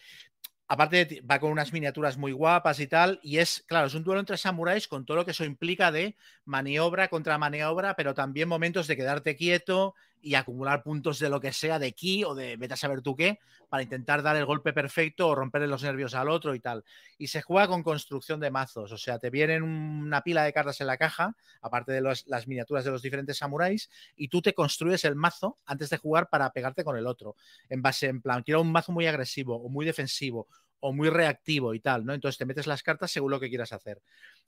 aparte 0.69 1.23
va 1.31 1.39
con 1.39 1.51
unas 1.53 1.73
miniaturas 1.73 2.17
muy 2.17 2.33
guapas 2.33 2.81
y 2.81 2.87
tal, 2.87 3.21
y 3.23 3.39
es, 3.39 3.65
claro, 3.67 3.87
es 3.87 3.95
un 3.95 4.05
duelo 4.05 4.21
entre 4.21 4.37
samuráis 4.37 4.89
con 4.89 5.05
todo 5.05 5.19
lo 5.19 5.25
que 5.25 5.31
eso 5.31 5.45
implica 5.45 5.93
de 5.93 6.17
maniobra 6.45 7.09
contra 7.09 7.39
maniobra, 7.39 7.95
pero 7.97 8.15
también 8.15 8.49
momentos 8.49 8.87
de 8.87 8.97
quedarte 8.97 9.37
quieto 9.37 9.95
y 10.27 10.35
acumular 10.35 10.83
puntos 10.83 11.21
de 11.21 11.31
lo 11.31 11.41
que 11.41 11.53
sea, 11.53 11.79
de 11.79 11.93
ki 11.93 12.25
o 12.25 12.35
de 12.35 12.57
vete 12.57 12.75
a 12.75 12.77
saber 12.77 13.01
tú 13.01 13.15
qué, 13.15 13.39
para 13.69 13.85
intentar 13.85 14.25
dar 14.25 14.35
el 14.35 14.45
golpe 14.45 14.73
perfecto 14.73 15.29
o 15.29 15.37
romperle 15.37 15.69
los 15.69 15.85
nervios 15.85 16.17
al 16.17 16.29
otro 16.29 16.53
y 16.57 16.59
tal. 16.59 16.85
Y 17.17 17.29
se 17.29 17.43
juega 17.43 17.69
con 17.69 17.85
construcción 17.85 18.41
de 18.41 18.51
mazos, 18.51 18.91
o 18.91 18.99
sea, 18.99 19.21
te 19.21 19.31
vienen 19.31 19.63
una 19.63 20.23
pila 20.23 20.43
de 20.43 20.53
cartas 20.53 20.81
en 20.81 20.89
la 20.89 20.97
caja, 20.97 21.37
aparte 21.63 21.93
de 21.93 22.01
las 22.01 22.49
miniaturas 22.49 22.85
de 22.85 22.91
los 22.91 23.03
diferentes 23.03 23.39
samuráis, 23.39 23.89
y 24.17 24.27
tú 24.27 24.43
te 24.43 24.53
construyes 24.53 25.05
el 25.05 25.15
mazo 25.15 25.59
antes 25.65 25.91
de 25.91 25.97
jugar 25.97 26.29
para 26.29 26.51
pegarte 26.51 26.83
con 26.83 26.97
el 26.97 27.07
otro, 27.07 27.37
en 27.69 27.81
base, 27.81 28.09
en 28.09 28.21
plan, 28.21 28.43
quiero 28.43 28.63
un 28.63 28.73
mazo 28.73 28.91
muy 28.91 29.07
agresivo 29.07 29.55
o 29.55 29.69
muy 29.69 29.87
defensivo 29.87 30.49
o 30.81 30.93
muy 30.93 31.09
reactivo 31.09 31.73
y 31.73 31.79
tal, 31.79 32.05
¿no? 32.05 32.15
Entonces 32.15 32.37
te 32.37 32.47
metes 32.47 32.67
las 32.67 32.83
cartas 32.83 33.13
según 33.13 33.31
lo 33.31 33.39
que 33.39 33.49
quieras 33.49 33.73
hacer. 33.73 34.03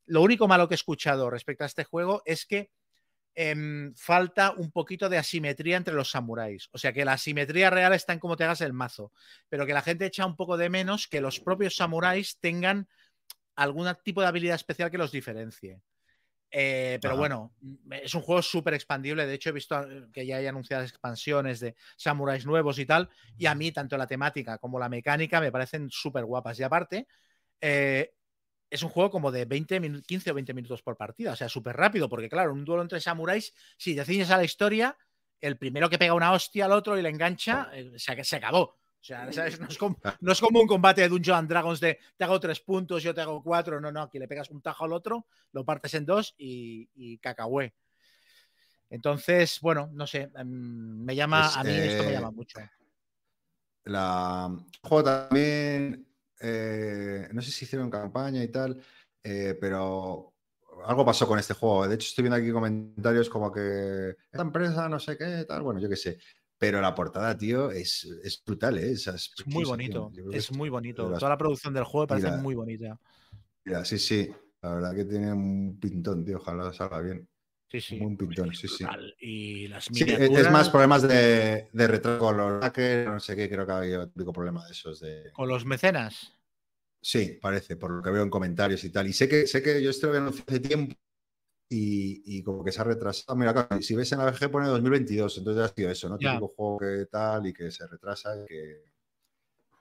Lo 0.07 0.23
único 0.23 0.49
malo 0.49 0.67
que 0.67 0.75
he 0.75 0.77
escuchado 0.77 1.31
respecto 1.31 1.63
a 1.63 1.69
este 1.69 1.85
juego 1.85 2.23
es 2.25 2.47
que 2.47 2.73
em, 3.41 3.95
falta 3.95 4.51
un 4.51 4.73
poquito 4.73 5.09
de 5.09 5.17
asimetría 5.17 5.77
entre 5.77 5.95
los 5.95 6.11
samuráis. 6.11 6.69
O 6.73 6.79
sea, 6.79 6.93
que 6.93 7.05
la 7.05 7.13
asimetría 7.13 7.71
real 7.71 7.93
está 7.93 8.13
en 8.13 8.19
cómo 8.19 8.37
te 8.37 8.43
hagas 8.43 8.63
el 8.63 8.73
mazo, 8.73 9.13
pero 9.49 9.65
que 9.65 9.73
la 9.73 9.83
gente 9.83 10.07
echa 10.07 10.27
un 10.27 10.35
poco 10.35 10.57
de 10.57 10.69
menos 10.69 11.07
que 11.07 11.21
los 11.21 11.39
propios 11.39 11.77
samuráis 11.77 12.41
tengan 12.41 12.89
algún 13.55 13.87
tipo 14.03 14.23
de 14.23 14.27
habilidad 14.27 14.57
especial 14.57 14.91
que 14.91 14.99
los 14.99 15.13
diferencie. 15.13 15.81
Eh, 16.51 16.99
pero 17.01 17.17
bueno, 17.17 17.55
mm, 17.61 17.93
es 17.93 18.13
un 18.17 18.23
juego 18.23 18.43
súper 18.43 18.75
expandible. 18.75 19.25
De 19.25 19.35
hecho, 19.35 19.51
he 19.51 19.53
visto 19.53 19.81
eh, 19.89 20.09
que 20.13 20.27
ya 20.27 20.39
hay 20.39 20.49
anunciadas 20.49 20.91
expansiones 20.91 21.61
de 21.61 21.77
samuráis 21.97 22.45
nuevos 22.45 22.77
y 22.81 22.87
tal. 22.87 23.09
Y 23.37 23.47
a 23.47 23.55
mí, 23.55 23.71
tanto 23.71 23.97
la 23.97 24.09
temática 24.09 24.59
como 24.59 24.81
la 24.81 24.89
mecánica 24.89 25.41
me 25.41 25.53
parecen 25.53 25.89
súper 25.91 26.25
guapas. 26.25 26.59
Y 26.59 26.65
aparte, 26.65 27.07
eh, 27.61 28.15
es 28.71 28.83
un 28.83 28.91
juego 28.91 29.11
como 29.11 29.31
de 29.33 29.45
20 29.45 30.03
15 30.03 30.31
o 30.31 30.35
20 30.35 30.55
minutos 30.55 30.83
por 30.83 30.97
partida. 30.97 31.33
O 31.33 31.37
sea, 31.37 31.49
súper 31.49 31.77
rápido. 31.77 32.09
Porque, 32.09 32.29
claro, 32.29 32.53
un 32.53 32.65
duelo 32.65 32.83
entre 32.83 33.01
samuráis, 33.01 33.55
si 33.77 33.95
te 33.95 34.05
ciñes 34.05 34.31
a 34.31 34.37
la 34.37 34.45
historia, 34.45 34.97
el 35.41 35.57
primero 35.57 35.89
que 35.89 35.99
pega 35.99 36.15
una 36.15 36.33
hostia 36.33 36.67
al 36.67 36.73
otro 36.73 36.99
y 36.99 37.03
le 37.03 37.09
engancha, 37.09 37.71
se, 37.97 38.25
se 38.25 38.37
acabó. 38.37 38.79
O 39.01 39.05
sea, 39.05 39.25
No, 40.21 40.33
es 40.33 40.41
como, 40.41 40.61
un 40.61 40.67
combate 40.67 41.03
de 41.03 41.09
Dungeons 41.09 41.39
and 41.39 41.49
Dragons 41.49 41.81
de 41.81 41.99
te 42.17 42.25
hago 42.25 42.41
tres 42.41 42.61
puntos, 42.61 43.03
yo 43.03 43.15
te 43.15 43.21
hago 43.21 43.43
cuatro. 43.43 43.81
No, 43.81 43.93
no, 43.93 44.03
aquí 44.03 44.19
le 44.19 44.27
pegas 44.27 44.51
un 44.51 44.61
tajo 44.61 44.85
al 44.85 44.93
otro, 44.93 45.27
lo 45.53 45.65
partes 45.65 45.95
en 45.95 46.05
dos 46.05 46.35
y, 46.37 46.89
y 46.95 47.19
cacahué. 47.19 47.75
Entonces, 48.91 49.61
bueno, 49.61 49.89
no 49.93 50.07
sé, 50.07 50.31
em, 50.35 51.05
me 51.05 51.15
llama, 51.15 51.43
pues, 51.43 51.57
a 51.57 51.65
mí 51.65 51.71
esto 51.71 52.05
me 52.05 52.13
llama 52.13 52.29
eh, 52.29 52.33
mucho. 52.33 52.59
La 53.85 54.51
juego 54.83 55.05
también, 55.05 56.08
eh, 56.41 57.29
no 57.33 57.43
sé 57.43 57.51
si 57.51 57.65
hicieron 57.65 57.91
campaña 57.91 58.43
y 58.43 58.49
tal, 58.49 58.81
eh, 59.23 59.57
pero 59.61 60.35
algo 60.87 61.05
pasó 61.05 61.27
con 61.27 61.39
este 61.39 61.55
juego. 61.55 61.89
De 61.89 61.95
hecho, 61.95 62.09
estoy 62.09 62.23
viendo 62.23 62.37
aquí 62.37 62.53
comentarios 62.53 63.29
como 63.29 63.53
que 63.53 64.11
esta 64.31 64.43
empresa 64.43 64.89
no 64.89 64.99
sé 64.99 65.17
qué, 65.17 65.45
tal, 65.47 65.63
bueno, 65.63 65.81
yo 65.81 65.89
qué 65.89 65.97
sé. 65.97 66.19
Pero 66.59 66.81
la 66.81 66.95
portada, 66.95 67.39
tío, 67.39 67.71
es, 67.71 68.05
es 68.25 68.43
brutal, 68.45 68.79
¿eh? 68.79 68.91
Es, 68.91 69.33
muy 69.47 69.65
bonito, 69.65 70.11
es, 70.33 70.51
muy 70.51 70.69
bonito. 70.69 71.13
Toda 71.13 71.29
la 71.29 71.39
producción 71.39 71.73
del 71.73 71.85
juego 71.85 72.09
parece 72.09 72.33
muy 72.33 72.57
bonita. 72.57 72.99
Mira, 73.65 73.85
sí, 73.85 73.99
sí. 73.99 74.29
La 74.61 74.75
verdad 74.75 74.95
que 74.95 75.05
tiene 75.05 75.33
un 75.33 75.79
pintón, 75.79 76.25
tío. 76.25 76.39
Ojalá 76.39 76.73
salga 76.73 77.01
bien. 77.01 77.29
Sí, 77.71 77.81
sí. 77.83 78.01
Un 78.01 78.17
pintón, 78.17 78.55
sí, 78.55 78.67
sí. 78.67 78.85
Y 79.21 79.69
las 79.69 79.85
sí, 79.85 80.05
es 80.09 80.51
más 80.51 80.71
problemas 80.71 81.03
de, 81.03 81.69
de 81.71 81.87
retraso 81.87 82.19
con 82.19 82.37
los 82.39 82.65
hackers, 82.65 83.11
no 83.11 83.21
sé 83.21 83.37
qué, 83.37 83.49
creo 83.49 83.67
que 83.67 83.73
había 83.73 84.01
un 84.01 84.33
problema 84.33 84.65
de 84.65 84.73
esos. 84.73 85.01
De... 85.01 85.31
¿Con 85.33 85.49
los 85.49 85.67
mecenas? 85.67 86.33
Sí, 87.01 87.39
parece, 87.41 87.77
por 87.77 87.91
lo 87.91 88.03
que 88.03 88.11
veo 88.11 88.23
en 88.23 88.31
comentarios 88.31 88.83
y 88.85 88.91
tal. 88.91 89.07
Y 89.07 89.13
sé 89.13 89.29
que, 89.29 89.47
sé 89.47 89.63
que 89.63 89.83
yo 89.83 89.91
esto 89.91 90.07
lo 90.07 90.17
había 90.17 90.31
hace 90.31 90.61
tiempo 90.61 90.97
y, 91.69 92.43
como 92.43 92.65
que 92.65 92.73
se 92.73 92.81
ha 92.81 92.85
retrasado. 92.85 93.37
Mira, 93.37 93.69
si 93.83 93.95
ves 93.95 94.13
en 94.13 94.19
la 94.19 94.31
VG 94.31 94.51
pone 94.51 94.67
2022, 94.69 95.39
entonces 95.39 95.65
ha 95.65 95.75
sido 95.75 95.91
eso, 95.91 96.09
¿no? 96.09 96.17
Típico 96.17 96.49
juego 96.49 96.79
que 96.79 97.07
tal 97.07 97.47
y 97.47 97.53
que 97.53 97.71
se 97.71 97.87
retrasa 97.87 98.35
y 98.37 98.47
que 98.47 98.85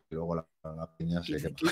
luego 0.09 0.35
la, 0.35 0.45
la 0.75 0.95
piña 0.97 1.23
se 1.23 1.37
quema. 1.37 1.71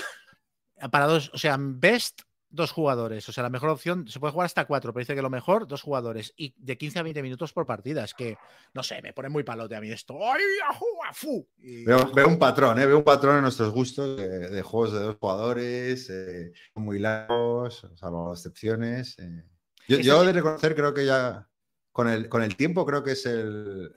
Para 0.90 1.06
dos, 1.06 1.30
o 1.32 1.38
sea, 1.38 1.56
best 1.58 2.22
dos 2.50 2.72
jugadores. 2.72 3.28
O 3.28 3.32
sea, 3.32 3.42
la 3.42 3.50
mejor 3.50 3.70
opción 3.70 4.08
se 4.08 4.20
puede 4.20 4.32
jugar 4.32 4.46
hasta 4.46 4.66
cuatro, 4.66 4.92
pero 4.92 5.02
dice 5.02 5.14
que 5.14 5.22
lo 5.22 5.30
mejor, 5.30 5.66
dos 5.66 5.82
jugadores. 5.82 6.32
Y 6.36 6.54
de 6.56 6.76
15 6.76 6.98
a 6.98 7.02
20 7.02 7.22
minutos 7.22 7.52
por 7.52 7.66
partida. 7.66 8.04
Es 8.04 8.14
que, 8.14 8.36
no 8.74 8.82
sé, 8.82 9.00
me 9.02 9.12
pone 9.12 9.28
muy 9.28 9.42
palote 9.42 9.76
a 9.76 9.80
mí 9.80 9.90
esto. 9.90 10.18
¡Ay, 10.22 10.42
ajú, 10.68 11.46
Veo, 11.84 12.28
un 12.28 12.38
patrón, 12.38 12.78
¿eh? 12.78 12.86
Veo 12.86 12.98
un 12.98 13.04
patrón 13.04 13.36
en 13.36 13.42
nuestros 13.42 13.72
gustos 13.72 14.16
de, 14.16 14.62
juegos 14.62 14.92
de 14.92 15.00
dos 15.00 15.16
jugadores, 15.20 16.10
eh, 16.10 16.52
muy 16.74 16.98
largos, 16.98 17.86
salvo 17.94 18.32
excepciones. 18.32 19.18
Eh. 19.18 19.44
Yo, 19.88 19.98
yo 19.98 20.24
de 20.24 20.32
reconocer, 20.32 20.74
creo 20.74 20.92
que 20.92 21.06
ya 21.06 21.48
con 21.96 22.08
el, 22.08 22.28
con 22.28 22.42
el 22.42 22.56
tiempo, 22.56 22.84
creo 22.84 23.02
que 23.02 23.12
es 23.12 23.24
el. 23.24 23.90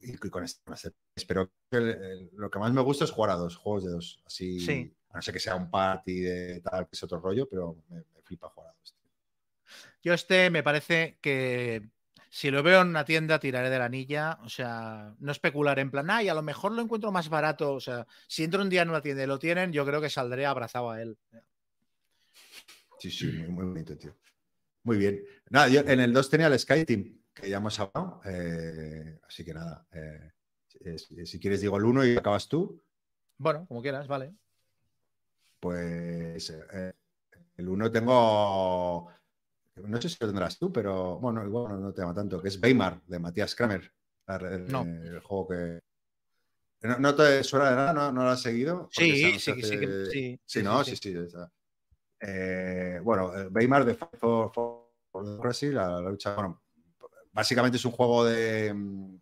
y 0.00 0.16
con 0.16 0.44
este, 0.44 0.62
pero 1.28 1.50
que 1.70 2.28
lo 2.32 2.50
que 2.50 2.58
más 2.58 2.72
me 2.72 2.80
gusta 2.80 3.04
es 3.04 3.10
jugar 3.10 3.32
a 3.32 3.36
dos, 3.36 3.56
juegos 3.56 3.84
de 3.84 3.90
dos. 3.90 4.22
Así, 4.24 4.58
a 4.68 4.95
no 5.16 5.22
ser 5.22 5.34
que 5.34 5.40
sea 5.40 5.56
un 5.56 5.70
party 5.70 6.20
de 6.20 6.60
tal, 6.60 6.84
que 6.86 6.90
es 6.92 7.02
otro 7.02 7.18
rollo, 7.20 7.48
pero 7.48 7.76
me, 7.88 8.02
flipa 8.22 8.48
jugar 8.48 8.70
a 8.70 8.74
dos. 8.78 8.94
Yo 10.02 10.14
este 10.14 10.50
me 10.50 10.62
parece 10.62 11.18
que 11.20 11.88
si 12.28 12.50
lo 12.50 12.62
veo 12.62 12.82
en 12.82 12.88
una 12.88 13.04
tienda, 13.04 13.40
tiraré 13.40 13.70
de 13.70 13.78
la 13.78 13.86
anilla. 13.86 14.38
O 14.42 14.48
sea, 14.48 15.14
no 15.18 15.32
especular 15.32 15.78
en 15.78 15.90
plan, 15.90 16.10
ay, 16.10 16.28
a 16.28 16.34
lo 16.34 16.42
mejor 16.42 16.72
lo 16.72 16.82
encuentro 16.82 17.10
más 17.10 17.28
barato. 17.28 17.72
O 17.72 17.80
sea, 17.80 18.06
si 18.26 18.44
entro 18.44 18.62
un 18.62 18.68
día 18.68 18.82
en 18.82 18.90
una 18.90 19.00
tienda 19.00 19.22
y 19.22 19.26
lo 19.26 19.38
tienen, 19.38 19.72
yo 19.72 19.86
creo 19.86 20.00
que 20.00 20.10
saldré 20.10 20.44
abrazado 20.44 20.90
a 20.90 21.00
él. 21.00 21.16
Sí, 22.98 23.10
sí, 23.10 23.26
muy 23.48 23.64
bonito, 23.64 23.96
tío. 23.96 24.14
Muy 24.82 24.98
bien. 24.98 25.24
Nada, 25.50 25.68
yo 25.68 25.80
en 25.80 26.00
el 26.00 26.12
2 26.12 26.30
tenía 26.30 26.46
el 26.48 26.58
Sky 26.58 26.84
Team, 26.84 27.18
que 27.32 27.48
ya 27.48 27.56
hemos 27.56 27.78
hablado. 27.80 28.20
Eh, 28.24 29.18
así 29.26 29.44
que 29.44 29.54
nada. 29.54 29.86
Eh, 29.92 30.30
si, 31.24 31.40
quieres, 31.40 31.60
digo 31.60 31.76
el 31.76 31.84
1 31.84 32.06
y 32.06 32.16
acabas 32.16 32.48
tú. 32.48 32.82
Bueno, 33.38 33.66
como 33.66 33.82
quieras, 33.82 34.06
vale. 34.06 34.34
Pues 35.66 36.50
eh, 36.50 36.92
el 37.56 37.68
1 37.68 37.90
tengo. 37.90 39.10
No 39.76 40.00
sé 40.00 40.08
si 40.08 40.16
lo 40.20 40.28
tendrás 40.28 40.58
tú, 40.58 40.72
pero 40.72 41.18
bueno, 41.18 41.44
igual 41.44 41.80
no 41.80 41.92
te 41.92 42.00
llama 42.00 42.14
tanto, 42.14 42.40
que 42.40 42.48
es 42.48 42.62
Weimar 42.62 43.02
de 43.06 43.18
Matías 43.18 43.54
Kramer. 43.54 43.92
El, 44.28 44.66
no. 44.68 44.82
el 44.82 45.20
juego 45.20 45.48
que, 45.48 45.80
¿No, 46.98 47.14
te 47.14 47.42
suena 47.42 47.70
de 47.70 47.76
nada? 47.76 48.12
¿No, 48.12 48.22
lo 48.22 48.30
has 48.30 48.42
seguido? 48.42 48.88
Sí, 48.92 49.16
sí, 49.16 49.38
sí, 49.38 49.62
sí, 50.10 50.40
sí, 50.44 50.62
no, 50.62 50.84
sí, 50.84 50.96
sí. 50.96 51.14
Eh, 52.20 53.00
bueno, 53.02 53.36
eh, 53.36 53.48
Weimar 53.48 53.84
de 53.84 53.94
Fight 53.94 54.16
for, 54.18 54.52
Democracy, 55.12 55.70
la, 55.70 56.00
lucha, 56.00 56.34
bueno, 56.34 56.62
básicamente 57.32 57.76
es 57.76 57.84
un 57.84 57.92
juego 57.92 58.24
de 58.24 58.72
mm, 58.72 59.18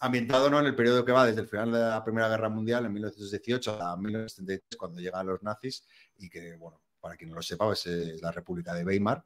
ambientado 0.00 0.50
¿no? 0.50 0.60
en 0.60 0.66
el 0.66 0.74
periodo 0.74 1.04
que 1.04 1.12
va 1.12 1.26
desde 1.26 1.40
el 1.40 1.48
final 1.48 1.72
de 1.72 1.80
la 1.80 2.04
Primera 2.04 2.28
Guerra 2.28 2.48
Mundial, 2.48 2.84
en 2.86 2.92
1918 2.92 3.82
a 3.82 3.96
1933, 3.96 4.78
cuando 4.78 5.00
llegan 5.00 5.26
los 5.26 5.42
nazis, 5.42 5.86
y 6.18 6.28
que, 6.28 6.56
bueno, 6.56 6.80
para 7.00 7.16
quien 7.16 7.30
no 7.30 7.36
lo 7.36 7.42
sepa, 7.42 7.66
pues, 7.66 7.86
es 7.86 8.20
la 8.22 8.32
República 8.32 8.74
de 8.74 8.84
Weimar, 8.84 9.24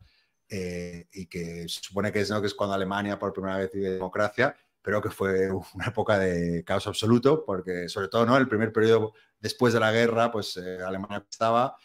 eh, 0.48 1.06
y 1.12 1.26
que 1.26 1.68
se 1.68 1.80
supone 1.82 2.12
que 2.12 2.20
es, 2.20 2.30
¿no? 2.30 2.40
que 2.40 2.46
es 2.46 2.54
cuando 2.54 2.74
Alemania 2.74 3.18
por 3.18 3.32
primera 3.32 3.58
vez 3.58 3.70
vive 3.72 3.90
democracia, 3.90 4.54
pero 4.80 5.00
que 5.00 5.10
fue 5.10 5.50
una 5.74 5.86
época 5.86 6.18
de 6.18 6.64
caos 6.64 6.86
absoluto, 6.86 7.44
porque 7.44 7.88
sobre 7.88 8.08
todo 8.08 8.26
¿no? 8.26 8.36
el 8.36 8.48
primer 8.48 8.72
periodo 8.72 9.14
después 9.40 9.74
de 9.74 9.80
la 9.80 9.92
guerra, 9.92 10.30
pues 10.30 10.56
Alemania 10.56 11.24
estaba, 11.28 11.76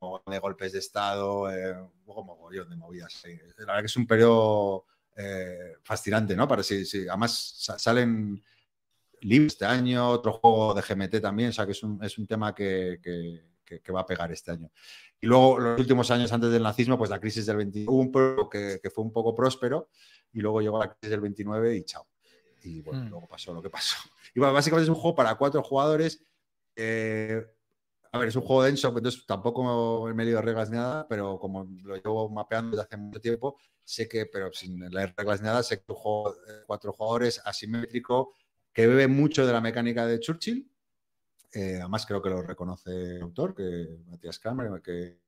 hubo 0.00 0.22
de 0.26 0.38
golpes 0.38 0.72
de 0.72 0.78
Estado, 0.78 1.50
eh, 1.50 1.72
un 1.72 2.04
poco 2.04 2.24
mogollón 2.24 2.68
de 2.70 2.76
movidas. 2.76 3.22
La 3.58 3.66
verdad 3.66 3.80
que 3.80 3.86
es 3.86 3.96
un 3.96 4.06
periodo 4.06 4.86
eh, 5.16 5.74
fascinante, 5.82 6.34
¿no? 6.36 6.46
Para 6.48 6.62
si, 6.62 6.84
Además, 7.08 7.54
salen 7.78 8.42
libros 9.22 9.52
este 9.52 9.66
año, 9.66 10.08
otro 10.08 10.32
juego 10.32 10.74
de 10.74 10.82
GMT 10.82 11.20
también, 11.20 11.50
o 11.50 11.52
sea 11.52 11.66
que 11.66 11.72
es 11.72 11.82
un, 11.82 12.02
es 12.02 12.16
un 12.18 12.26
tema 12.26 12.54
que, 12.54 13.00
que, 13.02 13.92
va 13.92 14.00
a 14.00 14.06
pegar 14.06 14.32
este 14.32 14.52
año. 14.52 14.70
Y 15.20 15.26
luego, 15.26 15.58
los 15.58 15.78
últimos 15.78 16.10
años 16.10 16.32
antes 16.32 16.50
del 16.50 16.62
nazismo, 16.62 16.96
pues 16.96 17.10
la 17.10 17.20
crisis 17.20 17.46
del 17.46 17.56
29, 17.56 18.48
que, 18.50 18.80
que 18.82 18.90
fue 18.90 19.04
un 19.04 19.12
poco 19.12 19.34
próspero, 19.34 19.90
y 20.32 20.40
luego 20.40 20.60
llegó 20.60 20.78
la 20.78 20.88
crisis 20.88 21.10
del 21.10 21.20
29 21.20 21.76
y 21.76 21.84
chao. 21.84 22.06
Y 22.62 22.80
bueno, 22.80 23.04
hmm. 23.04 23.08
luego 23.08 23.28
pasó 23.28 23.52
lo 23.52 23.62
que 23.62 23.70
pasó. 23.70 23.96
Y 24.32 24.38
bueno, 24.38 24.54
básicamente 24.54 24.84
es 24.84 24.88
un 24.88 24.94
juego 24.94 25.16
para 25.16 25.34
cuatro 25.34 25.60
jugadores. 25.60 26.24
Eh, 26.76 27.44
a 28.12 28.18
ver, 28.18 28.28
es 28.28 28.36
un 28.36 28.42
juego 28.42 28.64
denso, 28.64 28.88
entonces 28.88 29.24
tampoco 29.24 30.06
me 30.12 30.22
he 30.22 30.26
leído 30.26 30.42
reglas 30.42 30.68
ni 30.70 30.76
nada, 30.76 31.06
pero 31.08 31.38
como 31.38 31.64
lo 31.84 31.94
llevo 31.94 32.28
mapeando 32.28 32.72
desde 32.72 32.82
hace 32.82 32.96
mucho 32.96 33.20
tiempo, 33.20 33.56
sé 33.84 34.08
que, 34.08 34.26
pero 34.26 34.52
sin 34.52 34.80
leer 34.90 35.14
reglas 35.16 35.40
ni 35.40 35.46
nada, 35.46 35.62
sé 35.62 35.76
que 35.76 35.82
es 35.82 35.88
un 35.90 35.94
juego 35.94 36.34
de 36.34 36.64
cuatro 36.66 36.92
jugadores 36.92 37.40
asimétrico 37.44 38.34
que 38.72 38.86
bebe 38.88 39.06
mucho 39.06 39.46
de 39.46 39.52
la 39.52 39.60
mecánica 39.60 40.06
de 40.06 40.18
Churchill. 40.18 40.68
Eh, 41.52 41.78
además, 41.80 42.04
creo 42.06 42.20
que 42.20 42.30
lo 42.30 42.42
reconoce 42.42 43.16
el 43.16 43.22
autor, 43.22 43.54
que 43.54 43.98
Matías 44.06 44.38
Kramer, 44.38 44.82
que 44.82 45.19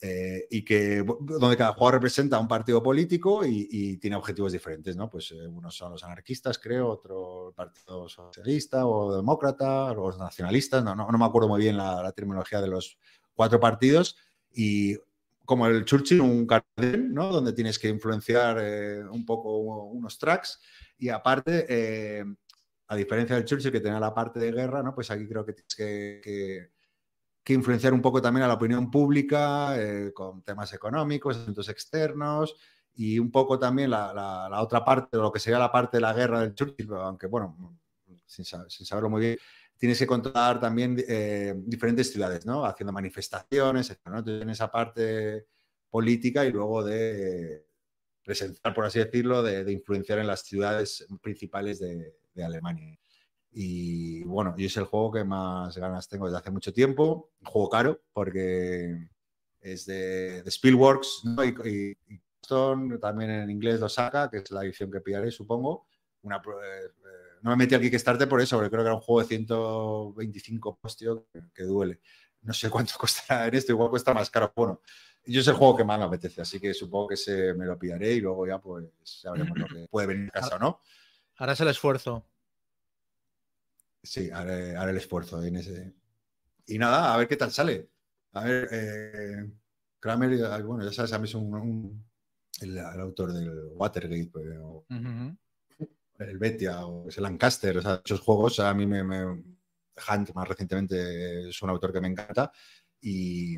eh, 0.00 0.46
y 0.50 0.64
que 0.64 1.02
donde 1.02 1.56
cada 1.56 1.72
jugador 1.72 1.94
representa 1.94 2.38
un 2.38 2.48
partido 2.48 2.82
político 2.82 3.44
y, 3.46 3.96
tiene 3.98 4.16
objetivos 4.16 4.52
diferentes, 4.52 4.96
¿no? 4.96 5.08
Pues 5.08 5.30
eh, 5.32 5.46
unos 5.46 5.76
son 5.76 5.92
los 5.92 6.04
anarquistas, 6.04 6.58
creo, 6.58 6.90
otro 6.90 7.48
el 7.48 7.54
Partido 7.54 8.08
Socialista 8.08 8.86
o 8.86 9.16
Demócrata, 9.16 9.94
los 9.94 10.18
nacionalistas, 10.18 10.84
no, 10.84 10.94
no, 10.94 11.06
me 11.06 11.24
acuerdo 11.24 11.48
muy 11.48 11.60
bien 11.60 11.76
la, 11.76 12.12
terminología 12.12 12.60
de 12.60 12.68
los 12.68 12.98
cuatro 13.34 13.58
partidos 13.60 14.16
y 14.52 14.96
como 15.44 15.66
el 15.66 15.84
Churchill, 15.84 16.20
un 16.20 16.46
cartel, 16.46 17.14
¿no? 17.14 17.30
Donde 17.30 17.52
tienes 17.52 17.78
que 17.78 17.88
influenciar 17.88 18.58
eh, 18.60 19.04
un 19.04 19.24
poco 19.24 19.56
unos 19.58 20.18
tracks 20.18 20.60
y 20.98 21.08
aparte, 21.08 22.24
a 22.88 22.96
diferencia 22.96 23.36
del 23.36 23.44
Churchill 23.44 23.72
que 23.72 23.80
tenía 23.80 24.00
la 24.00 24.12
parte 24.12 24.40
de 24.40 24.52
guerra, 24.52 24.82
¿no? 24.82 24.94
Pues 24.94 25.10
aquí 25.10 25.26
creo 25.26 25.46
que 25.46 25.52
tienes 25.52 25.74
que 25.74 26.20
que 26.22 26.73
influenciar 27.52 27.92
un 27.92 28.00
poco 28.00 28.22
también 28.22 28.44
a 28.44 28.48
la 28.48 28.54
opinión 28.54 28.90
pública 28.90 29.78
eh, 29.78 30.12
con 30.14 30.42
temas 30.42 30.72
económicos, 30.72 31.36
asuntos 31.36 31.68
externos 31.68 32.56
y 32.94 33.18
un 33.18 33.30
poco 33.30 33.58
también 33.58 33.90
la, 33.90 34.48
otra 34.60 34.84
parte, 34.84 35.16
lo 35.18 35.30
que 35.30 35.40
sería 35.40 35.58
la 35.58 35.70
parte 35.70 35.98
de 35.98 36.00
la 36.00 36.14
guerra 36.14 36.40
del 36.40 36.54
Churchill, 36.54 36.88
aunque 36.94 37.26
bueno, 37.26 37.78
sin, 38.24 38.44
saberlo 38.44 39.10
muy 39.10 39.20
bien, 39.20 39.38
tienes 39.76 39.98
que 39.98 40.06
controlar 40.06 40.60
también 40.60 40.96
eh, 41.06 41.54
diferentes 41.56 42.10
ciudades, 42.12 42.46
¿no? 42.46 42.64
Haciendo 42.64 42.92
manifestaciones. 42.92 43.94
¿no? 44.06 44.18
Entonces, 44.18 44.48
esa 44.48 44.70
parte 44.70 45.46
política 45.90 46.46
y 46.46 46.52
luego 46.52 46.82
de, 46.84 47.66
presencial, 48.24 48.74
por 48.74 48.86
así 48.86 48.98
decirlo, 48.98 49.42
de, 49.42 49.70
influenciar 49.70 50.18
en 50.18 50.26
las 50.26 50.42
ciudades 50.42 51.06
principales 51.20 51.78
de, 51.78 52.14
Alemania. 52.42 52.98
Y 53.56 54.24
bueno, 54.24 54.54
y 54.58 54.64
es 54.64 54.76
el 54.76 54.84
juego 54.84 55.12
que 55.12 55.24
más 55.24 55.76
ganas 55.78 56.08
tengo 56.08 56.26
desde 56.26 56.38
hace 56.38 56.50
mucho 56.50 56.72
tiempo. 56.72 57.30
Un 57.40 57.46
juego 57.46 57.70
caro 57.70 58.00
porque 58.12 59.08
es 59.60 59.86
de, 59.86 60.42
de 60.42 60.50
Spielworks 60.50 61.22
y, 61.64 61.96
también 63.00 63.30
en 63.30 63.50
inglés 63.50 63.80
lo 63.80 63.88
saca, 63.88 64.28
que 64.28 64.38
es 64.38 64.50
la 64.50 64.64
edición 64.64 64.90
que 64.90 65.00
pillaré, 65.00 65.30
supongo. 65.30 65.86
Una, 66.22 66.36
eh, 66.36 66.90
no 67.42 67.50
me 67.50 67.56
metí 67.56 67.74
al 67.74 67.80
Kickstarter 67.80 68.28
por 68.28 68.40
eso, 68.40 68.56
porque 68.56 68.70
creo 68.70 68.82
que 68.82 68.88
era 68.88 68.94
un 68.94 69.00
juego 69.00 69.20
de 69.20 69.28
125 69.28 70.78
postios 70.78 71.22
que, 71.54 71.62
duele. 71.62 72.00
No 72.42 72.52
sé 72.52 72.68
cuánto 72.68 72.94
costará 72.98 73.46
en 73.46 73.54
esto, 73.54 73.72
igual 73.72 73.88
cuesta 73.88 74.12
más 74.12 74.30
caro. 74.30 74.52
Bueno, 74.54 74.80
yo 75.24 75.40
es 75.40 75.46
el 75.46 75.54
juego 75.54 75.76
que 75.76 75.84
más 75.84 75.98
me 75.98 76.04
apetece, 76.06 76.42
así 76.42 76.60
que 76.60 76.74
supongo 76.74 77.08
que 77.08 77.16
se 77.16 77.54
me 77.54 77.66
lo 77.66 77.78
pillaré 77.78 78.14
y 78.14 78.20
luego 78.20 78.46
ya 78.46 78.58
pues 78.58 78.86
sabremos 79.04 79.56
lo 79.56 79.66
que 79.66 79.86
puede 79.88 80.08
venir 80.08 80.28
a 80.28 80.40
casa 80.40 80.56
o 80.56 80.58
no. 80.58 80.80
Harás 81.36 81.60
el 81.60 81.68
esfuerzo. 81.68 82.26
Sí, 84.04 84.30
haré, 84.30 84.74
el 84.74 84.96
esfuerzo 84.96 85.42
en 85.42 85.56
ese. 85.56 85.94
Y 86.66 86.78
nada, 86.78 87.12
a 87.12 87.16
ver 87.16 87.26
qué 87.26 87.36
tal 87.36 87.50
sale. 87.50 87.90
A 88.32 88.44
ver, 88.44 88.68
eh, 88.70 89.50
Kramer, 89.98 90.62
bueno, 90.62 90.84
ya 90.84 90.92
sabes, 90.92 91.12
a 91.12 91.18
mí 91.18 91.24
es 91.24 91.34
un, 91.34 92.04
el, 92.60 92.78
autor 92.78 93.32
del 93.32 93.68
Watergate, 93.72 94.30
pues, 94.30 94.46
el 96.18 96.38
Betia 96.38 96.86
o 96.86 97.08
el 97.08 97.22
Lancaster, 97.22 97.78
o 97.78 97.82
sea, 97.82 98.00
esos 98.04 98.20
juegos 98.20 98.60
a 98.60 98.72
mí 98.74 98.86
me, 98.86 99.02
me, 99.02 99.24
Hunt 99.24 100.34
más 100.34 100.48
recientemente 100.48 101.48
es 101.48 101.62
un 101.62 101.70
autor 101.70 101.92
que 101.92 102.00
me 102.00 102.08
encanta 102.08 102.50
y, 103.00 103.56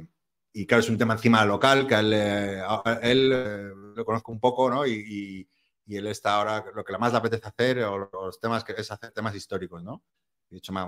y 0.52 0.66
claro, 0.66 0.80
es 0.80 0.88
un 0.88 0.98
tema 0.98 1.14
encima 1.14 1.44
local 1.44 1.86
que 1.86 1.94
él, 1.94 2.12
él 2.12 3.32
eh, 3.34 3.70
lo 3.94 4.04
conozco 4.04 4.32
un 4.32 4.40
poco, 4.40 4.70
¿no? 4.70 4.86
Y, 4.86 5.46
y, 5.86 5.96
él 5.96 6.08
está 6.08 6.34
ahora, 6.34 6.64
lo 6.74 6.82
que 6.82 6.98
más 6.98 7.12
le 7.12 7.18
apetece 7.18 7.46
hacer, 7.46 7.78
o 7.84 8.10
los 8.12 8.40
temas 8.40 8.64
que 8.64 8.72
es 8.72 8.90
hacer 8.90 9.12
temas 9.12 9.36
históricos, 9.36 9.84
¿no? 9.84 10.02
De 10.48 10.58
hecho, 10.58 10.72
me, 10.72 10.80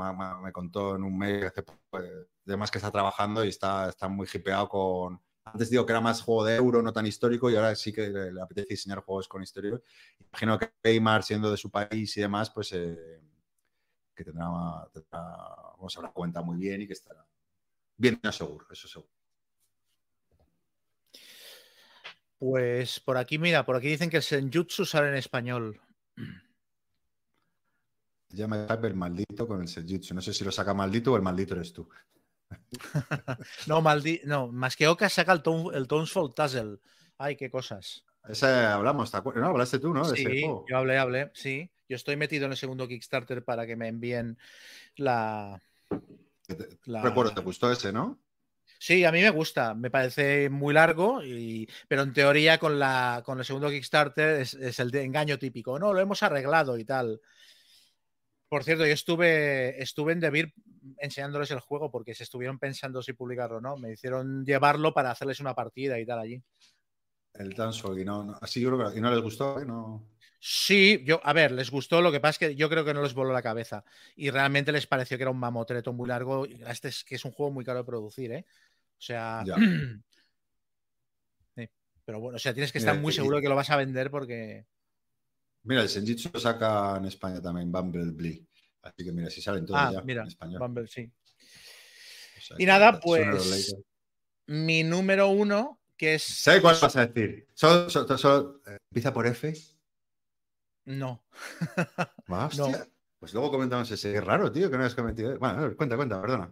me, 0.43 0.53
contó 0.53 0.97
en 0.97 1.03
un 1.03 1.19
mes 1.19 1.45
hace 1.45 1.65
pues, 1.91 2.05
temas 2.45 2.71
que 2.71 2.79
está 2.79 2.91
trabajando 2.91 3.45
y 3.45 3.49
está, 3.49 3.89
está 3.89 4.09
muy 4.09 4.29
hipeado 4.33 4.69
con, 4.69 5.21
antes 5.53 5.71
digo 5.71 5.87
que 5.87 5.93
era 5.93 6.01
más 6.01 6.23
juego 6.23 6.45
de 6.45 6.57
euro, 6.57 6.83
no 6.83 6.93
tan 6.93 7.07
histórico, 7.07 7.51
y 7.51 7.57
ahora 7.57 7.75
sí 7.75 7.93
que 7.93 8.09
le, 8.09 8.41
apetece 8.41 8.69
diseñar 8.71 9.01
juegos 9.01 9.29
con 9.29 9.43
historia. 9.43 9.81
Imagino 10.21 10.59
que 10.59 10.73
Neymar, 10.85 11.23
siendo 11.23 11.51
de 11.51 11.57
su 11.57 11.71
país 11.71 12.17
y 12.17 12.21
demás, 12.21 12.51
pues 12.51 12.73
eh, 12.73 13.21
que 14.15 14.25
tendrá, 14.25 14.47
vamos 14.47 15.99
a 15.99 16.03
dar 16.03 16.13
cuenta 16.13 16.43
muy 16.43 16.57
bien 16.57 16.83
y 16.83 16.87
que 16.87 16.93
estará 16.93 17.25
bien 17.97 18.21
seguro, 18.33 18.67
eso 18.71 18.89
seguro. 18.89 19.13
Pues 22.39 23.01
por 23.01 23.17
aquí, 23.17 23.39
mira, 23.39 23.67
por 23.67 23.75
aquí 23.75 23.89
dicen 23.89 24.11
que 24.11 24.19
el 24.19 24.23
Senjutsu 24.23 24.85
sale 24.85 25.09
en 25.09 25.17
español. 25.17 25.81
Ya 28.31 28.47
me 28.47 28.67
el 28.67 28.95
maldito 28.95 29.47
con 29.47 29.63
el 29.63 29.69
Senjutsu. 29.69 30.15
No 30.15 30.21
sé 30.21 30.33
si 30.33 30.45
lo 30.45 30.53
saca 30.53 30.75
maldito 30.75 31.13
o 31.13 31.17
el 31.17 31.23
maldito 31.23 31.55
eres 31.55 31.73
tú. 31.73 31.89
no, 33.67 33.81
maldi 33.81 34.21
no, 34.25 34.49
más 34.49 34.77
que 34.77 34.89
Oka 34.89 35.09
saca 35.09 35.33
el, 35.33 35.43
el 35.75 35.89
Townsfall 35.89 36.35
Tuzzle. 36.35 36.79
Ay, 37.19 37.37
qué 37.37 37.51
cosas. 37.51 38.05
Ese 38.29 38.47
hablamos, 38.47 39.13
¿no? 39.13 39.47
Hablaste 39.47 39.79
tú, 39.79 39.95
¿no? 39.95 40.05
sí, 40.05 40.43
yo 40.43 40.77
hablé, 40.77 40.99
hablé, 40.99 41.31
sí. 41.35 41.71
Yo 41.89 41.97
estoy 41.97 42.17
metido 42.17 42.45
en 42.45 42.53
el 42.53 42.59
segundo 42.59 42.87
Kickstarter 42.87 43.43
para 43.43 43.67
que 43.67 43.75
me 43.75 43.89
envíen 43.89 44.39
la... 44.97 45.63
Recuerdo, 46.87 47.33
te 47.33 47.41
gustó 47.41 47.73
ese, 47.73 47.93
¿no? 47.93 48.19
Sí, 48.79 49.05
a 49.05 49.13
mí 49.13 49.23
me 49.23 49.31
gusta, 49.31 49.75
me 49.75 49.91
parece 49.91 50.51
muy 50.51 50.75
largo, 50.75 51.25
y, 51.25 51.69
pero 51.89 52.03
en 52.03 52.13
teoría 52.13 52.59
con, 52.59 52.79
la, 52.79 53.23
con 53.25 53.39
el 53.39 53.45
segundo 53.45 53.71
Kickstarter 53.71 54.41
es, 54.41 54.55
es 54.55 54.79
el 54.79 54.91
de 54.91 55.05
engaño 55.05 55.39
típico. 55.39 55.79
No, 55.79 55.95
lo 55.95 56.01
hemos 56.01 56.23
arreglado 56.23 56.77
y 56.77 56.85
tal. 56.85 57.21
Por 58.49 58.65
cierto, 58.65 58.87
yo 58.87 58.93
estuve, 58.93 59.81
estuve 59.83 60.13
en 60.13 60.21
Debir 60.21 60.55
enseñándoles 60.99 61.51
el 61.51 61.61
juego 61.61 61.91
porque 61.91 62.15
se 62.15 62.23
estuvieron 62.23 62.59
pensando 62.59 63.03
si 63.03 63.13
publicarlo 63.13 63.59
o 63.59 63.61
no. 63.61 63.77
Me 63.77 63.93
hicieron 63.93 64.45
llevarlo 64.45 64.95
para 64.95 65.11
hacerles 65.11 65.41
una 65.41 65.55
partida 65.55 65.99
y 65.99 66.07
tal 66.07 66.19
allí. 66.19 66.43
El 67.35 67.53
Dancehall, 67.53 68.01
y 68.01 68.05
no, 68.05 68.37
así 68.41 68.61
yo 68.61 68.75
creo 68.75 68.91
que 68.91 68.99
y 68.99 69.01
no 69.01 69.11
les 69.11 69.23
gustó, 69.23 69.61
¿eh? 69.61 69.67
No. 69.67 70.09
Sí, 70.41 71.03
yo, 71.05 71.21
a 71.23 71.33
ver, 71.33 71.53
les 71.53 71.71
gustó, 71.71 72.01
lo 72.01 72.11
que 72.13 72.21
pasa 72.21 72.31
es 72.31 72.39
que 72.39 72.57
yo 72.57 72.69
creo 72.69 72.85
que 72.85 72.95
no 72.95 73.03
les 73.03 73.15
voló 73.15 73.33
la 73.33 73.43
cabeza 73.43 73.85
y 74.17 74.31
realmente 74.31 74.73
les 74.73 74.87
pareció 74.87 75.17
que 75.17 75.25
era 75.25 75.31
un 75.31 75.39
mamotreto 75.39 75.93
muy 75.93 76.09
largo. 76.09 76.47
Este 76.47 76.89
es 76.89 77.05
que 77.05 77.17
es 77.17 77.25
un 77.25 77.33
juego 77.33 77.53
muy 77.53 77.65
caro 77.65 77.81
de 77.81 77.85
producir, 77.85 78.33
¿eh? 78.33 78.47
O 78.49 79.01
sea, 79.01 79.45
pero 82.05 82.21
bueno, 82.21 82.37
o 82.37 82.39
sea, 82.39 82.55
tienes 82.55 82.73
que 82.73 82.79
estar 82.79 82.99
muy 82.99 83.13
seguro 83.13 83.37
de 83.37 83.43
que 83.43 83.49
lo 83.49 83.57
vas 83.57 83.71
a 83.71 83.77
vender 83.77 84.11
porque 84.11 84.67
Mira, 85.69 85.83
el 85.83 85.89
Senjitsu 85.91 86.31
lo 86.33 86.41
saca 86.41 86.97
en 86.97 87.05
España 87.05 87.43
también, 87.43 87.71
Bumblebee. 87.71 88.43
Así 88.81 89.05
que 89.05 89.13
mira, 89.13 89.29
si 89.29 89.43
salen 89.43 89.67
todos 89.67 89.79
ah, 89.79 89.91
ya 89.93 90.01
mira, 90.01 90.23
en 90.23 90.29
español. 90.29 90.61
Bumble, 90.61 90.89
sí. 90.89 91.13
y 92.57 92.65
nada, 92.65 92.99
pues 92.99 93.77
mi 94.47 94.83
número 94.83 95.29
uno, 95.29 95.79
que 95.95 96.15
es. 96.15 96.23
¿Sabes 96.23 96.63
cuál 96.63 96.79
vas 96.81 96.97
a 96.97 97.07
decir? 97.07 97.47
¿Solo, 97.53 98.63
eh, 98.67 98.79
empieza 98.91 99.13
por 99.13 99.27
F? 99.27 99.53
No. 100.87 101.23
no. 102.29 102.73
Pues 103.19 103.35
luego 103.35 103.51
comentamos 103.51 103.91
ese. 103.91 104.17
Es 104.17 104.25
raro, 104.25 104.51
tío, 104.51 104.71
que 104.71 104.79
no 104.79 104.87
has 104.87 104.95
comentado. 104.95 105.39
Bueno, 105.39 105.59
a 105.59 105.61
ver, 105.61 105.77
cuenta, 105.77 105.97
cuenta, 105.97 106.19
perdona. 106.19 106.51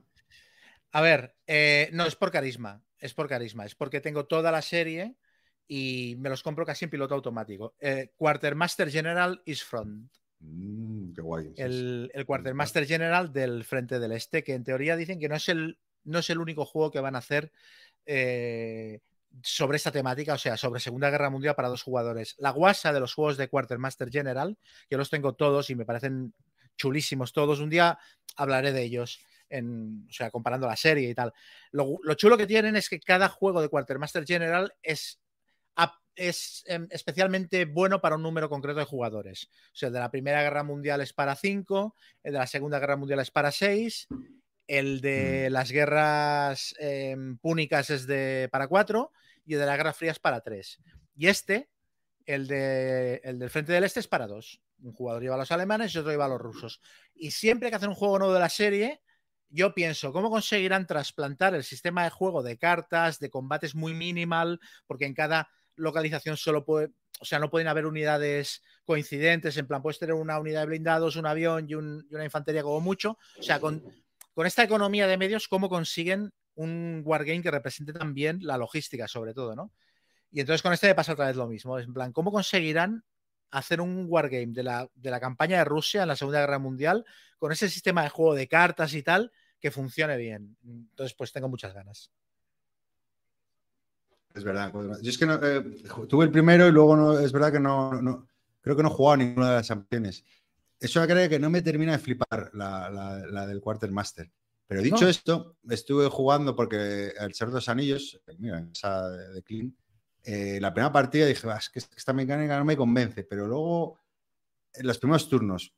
A 0.92 1.00
ver, 1.00 1.34
eh, 1.46 1.88
no, 1.94 2.04
es 2.04 2.16
por 2.16 2.30
carisma. 2.30 2.84
Es 2.98 3.14
por 3.14 3.30
carisma. 3.30 3.64
Es 3.64 3.74
porque 3.74 4.02
tengo 4.02 4.26
toda 4.26 4.52
la 4.52 4.60
serie 4.60 5.16
y 5.68 6.16
me 6.18 6.28
los 6.28 6.42
compro 6.42 6.64
casi 6.64 6.84
en 6.84 6.90
piloto 6.90 7.14
automático. 7.14 7.74
Eh, 7.80 8.12
Quartermaster 8.16 8.90
General 8.90 9.40
is 9.44 9.64
Front. 9.64 10.10
Mm, 10.40 11.12
qué 11.12 11.20
guay. 11.20 11.52
El, 11.56 12.10
el, 12.14 12.26
Quartermaster 12.26 12.86
General 12.86 13.32
del 13.32 13.64
Frente 13.64 13.98
del 13.98 14.12
Este, 14.12 14.44
que 14.44 14.54
en 14.54 14.64
teoría 14.64 14.96
dicen 14.96 15.18
que 15.18 15.28
no 15.28 15.36
es 15.36 15.48
el, 15.48 15.78
no 16.04 16.20
es 16.20 16.30
el 16.30 16.38
único 16.38 16.64
juego 16.64 16.90
que 16.90 17.00
van 17.00 17.16
a 17.16 17.18
hacer 17.18 17.52
eh, 18.04 19.00
sobre 19.42 19.76
esta 19.76 19.90
temática, 19.90 20.34
o 20.34 20.38
sea, 20.38 20.56
sobre 20.56 20.80
Segunda 20.80 21.10
Guerra 21.10 21.30
Mundial 21.30 21.54
para 21.54 21.68
dos 21.68 21.82
jugadores. 21.82 22.36
La 22.38 22.50
guasa 22.50 22.92
de 22.92 23.00
los 23.00 23.14
juegos 23.14 23.36
de 23.36 23.48
Quartermaster 23.48 24.10
General, 24.10 24.56
que 24.88 24.96
los 24.96 25.10
tengo 25.10 25.34
todos 25.34 25.68
y 25.70 25.74
me 25.74 25.84
parecen 25.84 26.32
chulísimos 26.76 27.32
todos. 27.32 27.60
Un 27.60 27.70
día 27.70 27.98
hablaré 28.36 28.72
de 28.72 28.82
ellos. 28.82 29.20
En, 29.48 30.06
o 30.10 30.12
sea, 30.12 30.32
comparando 30.32 30.66
la 30.66 30.74
serie 30.74 31.08
y 31.08 31.14
tal. 31.14 31.32
Lo, 31.70 31.98
lo, 32.02 32.14
chulo 32.14 32.36
que 32.36 32.48
tienen 32.48 32.74
es 32.74 32.88
que 32.88 32.98
cada 32.98 33.28
juego 33.28 33.62
de 33.62 33.68
Quartermaster 33.68 34.26
General 34.26 34.74
es 34.82 35.20
es 36.16 36.64
em, 36.66 36.88
especialmente 36.90 37.66
bueno 37.66 38.00
para 38.00 38.16
un 38.16 38.22
número 38.22 38.48
concreto 38.48 38.80
de 38.80 38.86
jugadores. 38.86 39.48
O 39.72 39.76
sea, 39.76 39.88
el 39.88 39.92
de 39.92 40.00
la 40.00 40.10
Primera 40.10 40.42
Guerra 40.42 40.64
Mundial 40.64 41.00
es 41.02 41.12
para 41.12 41.36
5, 41.36 41.94
el 42.22 42.32
de 42.32 42.38
la 42.38 42.46
Segunda 42.46 42.78
Guerra 42.78 42.96
Mundial 42.96 43.20
es 43.20 43.30
para 43.30 43.52
6, 43.52 44.08
el 44.66 45.00
de 45.00 45.48
mm. 45.48 45.52
las 45.52 45.70
guerras 45.70 46.74
em, 46.78 47.36
púnicas 47.38 47.90
es 47.90 48.06
de 48.06 48.48
para 48.50 48.66
4 48.66 49.12
y 49.44 49.54
el 49.54 49.60
de 49.60 49.66
la 49.66 49.76
Guerra 49.76 49.92
Fría 49.92 50.12
es 50.12 50.18
para 50.18 50.40
3. 50.40 50.80
Y 51.16 51.28
este, 51.28 51.68
el, 52.24 52.46
de, 52.46 53.20
el 53.22 53.38
del 53.38 53.50
Frente 53.50 53.72
del 53.72 53.84
Este 53.84 54.00
es 54.00 54.08
para 54.08 54.26
2. 54.26 54.60
Un 54.82 54.92
jugador 54.92 55.22
lleva 55.22 55.36
a 55.36 55.38
los 55.38 55.52
alemanes 55.52 55.94
y 55.94 55.98
otro 55.98 56.10
lleva 56.10 56.24
a 56.24 56.28
los 56.28 56.40
rusos. 56.40 56.80
Y 57.14 57.30
siempre 57.30 57.70
que 57.70 57.76
hacen 57.76 57.90
un 57.90 57.94
juego 57.94 58.18
nuevo 58.18 58.34
de 58.34 58.40
la 58.40 58.48
serie, 58.48 59.02
yo 59.48 59.74
pienso, 59.74 60.12
¿cómo 60.12 60.28
conseguirán 60.28 60.86
trasplantar 60.86 61.54
el 61.54 61.62
sistema 61.62 62.04
de 62.04 62.10
juego 62.10 62.42
de 62.42 62.58
cartas, 62.58 63.20
de 63.20 63.30
combates 63.30 63.74
muy 63.74 63.94
minimal? 63.94 64.60
Porque 64.86 65.06
en 65.06 65.14
cada 65.14 65.48
localización 65.76 66.36
solo 66.36 66.64
puede, 66.64 66.90
o 67.20 67.24
sea, 67.24 67.38
no 67.38 67.50
pueden 67.50 67.68
haber 67.68 67.86
unidades 67.86 68.62
coincidentes, 68.84 69.56
en 69.56 69.66
plan, 69.66 69.82
puedes 69.82 69.98
tener 69.98 70.14
una 70.14 70.38
unidad 70.38 70.60
de 70.60 70.66
blindados, 70.66 71.16
un 71.16 71.26
avión 71.26 71.66
y, 71.68 71.74
una 71.74 72.24
infantería 72.24 72.62
como 72.62 72.80
mucho. 72.80 73.18
O 73.38 73.42
sea, 73.42 73.60
con, 73.60 73.82
con, 74.34 74.46
esta 74.46 74.62
economía 74.62 75.06
de 75.06 75.16
medios, 75.16 75.48
¿cómo 75.48 75.68
consiguen 75.68 76.32
un 76.54 77.02
wargame 77.04 77.42
que 77.42 77.50
represente 77.50 77.92
también 77.92 78.38
la 78.42 78.56
logística, 78.58 79.06
sobre 79.06 79.34
todo, 79.34 79.54
¿no? 79.54 79.72
Y 80.30 80.40
entonces 80.40 80.62
con 80.62 80.72
este 80.72 80.88
me 80.88 80.94
pasa 80.94 81.12
otra 81.12 81.26
vez 81.26 81.36
lo 81.36 81.46
mismo. 81.46 81.78
En 81.78 81.92
plan, 81.92 82.12
¿cómo 82.12 82.32
conseguirán 82.32 83.04
hacer 83.50 83.80
un 83.80 84.06
wargame 84.08 84.52
de 84.52 84.62
la, 84.62 84.88
de 84.94 85.10
la 85.10 85.20
campaña 85.20 85.58
de 85.58 85.64
Rusia 85.64 86.02
en 86.02 86.08
la 86.08 86.16
Segunda 86.16 86.40
Guerra 86.40 86.58
Mundial 86.58 87.04
con 87.38 87.52
ese 87.52 87.68
sistema 87.68 88.02
de 88.02 88.08
juego 88.08 88.34
de 88.34 88.48
cartas 88.48 88.94
y 88.94 89.02
tal 89.02 89.32
que 89.60 89.70
funcione 89.70 90.16
bien? 90.16 90.56
Entonces, 90.64 91.14
pues 91.14 91.32
tengo 91.32 91.48
muchas 91.48 91.72
ganas. 91.74 92.10
Es 94.36 94.44
verdad. 94.44 94.70
Yo 95.00 95.10
es 95.10 95.16
que 95.16 95.24
eh, 95.24 95.64
tuve 96.08 96.26
el 96.26 96.30
primero 96.30 96.68
y 96.68 96.72
luego 96.72 96.94
no, 96.94 97.18
es 97.18 97.32
verdad 97.32 97.52
que 97.52 97.60
no, 97.60 98.28
creo 98.60 98.76
que 98.76 98.82
no 98.82 98.90
he 98.90 98.92
jugado 98.92 99.16
ninguna 99.16 99.48
de 99.48 99.56
las 99.56 99.68
campeones. 99.68 100.24
Eso 100.78 101.04
creo 101.06 101.28
que 101.28 101.38
no 101.38 101.48
me 101.48 101.62
termina 101.62 101.92
de 101.92 101.98
flipar 101.98 102.50
la, 102.52 102.90
la, 102.90 103.46
del 103.46 103.62
Quartermaster. 103.62 104.30
Pero 104.66 104.82
dicho 104.82 105.08
esto, 105.08 105.56
estuve 105.70 106.08
jugando 106.08 106.54
porque 106.54 107.14
el 107.18 107.32
Ser 107.32 107.50
dos 107.50 107.68
Anillos, 107.70 108.20
mira, 108.38 108.68
esa 108.70 109.08
de 109.08 109.42
Clean, 109.42 109.74
eh, 110.22 110.58
la 110.60 110.74
primera 110.74 110.92
partida 110.92 111.24
dije, 111.24 111.48
es 111.56 111.70
que 111.70 111.78
esta 111.78 112.12
mecánica 112.12 112.58
no 112.58 112.64
me 112.64 112.76
convence, 112.76 113.24
pero 113.24 113.46
luego 113.46 114.00
en 114.74 114.86
los 114.86 114.98
primeros 114.98 115.28
turnos 115.28 115.72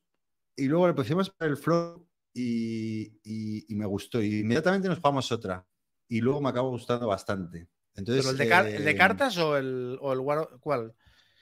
y 0.56 0.66
luego 0.66 0.88
le 0.88 0.94
pusimos 0.94 1.32
el 1.38 1.56
flow 1.56 2.04
y, 2.34 3.20
y, 3.68 3.74
me 3.76 3.86
gustó. 3.86 4.20
Y 4.20 4.40
inmediatamente 4.40 4.88
nos 4.88 4.98
jugamos 4.98 5.30
otra. 5.30 5.64
Y 6.08 6.20
luego 6.20 6.40
me 6.40 6.48
acabó 6.48 6.70
gustando 6.70 7.06
bastante. 7.06 7.68
El 7.98 8.36
de, 8.36 8.90
eh, 8.90 8.96
cartas 8.96 9.36
o 9.38 9.56
el, 9.56 9.98
o 10.00 10.12
el 10.12 10.20
¿Cuál? 10.60 10.94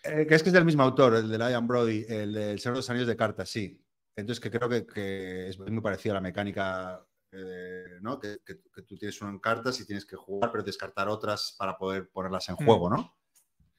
Eh, 0.03 0.27
que 0.27 0.35
es 0.35 0.43
que 0.43 0.49
es 0.49 0.53
del 0.53 0.65
mismo 0.65 0.83
autor, 0.83 1.17
el 1.17 1.29
de 1.29 1.39
Lion 1.39 1.67
Brody, 1.67 2.05
el 2.09 2.33
del 2.33 2.61
Señor 2.61 2.75
de 2.75 2.79
los 2.79 2.91
Anillos 2.91 3.09
de 3.09 3.17
Cartas, 3.17 3.49
sí. 3.49 3.83
Entonces, 4.15 4.41
que 4.41 4.51
creo 4.51 4.69
que, 4.69 5.49
es 5.49 5.59
muy 5.59 5.81
parecido 5.81 6.15
a 6.15 6.17
la 6.17 6.21
mecánica, 6.21 7.05
eh, 7.33 7.99
¿no? 8.01 8.19
Que, 8.19 8.39
tú 8.87 8.97
tienes 8.97 9.21
uno 9.21 9.31
en 9.31 9.41
cartas 9.41 9.79
y 9.81 9.87
tienes 9.87 10.07
que 10.07 10.17
jugar, 10.17 10.51
pero 10.51 10.65
descartar 10.65 11.09
otras 11.09 11.55
para 11.59 11.77
poder 11.77 12.09
ponerlas 12.09 12.49
en 12.49 12.55
hmm. 12.55 12.65
juego, 12.65 12.91
¿no? 12.91 13.15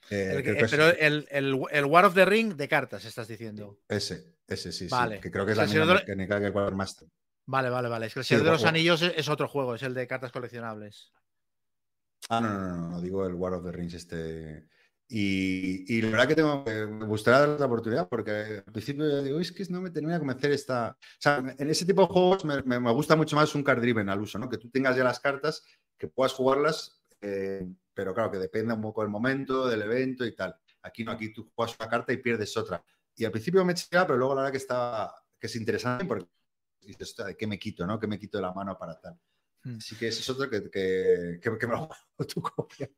pero 0.10 0.88
el, 0.98 1.28
el, 1.30 1.86
War 1.86 2.06
of 2.06 2.14
the 2.14 2.24
Ring 2.24 2.56
de 2.56 2.68
cartas, 2.70 3.04
estás 3.04 3.28
diciendo. 3.28 3.80
Ese, 3.90 4.38
ese 4.48 4.72
sí, 4.72 4.88
vale. 4.88 5.16
sí. 5.16 5.22
Que 5.22 5.32
creo 5.32 5.46
que 5.46 5.52
es 5.52 5.58
la 5.58 5.66
misma 5.66 5.96
mecánica 5.96 6.40
que 6.40 6.46
el 6.46 6.54
Quartermaster. 6.54 7.10
Vale, 7.46 7.70
vale, 7.70 7.90
vale. 7.90 8.06
Es 8.06 8.14
que 8.14 8.20
el 8.20 8.26
Señor 8.26 8.44
de 8.44 8.52
los 8.52 8.64
Anillos 8.64 9.02
es 9.02 9.28
otro 9.28 9.48
juego, 9.48 9.76
es 9.76 9.84
el 9.84 9.94
de 9.94 10.08
cartas 10.08 10.32
coleccionables. 10.32 11.12
Ah, 12.30 12.42
no, 12.42 12.50
no, 12.50 12.78
no, 12.78 12.90
no, 12.90 13.02
digo 13.02 13.26
el 13.26 13.34
War 13.34 13.54
of 13.54 13.64
the 13.64 13.72
Rings 13.72 13.94
este. 13.94 14.68
Y, 15.10 16.02
la 16.02 16.10
verdad 16.10 16.28
que 16.28 16.36
tengo, 16.36 16.66
me 16.66 17.06
gustaría 17.06 17.40
dar 17.40 17.60
la 17.60 17.66
oportunidad 17.66 18.10
porque 18.10 18.64
al 18.66 18.74
principio 18.74 19.24
digo, 19.24 19.40
es 19.40 19.52
que 19.54 19.64
no 19.70 19.82
me 19.82 19.90
termina 19.90 20.16
de 20.16 20.20
convencer 20.20 20.52
esta... 20.52 20.98
O 21.00 21.18
sea, 21.18 21.38
en 21.58 21.70
ese 21.70 21.86
tipo 21.86 22.02
de 22.02 22.08
juegos 22.08 22.44
me, 22.44 22.78
gusta 22.92 23.16
mucho 23.16 23.36
más 23.38 23.56
un 23.56 23.64
card 23.64 23.80
driven 23.80 24.10
al 24.10 24.20
uso, 24.20 24.38
¿no? 24.38 24.50
Que 24.50 24.58
tú 24.58 24.70
tengas 24.70 24.98
ya 24.98 25.06
las 25.06 25.22
cartas, 25.22 25.64
que 25.98 26.08
puedas 26.10 26.34
jugarlas, 26.34 27.02
eh, 27.22 27.66
pero 27.94 28.14
claro, 28.14 28.32
que 28.32 28.38
dependa 28.38 28.74
un 28.74 28.82
poco 28.82 29.02
del 29.02 29.10
momento, 29.10 29.68
del 29.68 29.84
evento 29.84 30.26
y 30.26 30.36
tal. 30.36 30.56
Aquí 30.82 31.06
no, 31.06 31.12
aquí 31.14 31.32
tú 31.32 31.50
juegas 31.56 31.78
una 31.80 31.90
carta 31.90 32.12
y 32.12 32.18
pierdes 32.18 32.56
otra. 32.58 32.84
Y 33.16 33.24
al 33.24 33.32
principio 33.32 33.64
me 33.64 33.72
echaba, 33.72 34.08
pero 34.08 34.20
luego 34.20 34.36
la 34.36 34.42
verdad 34.42 34.52
que 34.52 34.58
está, 34.58 35.14
que 35.40 35.48
es 35.48 35.56
interesante 35.56 36.04
porque 36.06 36.28
dices, 36.82 37.16
¿de 37.16 37.38
qué 37.38 37.48
me 37.48 37.58
quito, 37.58 37.88
no? 37.88 37.98
¿Qué 37.98 38.08
me 38.08 38.20
quito 38.20 38.38
de 38.38 38.42
la 38.42 38.54
mano 38.54 38.78
para 38.78 39.00
tal? 39.00 39.18
Hmm. 39.68 39.78
Así 39.78 39.98
que 39.98 40.08
ese 40.08 40.22
es 40.22 40.30
otro 40.30 40.50
que, 40.50 40.70
que, 40.70 41.40
que, 41.42 41.68
me 41.68 41.74
lo 41.74 41.90
tu 42.28 42.42
copia. 42.42 42.90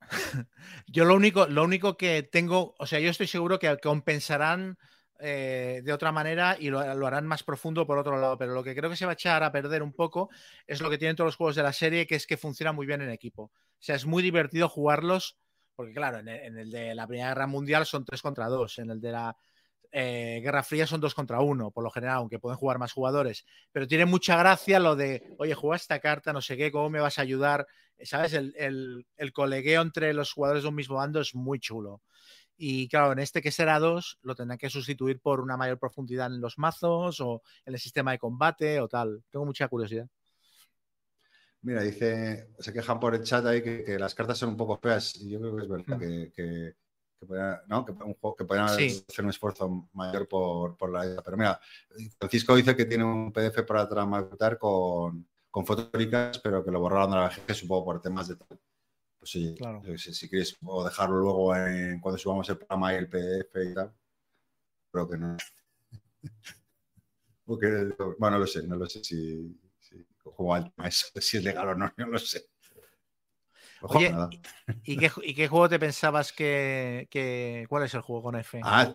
Yo 0.86 1.04
lo 1.04 1.16
único, 1.16 1.46
lo 1.46 1.64
único 1.64 1.96
que 1.96 2.22
tengo, 2.22 2.74
o 2.78 2.86
sea, 2.86 3.00
yo 3.00 3.10
estoy 3.10 3.26
seguro 3.26 3.58
que 3.58 3.76
compensarán 3.78 4.78
eh, 5.18 5.80
de 5.82 5.92
otra 5.92 6.12
manera 6.12 6.56
y 6.60 6.68
lo, 6.68 6.78
harán 6.78 7.26
más 7.26 7.42
profundo 7.42 7.86
por 7.86 7.98
otro 7.98 8.20
lado, 8.20 8.36
pero 8.36 8.52
lo 8.52 8.62
que 8.62 8.76
creo 8.76 8.90
que 8.90 8.96
se 8.96 9.06
va 9.06 9.12
a 9.12 9.14
echar 9.14 9.42
a 9.42 9.50
perder 9.50 9.82
un 9.82 9.92
poco 9.92 10.28
es 10.66 10.80
lo 10.80 10.90
que 10.90 10.98
tienen 10.98 11.16
todos 11.16 11.28
los 11.28 11.36
juegos 11.36 11.56
de 11.56 11.62
la 11.62 11.72
serie, 11.72 12.06
que 12.06 12.14
es 12.16 12.26
que 12.26 12.36
funciona 12.36 12.72
muy 12.72 12.86
bien 12.86 13.00
en 13.00 13.10
equipo. 13.10 13.44
O 13.44 13.52
sea, 13.80 13.96
es 13.96 14.04
muy 14.04 14.22
divertido 14.22 14.68
jugarlos, 14.68 15.38
porque 15.74 15.94
claro, 15.94 16.18
en 16.18 16.28
el 16.28 16.70
de 16.70 16.94
la 16.94 17.08
Primera 17.08 17.30
Guerra 17.30 17.46
Mundial 17.46 17.86
son 17.86 18.04
tres 18.04 18.22
contra 18.22 18.46
dos, 18.46 18.78
en 18.78 18.90
el 18.90 19.00
de 19.00 19.12
la 19.12 19.36
eh, 19.96 20.40
Guerra 20.42 20.64
Fría 20.64 20.88
son 20.88 21.00
dos 21.00 21.14
contra 21.14 21.40
uno, 21.40 21.70
por 21.70 21.84
lo 21.84 21.90
general, 21.90 22.16
aunque 22.16 22.40
pueden 22.40 22.58
jugar 22.58 22.78
más 22.78 22.92
jugadores. 22.92 23.46
Pero 23.70 23.86
tiene 23.86 24.06
mucha 24.06 24.36
gracia 24.36 24.80
lo 24.80 24.96
de, 24.96 25.36
oye, 25.38 25.54
juega 25.54 25.76
esta 25.76 26.00
carta, 26.00 26.32
no 26.32 26.42
sé 26.42 26.56
qué, 26.56 26.72
¿cómo 26.72 26.90
me 26.90 26.98
vas 26.98 27.20
a 27.20 27.22
ayudar? 27.22 27.64
¿Sabes? 28.02 28.32
El, 28.32 29.06
colegueo 29.32 29.82
entre 29.82 30.12
los 30.12 30.32
jugadores 30.32 30.64
de 30.64 30.68
un 30.70 30.74
mismo 30.74 30.96
bando 30.96 31.20
es 31.20 31.36
muy 31.36 31.60
chulo. 31.60 32.02
Y 32.56 32.88
claro, 32.88 33.12
en 33.12 33.20
este 33.20 33.40
que 33.40 33.52
será 33.52 33.78
dos, 33.78 34.18
lo 34.22 34.34
tendrán 34.34 34.58
que 34.58 34.68
sustituir 34.68 35.20
por 35.20 35.40
una 35.40 35.56
mayor 35.56 35.78
profundidad 35.78 36.26
en 36.26 36.40
los 36.40 36.58
mazos 36.58 37.20
o 37.20 37.42
en 37.64 37.74
el 37.74 37.78
sistema 37.78 38.10
de 38.10 38.18
combate 38.18 38.80
o 38.80 38.88
tal. 38.88 39.22
Tengo 39.30 39.46
mucha 39.46 39.68
curiosidad. 39.68 40.08
Mira, 41.62 41.82
dice, 41.82 42.48
se 42.58 42.72
quejan 42.72 42.98
por 42.98 43.14
el 43.14 43.22
chat 43.22 43.46
ahí 43.46 43.62
que, 43.62 43.96
las 43.96 44.14
cartas 44.14 44.38
son 44.38 44.50
un 44.50 44.56
poco 44.56 44.76
feas. 44.76 45.14
Y 45.20 45.30
yo 45.30 45.40
creo 45.40 45.54
que 45.54 45.62
es 45.62 45.68
verdad 45.68 45.96
mm. 45.96 46.00
que 46.00 46.32
que, 46.34 46.74
podrían 47.18 48.66
hacer 48.66 49.24
un 49.24 49.30
esfuerzo 49.30 49.88
mayor 49.92 50.28
por, 50.28 50.90
la 50.90 51.06
idea. 51.06 51.22
Pero 51.24 51.36
mira, 51.36 51.60
Francisco 52.18 52.54
dice 52.56 52.76
que 52.76 52.84
tiene 52.84 53.04
un 53.04 53.32
PDF 53.32 53.62
para 53.66 53.88
tramatar 53.88 54.58
con, 54.58 55.26
con 55.50 55.64
fotográficas, 55.64 56.38
pero 56.38 56.64
que 56.64 56.70
lo 56.70 56.80
borraron 56.80 57.10
de 57.12 57.16
la 57.16 57.30
gente, 57.30 57.54
supongo 57.54 57.84
por 57.84 58.02
temas 58.02 58.28
de 58.28 58.36
tal. 58.36 58.58
Pues 59.18 59.30
sí, 59.30 59.54
claro. 59.56 59.82
si, 59.96 60.28
quieres 60.28 60.56
o 60.62 60.84
dejarlo 60.84 61.16
luego 61.18 61.56
en, 61.56 61.98
cuando 62.00 62.18
subamos 62.18 62.48
el 62.50 62.58
programa 62.58 62.92
y 62.92 62.96
el 62.96 63.08
PDF 63.08 63.56
y 63.70 63.74
tal. 63.74 63.94
Creo 64.92 65.08
que 65.08 65.16
no. 65.16 65.36
Porque, 67.46 67.94
bueno, 68.18 68.36
no 68.36 68.38
lo 68.40 68.46
sé, 68.46 68.66
no 68.66 68.76
lo 68.76 68.86
sé 68.86 69.02
si, 69.04 69.58
si, 69.80 70.06
si 71.20 71.36
es 71.36 71.44
legal 71.44 71.68
o 71.68 71.74
no, 71.74 71.92
no 71.96 72.06
lo 72.06 72.18
sé. 72.18 72.46
Oye, 73.88 74.14
¿y 74.84 74.96
qué, 74.96 75.48
juego 75.48 75.68
te 75.68 75.78
pensabas 75.78 76.32
que, 76.32 77.66
¿Cuál 77.68 77.84
es 77.84 77.94
el 77.94 78.00
juego 78.00 78.22
con 78.22 78.36
F? 78.36 78.60
Ah, 78.62 78.94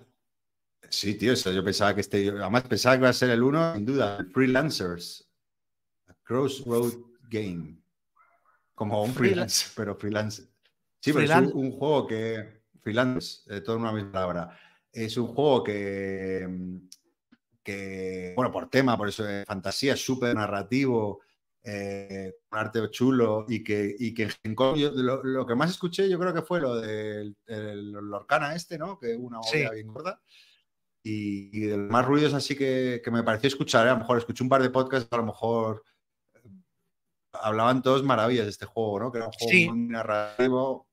sí, 0.89 1.15
tío, 1.15 1.33
yo 1.33 1.63
pensaba 1.63 1.93
que 1.93 2.01
este. 2.01 2.29
Además, 2.29 2.63
pensaba 2.63 2.95
que 2.95 3.01
iba 3.01 3.09
a 3.09 3.13
ser 3.13 3.29
el 3.29 3.43
uno, 3.43 3.75
sin 3.75 3.85
duda. 3.85 4.25
Freelancers. 4.33 5.29
A 6.07 6.13
Crossroad 6.23 6.93
Game. 7.29 7.77
Como 8.73 9.03
un 9.03 9.13
freelance, 9.13 9.67
pero 9.75 9.95
freelance. 9.95 10.43
Sí, 10.99 11.13
pero 11.13 11.25
es 11.25 11.53
un, 11.53 11.71
juego 11.71 12.07
que. 12.07 12.59
Freelance, 12.81 13.41
eh, 13.53 13.61
toda 13.61 13.77
una 13.77 13.91
misma 13.91 14.11
palabra. 14.11 14.59
Es 14.91 15.17
un 15.17 15.27
juego 15.27 15.63
que. 15.63 16.47
que 17.63 18.33
bueno, 18.35 18.51
por 18.51 18.69
tema, 18.69 18.97
por 18.97 19.09
eso, 19.09 19.23
de 19.23 19.45
fantasía, 19.45 19.95
súper 19.95 20.35
narrativo 20.35 21.21
eh, 21.71 22.33
un 22.51 22.57
arte 22.57 22.89
chulo 22.89 23.45
y 23.47 23.63
que, 23.63 23.95
y 23.99 24.13
que 24.13 24.29
en 24.43 24.55
lo, 24.55 25.45
que 25.45 25.55
más 25.55 25.69
escuché 25.69 26.09
yo 26.09 26.17
creo 26.17 26.33
que 26.33 26.41
fue 26.41 26.59
lo 26.59 26.75
del 26.79 27.35
Lorcana 27.45 28.55
este, 28.55 28.77
¿no? 28.77 28.97
Que 28.97 29.15
una 29.15 29.39
obra 29.39 29.71
bien 29.71 29.87
gorda. 29.87 30.21
Y, 31.03 31.61
de 31.61 31.77
los 31.77 31.89
más 31.89 32.05
ruidos 32.05 32.33
así 32.33 32.55
que, 32.55 33.01
me 33.11 33.23
pareció 33.23 33.47
escuchar, 33.47 33.85
¿eh? 33.85 33.89
a 33.91 33.93
lo 33.93 33.99
mejor 33.99 34.17
escuché 34.17 34.43
un 34.43 34.49
par 34.49 34.61
de 34.61 34.69
podcasts, 34.69 35.07
a 35.11 35.17
lo 35.17 35.25
mejor 35.25 35.83
eh, 36.33 36.41
hablaban 37.33 37.81
todos 37.81 38.03
maravillas 38.03 38.45
de 38.45 38.51
este 38.51 38.65
juego, 38.65 38.99
¿no? 38.99 39.11
Que 39.11 39.19
era 39.19 39.27
un 39.27 39.33
juego 39.33 39.75
muy 39.75 39.87
narrativo. 39.87 40.87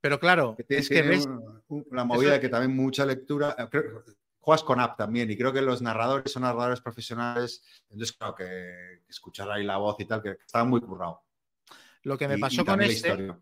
Pero 0.00 0.18
claro, 0.18 0.56
es 0.68 0.88
que 0.88 1.02
ves... 1.02 1.28
la 1.90 2.04
movida 2.04 2.40
que 2.40 2.48
también 2.48 2.76
mucha 2.76 3.06
lectura, 3.06 3.56
juegas 4.46 4.62
con 4.62 4.78
app 4.78 4.96
también 4.96 5.28
y 5.28 5.36
creo 5.36 5.52
que 5.52 5.60
los 5.60 5.82
narradores 5.82 6.30
son 6.30 6.42
narradores 6.42 6.80
profesionales, 6.80 7.64
entonces 7.90 8.16
creo 8.16 8.32
que 8.32 9.02
escuchar 9.08 9.50
ahí 9.50 9.64
la 9.64 9.76
voz 9.76 9.96
y 9.98 10.04
tal, 10.04 10.22
que 10.22 10.36
estaba 10.46 10.64
muy 10.64 10.80
currado. 10.80 11.24
Lo 12.02 12.16
que 12.16 12.28
me 12.28 12.38
pasó 12.38 12.64
con 12.64 12.80
este 12.80 13.34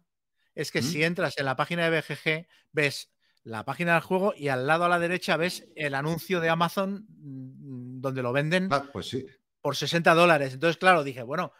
es 0.54 0.72
que 0.72 0.80
¿Mm? 0.80 0.84
si 0.84 1.04
entras 1.04 1.36
en 1.36 1.44
la 1.44 1.56
página 1.56 1.90
de 1.90 2.00
BGG, 2.00 2.46
ves 2.72 3.12
la 3.42 3.66
página 3.66 3.92
del 3.92 4.00
juego 4.00 4.32
y 4.34 4.48
al 4.48 4.66
lado 4.66 4.86
a 4.86 4.88
la 4.88 4.98
derecha 4.98 5.36
ves 5.36 5.68
el 5.76 5.94
anuncio 5.94 6.40
de 6.40 6.48
Amazon 6.48 7.04
mm, 7.06 8.00
donde 8.00 8.22
lo 8.22 8.32
venden 8.32 8.68
ah, 8.72 8.88
pues 8.90 9.10
sí. 9.10 9.26
por 9.60 9.76
60 9.76 10.14
dólares. 10.14 10.54
Entonces, 10.54 10.78
claro, 10.78 11.04
dije, 11.04 11.22
bueno, 11.22 11.52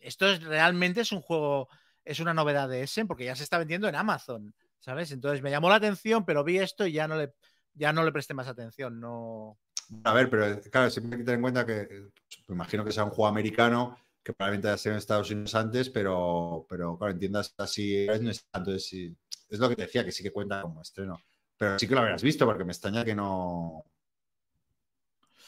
esto 0.00 0.28
es, 0.28 0.42
realmente 0.42 1.02
es 1.02 1.12
un 1.12 1.20
juego, 1.20 1.68
es 2.04 2.18
una 2.18 2.34
novedad 2.34 2.68
de 2.68 2.82
Essen 2.82 3.06
porque 3.06 3.26
ya 3.26 3.36
se 3.36 3.44
está 3.44 3.58
vendiendo 3.58 3.86
en 3.86 3.94
Amazon, 3.94 4.56
¿sabes? 4.80 5.12
Entonces 5.12 5.40
me 5.40 5.52
llamó 5.52 5.68
la 5.68 5.76
atención, 5.76 6.24
pero 6.24 6.42
vi 6.42 6.58
esto 6.58 6.84
y 6.84 6.94
ya 6.94 7.06
no 7.06 7.16
le, 7.16 7.32
ya 7.74 7.92
no 7.92 8.04
le 8.04 8.12
presté 8.12 8.34
más 8.34 8.48
atención. 8.48 9.00
No... 9.00 9.58
A 10.04 10.12
ver, 10.12 10.28
pero 10.28 10.60
claro, 10.70 10.90
siempre 10.90 11.14
hay 11.14 11.20
que 11.20 11.24
tener 11.24 11.36
en 11.36 11.42
cuenta 11.42 11.64
que 11.64 11.84
pues, 11.86 12.48
me 12.48 12.54
imagino 12.54 12.84
que 12.84 12.92
sea 12.92 13.04
un 13.04 13.10
juego 13.10 13.28
americano 13.28 13.96
que 14.28 14.34
probablemente 14.34 14.68
haya 14.68 14.76
sido 14.76 14.92
en 14.92 14.98
Estados 14.98 15.30
Unidos 15.30 15.54
antes, 15.54 15.88
pero, 15.88 16.66
pero 16.68 16.98
claro, 16.98 17.14
entiendas 17.14 17.54
así, 17.56 18.06
no 18.06 18.30
es 18.30 18.46
Entonces, 18.52 18.86
sí, 18.86 19.16
es 19.48 19.58
lo 19.58 19.70
que 19.70 19.76
te 19.76 19.82
decía, 19.82 20.04
que 20.04 20.12
sí 20.12 20.22
que 20.22 20.30
cuenta 20.30 20.60
como 20.60 20.82
estreno. 20.82 21.18
Pero 21.56 21.78
sí 21.78 21.88
que 21.88 21.94
lo 21.94 22.00
habrías 22.00 22.22
visto, 22.22 22.44
porque 22.44 22.64
me 22.64 22.72
extraña 22.72 23.04
que 23.04 23.14
no. 23.14 23.84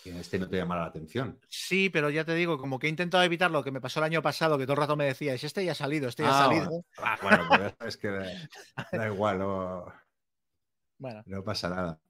Que 0.02 0.18
este 0.18 0.38
no 0.38 0.48
te 0.48 0.56
llamara 0.56 0.80
la 0.80 0.86
atención. 0.86 1.38
Sí, 1.46 1.90
pero 1.90 2.08
ya 2.08 2.24
te 2.24 2.34
digo, 2.34 2.56
como 2.56 2.78
que 2.78 2.86
he 2.86 2.90
intentado 2.90 3.22
evitar 3.22 3.50
lo 3.50 3.62
que 3.62 3.70
me 3.70 3.82
pasó 3.82 4.00
el 4.00 4.04
año 4.04 4.22
pasado, 4.22 4.56
que 4.56 4.64
todo 4.64 4.72
el 4.72 4.80
rato 4.80 4.96
me 4.96 5.04
decías, 5.04 5.44
este 5.44 5.62
ya 5.62 5.72
ha 5.72 5.74
salido, 5.74 6.08
este 6.08 6.22
ya 6.22 6.30
ha 6.30 6.38
ah, 6.38 6.46
salido. 6.46 6.84
Ah, 6.96 7.18
bueno, 7.22 7.44
pues 7.48 7.74
es 7.86 7.96
que 7.98 8.08
da, 8.08 9.06
igual, 9.06 9.40
no, 9.40 9.84
bueno. 10.98 11.22
no 11.26 11.44
pasa 11.44 11.68
nada. 11.68 12.00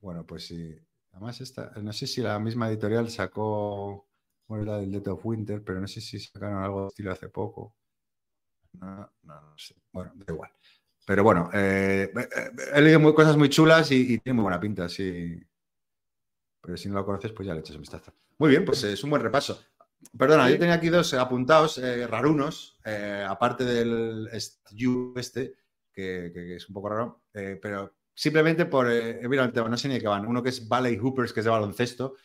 Bueno, 0.00 0.26
pues 0.26 0.46
sí. 0.46 0.74
Además, 1.12 1.40
esta, 1.40 1.72
no 1.82 1.92
sé 1.92 2.06
si 2.06 2.20
la 2.20 2.38
misma 2.38 2.68
editorial 2.68 3.10
sacó, 3.10 4.08
bueno, 4.46 4.64
la 4.64 4.78
del 4.78 4.90
Death 4.92 5.08
of 5.08 5.26
Winter, 5.26 5.62
pero 5.62 5.80
no 5.80 5.86
sé 5.86 6.00
si 6.00 6.18
sacaron 6.18 6.62
algo 6.62 6.82
de 6.82 6.88
estilo 6.88 7.12
hace 7.12 7.28
poco. 7.28 7.74
No, 8.72 9.10
no, 9.22 9.58
sé. 9.58 9.74
Bueno, 9.92 10.12
da 10.14 10.32
igual. 10.32 10.50
Pero 11.06 11.24
bueno, 11.24 11.50
eh, 11.52 12.12
eh, 12.14 12.50
he 12.74 12.80
leído 12.80 13.14
cosas 13.14 13.36
muy 13.36 13.48
chulas 13.48 13.90
y, 13.90 14.18
tiene 14.18 14.34
muy 14.34 14.42
buena 14.44 14.60
pinta, 14.60 14.88
sí. 14.88 15.40
Pero 16.60 16.76
si 16.76 16.88
no 16.88 16.94
lo 16.94 17.04
conoces, 17.04 17.32
pues 17.32 17.48
ya 17.48 17.54
le 17.54 17.60
echas 17.60 17.76
un 17.76 17.82
vistazo. 17.82 18.12
Muy 18.38 18.50
bien, 18.50 18.64
pues 18.64 18.84
es 18.84 19.02
un 19.02 19.10
buen 19.10 19.22
repaso. 19.22 19.60
Perdona, 20.16 20.48
yo 20.48 20.58
tenía 20.58 20.74
aquí 20.74 20.88
dos 20.88 21.12
apuntados 21.14 21.76
eh, 21.78 22.06
rarunos, 22.06 22.78
aparte 23.28 23.64
del 23.64 24.28
este, 24.32 25.54
que, 25.92 26.30
que, 26.32 26.56
es 26.56 26.68
un 26.68 26.74
poco 26.74 26.88
raro, 26.88 27.22
pero 27.32 27.92
simplemente 28.20 28.66
por. 28.66 28.90
Eh, 28.90 29.26
mira 29.26 29.46
no 29.48 29.76
sé 29.78 29.88
ni 29.88 29.94
de 29.94 30.00
qué 30.00 30.08
van. 30.08 30.26
Uno 30.26 30.42
que 30.42 30.50
es 30.50 30.68
Valley 30.68 30.98
Hoopers, 30.98 31.32
que 31.32 31.40
es 31.40 31.44
de 31.44 31.50
baloncesto. 31.50 32.16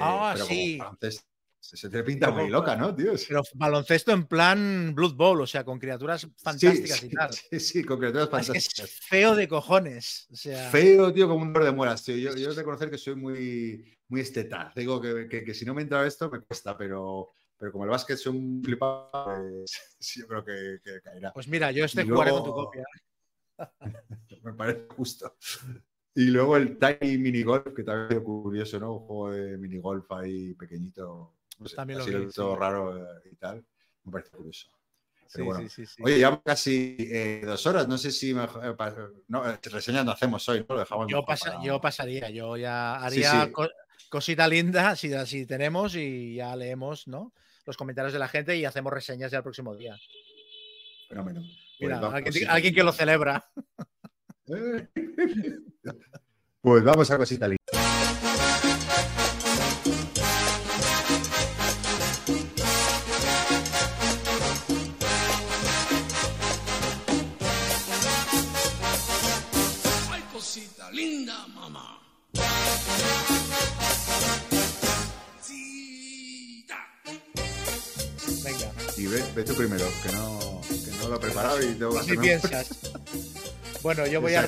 ah, 0.00 0.34
sí. 0.38 0.78
se 1.60 1.90
te 1.90 2.02
pinta 2.02 2.30
muy 2.30 2.48
loca, 2.48 2.76
¿no, 2.76 2.94
tío? 2.94 3.12
Pero 3.28 3.42
baloncesto 3.54 4.12
en 4.12 4.26
plan 4.26 4.94
Blood 4.94 5.14
Bowl, 5.14 5.42
o 5.42 5.46
sea, 5.46 5.62
con 5.62 5.78
criaturas 5.78 6.26
fantásticas 6.38 6.98
sí, 6.98 7.06
y 7.06 7.10
tal. 7.10 7.30
Sí, 7.50 7.60
sí, 7.60 7.84
con 7.84 7.98
criaturas 7.98 8.30
fantásticas. 8.30 8.90
Es, 8.90 9.00
feo 9.00 9.34
de 9.34 9.46
cojones. 9.46 10.28
O 10.32 10.36
sea... 10.36 10.70
Feo, 10.70 11.12
tío, 11.12 11.28
como 11.28 11.42
un 11.42 11.52
dolor 11.52 11.68
de 11.68 11.76
muelas, 11.76 12.02
tío. 12.02 12.16
Yo, 12.16 12.34
yo 12.34 12.50
he 12.50 12.54
de 12.54 12.64
conocer 12.64 12.90
que 12.90 12.96
soy 12.96 13.14
muy, 13.14 13.98
muy 14.08 14.22
esteta. 14.22 14.72
Digo 14.74 14.98
que, 14.98 15.28
que, 15.28 15.54
si 15.54 15.66
no 15.66 15.74
me 15.74 15.82
entra 15.82 16.06
esto 16.06 16.30
me 16.30 16.40
cuesta, 16.40 16.74
pero, 16.74 17.32
pero 17.58 17.70
como 17.70 17.84
el 17.84 17.90
básquet 17.90 18.16
soy 18.16 18.34
un 18.34 18.62
flipado, 18.64 19.10
pues, 19.26 19.98
yo 20.16 20.26
creo 20.26 20.42
que, 20.42 21.00
caerá. 21.02 21.32
Pues 21.34 21.48
mira, 21.48 21.70
yo 21.70 21.84
este 21.84 22.04
jugaré 22.04 22.30
con 22.30 22.44
tu 22.44 22.52
copia. 22.52 22.84
Me 24.44 24.52
parece 24.52 24.86
justo. 24.94 25.36
Y 26.14 26.26
luego 26.26 26.56
el 26.56 26.78
Tiny 26.78 27.18
Minigolf, 27.18 27.74
que 27.74 27.82
también 27.82 28.20
es 28.20 28.24
curioso, 28.24 28.78
¿no? 28.78 28.92
Un 28.92 29.06
juego 29.06 29.30
de 29.32 29.58
minigolf 29.58 30.10
ahí 30.12 30.54
pequeñito. 30.54 31.34
también 31.74 31.98
lo 31.98 32.04
vi, 32.04 32.28
todo 32.32 32.54
raro 32.54 32.96
eh, 32.96 33.30
y 33.32 33.34
tal. 33.34 33.64
Me 34.04 34.12
parece 34.12 34.30
curioso. 34.30 34.70
Sí, 35.26 35.86
sí, 35.86 36.02
Oye, 36.04 36.20
ya 36.20 36.40
casi 36.44 36.96
eh, 37.00 37.42
dos 37.44 37.66
horas. 37.66 37.88
No 37.88 37.98
sé 37.98 38.12
si 38.12 38.32
mejor, 38.32 38.64
eh, 38.64 39.22
no, 39.26 39.42
reseñas 39.64 40.04
no 40.04 40.12
hacemos 40.12 40.48
hoy, 40.48 40.64
¿no? 40.68 40.74
Lo 40.76 40.80
dejamos 40.80 41.08
yo, 41.10 41.24
yo 41.64 41.80
pasaría, 41.80 42.30
yo 42.30 42.56
ya 42.56 42.96
haría 42.96 43.50
cosita 44.08 44.46
linda 44.46 44.94
si, 44.94 45.10
si 45.26 45.46
tenemos 45.46 45.96
y 45.96 46.36
ya 46.36 46.54
leemos, 46.54 47.08
¿no? 47.08 47.32
Los 47.66 47.76
comentarios 47.76 48.12
de 48.12 48.20
la 48.20 48.28
gente 48.28 48.56
y 48.56 48.64
hacemos 48.64 48.92
reseñas 48.92 49.32
ya 49.32 49.38
el 49.38 49.42
próximo 49.42 49.74
día. 49.74 49.96
Fenómeno. 51.08 51.42
Mira, 51.80 52.00
pues 52.00 52.46
alguien, 52.48 52.74
que 52.74 52.82
lo 52.84 52.92
celebra. 52.92 53.50
pues 56.60 56.84
vamos 56.84 57.10
a 57.10 57.16
cosita 57.16 57.48
linda. 57.48 57.62
Ay, 70.10 70.22
cosita 70.30 70.90
linda, 70.90 71.46
mamá. 71.48 71.98
Venga. 78.42 78.72
Y 78.98 79.06
ve, 79.06 79.24
ve 79.34 79.42
tú 79.42 79.54
primero, 79.54 79.86
que 80.02 80.12
no 80.12 81.08
lo 81.08 81.16
he 81.16 81.18
preparado 81.18 81.62
y 81.62 81.74
tengo 81.74 82.04
que 82.04 82.16
piensas. 82.16 82.92
Bueno, 83.84 84.06
yo 84.06 84.22
voy 84.22 84.34
a, 84.34 84.42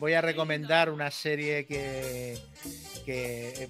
voy 0.00 0.14
a 0.14 0.20
recomendar 0.20 0.90
una 0.90 1.12
serie 1.12 1.64
que, 1.64 2.36
que 3.06 3.68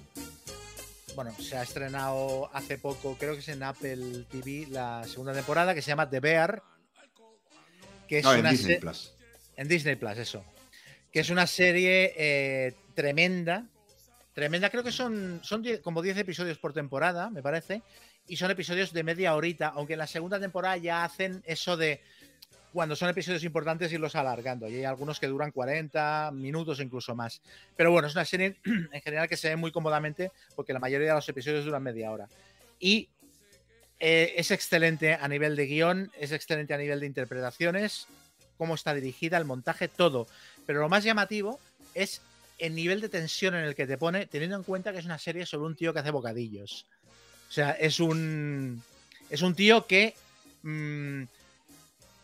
bueno, 1.13 1.31
se 1.39 1.55
ha 1.55 1.61
estrenado 1.61 2.49
hace 2.53 2.79
poco, 2.79 3.15
creo 3.19 3.33
que 3.33 3.41
es 3.41 3.49
en 3.49 3.61
Apple 3.61 4.25
TV, 4.31 4.65
la 4.71 5.03
segunda 5.03 5.31
temporada, 5.31 5.75
que 5.75 5.83
se 5.83 5.89
llama 5.89 6.09
The 6.09 6.19
Bear. 6.19 6.63
Que 8.07 8.17
es 8.17 8.25
en 8.25 8.49
Disney 8.49 8.79
Plus. 8.79 9.13
En 9.57 9.67
Disney 9.67 9.95
Plus, 9.95 10.17
eso. 10.17 10.43
Que 11.11 11.19
es 11.19 11.29
una 11.29 11.45
serie 11.45 12.11
eh, 12.17 12.73
tremenda. 12.95 13.67
Tremenda, 14.33 14.71
creo 14.71 14.83
que 14.83 14.91
son, 14.91 15.39
son 15.43 15.63
como 15.83 16.01
10 16.01 16.17
episodios 16.17 16.57
por 16.57 16.73
temporada, 16.73 17.29
me 17.29 17.43
parece 17.43 17.83
y 18.27 18.37
son 18.37 18.51
episodios 18.51 18.93
de 18.93 19.03
media 19.03 19.35
horita, 19.35 19.67
aunque 19.67 19.93
en 19.93 19.99
la 19.99 20.07
segunda 20.07 20.39
temporada 20.39 20.77
ya 20.77 21.03
hacen 21.03 21.43
eso 21.45 21.75
de 21.77 22.01
cuando 22.73 22.95
son 22.95 23.09
episodios 23.09 23.43
importantes 23.43 23.93
irlos 23.93 24.15
alargando. 24.15 24.67
Y 24.67 24.75
hay 24.75 24.83
algunos 24.83 25.19
que 25.19 25.27
duran 25.27 25.51
40 25.51 26.31
minutos 26.33 26.79
incluso 26.79 27.15
más. 27.15 27.41
Pero 27.77 27.91
bueno, 27.91 28.07
es 28.07 28.15
una 28.15 28.25
serie 28.25 28.57
en 28.65 29.01
general 29.01 29.29
que 29.29 29.37
se 29.37 29.49
ve 29.49 29.55
muy 29.55 29.71
cómodamente 29.71 30.31
porque 30.55 30.73
la 30.73 30.79
mayoría 30.79 31.09
de 31.09 31.13
los 31.13 31.29
episodios 31.29 31.65
duran 31.65 31.83
media 31.83 32.11
hora. 32.11 32.27
Y 32.79 33.09
eh, 33.99 34.33
es 34.35 34.51
excelente 34.51 35.13
a 35.13 35.27
nivel 35.27 35.55
de 35.55 35.67
guion, 35.67 36.11
es 36.19 36.31
excelente 36.31 36.73
a 36.73 36.77
nivel 36.77 36.99
de 36.99 37.05
interpretaciones, 37.05 38.07
cómo 38.57 38.75
está 38.75 38.93
dirigida, 38.93 39.37
el 39.37 39.45
montaje, 39.45 39.87
todo. 39.87 40.27
Pero 40.65 40.81
lo 40.81 40.89
más 40.89 41.03
llamativo 41.03 41.59
es 41.93 42.21
el 42.57 42.75
nivel 42.75 43.01
de 43.01 43.09
tensión 43.09 43.53
en 43.55 43.65
el 43.65 43.75
que 43.75 43.85
te 43.85 43.97
pone, 43.97 44.25
teniendo 44.25 44.57
en 44.57 44.63
cuenta 44.63 44.91
que 44.91 44.99
es 44.99 45.05
una 45.05 45.19
serie 45.19 45.45
sobre 45.45 45.67
un 45.67 45.75
tío 45.75 45.93
que 45.93 45.99
hace 45.99 46.11
bocadillos. 46.11 46.87
O 47.49 47.51
sea, 47.51 47.71
es 47.71 47.99
un, 47.99 48.81
es 49.29 49.41
un 49.43 49.53
tío 49.53 49.85
que 49.85 50.15
mm, 50.63 51.23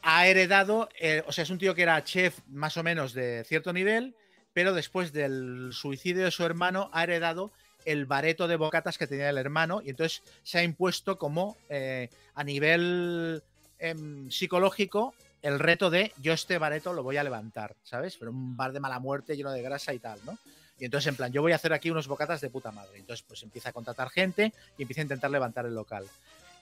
ha 0.01 0.27
heredado, 0.27 0.89
eh, 0.99 1.23
o 1.27 1.31
sea, 1.31 1.43
es 1.43 1.49
un 1.49 1.57
tío 1.57 1.75
que 1.75 1.83
era 1.83 2.03
chef 2.03 2.39
más 2.47 2.77
o 2.77 2.83
menos 2.83 3.13
de 3.13 3.43
cierto 3.45 3.73
nivel, 3.73 4.15
pero 4.53 4.73
después 4.73 5.13
del 5.13 5.69
suicidio 5.71 6.25
de 6.25 6.31
su 6.31 6.43
hermano 6.43 6.89
ha 6.93 7.03
heredado 7.03 7.51
el 7.85 8.05
bareto 8.05 8.47
de 8.47 8.55
bocatas 8.55 8.97
que 8.97 9.07
tenía 9.07 9.29
el 9.29 9.37
hermano 9.37 9.81
y 9.83 9.89
entonces 9.89 10.21
se 10.43 10.59
ha 10.59 10.63
impuesto 10.63 11.17
como 11.17 11.57
eh, 11.69 12.09
a 12.35 12.43
nivel 12.43 13.41
em, 13.79 14.29
psicológico 14.29 15.13
el 15.41 15.59
reto 15.59 15.89
de 15.89 16.11
yo 16.21 16.33
este 16.33 16.57
bareto 16.57 16.93
lo 16.93 17.03
voy 17.03 17.17
a 17.17 17.23
levantar, 17.23 17.75
¿sabes? 17.83 18.17
Pero 18.17 18.31
un 18.31 18.57
bar 18.57 18.73
de 18.73 18.81
mala 18.81 18.99
muerte 18.99 19.37
lleno 19.37 19.51
de 19.51 19.61
grasa 19.61 19.93
y 19.93 19.99
tal, 19.99 20.19
¿no? 20.25 20.37
Y 20.79 20.85
entonces, 20.85 21.07
en 21.07 21.15
plan, 21.15 21.31
yo 21.31 21.41
voy 21.41 21.51
a 21.51 21.55
hacer 21.55 21.73
aquí 21.73 21.91
unos 21.91 22.07
bocatas 22.07 22.39
de 22.39 22.49
puta 22.49 22.71
madre. 22.71 22.97
Entonces, 22.99 23.25
pues 23.27 23.43
empieza 23.43 23.69
a 23.69 23.73
contratar 23.73 24.09
gente 24.09 24.53
y 24.77 24.83
empieza 24.83 25.01
a 25.01 25.03
intentar 25.03 25.29
levantar 25.29 25.65
el 25.65 25.75
local. 25.75 26.05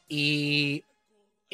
Y, 0.07 0.83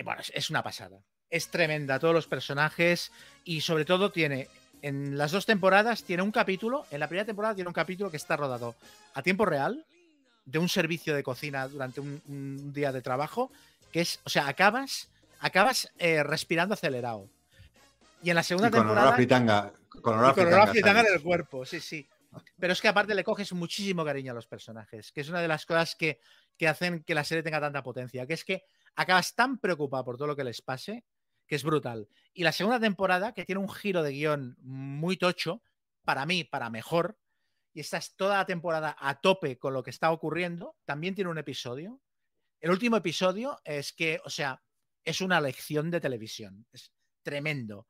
bueno, 0.04 0.22
es, 0.34 0.50
una 0.50 0.64
pasada. 0.64 0.98
Es 1.34 1.48
tremenda, 1.48 1.98
todos 1.98 2.14
los 2.14 2.28
personajes 2.28 3.12
y 3.44 3.62
sobre 3.62 3.86
todo 3.86 4.12
tiene, 4.12 4.50
en 4.84 5.18
las 5.18 5.32
dos 5.32 5.48
temporadas, 5.48 6.04
tiene 6.04 6.22
un 6.22 6.32
capítulo, 6.32 6.86
en 6.92 7.00
la 7.00 7.08
primera 7.08 7.26
temporada 7.26 7.56
tiene 7.56 7.68
un 7.68 7.74
capítulo 7.74 8.12
que 8.12 8.18
está 8.18 8.38
rodado 8.38 8.76
a 9.16 9.24
tiempo 9.24 9.44
real, 9.44 9.84
de 10.46 10.60
un 10.60 10.70
servicio 10.70 11.16
de 11.16 11.24
cocina 11.24 11.68
durante 11.68 12.02
un, 12.02 12.72
día 12.72 12.92
de 12.92 13.02
trabajo, 13.02 13.52
que 13.92 14.02
es, 14.02 14.20
o 14.26 14.30
sea, 14.30 14.48
acabas, 14.48 15.10
acabas 15.40 15.90
eh, 15.98 16.22
respirando 16.22 16.74
acelerado. 16.74 17.28
Y 18.22 18.30
en 18.30 18.36
la 18.36 18.44
segunda 18.44 18.70
temporada. 18.70 19.08
Con 19.08 19.16
fritanga. 19.16 19.74
Con 20.02 20.20
olor 20.20 20.70
fritanga 20.70 21.02
en 21.02 21.14
el 21.16 21.22
cuerpo, 21.22 21.66
sí, 21.66 21.80
sí. 21.80 22.08
Pero 22.60 22.74
es 22.74 22.82
que 22.82 22.88
aparte 22.88 23.16
le 23.16 23.24
coges 23.24 23.54
muchísimo 23.54 24.04
cariño 24.06 24.34
a 24.34 24.36
los 24.36 24.48
personajes, 24.48 25.12
que 25.12 25.22
es 25.22 25.30
una 25.30 25.42
de 25.42 25.48
las 25.48 25.66
cosas 25.66 25.96
que, 25.96 26.20
hacen 26.68 27.04
que 27.04 27.16
la 27.16 27.24
serie 27.24 27.44
tenga 27.44 27.60
tanta 27.60 27.84
potencia, 27.84 28.26
que 28.26 28.34
es 28.34 28.44
que 28.44 28.66
acabas 28.96 29.34
tan 29.36 29.58
preocupado 29.58 30.06
por 30.06 30.18
todo 30.18 30.28
lo 30.28 30.36
que 30.36 30.44
les 30.44 30.62
pase, 30.62 31.04
es 31.56 31.64
brutal. 31.64 32.08
Y 32.34 32.44
la 32.44 32.52
segunda 32.52 32.80
temporada, 32.80 33.34
que 33.34 33.46
tiene 33.46 33.62
un 33.62 33.70
giro 33.70 34.04
de 34.04 34.12
guion 34.12 34.58
muy 34.62 35.18
tocho, 35.18 35.62
para 36.04 36.26
mí, 36.26 36.44
para 36.44 36.70
mejor, 36.70 37.18
y 37.74 37.80
estás 37.80 38.16
toda 38.16 38.38
la 38.38 38.46
temporada 38.46 38.96
a 39.00 39.20
tope 39.20 39.58
con 39.58 39.74
lo 39.74 39.84
que 39.84 39.90
está 39.90 40.12
ocurriendo, 40.12 40.76
también 40.86 41.16
tiene 41.16 41.32
un 41.32 41.38
episodio. 41.38 42.02
El 42.60 42.72
último 42.72 42.98
episodio 42.98 43.60
es 43.64 43.94
que, 43.94 44.22
o 44.24 44.30
sea, 44.30 44.62
es 45.04 45.22
una 45.22 45.42
lección 45.42 45.92
de 45.92 46.00
televisión. 46.00 46.66
Es 46.72 46.94
tremendo. 47.24 47.88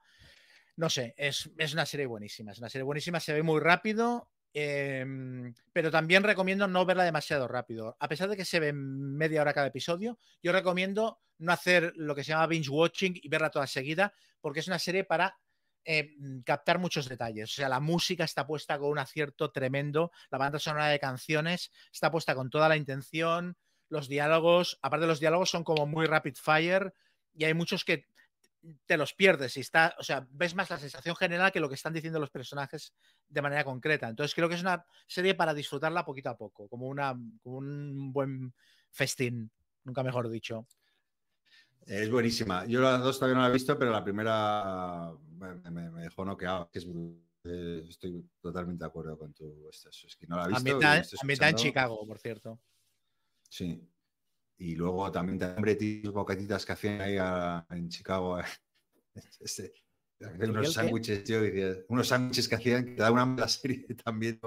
No 0.76 0.90
sé, 0.90 1.14
es, 1.18 1.52
es 1.58 1.74
una 1.74 1.86
serie 1.86 2.06
buenísima. 2.06 2.52
Es 2.52 2.60
una 2.60 2.70
serie 2.70 2.84
buenísima, 2.84 3.20
se 3.20 3.34
ve 3.34 3.44
muy 3.44 3.60
rápido, 3.60 4.32
Em, 4.56 5.54
pero 5.72 5.90
también 5.90 6.24
recomiendo 6.24 6.68
no 6.68 6.86
verla 6.86 7.04
demasiado 7.04 7.48
rápido. 7.48 7.98
A 8.00 8.08
pesar 8.08 8.30
de 8.30 8.38
que 8.38 8.46
se 8.46 8.60
ve 8.60 8.72
media 8.72 9.42
hora 9.42 9.54
cada 9.54 9.68
episodio, 9.68 10.20
yo 10.44 10.52
recomiendo 10.52 11.20
no 11.40 11.52
hacer 11.52 11.92
lo 11.96 12.14
que 12.14 12.24
se 12.24 12.30
llama 12.30 12.48
binge 12.48 12.70
watching 12.70 13.20
y 13.22 13.28
verla 13.30 13.50
toda 13.50 13.66
seguida, 13.66 14.14
porque 14.40 14.60
es 14.60 14.68
una 14.68 14.78
serie 14.78 15.06
para 15.06 15.40
eh, 15.86 16.16
captar 16.46 16.78
muchos 16.78 17.10
detalles. 17.10 17.52
O 17.52 17.56
sea, 17.56 17.68
la 17.68 17.80
música 17.80 18.24
está 18.24 18.46
puesta 18.46 18.78
con 18.78 18.92
un 18.92 19.00
acierto 19.00 19.52
tremendo, 19.52 20.12
la 20.30 20.38
banda 20.38 20.60
sonora 20.60 20.88
de 20.88 21.00
canciones 21.00 21.72
está 21.92 22.12
puesta 22.12 22.36
con 22.36 22.52
toda 22.52 22.70
la 22.70 22.78
intención, 22.78 23.58
los 23.90 24.08
diálogos, 24.08 24.80
aparte 24.82 25.02
de 25.02 25.08
los 25.08 25.20
diálogos, 25.20 25.50
son 25.50 25.64
como 25.64 25.88
muy 25.88 26.06
rapid 26.06 26.36
fire 26.36 26.94
y 27.34 27.46
hay 27.46 27.54
muchos 27.54 27.84
que 27.84 28.06
te 28.86 28.98
los 28.98 29.14
pierdes 29.14 29.58
y 29.58 29.60
está, 29.60 29.96
o 30.00 30.04
sea, 30.04 30.26
ves 30.32 30.56
más 30.56 30.70
la 30.70 30.78
sensación 30.78 31.16
general 31.16 31.52
que 31.52 31.60
lo 31.60 31.68
que 31.68 31.76
están 31.76 31.94
diciendo 31.94 32.20
los 32.20 32.30
personajes 32.30 32.94
de 33.28 33.42
manera 33.42 33.64
concreta. 33.64 34.08
Entonces 34.08 34.34
creo 34.34 34.48
que 34.48 34.56
es 34.56 34.62
una 34.62 34.86
serie 35.08 35.36
para 35.36 35.54
disfrutarla 35.54 36.06
poquito 36.06 36.30
a 36.30 36.38
poco, 36.38 36.68
como, 36.68 36.88
una, 36.88 37.18
un 37.44 38.14
buen 38.14 38.54
festín, 38.92 39.52
nunca 39.84 40.04
mejor 40.04 40.30
dicho. 40.30 40.68
Es 41.86 42.10
buenísima. 42.10 42.66
Yo 42.66 42.82
las 42.82 43.02
dos 43.02 43.20
todavía 43.20 43.36
no 43.36 43.42
la 43.42 43.50
he 43.50 43.54
visto, 43.54 43.78
pero 43.78 43.92
la 43.92 44.04
primera 44.04 45.12
me, 45.70 45.90
dejó 46.02 46.24
noqueado. 46.24 46.70
Es 46.72 46.88
eh, 47.46 47.86
estoy 47.90 48.26
totalmente 48.40 48.86
de 48.86 48.88
acuerdo 48.88 49.18
con 49.18 49.34
tu. 49.34 49.68
Es 49.70 50.16
que 50.18 50.28
no 50.28 50.38
la 50.38 50.46
he 50.46 50.48
visto. 50.50 51.46
en 51.46 51.56
Chicago, 51.56 52.08
por 52.08 52.20
cierto. 52.20 52.62
Sí, 53.50 53.86
y 54.58 54.76
luego 54.76 55.12
también 55.12 55.40
también 55.40 56.02
bocatitas 56.12 56.66
que 56.66 56.72
hacían 56.74 57.02
ahí 57.02 57.18
en 57.70 57.90
Chicago. 57.90 58.40
Este, 59.40 59.72
unos 60.20 60.74
sándwiches, 60.74 61.24
unos 61.88 62.08
sándwiches 62.08 62.48
que 62.48 62.56
hacían 62.56 62.84
que 62.84 62.92
te 62.94 63.02
da 63.04 63.12
una 63.12 63.48
serie 63.48 63.86
también 64.04 64.40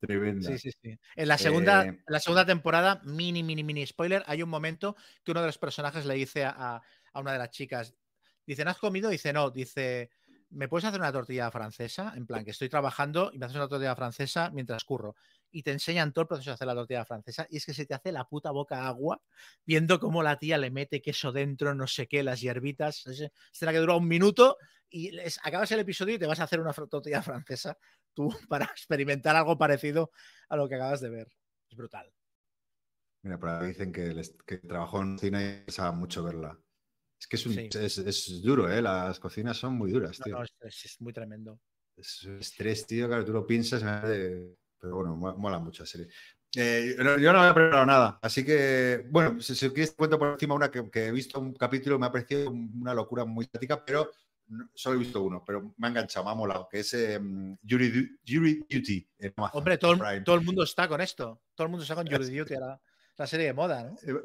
tremenda. 0.00 0.50
Sí, 0.50 0.58
sí, 0.58 0.70
sí. 0.82 0.98
En 1.16 1.28
la 1.28 1.38
segunda, 1.38 1.86
eh, 1.86 2.02
la 2.06 2.20
segunda 2.20 2.44
temporada, 2.44 3.00
mini, 3.04 3.42
mini, 3.42 3.64
mini 3.64 3.86
spoiler, 3.86 4.22
hay 4.26 4.42
un 4.42 4.50
momento 4.50 4.96
que 5.22 5.30
uno 5.30 5.40
de 5.40 5.46
los 5.46 5.56
personajes 5.58 6.04
le 6.04 6.14
dice 6.14 6.44
a, 6.44 6.82
a 7.12 7.20
una 7.20 7.32
de 7.32 7.38
las 7.38 7.50
chicas, 7.50 7.94
dice, 8.46 8.64
¿no 8.64 8.70
has 8.70 8.78
comido? 8.78 9.08
Dice, 9.08 9.32
no, 9.32 9.50
dice, 9.50 10.10
¿me 10.50 10.68
puedes 10.68 10.84
hacer 10.84 11.00
una 11.00 11.12
tortilla 11.12 11.50
francesa? 11.50 12.12
En 12.16 12.26
plan, 12.26 12.44
que 12.44 12.50
estoy 12.50 12.68
trabajando 12.68 13.30
y 13.32 13.38
me 13.38 13.46
haces 13.46 13.56
una 13.56 13.68
tortilla 13.68 13.96
francesa 13.96 14.50
mientras 14.50 14.84
curro 14.84 15.14
y 15.54 15.62
te 15.62 15.70
enseñan 15.70 16.12
todo 16.12 16.22
el 16.22 16.28
proceso 16.28 16.50
de 16.50 16.54
hacer 16.54 16.66
la 16.66 16.74
tortilla 16.74 17.04
francesa 17.04 17.46
y 17.48 17.58
es 17.58 17.64
que 17.64 17.72
se 17.72 17.86
te 17.86 17.94
hace 17.94 18.10
la 18.10 18.28
puta 18.28 18.50
boca 18.50 18.88
agua 18.88 19.22
viendo 19.64 20.00
cómo 20.00 20.20
la 20.20 20.36
tía 20.36 20.58
le 20.58 20.72
mete 20.72 21.00
queso 21.00 21.30
dentro, 21.30 21.76
no 21.76 21.86
sé 21.86 22.08
qué, 22.08 22.24
las 22.24 22.40
hierbitas. 22.40 23.04
Será 23.52 23.70
que 23.70 23.78
dura 23.78 23.94
un 23.94 24.08
minuto 24.08 24.58
y 24.90 25.12
les, 25.12 25.38
acabas 25.44 25.70
el 25.70 25.78
episodio 25.78 26.16
y 26.16 26.18
te 26.18 26.26
vas 26.26 26.40
a 26.40 26.44
hacer 26.44 26.58
una 26.58 26.72
tortilla 26.72 27.22
francesa 27.22 27.78
tú 28.12 28.28
para 28.48 28.64
experimentar 28.64 29.36
algo 29.36 29.56
parecido 29.56 30.10
a 30.48 30.56
lo 30.56 30.68
que 30.68 30.74
acabas 30.74 31.00
de 31.00 31.10
ver. 31.10 31.28
Es 31.70 31.76
brutal. 31.76 32.12
Mira, 33.22 33.38
por 33.38 33.48
ahí 33.50 33.68
dicen 33.68 33.92
que, 33.92 34.20
que 34.44 34.58
trabajó 34.58 35.02
en 35.02 35.18
cine 35.20 35.60
y 35.62 35.64
pensaba 35.66 35.92
mucho 35.92 36.24
verla. 36.24 36.58
Es 37.18 37.28
que 37.28 37.36
es, 37.36 38.42
duro, 38.42 38.68
¿eh? 38.68 38.82
Las 38.82 39.20
cocinas 39.20 39.56
son 39.56 39.78
muy 39.78 39.92
duras, 39.92 40.18
tío. 40.18 40.36
No, 40.36 40.42
es, 40.42 40.96
muy 41.00 41.12
tremendo. 41.12 41.60
Es 41.96 42.24
estrés, 42.24 42.86
tío, 42.86 43.06
claro, 43.06 43.24
tú 43.24 43.32
lo 43.32 43.46
piensas, 43.46 43.82
pero 44.84 44.96
bueno, 44.96 45.16
mola 45.16 45.58
mucho 45.58 45.82
la 45.82 45.86
serie. 45.86 46.08
Eh, 46.56 46.94
yo 46.98 47.32
no 47.32 47.40
había 47.40 47.54
preparado 47.54 47.86
nada, 47.86 48.18
así 48.22 48.44
que, 48.44 49.06
bueno, 49.10 49.40
si, 49.40 49.54
quieres 49.70 49.92
cuento 49.92 50.18
por 50.18 50.28
encima 50.28 50.54
una 50.54 50.70
que, 50.70 51.06
he 51.06 51.10
visto 51.10 51.40
un 51.40 51.54
capítulo, 51.54 51.98
me 51.98 52.06
ha 52.06 52.12
parecido 52.12 52.50
una 52.50 52.94
locura 52.94 53.24
muy 53.24 53.46
estática, 53.46 53.82
pero 53.84 54.12
solo 54.74 54.96
he 54.96 54.98
visto 54.98 55.22
uno, 55.22 55.42
pero 55.44 55.74
me 55.78 55.86
ha 55.86 55.90
enganchado, 55.90 56.26
me 56.26 56.32
ha 56.32 56.34
molado, 56.34 56.68
que 56.70 56.80
es 56.80 56.92
um, 57.18 57.56
Jury, 57.68 58.18
Duty. 58.24 59.08
Hombre, 59.52 59.78
todo, 59.78 59.98
todo, 60.22 60.36
el 60.36 60.44
mundo 60.44 60.62
está 60.62 60.86
con 60.86 61.00
esto, 61.00 61.40
todo 61.54 61.64
el 61.64 61.70
mundo 61.70 61.82
está 61.82 61.94
con 61.94 62.06
Jury 62.06 62.38
Duty, 62.38 62.54
la, 62.54 62.80
la 63.16 63.26
serie 63.26 63.46
de 63.46 63.52
moda, 63.54 63.84
¿no? 63.84 63.96
Eh, 64.06 64.20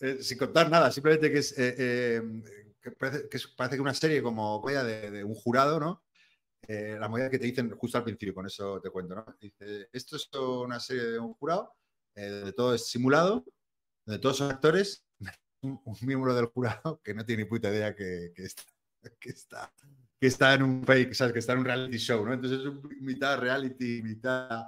eh, 0.00 0.18
sin 0.20 0.36
contar 0.36 0.68
nada, 0.68 0.90
simplemente 0.90 1.30
que 1.30 1.38
es, 1.38 1.54
que 1.54 2.90
parece, 2.98 3.28
que 3.28 3.38
parece, 3.56 3.76
que 3.76 3.82
una 3.82 3.94
serie 3.94 4.20
como 4.20 4.62
de, 4.66 5.10
de 5.10 5.24
un 5.24 5.34
jurado, 5.34 5.78
¿no? 5.78 6.02
Eh, 6.68 6.96
la 6.98 7.08
movida 7.08 7.30
que 7.30 7.38
te 7.38 7.46
dicen 7.46 7.70
justo 7.70 7.98
al 7.98 8.04
principio, 8.04 8.34
con 8.34 8.46
eso 8.46 8.80
te 8.80 8.90
cuento, 8.90 9.14
¿no? 9.14 9.24
Dice, 9.40 9.88
esto 9.92 10.16
es 10.16 10.28
una 10.32 10.78
serie 10.78 11.04
de 11.04 11.18
un 11.18 11.34
jurado, 11.34 11.74
eh, 12.14 12.28
donde 12.28 12.52
todo 12.52 12.74
es 12.74 12.86
simulado, 12.86 13.44
donde 14.04 14.20
todos 14.20 14.38
son 14.38 14.50
actores, 14.50 15.04
un, 15.62 15.80
miembro 16.02 16.34
del 16.34 16.46
jurado 16.46 17.00
que 17.02 17.14
no 17.14 17.24
tiene 17.24 17.44
ni 17.44 17.48
puta 17.48 17.70
idea 17.70 17.94
que, 17.94 18.32
está, 18.36 18.62
que, 19.18 19.30
está, 19.30 19.72
que 20.20 20.26
está 20.26 20.54
en 20.54 20.62
un 20.62 20.84
fake, 20.84 21.14
¿sabes? 21.14 21.32
Que 21.32 21.38
está 21.40 21.54
en 21.54 21.60
un 21.60 21.64
reality 21.64 21.98
show, 21.98 22.24
¿no? 22.24 22.32
Entonces 22.32 22.60
es 22.60 23.00
mitad 23.00 23.38
reality, 23.38 24.02
mitad... 24.02 24.66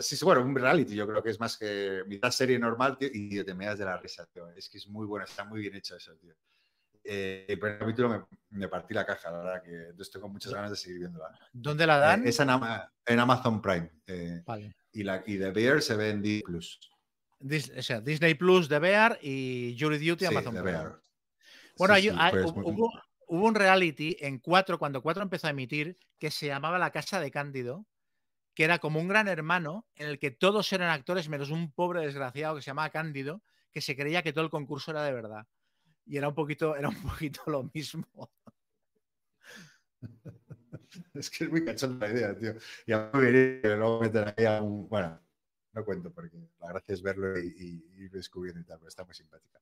sí, 0.00 0.24
bueno, 0.24 0.42
un 0.42 0.54
reality 0.54 0.94
yo 0.94 1.06
creo 1.06 1.22
que 1.22 1.30
es 1.30 1.40
más 1.40 1.56
que 1.58 2.02
mitad 2.06 2.30
serie 2.30 2.58
normal 2.58 2.96
y 3.00 3.42
te 3.44 3.54
me 3.54 3.66
das 3.66 3.78
de 3.78 3.84
la 3.84 3.98
risa, 3.98 4.26
tío. 4.26 4.48
Es 4.50 4.68
que 4.68 4.78
es 4.78 4.88
muy 4.88 5.06
buena, 5.06 5.24
está 5.24 5.44
muy 5.44 5.60
bien 5.60 5.74
hecho 5.74 5.96
eso, 5.96 6.14
tío 6.16 6.34
eh, 7.04 7.46
el 7.48 7.58
primer 7.58 7.78
capítulo 7.78 8.28
me, 8.50 8.68
partí 8.68 8.94
la 8.94 9.04
caja, 9.04 9.30
la 9.30 9.38
verdad, 9.38 9.62
que 9.62 9.74
entonces 9.90 10.10
tengo 10.10 10.28
muchas 10.28 10.52
ganas 10.52 10.70
de 10.70 10.76
seguir 10.76 11.00
viéndola. 11.00 11.36
¿Dónde 11.52 11.86
la 11.86 11.98
dan? 11.98 12.26
Eh, 12.26 12.30
es 12.30 12.40
en, 12.40 12.50
Amazon 13.18 13.60
Prime. 13.60 13.90
Eh, 14.06 14.42
y, 14.92 15.02
la, 15.02 15.22
y 15.26 15.38
The 15.38 15.50
Bear 15.50 15.82
se 15.82 15.96
ve 15.96 16.10
en 16.10 16.22
Disney 16.22 16.42
Plus. 16.42 16.90
o 17.76 17.82
sea, 17.82 18.00
Disney 18.00 18.34
Plus, 18.34 18.68
The 18.68 18.78
Bear 18.78 19.18
y 19.20 19.76
Jury 19.78 19.98
Duty, 19.98 20.26
Amazon 20.26 20.54
Prime. 20.54 20.90
Bueno, 21.76 21.94
hubo, 22.64 22.92
hubo, 23.26 23.46
un 23.46 23.54
reality 23.54 24.16
en 24.20 24.38
4, 24.38 24.78
cuando 24.78 25.02
4 25.02 25.22
empezó 25.22 25.48
a 25.48 25.50
emitir, 25.50 25.98
que 26.18 26.30
se 26.30 26.46
llamaba 26.46 26.78
La 26.78 26.90
Casa 26.90 27.18
de 27.18 27.30
Cándido, 27.30 27.86
que 28.54 28.64
era 28.64 28.78
como 28.78 29.00
un 29.00 29.08
gran 29.08 29.26
hermano 29.26 29.88
en 29.96 30.08
el 30.08 30.18
que 30.18 30.30
todos 30.30 30.72
eran 30.72 30.90
actores, 30.90 31.28
menos 31.28 31.50
un 31.50 31.72
pobre 31.72 32.02
desgraciado 32.02 32.54
que 32.54 32.62
se 32.62 32.70
llamaba 32.70 32.90
Cándido, 32.90 33.42
que 33.72 33.80
se 33.80 33.96
creía 33.96 34.22
que 34.22 34.32
todo 34.32 34.44
el 34.44 34.50
concurso 34.50 34.90
era 34.90 35.02
de 35.02 35.12
verdad 35.12 35.46
y 36.06 36.16
era 36.16 36.28
un 36.28 36.34
poquito, 36.34 36.76
era 36.76 36.88
un 36.88 37.02
poquito 37.02 37.42
lo 37.46 37.70
mismo. 37.74 38.06
Es 41.14 41.30
que 41.30 41.44
es 41.44 41.50
muy 41.50 41.64
cachonda 41.64 42.06
la 42.06 42.12
idea, 42.12 42.36
tío. 42.36 42.54
Y 42.86 42.92
a 42.92 43.10
mí 43.14 43.20
me 43.20 43.60
que 43.62 43.76
luego 43.76 44.00
meter 44.00 44.34
ahí 44.36 44.44
a 44.44 44.60
un. 44.60 44.88
Bueno, 44.88 45.18
no 45.72 45.84
cuento 45.84 46.12
porque 46.12 46.36
la 46.60 46.68
gracia 46.68 46.92
es 46.92 47.02
verlo 47.02 47.38
y, 47.38 47.82
ir 47.96 48.10
descubriendo 48.10 48.60
y 48.60 48.64
tal, 48.64 48.78
pero 48.78 48.88
está 48.88 49.04
muy 49.04 49.14
simpática. 49.14 49.58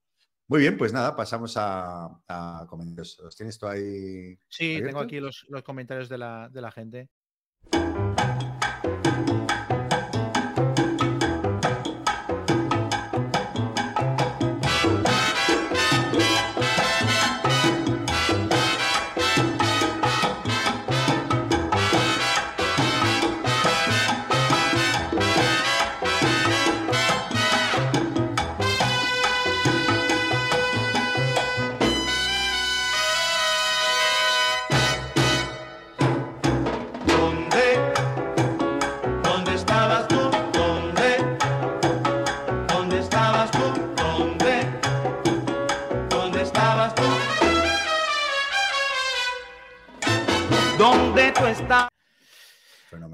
Muy 0.49 0.61
bien, 0.61 0.77
pues 0.77 0.93
nada, 0.93 1.15
pasamos 1.15 1.55
a, 1.57 2.67
comentarios. 2.69 3.21
¿Los 3.23 3.37
tienes 3.37 3.59
tú 3.59 3.67
ahí? 3.67 4.37
Sí, 4.49 4.81
tengo 4.83 4.99
aquí 4.99 5.21
los, 5.21 5.47
los 5.49 5.62
comentarios 5.62 6.09
de 6.09 6.19
la, 6.19 6.49
de 6.49 6.61
la 6.61 6.73
gente. 6.73 7.09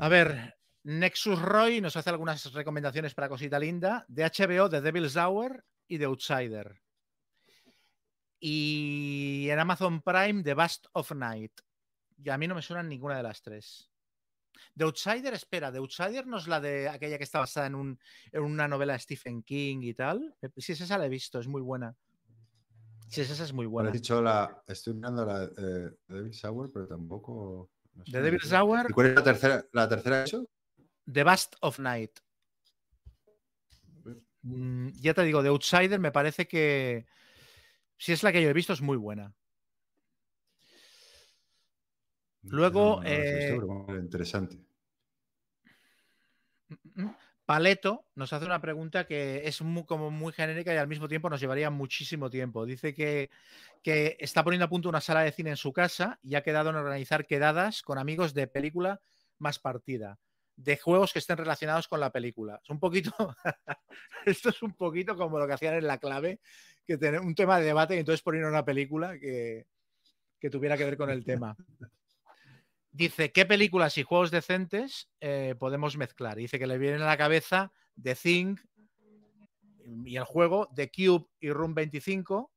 A 0.07 0.09
ver, 0.09 0.57
Nexus 0.85 1.43
Roy 1.43 1.81
nos 1.81 1.97
hace 1.97 2.11
algunas 2.11 2.53
recomendaciones 2.53 3.13
para 3.13 3.29
cosita 3.29 3.59
linda 3.59 4.05
de 4.07 4.23
HBO, 4.23 4.69
de 4.69 4.81
Devil's 4.81 5.17
Hour 5.17 5.65
y 5.89 5.99
de 5.99 6.05
Outsider. 6.05 6.81
Y 8.39 9.49
en 9.51 9.59
Amazon 9.59 10.01
Prime, 10.03 10.45
The 10.45 10.55
Bust 10.55 10.87
of 10.93 11.11
Night. 11.11 11.51
Y 12.23 12.31
a 12.31 12.39
mí 12.39 12.47
no 12.47 12.55
me 12.55 12.63
suenan 12.63 12.89
ninguna 12.89 13.17
de 13.17 13.25
las 13.25 13.43
tres. 13.43 13.91
The 14.77 14.85
Outsider, 14.85 15.35
espera, 15.35 15.73
The 15.73 15.79
Outsider 15.79 16.25
no 16.25 16.37
es 16.37 16.47
la 16.47 16.61
de 16.61 16.89
aquella 16.89 17.19
que 17.19 17.25
está 17.25 17.41
basada 17.41 17.67
en, 17.67 17.99
una 18.33 18.69
novela 18.69 18.93
de 18.93 19.01
Stephen 19.01 19.43
King 19.43 19.79
y 19.83 19.95
tal. 19.95 20.37
Sí, 20.57 20.71
esa 20.71 20.99
la 20.99 21.07
he 21.07 21.09
visto, 21.09 21.41
es 21.41 21.49
muy 21.49 21.63
buena. 21.63 21.97
Sí, 23.09 23.23
esa 23.23 23.43
es 23.43 23.53
muy 23.53 23.67
buena. 23.67 23.91
He 23.91 23.95
dicho 23.95 24.23
la, 24.23 24.63
estoy 24.69 24.95
mirando 24.95 25.27
la 25.27 25.49
de 25.49 25.97
Devil's 26.07 26.45
Hour, 26.45 26.71
pero 26.73 26.87
tampoco. 26.87 27.73
The 28.05 28.21
Devil's 28.21 28.53
Hour. 28.53 28.87
¿Y 28.89 28.93
cuál 28.93 29.07
es 29.09 29.15
la 29.15 29.25
tercera, 29.25 29.65
la 29.73 29.89
tercera 29.89 30.25
eso? 30.25 30.49
The 31.11 31.25
Bust 31.25 31.57
of 31.61 31.79
Night. 31.79 32.21
Mm, 34.43 34.91
ya 35.01 35.15
te 35.15 35.23
digo, 35.23 35.43
The 35.43 35.49
Outsider 35.49 35.99
me 35.99 36.13
parece 36.13 36.47
que 36.47 37.07
si 37.97 38.13
es 38.13 38.23
la 38.23 38.33
que 38.33 38.43
yo 38.43 38.49
he 38.49 38.53
visto 38.53 38.73
es 38.73 38.81
muy 38.81 38.97
buena. 38.97 39.35
Luego. 42.43 43.03
Eh, 43.05 43.59
interesante. 43.99 44.57
Mm, 46.69 47.03
mm, 47.03 47.17
Paleto 47.47 48.05
nos 48.17 48.33
hace 48.33 48.45
una 48.45 48.61
pregunta 48.61 49.07
que 49.07 49.43
es 49.45 49.63
como 49.87 50.11
muy 50.11 50.33
genérica 50.33 50.75
y 50.75 50.79
al 50.79 50.89
mismo 50.89 51.07
tiempo 51.07 51.31
nos 51.31 51.41
llevaría 51.41 51.71
muchísimo 51.71 52.29
tiempo. 52.29 52.67
Dice 52.67 52.93
que, 52.93 53.31
que, 53.85 54.17
está 54.19 54.43
poniendo 54.43 54.65
a 54.65 54.69
punto 54.69 54.89
una 54.89 55.01
sala 55.01 55.21
de 55.21 55.31
cine 55.31 55.51
en 55.51 55.57
su 55.57 55.73
casa 55.73 56.19
y 56.25 56.35
ha 56.35 56.43
quedado 56.43 56.71
en 56.71 56.77
organizar 56.77 57.25
quedadas 57.25 57.83
con 57.83 57.99
amigos 57.99 58.35
de 58.35 58.49
película 58.49 59.01
más 59.39 59.61
partida, 59.61 60.19
de 60.57 60.77
juegos 60.77 61.13
que 61.13 61.21
estén 61.21 61.37
relacionados 61.37 61.87
con 61.87 62.01
la 62.01 62.11
película. 62.11 62.61
Es 62.65 62.69
un 62.69 62.81
poquito, 62.81 63.13
esto 64.27 64.49
es 64.49 64.61
un 64.63 64.75
poquito 64.75 65.17
como 65.17 65.39
lo 65.39 65.47
que 65.47 65.53
hacían 65.53 65.75
en 65.75 65.87
la 65.87 65.99
clave, 65.99 66.41
que 66.85 66.99
tener 66.99 67.21
un 67.21 67.37
tema 67.37 67.61
de 67.61 67.67
debate 67.67 67.95
y 67.95 68.01
entonces 68.01 68.23
poner 68.23 68.45
una 68.45 68.65
película 68.65 69.21
que, 69.21 69.67
que 70.41 70.51
tuviera 70.51 70.77
que 70.77 70.85
ver 70.85 70.97
con 70.97 71.11
el 71.11 71.25
tema. 71.25 71.57
Dice, 72.97 73.31
¿qué 73.31 73.45
películas 73.45 73.99
y 73.99 74.05
juegos 74.05 74.31
decentes 74.31 75.11
eh, 75.21 75.55
podemos 75.59 75.99
mezclar? 75.99 76.35
Dice 76.35 76.59
que 76.59 76.67
le 76.67 76.79
viene 76.79 76.97
a 76.97 77.07
la 77.07 77.19
cabeza 77.19 77.71
The 78.03 78.15
Thing 78.15 78.57
y 80.07 80.17
el 80.17 80.25
juego 80.25 80.71
The 80.75 80.91
Cube 80.91 81.27
y 81.39 81.51
Room 81.51 81.75
25 81.75 82.51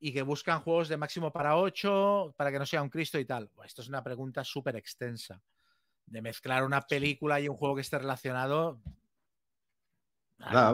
y 0.00 0.12
que 0.12 0.22
buscan 0.22 0.60
juegos 0.62 0.88
de 0.88 0.96
máximo 0.96 1.32
para 1.32 1.56
8 1.56 2.34
para 2.36 2.50
que 2.50 2.58
no 2.58 2.66
sea 2.66 2.82
un 2.82 2.88
Cristo 2.88 3.16
y 3.20 3.26
tal. 3.26 3.48
esto 3.64 3.80
es 3.80 3.88
una 3.88 4.02
pregunta 4.02 4.42
súper 4.42 4.74
extensa. 4.74 5.40
De 6.04 6.20
mezclar 6.20 6.64
una 6.64 6.80
película 6.80 7.38
y 7.38 7.48
un 7.48 7.56
juego 7.56 7.76
que 7.76 7.82
esté 7.82 7.96
relacionado. 7.96 8.80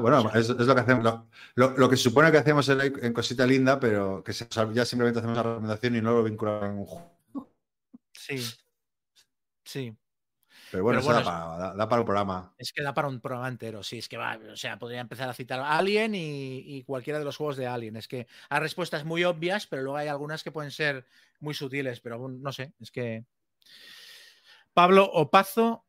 bueno, 0.01 0.31
es, 0.33 0.49
lo 0.49 0.75
que 0.75 0.81
hacemos. 0.81 1.21
Lo, 1.55 1.91
que 1.91 1.97
supone 1.99 2.33
que 2.33 2.39
hacemos 2.39 2.67
en, 2.71 3.13
Cosita 3.13 3.45
Linda, 3.45 3.79
pero 3.79 4.25
que 4.25 4.33
ya 4.33 4.87
simplemente 4.87 5.19
hacemos 5.19 5.37
la 5.37 5.43
recomendación 5.43 5.97
y 5.97 6.01
no 6.01 6.13
lo 6.13 6.25
vinculamos 6.25 6.65
en 6.65 6.79
un 6.79 6.87
juego. 6.87 7.13
Sí, 8.15 8.43
Sí. 9.73 9.97
Pero 10.71 10.83
bueno, 10.83 11.01
eso 11.01 11.11
da, 11.15 11.89
para, 11.89 12.03
un 12.03 12.05
programa. 12.05 12.55
Es 12.59 12.75
que 12.75 12.83
da 12.83 12.93
para 12.93 13.09
un 13.09 13.23
programa 13.23 13.49
entero, 13.49 13.83
sí, 13.83 13.99
es 13.99 14.09
que 14.09 14.19
va, 14.19 14.39
o 14.53 14.57
sea, 14.57 14.79
podría 14.79 15.01
empezar 15.01 15.27
a 15.27 15.33
citar 15.33 15.61
Alien 15.61 16.13
y, 16.15 16.83
cualquiera 16.85 17.19
de 17.19 17.25
los 17.25 17.39
juegos 17.39 17.57
de 17.57 17.67
Alien. 17.67 17.97
Es 17.97 18.07
que 18.07 18.27
hay 18.51 18.61
respuestas 18.61 19.07
muy 19.07 19.25
obvias, 19.25 19.67
pero 19.67 19.81
luego 19.83 19.97
hay 19.97 20.09
algunas 20.09 20.45
que 20.45 20.53
pueden 20.53 20.71
ser 20.71 21.07
muy 21.41 21.55
sutiles, 21.55 22.01
pero 22.01 22.29
no 22.29 22.53
sé, 22.53 22.75
es 22.81 22.91
que... 22.91 23.25
Pablo 24.75 25.05
Opazo, 25.05 25.87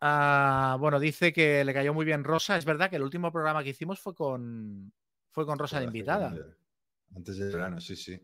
ah, 0.00 0.76
bueno, 0.78 1.00
dice 1.00 1.32
que 1.32 1.64
le 1.64 1.74
cayó 1.74 1.92
muy 1.92 2.04
bien 2.04 2.22
Rosa. 2.22 2.56
Es 2.56 2.64
verdad 2.64 2.90
que 2.90 2.96
el 2.96 3.02
último 3.02 3.32
programa 3.32 3.64
que 3.64 3.70
hicimos 3.70 3.98
fue 3.98 4.14
con, 4.14 4.92
fue 5.30 5.44
con 5.44 5.58
Rosa 5.58 5.80
de 5.80 5.86
invitada. 5.86 6.34
Antes 7.16 7.36
de 7.38 7.46
verano, 7.46 7.80
sí, 7.80 7.96
sí. 7.96 8.20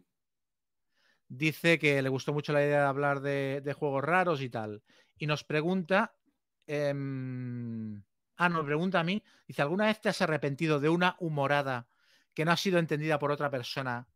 Dice 1.32 1.78
que 1.78 2.02
le 2.02 2.09
gustó 2.09 2.32
mucho 2.32 2.52
la 2.52 2.61
idea 2.61 2.81
de 2.81 2.86
hablar 2.86 3.20
de, 3.20 3.74
juegos 3.78 4.02
raros 4.02 4.43
y 4.43 4.51
tal. 4.51 4.82
Y 5.16 5.27
nos 5.27 5.44
pregunta. 5.44 6.16
Em, 6.66 8.02
ah, 8.36 8.48
nos 8.48 8.65
pregunta 8.65 8.98
a 8.98 9.05
mí. 9.05 9.23
Dice: 9.47 9.62
¿Alguna 9.62 9.86
vez 9.86 10.01
te 10.01 10.09
has 10.09 10.20
arrepentido 10.23 10.81
de 10.81 10.89
una 10.89 11.15
humorada 11.20 11.86
que 12.35 12.44
no 12.44 12.51
ha 12.51 12.57
sido 12.57 12.81
entendida 12.81 13.20
por 13.20 13.31
otra 13.31 13.48
persona 13.48 14.09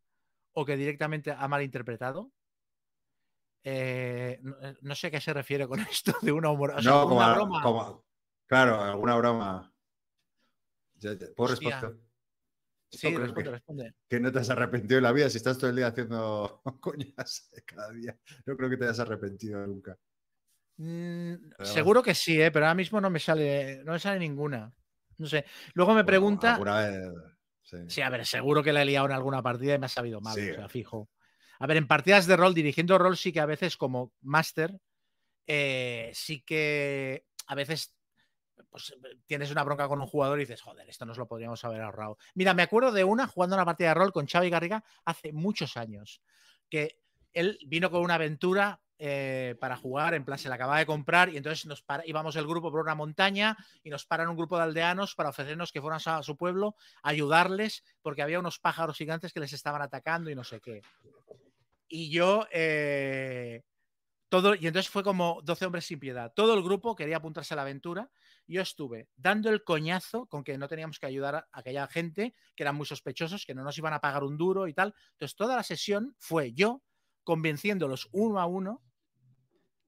o 0.54 0.64
que 0.64 0.76
directamente 0.76 1.30
ha 1.30 1.46
malinterpretado. 1.46 2.32
Eh, 3.62 4.40
eh, 4.62 4.74
no, 4.82 4.94
sé 4.94 5.06
a 5.06 5.10
qué 5.10 5.20
se 5.20 5.32
refiere 5.32 5.68
con 5.68 5.78
esto 5.90 6.14
de 6.20 6.32
una 6.32 6.50
humor. 6.50 6.82
no, 6.82 7.02
como, 7.04 7.16
una 7.16 7.34
broma. 7.34 8.02
claro, 8.46 8.80
alguna 8.80 9.16
broma. 9.16 9.72
¿Puedo 11.36 11.50
responder? 11.50 11.96
Sí, 12.98 13.16
responde, 13.16 13.50
responde. 13.50 13.94
Que 14.08 14.20
no 14.20 14.32
te 14.32 14.38
has 14.38 14.50
arrepentido 14.50 14.98
en 14.98 15.04
la 15.04 15.12
vida 15.12 15.30
si 15.30 15.38
estás 15.38 15.58
todo 15.58 15.70
el 15.70 15.76
día 15.76 15.88
haciendo 15.88 16.62
coñas 16.80 17.50
cada 17.64 17.90
día. 17.92 18.18
No 18.46 18.56
creo 18.56 18.70
que 18.70 18.76
te 18.76 18.84
hayas 18.84 19.00
arrepentido 19.00 19.66
nunca. 19.66 19.98
Mm, 20.76 21.34
seguro 21.62 22.02
que 22.02 22.14
sí, 22.14 22.40
¿eh? 22.40 22.50
pero 22.50 22.66
ahora 22.66 22.74
mismo 22.74 23.00
no 23.00 23.10
me 23.10 23.20
sale, 23.20 23.84
no 23.84 23.92
me 23.92 23.98
sale 23.98 24.18
ninguna. 24.18 24.72
No 25.18 25.26
sé. 25.26 25.44
Luego 25.74 25.94
me 25.94 26.04
pregunta. 26.04 26.58
sí. 27.86 28.00
a 28.00 28.10
ver, 28.10 28.26
seguro 28.26 28.62
que 28.62 28.72
la 28.72 28.82
he 28.82 28.86
liado 28.86 29.06
en 29.06 29.12
alguna 29.12 29.42
partida 29.42 29.74
y 29.74 29.78
me 29.78 29.86
ha 29.86 29.90
sabido 29.90 30.20
mal, 30.20 30.38
o 30.38 30.54
sea, 30.54 30.68
fijo. 30.68 31.08
A 31.60 31.66
ver, 31.66 31.76
en 31.76 31.86
partidas 31.86 32.26
de 32.26 32.36
rol, 32.36 32.54
dirigiendo 32.54 32.98
rol, 32.98 33.16
sí 33.16 33.32
que 33.32 33.40
a 33.40 33.46
veces 33.46 33.76
como 33.76 34.12
máster, 34.22 34.76
eh, 35.46 36.10
sí 36.12 36.42
que 36.42 37.24
a 37.46 37.54
veces 37.54 37.94
pues, 38.74 38.92
tienes 39.26 39.52
una 39.52 39.62
bronca 39.62 39.86
con 39.86 40.00
un 40.00 40.08
jugador 40.08 40.40
y 40.40 40.42
dices, 40.42 40.60
joder, 40.60 40.88
esto 40.88 41.06
nos 41.06 41.16
lo 41.16 41.28
podríamos 41.28 41.64
haber 41.64 41.80
ahorrado. 41.80 42.18
Mira, 42.34 42.54
me 42.54 42.64
acuerdo 42.64 42.90
de 42.90 43.04
una 43.04 43.28
jugando 43.28 43.54
una 43.54 43.64
partida 43.64 43.90
de 43.90 43.94
rol 43.94 44.12
con 44.12 44.26
Xavi 44.26 44.50
Garriga 44.50 44.82
hace 45.04 45.32
muchos 45.32 45.76
años, 45.76 46.20
que 46.68 46.98
él 47.32 47.56
vino 47.68 47.88
con 47.88 48.02
una 48.02 48.16
aventura 48.16 48.80
eh, 48.98 49.54
para 49.60 49.76
jugar, 49.76 50.14
en 50.14 50.24
plan 50.24 50.40
se 50.40 50.48
la 50.48 50.56
acababa 50.56 50.80
de 50.80 50.86
comprar 50.86 51.28
y 51.28 51.36
entonces 51.36 51.66
nos 51.66 51.84
íbamos 52.04 52.34
el 52.34 52.48
grupo 52.48 52.72
por 52.72 52.80
una 52.80 52.96
montaña 52.96 53.56
y 53.84 53.90
nos 53.90 54.06
paran 54.06 54.28
un 54.28 54.36
grupo 54.36 54.56
de 54.56 54.64
aldeanos 54.64 55.14
para 55.14 55.28
ofrecernos 55.28 55.70
que 55.70 55.80
fueran 55.80 56.00
a 56.04 56.22
su 56.24 56.36
pueblo, 56.36 56.74
ayudarles 57.04 57.84
porque 58.02 58.22
había 58.22 58.40
unos 58.40 58.58
pájaros 58.58 58.96
gigantes 58.96 59.32
que 59.32 59.38
les 59.38 59.52
estaban 59.52 59.82
atacando 59.82 60.30
y 60.30 60.34
no 60.34 60.42
sé 60.42 60.60
qué. 60.60 60.82
Y 61.86 62.10
yo, 62.10 62.48
eh, 62.50 63.62
todo, 64.28 64.56
y 64.56 64.66
entonces 64.66 64.90
fue 64.90 65.04
como 65.04 65.42
12 65.44 65.66
hombres 65.66 65.84
sin 65.84 66.00
piedad. 66.00 66.32
Todo 66.34 66.54
el 66.54 66.64
grupo 66.64 66.96
quería 66.96 67.18
apuntarse 67.18 67.54
a 67.54 67.56
la 67.56 67.62
aventura. 67.62 68.10
Yo 68.46 68.60
estuve 68.60 69.08
dando 69.16 69.50
el 69.50 69.64
coñazo 69.64 70.26
con 70.26 70.44
que 70.44 70.58
no 70.58 70.68
teníamos 70.68 70.98
que 70.98 71.06
ayudar 71.06 71.34
a 71.34 71.48
aquella 71.52 71.86
gente 71.86 72.34
que 72.54 72.62
eran 72.62 72.76
muy 72.76 72.86
sospechosos, 72.86 73.46
que 73.46 73.54
no 73.54 73.64
nos 73.64 73.78
iban 73.78 73.92
a 73.94 74.00
pagar 74.00 74.24
un 74.24 74.36
duro 74.36 74.68
y 74.68 74.74
tal. 74.74 74.94
Entonces 75.12 75.36
toda 75.36 75.56
la 75.56 75.62
sesión 75.62 76.14
fue 76.18 76.52
yo 76.52 76.82
convenciéndolos 77.24 78.08
uno 78.12 78.38
a 78.38 78.46
uno 78.46 78.82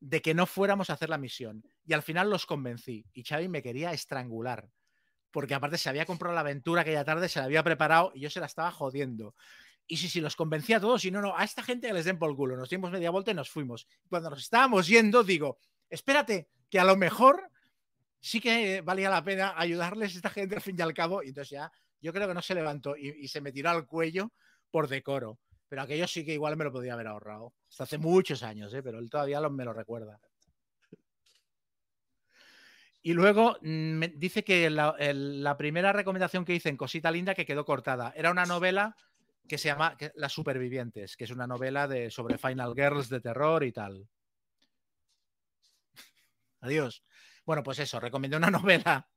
de 0.01 0.23
que 0.23 0.35
no 0.35 0.47
fuéramos 0.47 0.91
a 0.91 0.95
hacer 0.95 1.09
la 1.09 1.19
misión. 1.19 1.65
Y 1.85 1.93
al 1.93 2.03
final 2.03 2.31
los 2.31 2.47
convencí. 2.47 3.05
Y 3.12 3.24
Xavi 3.24 3.49
me 3.49 3.62
quería 3.62 3.93
estrangular. 3.93 4.70
Porque 5.31 5.55
aparte 5.55 5.78
se 5.78 5.89
había 5.89 6.07
comprado 6.07 6.35
la 6.35 6.41
aventura 6.41 6.83
aquella 6.83 7.05
tarde, 7.05 7.28
se 7.28 7.39
la 7.39 7.45
había 7.45 7.62
preparado 7.62 8.12
y 8.15 8.20
yo 8.20 8.31
se 8.31 8.41
la 8.41 8.47
estaba 8.47 8.70
jodiendo. 8.70 9.35
Y 9.87 9.99
si, 9.99 10.09
si 10.09 10.20
los 10.20 10.35
convencía 10.35 10.78
a 10.78 10.81
todos, 10.81 11.05
y 11.05 11.11
no, 11.11 11.20
no, 11.20 11.37
a 11.37 11.45
esta 11.45 11.62
gente 11.62 11.89
que 11.89 11.93
les 11.93 12.05
den 12.05 12.19
por 12.19 12.31
el 12.31 12.37
culo. 12.37 12.57
Nos 12.57 12.70
dimos 12.70 12.91
media 12.91 13.11
vuelta 13.11 13.31
y 13.31 13.35
nos 13.35 13.51
fuimos. 13.51 13.87
Cuando 14.09 14.31
nos 14.31 14.41
estábamos 14.41 14.87
yendo, 14.87 15.23
digo, 15.23 15.59
espérate, 15.91 16.49
que 16.70 16.81
a 16.81 16.85
lo 16.85 16.97
mejor 16.97 17.51
sí 18.27 18.40
que 18.40 18.81
valía 18.81 19.09
la 19.09 19.23
pena 19.23 19.55
ayudarles 19.57 20.15
a 20.15 20.16
esta 20.16 20.31
gente 20.31 20.57
al 20.57 20.61
fin 20.61 20.77
y 20.77 20.82
al 20.82 20.93
cabo. 20.93 21.23
Y 21.23 21.28
entonces 21.28 21.51
ya, 21.51 21.70
yo 22.01 22.12
creo 22.12 22.27
que 22.27 22.35
no 22.35 22.43
se 22.43 22.55
levantó 22.55 22.97
y, 22.97 23.28
se 23.28 23.40
me 23.40 23.53
tiró 23.53 23.70
al 23.70 23.86
cuello 23.86 24.32
por 24.70 24.89
decoro. 24.89 25.39
Pero 25.69 25.82
aquello 25.82 26.07
sí 26.09 26.24
que 26.24 26.35
igual 26.35 26.57
me 26.57 26.65
lo 26.65 26.73
podía 26.73 26.94
haber 26.94 27.07
ahorrado. 27.07 27.55
Hasta 27.69 27.85
hace 27.85 27.98
muchos 27.98 28.43
años, 28.43 28.74
¿eh? 28.74 28.82
pero 28.82 28.98
él 28.98 29.09
todavía 29.09 29.40
me 29.48 29.65
lo 29.65 29.73
recuerda. 29.73 30.19
Y 33.03 33.12
luego 33.12 33.57
mm, 33.62 34.03
dice 34.16 34.43
que 34.43 34.70
la, 34.70 35.57
primera 35.57 35.93
recomendación 35.93 36.44
que 36.44 36.55
hice 36.55 36.69
en 36.69 36.77
Cosita 36.77 37.12
Linda 37.12 37.35
que 37.35 37.47
quedó 37.47 37.65
cortada 37.65 38.12
era 38.16 38.32
una 38.32 38.44
novela 38.44 38.97
que 39.48 39.59
se 39.59 39.69
llama 39.69 39.97
Las 40.16 40.32
Supervivientes, 40.32 41.16
que 41.16 41.24
es 41.24 41.31
una 41.31 41.47
novela 41.47 41.86
de, 41.86 42.11
sobre 42.11 42.39
Final 42.39 42.74
Girls 42.74 43.09
de 43.09 43.20
terror 43.20 43.62
y 43.62 43.70
tal. 43.70 44.09
Adiós. 46.61 47.05
Bueno, 47.47 47.62
pues 47.62 47.78
eso, 47.78 48.01
recomendé 48.01 48.36
una 48.36 48.51
novela 48.51 49.09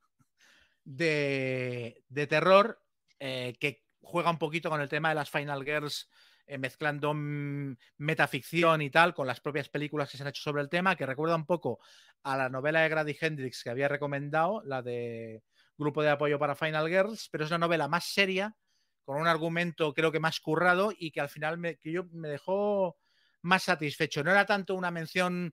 de, 0.84 2.04
terror 2.28 2.80
eh, 3.18 3.54
que 3.58 3.84
juega 4.00 4.30
un 4.30 4.38
poquito 4.38 4.70
con 4.70 4.80
el 4.80 4.88
tema 4.88 5.10
de 5.10 5.16
las 5.16 5.30
Final 5.30 5.64
Girls 5.64 6.08
eh, 6.46 6.56
mezclando 6.56 7.12
metaficción 7.12 8.82
y 8.82 8.90
tal 8.90 9.14
con 9.14 9.26
las 9.26 9.40
propias 9.40 9.68
películas 9.68 10.10
que 10.10 10.16
se 10.16 10.22
han 10.22 10.28
hecho 10.28 10.42
sobre 10.42 10.62
el 10.62 10.68
tema, 10.68 10.96
que 10.96 11.06
recuerda 11.06 11.34
un 11.34 11.44
poco 11.44 11.80
a 12.22 12.36
la 12.36 12.48
novela 12.48 12.80
de 12.80 12.88
Grady 12.88 13.16
Hendrix 13.20 13.64
que 13.64 13.70
había 13.70 13.88
recomendado, 13.88 14.62
la 14.64 14.80
de 14.80 15.42
Grupo 15.76 16.02
de 16.02 16.10
Apoyo 16.10 16.38
para 16.38 16.54
Final 16.54 16.88
Girls, 16.88 17.28
pero 17.30 17.44
es 17.44 17.50
una 17.50 17.58
novela 17.58 17.88
más 17.88 18.04
seria, 18.04 18.56
con 19.04 19.20
un 19.20 19.26
argumento 19.26 19.92
creo 19.92 20.12
que 20.12 20.20
más 20.20 20.38
currado 20.38 20.92
y 20.96 21.10
que 21.10 21.20
al 21.20 21.28
final 21.28 21.60
que 21.80 21.92
yo, 21.92 22.04
me 22.12 22.28
dejó 22.28 22.96
más 23.42 23.64
satisfecho. 23.64 24.22
No 24.22 24.30
era 24.30 24.46
tanto 24.46 24.74
una 24.74 24.90
mención 24.90 25.52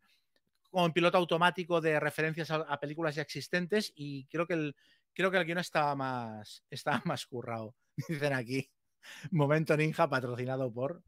como 0.77 0.85
en 0.85 0.93
piloto 0.93 1.17
automático 1.17 1.81
de 1.81 1.99
referencias 1.99 2.51
a, 2.51 2.79
películas 2.79 3.15
ya 3.15 3.23
existentes 3.23 3.91
y 3.95 4.27
creo 4.27 4.45
que 4.45 4.53
el, 4.53 4.75
creo 5.11 5.31
que 5.31 5.37
el 5.37 5.45
guion 5.45 5.57
estaba 5.57 5.95
más, 5.95 6.63
estaba 6.69 7.01
más 7.03 7.25
currado, 7.25 7.73
dicen 8.07 8.33
aquí. 8.33 8.69
Momento 9.31 9.75
Ninja 9.75 10.07
patrocinado 10.07 10.71
por. 10.71 11.01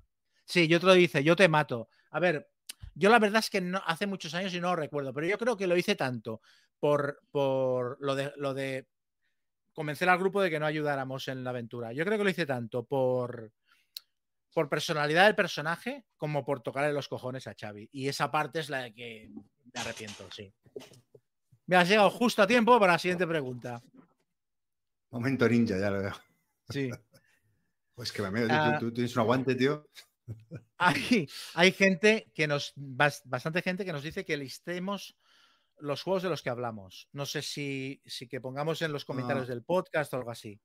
Sí, 0.44 0.66
y 0.66 0.74
otro 0.74 0.94
dice, 0.94 1.24
yo 1.24 1.36
te 1.36 1.48
mato. 1.48 1.88
A 2.10 2.20
ver, 2.20 2.50
yo 2.96 3.12
la 3.12 3.20
verdad 3.20 3.41
es 3.41 3.52
que 3.52 3.72
hace 3.86 4.08
muchos 4.08 4.34
años 4.34 4.56
y 4.56 4.60
no 4.60 4.70
lo 4.70 4.76
recuerdo, 4.76 5.14
pero 5.14 5.28
yo 5.28 5.38
creo 5.38 5.56
que 5.56 5.68
lo 5.68 5.78
hice 5.78 5.94
tanto 5.94 6.41
por, 6.80 7.22
por 7.30 7.98
lo, 8.02 8.16
de, 8.16 8.34
lo 8.38 8.56
de 8.56 8.88
convencer 9.76 10.10
al 10.10 10.18
grupo 10.18 10.41
de 10.41 10.50
que 10.50 10.60
no 10.60 10.66
ayudáramos 10.66 11.28
en 11.28 11.44
la 11.44 11.52
aventura. 11.52 11.94
Yo 11.94 12.06
creo 12.06 12.18
que 12.18 12.24
lo 12.24 12.32
hice 12.32 12.48
tanto 12.48 12.86
por, 12.86 13.52
por 14.52 14.68
personalidad 14.68 15.26
del 15.26 15.36
personaje 15.36 16.06
como 16.18 16.44
por 16.44 16.62
tocarle 16.62 16.91
los 16.91 17.08
cojones 17.08 17.48
a 17.48 17.54
Xavi. 17.54 17.88
Y 17.91 18.08
esa 18.08 18.32
parte 18.32 18.60
es 18.60 18.70
la 18.70 18.80
de 18.80 18.94
que 18.94 19.32
me 19.74 19.82
arrepiento, 19.82 20.30
sí. 20.32 20.52
Me 21.66 21.76
has 21.76 21.88
llegado 21.88 22.10
justo 22.10 22.41
a 22.41 22.48
tiempo 22.48 22.80
para 22.80 22.94
la 22.94 23.00
siguiente 23.00 23.28
pregunta. 23.28 23.82
Momento 25.12 25.48
ninja, 25.48 25.78
ya 25.78 25.90
lo 25.90 26.00
veo. 26.00 26.16
Sí. 26.70 26.90
Pues 28.00 28.14
que 28.14 28.22
me 28.22 28.46
uh, 28.46 28.80
tú, 28.80 28.94
tienes 28.94 29.14
un 29.18 29.24
aguante, 29.24 29.56
tío. 29.56 29.86
Hay, 30.78 31.28
hay 31.54 31.72
gente 31.74 32.32
que 32.34 32.48
nos, 32.48 32.72
bastante 32.76 33.62
gente 33.62 33.84
que 33.84 33.91
nos 33.91 34.04
dice 34.04 34.24
que 34.24 34.38
listemos 34.38 35.18
los 35.80 36.02
juegos 36.04 36.24
de 36.24 36.30
los 36.30 36.41
que 36.41 36.50
hablamos. 36.50 37.10
No 37.12 37.26
sé 37.26 37.41
si, 37.41 38.02
si 38.06 38.28
que 38.30 38.40
pongamos 38.40 38.82
en 38.82 38.94
los 38.94 39.04
comentarios 39.04 39.50
ah. 39.50 39.54
del 39.54 39.64
podcast 39.64 40.14
o 40.14 40.18
algo 40.18 40.32
así. 40.32 40.60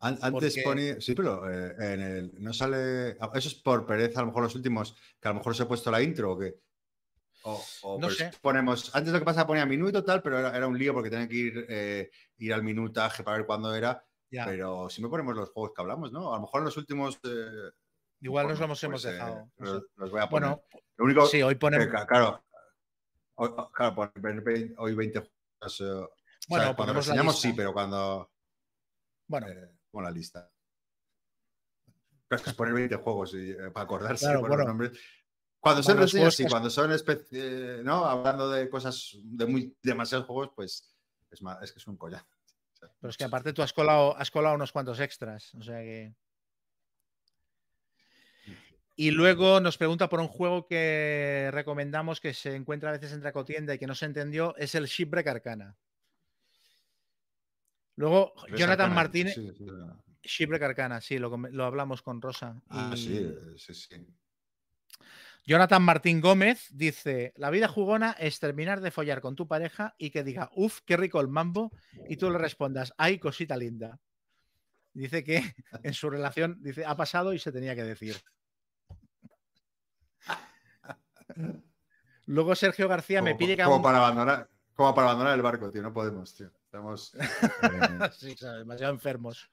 antes 0.00 0.58
ponía, 0.64 1.00
sí, 1.00 1.14
pero 1.14 1.48
eh, 1.48 1.74
en 1.78 2.00
el, 2.00 2.32
no 2.42 2.52
sale, 2.52 3.16
ah, 3.20 3.30
eso 3.34 3.48
es 3.48 3.54
por 3.54 3.86
pereza, 3.86 4.18
a 4.18 4.22
lo 4.22 4.28
mejor 4.28 4.42
los 4.42 4.56
últimos, 4.56 4.96
que 5.20 5.28
a 5.28 5.30
lo 5.30 5.38
mejor 5.38 5.54
se 5.54 5.62
he 5.62 5.66
puesto 5.66 5.90
la 5.90 6.02
intro 6.02 6.32
o 6.32 6.38
que... 6.38 6.54
O, 7.42 7.98
no 7.98 8.08
pues 8.08 8.16
sé. 8.16 8.30
ponemos, 8.42 8.94
antes 8.94 9.12
lo 9.12 9.18
que 9.18 9.24
pasa 9.24 9.46
ponía 9.46 9.64
minuto 9.64 10.04
tal, 10.04 10.22
pero 10.22 10.38
era, 10.38 10.66
un 10.66 10.76
lío 10.76 10.92
porque 10.92 11.08
tenía 11.08 11.28
que 11.28 11.34
ir, 11.34 11.66
eh, 11.68 12.10
ir 12.38 12.52
al 12.52 12.62
minutaje 12.62 13.22
para 13.22 13.38
ver 13.38 13.46
cuándo 13.46 13.74
era 13.74 14.04
pero 14.30 14.88
si 14.90 15.02
me 15.02 15.08
ponemos 15.08 15.34
los 15.34 15.50
juegos 15.50 15.72
que 15.74 15.82
hablamos, 15.82 16.12
¿no? 16.12 16.32
A 16.32 16.36
lo 16.36 16.42
mejor 16.42 16.60
en 16.60 16.64
los 16.66 16.76
últimos. 16.76 17.18
Eh, 17.24 17.70
Igual 18.20 18.48
nos 18.48 18.58
los 18.58 18.82
hemos 18.82 19.02
pues, 19.02 19.04
eh, 19.04 19.12
dejado. 19.12 19.50
los, 19.58 20.10
voy 20.10 20.20
a 20.20 20.28
poner. 20.28 20.50
Bueno, 20.50 20.62
lo 20.96 21.04
único 21.04 21.26
sí, 21.26 21.42
hoy 21.42 21.54
ponemos. 21.54 21.86
claro, 22.06 22.44
hoy, 23.36 23.50
claro, 23.72 24.12
hoy 24.78 24.94
20 24.94 25.18
juegos. 25.20 25.80
Eh, 25.80 26.08
bueno, 26.48 26.76
cuando 26.76 26.94
los 26.94 27.06
enseñamos 27.06 27.40
sí, 27.40 27.52
pero 27.52 27.72
cuando. 27.72 28.30
Bueno. 29.26 29.46
con 29.90 30.04
la 30.04 30.10
lista. 30.10 30.50
Pero 32.26 32.42
es 32.44 32.54
poner 32.54 32.74
20 32.74 32.96
juegos 32.96 33.34
y, 33.34 33.54
para 33.72 33.84
acordarse 33.84 34.26
claro, 34.26 34.46
los 34.46 34.66
nombres. 34.66 34.98
Cuando 35.60 35.82
son 35.82 35.98
reseñas, 35.98 36.34
sí, 36.34 36.46
cuando 36.46 36.70
son 36.70 36.90
¿no? 37.84 38.04
hablando 38.04 38.50
de 38.50 38.68
cosas 38.70 39.16
de 39.22 39.46
muy 39.46 39.76
demasiados 39.82 40.26
juegos, 40.26 40.50
pues 40.54 40.94
es, 41.30 41.42
más, 41.42 41.60
es 41.62 41.72
que 41.72 41.78
es 41.78 41.86
un 41.86 41.96
collar. 41.96 42.24
Pero 43.00 43.10
es 43.10 43.16
que 43.16 43.24
aparte 43.24 43.52
tú 43.52 43.62
has 43.62 43.72
colado, 43.72 44.16
has 44.16 44.30
colado 44.30 44.54
unos 44.54 44.72
cuantos 44.72 45.00
extras. 45.00 45.54
O 45.54 45.62
sea 45.62 45.80
que. 45.80 46.14
Y 48.94 49.10
luego 49.12 49.60
nos 49.60 49.78
pregunta 49.78 50.08
por 50.08 50.20
un 50.20 50.28
juego 50.28 50.66
que 50.66 51.50
recomendamos 51.52 52.20
que 52.20 52.34
se 52.34 52.54
encuentra 52.54 52.90
a 52.90 52.92
veces 52.92 53.12
en 53.12 53.20
Tracotienda 53.20 53.74
y 53.74 53.78
que 53.78 53.86
no 53.86 53.94
se 53.94 54.06
entendió, 54.06 54.56
es 54.56 54.74
el 54.74 54.86
Shipwreck 54.86 55.26
Arcana. 55.26 55.76
Luego, 57.94 58.32
Jonathan 58.56 58.94
Martínez. 58.94 59.36
Shipwreck 60.22 60.62
Arcana, 60.62 61.00
sí, 61.00 61.18
lo, 61.18 61.36
lo, 61.36 61.64
hablamos 61.64 62.02
con 62.02 62.20
Rosa. 62.20 62.60
Ah, 62.68 62.92
sí, 62.96 63.32
sí, 63.56 63.74
sí. 63.74 64.06
Jonathan 65.48 65.82
Martín 65.82 66.20
Gómez 66.20 66.68
dice: 66.72 67.32
La 67.36 67.48
vida 67.48 67.68
jugona 67.68 68.14
es 68.18 68.38
terminar 68.38 68.82
de 68.82 68.90
follar 68.90 69.22
con 69.22 69.34
tu 69.34 69.48
pareja 69.48 69.94
y 69.96 70.10
que 70.10 70.22
diga, 70.22 70.50
uff, 70.54 70.80
qué 70.84 70.98
rico 70.98 71.22
el 71.22 71.28
mambo, 71.28 71.72
y 72.06 72.18
tú 72.18 72.30
le 72.30 72.36
respondas, 72.36 72.92
ay, 72.98 73.18
cosita 73.18 73.56
linda. 73.56 73.98
Dice 74.92 75.24
que 75.24 75.42
en 75.82 75.94
su 75.94 76.10
relación 76.10 76.58
dice, 76.60 76.84
ha 76.84 76.94
pasado 76.98 77.32
y 77.32 77.38
se 77.38 77.50
tenía 77.50 77.74
que 77.74 77.82
decir. 77.82 78.16
Luego 82.26 82.54
Sergio 82.54 82.86
García 82.86 83.22
me 83.22 83.34
pide 83.34 83.56
que. 83.56 83.64
Como, 83.64 83.80
para 83.80 83.96
abandonar, 83.96 84.50
como 84.74 84.94
para 84.94 85.06
abandonar 85.06 85.34
el 85.34 85.40
barco, 85.40 85.70
tío, 85.70 85.80
no 85.80 85.94
podemos, 85.94 86.34
tío. 86.34 86.52
Estamos. 86.66 87.14
sí, 88.18 88.36
demasiado 88.38 88.92
enfermos. 88.92 89.50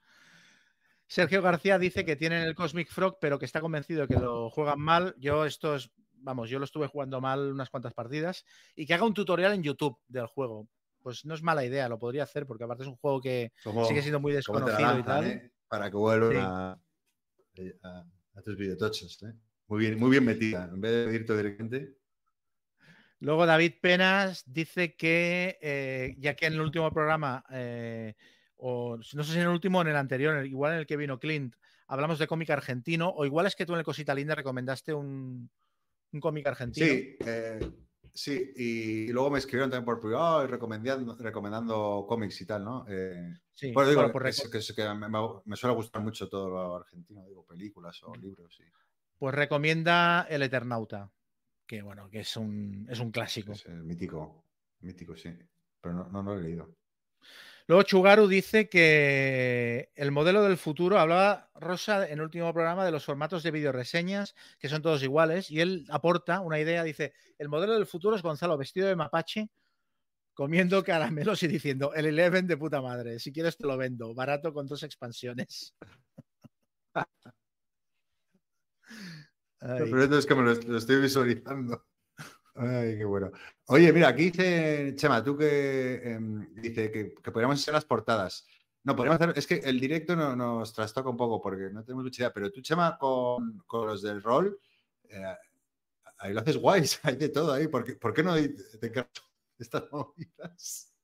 Sergio 1.08 1.40
García 1.40 1.78
dice 1.78 2.04
que 2.04 2.16
tienen 2.16 2.42
el 2.42 2.54
Cosmic 2.54 2.90
Frog, 2.90 3.18
pero 3.20 3.38
que 3.38 3.44
está 3.44 3.60
convencido 3.60 4.02
de 4.02 4.08
que 4.08 4.20
lo 4.20 4.50
juegan 4.50 4.80
mal. 4.80 5.14
Yo 5.18 5.44
esto 5.44 5.76
es, 5.76 5.90
vamos, 6.14 6.50
yo 6.50 6.58
lo 6.58 6.64
estuve 6.64 6.88
jugando 6.88 7.20
mal 7.20 7.52
unas 7.52 7.70
cuantas 7.70 7.94
partidas 7.94 8.44
y 8.74 8.86
que 8.86 8.94
haga 8.94 9.04
un 9.04 9.14
tutorial 9.14 9.54
en 9.54 9.62
YouTube 9.62 9.98
del 10.08 10.26
juego. 10.26 10.68
Pues 11.00 11.24
no 11.24 11.34
es 11.34 11.42
mala 11.42 11.64
idea, 11.64 11.88
lo 11.88 12.00
podría 12.00 12.24
hacer, 12.24 12.46
porque 12.46 12.64
aparte 12.64 12.82
es 12.82 12.88
un 12.88 12.96
juego 12.96 13.20
que 13.20 13.52
sigue 13.86 14.02
siendo 14.02 14.18
muy 14.18 14.32
desconocido 14.32 14.98
y 14.98 15.02
tal. 15.04 15.26
¿eh? 15.26 15.52
Para 15.68 15.88
que 15.88 15.96
vuelvan 15.96 16.36
a, 16.36 16.80
tus 18.44 18.56
videotochos. 18.56 19.22
¿eh? 19.22 19.32
Muy 19.68 19.80
bien, 19.80 20.00
muy 20.00 20.10
bien 20.10 20.24
metida. 20.24 20.68
En 20.72 20.80
vez 20.80 20.92
de 20.92 21.06
pedirte 21.06 21.36
directamente. 21.36 21.96
Luego 23.20 23.46
David 23.46 23.74
Penas 23.80 24.42
dice 24.46 24.96
que, 24.96 25.58
eh, 25.62 26.16
ya 26.18 26.34
que 26.34 26.46
en 26.46 26.54
el 26.54 26.60
último 26.60 26.90
programa 26.90 27.44
o 28.56 28.96
no 28.96 29.24
sé 29.24 29.32
si 29.32 29.38
en 29.38 29.44
el 29.44 29.48
último 29.48 29.78
o 29.78 29.82
en 29.82 29.88
el 29.88 29.96
anterior, 29.96 30.44
igual 30.46 30.74
en 30.74 30.78
el 30.80 30.86
que 30.86 30.96
vino 30.96 31.18
Clint, 31.18 31.54
hablamos 31.88 32.18
de 32.18 32.26
cómic 32.26 32.50
argentino, 32.50 33.10
o 33.10 33.24
igual 33.24 33.46
es 33.46 33.54
que 33.54 33.66
tú 33.66 33.72
en 33.72 33.80
el 33.80 33.84
Cosita 33.84 34.14
Linda 34.14 34.34
recomendaste 34.34 34.92
un, 34.94 35.50
cómic 36.20 36.46
argentino. 36.46 36.86
Sí, 36.86 37.16
eh, 37.20 37.70
sí, 38.12 38.52
y, 38.56 39.08
luego 39.08 39.30
me 39.30 39.38
escribieron 39.38 39.70
también 39.70 39.84
por 39.84 40.00
privado 40.00 40.46
recomendando, 40.46 41.16
recomendando 41.18 42.06
cómics 42.08 42.40
y 42.40 42.46
tal, 42.46 42.64
¿no? 42.64 42.86
Eh, 42.88 43.34
sí, 43.52 43.72
bueno, 43.72 43.90
digo, 43.90 44.12
que, 44.12 45.42
me, 45.44 45.56
suele 45.56 45.76
gustar 45.76 46.02
mucho 46.02 46.28
todo 46.28 46.48
lo 46.48 46.76
argentino, 46.76 47.24
digo, 47.26 47.44
películas 47.44 48.02
o 48.04 48.14
libros. 48.14 48.58
Pues 49.18 49.34
recomienda 49.34 50.26
El 50.28 50.42
Eternauta, 50.42 51.10
que 51.66 51.82
bueno, 51.82 52.08
que 52.08 52.20
es 52.20 52.36
un, 52.36 52.86
es 52.90 52.98
un 52.98 53.10
clásico. 53.10 53.52
Es 53.52 53.68
mítico, 53.68 54.44
mítico, 54.80 55.16
sí, 55.16 55.30
pero 55.80 55.94
no, 55.94 56.08
no 56.10 56.22
lo 56.22 56.38
he 56.38 56.42
leído. 56.42 56.74
Luego 57.68 57.82
Chugaru 57.82 58.28
dice 58.28 58.68
que 58.68 59.90
el 59.96 60.12
modelo 60.12 60.44
del 60.44 60.56
futuro, 60.56 61.00
hablaba 61.00 61.50
Rosa 61.56 62.06
en 62.06 62.18
el 62.18 62.22
último 62.22 62.52
programa 62.52 62.84
de 62.84 62.92
los 62.92 63.04
formatos 63.04 63.42
de 63.42 63.50
videoreseñas, 63.50 64.36
que 64.60 64.68
son 64.68 64.82
todos 64.82 65.02
iguales, 65.02 65.50
y 65.50 65.60
él 65.60 65.84
aporta 65.90 66.40
una 66.40 66.60
idea, 66.60 66.84
dice, 66.84 67.12
el 67.38 67.48
modelo 67.48 67.74
del 67.74 67.86
futuro 67.86 68.14
es 68.14 68.22
Gonzalo 68.22 68.56
vestido 68.56 68.86
de 68.86 68.94
mapache, 68.94 69.50
comiendo 70.32 70.84
caramelos 70.84 71.42
y 71.42 71.48
diciendo, 71.48 71.92
el 71.92 72.06
Eleven 72.06 72.46
de 72.46 72.56
puta 72.56 72.80
madre, 72.80 73.18
si 73.18 73.32
quieres 73.32 73.56
te 73.56 73.66
lo 73.66 73.76
vendo, 73.76 74.14
barato 74.14 74.52
con 74.52 74.68
dos 74.68 74.84
expansiones. 74.84 75.74
Pero 79.58 80.02
esto 80.02 80.18
es 80.18 80.26
que 80.26 80.34
me 80.36 80.42
lo 80.42 80.76
estoy 80.76 81.00
visualizando. 81.00 81.84
Ay, 82.56 82.96
qué 82.96 83.04
bueno. 83.04 83.30
Oye, 83.66 83.92
mira, 83.92 84.08
aquí 84.08 84.30
dice 84.30 84.94
Chema, 84.96 85.22
tú 85.22 85.36
que 85.36 86.00
em, 86.04 86.54
dice 86.54 86.90
que, 86.90 87.30
podríamos 87.30 87.60
hacer 87.60 87.74
las 87.74 87.84
portadas. 87.84 88.46
No, 88.82 88.96
podríamos 88.96 89.20
hacer, 89.20 89.36
es 89.36 89.46
que 89.46 89.56
el 89.56 89.78
directo 89.78 90.16
no, 90.16 90.34
nos 90.34 90.72
trastoca 90.72 91.10
un 91.10 91.16
poco 91.16 91.40
porque 91.40 91.70
no 91.70 91.84
tenemos 91.84 92.04
mucha 92.04 92.22
idea, 92.22 92.32
pero 92.32 92.50
tú, 92.50 92.62
Chema, 92.62 92.96
con, 92.98 93.62
los 93.72 94.00
del 94.02 94.22
rol, 94.22 94.58
eh, 95.08 95.36
ahí 96.18 96.32
lo 96.32 96.40
haces 96.40 96.56
guays, 96.56 97.00
hay 97.04 97.16
de 97.16 97.28
todo 97.28 97.52
ahí. 97.52 97.68
¿Por 97.68 97.84
qué, 97.84 97.94
¿por 97.94 98.14
qué 98.14 98.22
no 98.22 98.34
te, 98.34 98.48
te 98.48 99.06
estas 99.58 99.84
movidas? 99.92 100.95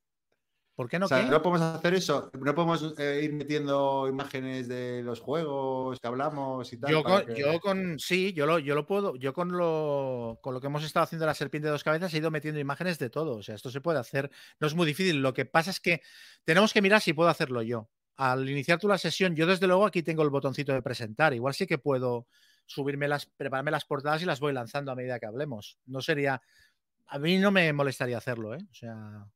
¿Por 0.75 0.89
qué 0.89 0.97
no? 0.97 1.07
no 1.07 1.41
podemos 1.43 1.61
hacer 1.61 1.93
eso. 1.93 2.31
No 2.33 2.55
podemos 2.55 2.95
eh, 2.97 3.21
ir 3.23 3.33
metiendo 3.33 4.07
imágenes 4.07 4.67
de 4.67 5.03
los 5.03 5.19
juegos 5.19 5.99
que 5.99 6.07
hablamos 6.07 6.73
y 6.73 6.77
tal. 6.77 6.91
Yo, 6.91 7.59
con, 7.59 7.99
sí, 7.99 8.33
yo 8.33 8.47
lo, 8.47 8.57
yo 8.57 8.73
lo 8.73 8.87
puedo. 8.87 9.15
Yo 9.15 9.33
con 9.33 9.51
lo, 9.51 10.39
con 10.41 10.55
lo 10.55 10.59
que 10.59 10.67
hemos 10.67 10.83
estado 10.83 11.03
haciendo 11.03 11.27
la 11.27 11.35
serpiente 11.35 11.67
de 11.67 11.73
dos 11.73 11.83
cabezas 11.83 12.11
he 12.13 12.17
ido 12.17 12.31
metiendo 12.31 12.59
imágenes 12.59 12.97
de 12.97 13.11
todo. 13.11 13.35
O 13.37 13.43
sea, 13.43 13.53
esto 13.53 13.69
se 13.69 13.81
puede 13.81 13.99
hacer. 13.99 14.31
No 14.59 14.65
es 14.65 14.73
muy 14.73 14.87
difícil. 14.87 15.21
Lo 15.21 15.31
que 15.33 15.45
pasa 15.45 15.69
es 15.69 15.79
que 15.79 16.01
tenemos 16.43 16.73
que 16.73 16.81
mirar 16.81 17.01
si 17.01 17.13
puedo 17.13 17.29
hacerlo 17.29 17.61
yo. 17.61 17.89
Al 18.15 18.49
iniciar 18.49 18.79
tú 18.79 18.87
la 18.87 18.97
sesión, 18.97 19.35
yo 19.35 19.45
desde 19.45 19.67
luego 19.67 19.85
aquí 19.85 20.01
tengo 20.01 20.23
el 20.23 20.31
botoncito 20.31 20.73
de 20.73 20.81
presentar. 20.81 21.35
Igual 21.35 21.53
sí 21.53 21.67
que 21.67 21.77
puedo 21.77 22.25
subirme 22.65 23.07
las, 23.07 23.27
prepararme 23.27 23.69
las 23.69 23.85
portadas 23.85 24.23
y 24.23 24.25
las 24.25 24.39
voy 24.39 24.53
lanzando 24.53 24.91
a 24.91 24.95
medida 24.95 25.19
que 25.19 25.27
hablemos. 25.27 25.77
No 25.85 26.01
sería. 26.01 26.41
A 27.05 27.19
mí 27.19 27.37
no 27.37 27.51
me 27.51 27.71
molestaría 27.73 28.17
hacerlo, 28.17 28.55
¿eh? 28.55 28.65
O 28.71 28.73
sea. 28.73 29.27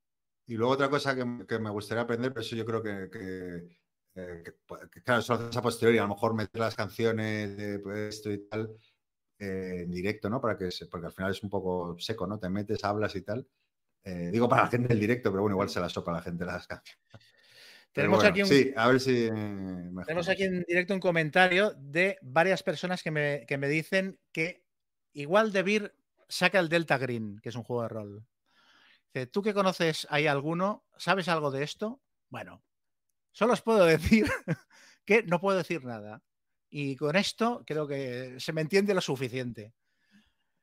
Y 0.48 0.56
luego 0.56 0.74
otra 0.74 0.90
cosa 0.90 1.14
que, 1.14 1.60
me 1.60 1.70
gustaría 1.70 2.04
aprender, 2.04 2.34
pero 2.34 2.42
eso 2.42 2.56
yo 2.56 2.66
creo 2.66 2.82
que, 2.82 3.68
eh, 4.16 4.44
claro, 5.04 5.20
eso 5.20 5.34
haces 5.34 5.58
a 5.58 5.62
posteriori, 5.62 5.98
a 5.98 6.04
lo 6.04 6.10
mejor 6.10 6.34
meter 6.34 6.60
las 6.60 6.76
canciones 6.76 7.58
de 7.58 7.80
pues, 7.80 8.16
esto 8.16 8.32
y 8.32 8.48
tal 8.48 8.74
eh, 9.40 9.82
en 9.84 9.92
directo, 9.92 10.30
¿no? 10.30 10.40
Para 10.40 10.58
que 10.58 10.70
porque 10.90 11.08
al 11.08 11.12
final 11.12 11.32
es 11.32 11.44
un 11.44 11.50
poco 11.50 11.98
seco, 12.00 12.26
¿no? 12.26 12.40
Te 12.40 12.50
metes, 12.50 12.84
hablas 12.86 13.16
y 13.16 13.22
tal. 13.22 13.46
Eh, 14.04 14.30
digo 14.32 14.48
para 14.48 14.64
la 14.64 14.70
gente 14.70 14.88
del 14.88 15.02
directo, 15.02 15.32
pero 15.32 15.42
bueno, 15.42 15.56
igual 15.56 15.70
se 15.70 15.82
la 15.82 15.90
sopa 15.90 16.14
la 16.14 16.22
gente 16.22 16.46
las 16.46 16.66
canciones. 16.66 17.04
Tenemos 17.92 18.24
aquí 18.24 18.44
un, 18.44 18.48
sí, 18.48 18.72
a 18.76 18.88
ver 18.88 19.00
si. 19.00 19.28
tenemos 20.06 20.30
aquí 20.30 20.44
en 20.44 20.64
directo 20.68 20.94
un 20.94 21.00
comentario 21.00 21.74
de 21.80 22.20
varias 22.22 22.62
personas 22.62 23.02
que 23.02 23.10
me, 23.10 23.44
que 23.48 23.58
me 23.58 23.68
dicen 23.68 24.20
que 24.32 24.64
igual 25.14 25.52
Debir 25.52 25.96
saca 26.30 26.60
el 26.60 26.70
Delta 26.70 27.00
Green, 27.00 27.40
que 27.40 27.50
es 27.50 27.56
un 27.56 27.64
juego 27.64 27.82
de 27.82 27.90
rol. 27.90 28.28
¿Tú 29.32 29.42
que 29.42 29.54
conoces, 29.54 30.08
hay 30.10 30.28
alguno? 30.28 30.86
¿Sabes 30.98 31.28
algo 31.28 31.52
de 31.52 31.64
esto? 31.64 32.02
Bueno, 32.30 32.64
solo 33.32 33.54
os 33.54 33.62
puedo 33.62 33.86
decir 33.86 34.28
que 35.06 35.24
no 35.24 35.40
puedo 35.40 35.58
decir 35.58 35.84
nada. 35.84 36.24
Y 36.70 36.96
con 36.96 37.16
esto 37.16 37.64
creo 37.66 37.88
que 37.88 38.40
se 38.40 38.54
me 38.54 38.62
entiende 38.62 38.94
lo 38.94 39.02
suficiente. 39.02 39.74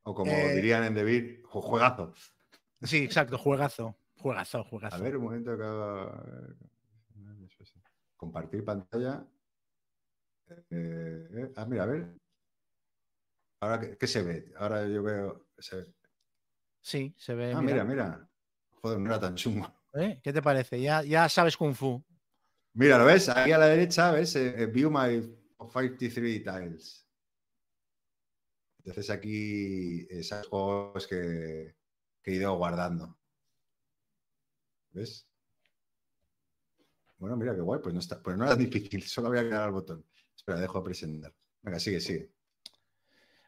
O 0.02 0.14
como 0.14 0.30
eh, 0.30 0.54
dirían 0.54 0.84
en 0.84 0.94
Debir, 0.94 1.42
juegazo. 1.44 2.12
Sí, 2.82 2.98
exacto, 2.98 3.38
juegazo. 3.38 3.96
Juegazo, 4.16 4.64
juegazo. 4.64 4.96
A 4.96 4.98
ver, 5.00 5.16
un 5.16 5.24
momento 5.24 5.52
haga... 5.52 6.54
Compartir 8.16 8.64
pantalla. 8.64 9.26
Eh, 10.70 11.28
eh, 11.30 11.52
ah, 11.56 11.66
mira, 11.66 11.84
a 11.84 11.86
ver. 11.86 12.14
Ahora, 13.60 13.80
¿qué, 13.98 14.06
se 14.06 14.22
ve? 14.22 14.52
Ahora 14.56 14.86
yo 14.88 15.02
veo. 15.02 15.46
Sí, 16.80 17.14
se 17.16 17.34
ve. 17.34 17.52
Ah, 17.52 17.62
mira, 17.62 17.84
mira. 17.84 18.28
Joder, 18.84 19.00
no 19.00 19.06
era 19.06 19.18
tan 19.18 19.34
chungo. 19.34 19.66
¿Eh? 19.94 20.20
¿Qué 20.22 20.30
te 20.30 20.42
parece? 20.42 20.78
Ya, 20.78 21.02
ya 21.02 21.26
sabes 21.30 21.56
Kung 21.56 21.74
Fu. 21.74 22.04
Mira, 22.74 22.98
¿lo 22.98 23.06
ves? 23.06 23.30
Ahí 23.30 23.50
a 23.50 23.56
la 23.56 23.64
derecha, 23.64 24.12
¿ves? 24.12 24.36
Eh, 24.36 24.54
eh, 24.58 24.66
view 24.66 24.90
my 24.90 25.22
53 25.58 26.44
tiles. 26.44 27.08
Entonces 28.80 29.08
aquí 29.08 30.06
esos 30.10 30.46
juegos 30.48 31.06
que, 31.06 31.74
he 32.24 32.30
ido 32.30 32.54
guardando. 32.58 33.18
¿Ves? 34.90 35.30
Bueno, 37.16 37.38
mira 37.38 37.54
qué 37.54 37.62
guay, 37.62 37.80
pues 37.82 37.94
no, 37.94 38.00
está, 38.00 38.22
pues 38.22 38.36
no 38.36 38.44
era 38.44 38.54
difícil, 38.56 39.02
solo 39.04 39.28
había 39.28 39.44
que 39.44 39.48
dar 39.48 39.62
al 39.62 39.72
botón. 39.72 40.04
Espera, 40.36 40.60
dejo 40.60 40.80
de 40.80 40.84
presentar. 40.84 41.34
Venga, 41.62 41.80
sigue, 41.80 42.00
sigue. 42.00 42.34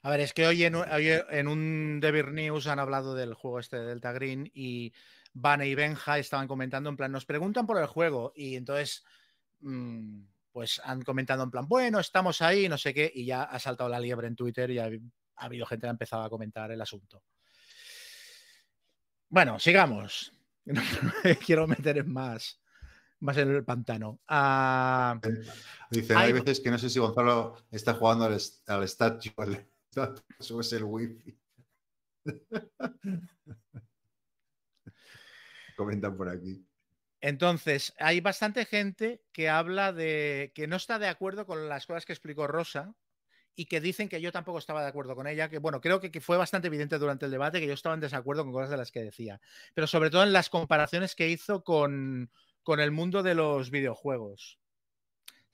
A 0.01 0.09
ver, 0.09 0.21
es 0.21 0.33
que 0.33 0.47
hoy 0.47 0.65
en, 0.65 0.77
en 0.77 1.49
un 1.49 2.01
Devir 2.01 2.33
News 2.33 2.69
han 2.69 2.79
hablado 2.79 3.15
del 3.15 3.35
juego 3.35 3.59
este 3.59 3.77
de 3.77 3.87
Delta 3.87 4.13
Green 4.13 4.51
y 4.55 4.95
Vane 5.39 5.69
y 5.69 5.75
Benja 5.75 6.19
estaban 6.19 6.49
comentando 6.49 6.89
en 6.89 6.97
plan, 6.97 7.13
nos 7.13 7.27
preguntan 7.27 7.67
por 7.67 7.79
el 7.79 7.87
juego 7.87 8.33
y 8.35 8.57
entonces, 8.57 9.05
mm, 9.61 10.23
pues 10.51 10.81
han 10.83 11.03
comentado 11.03 11.43
en 11.43 11.51
plan, 11.51 11.69
bueno, 11.69 12.01
estamos 12.01 12.41
ahí, 12.41 12.71
no 12.71 12.79
sé 12.79 12.95
qué, 12.95 13.13
y 13.15 13.27
ya 13.27 13.43
ha 13.43 13.59
saltado 13.59 13.91
la 13.91 14.01
liebre 14.01 14.29
en 14.29 14.35
Twitter 14.35 14.71
y 14.71 14.79
ha, 14.79 14.89
habido 15.37 15.67
gente 15.67 15.83
que 15.83 15.89
ha 15.89 15.91
empezado 15.91 16.23
a 16.23 16.31
comentar 16.31 16.71
el 16.71 16.81
asunto. 16.81 17.23
Bueno, 19.29 19.59
sigamos. 19.59 20.33
No 20.69 20.83
quiero 21.45 21.69
meter 21.69 21.99
en 21.99 22.13
más, 22.13 22.61
más 23.21 23.37
en 23.37 23.55
el 23.55 23.65
pantano. 23.65 24.19
Ah, 24.27 25.21
Dice, 25.91 26.17
hay... 26.17 26.33
veces 26.33 26.59
que 26.59 26.73
no 26.73 26.79
sé 26.79 26.91
si 26.91 26.99
Gonzalo 26.99 27.55
está 27.71 27.95
jugando 27.95 28.25
al, 28.25 28.37
al 28.67 28.83
statue, 28.89 29.69
subes 30.41 30.73
el 30.73 30.83
wifi. 30.83 31.39
Comentan 35.77 36.17
por 36.17 36.29
aquí. 36.29 36.67
Entonces, 37.21 37.95
hay 37.99 38.21
bastante 38.21 38.65
gente 38.67 39.23
que 39.33 39.49
habla 39.49 39.93
de 39.93 40.53
que 40.55 40.67
no 40.67 40.77
está 40.77 40.99
de 40.99 41.09
acuerdo 41.09 41.47
con 41.47 41.69
las 41.69 41.87
cosas 41.87 42.05
que 42.05 42.13
explicó 42.13 42.47
Rosa 42.47 42.95
y 43.55 43.67
que 43.67 43.81
dicen 43.81 44.09
que 44.09 44.21
yo 44.21 44.33
tampoco 44.33 44.59
estaba 44.59 44.83
de 44.83 44.89
acuerdo 44.89 45.17
con 45.17 45.27
ella, 45.27 45.49
que 45.49 45.59
bueno, 45.59 45.81
creo 45.81 45.99
que, 45.99 46.21
fue 46.21 46.37
bastante 46.37 46.69
evidente 46.69 46.99
durante 46.99 47.25
el 47.25 47.31
debate 47.31 47.59
que 47.59 47.67
yo 47.67 47.73
estaba 47.73 47.95
en 47.95 48.03
desacuerdo 48.03 48.45
con 48.45 48.53
cosas 48.53 48.71
de 48.71 48.77
las 48.77 48.93
que 48.93 49.03
decía, 49.03 49.41
pero 49.73 49.87
sobre 49.87 50.11
todo 50.11 50.23
en 50.25 50.33
las 50.33 50.51
comparaciones 50.51 51.15
que 51.15 51.31
hizo 51.31 51.65
con, 51.65 52.31
el 52.67 52.91
mundo 52.91 53.23
de 53.23 53.35
los 53.35 53.71
videojuegos. 53.71 54.59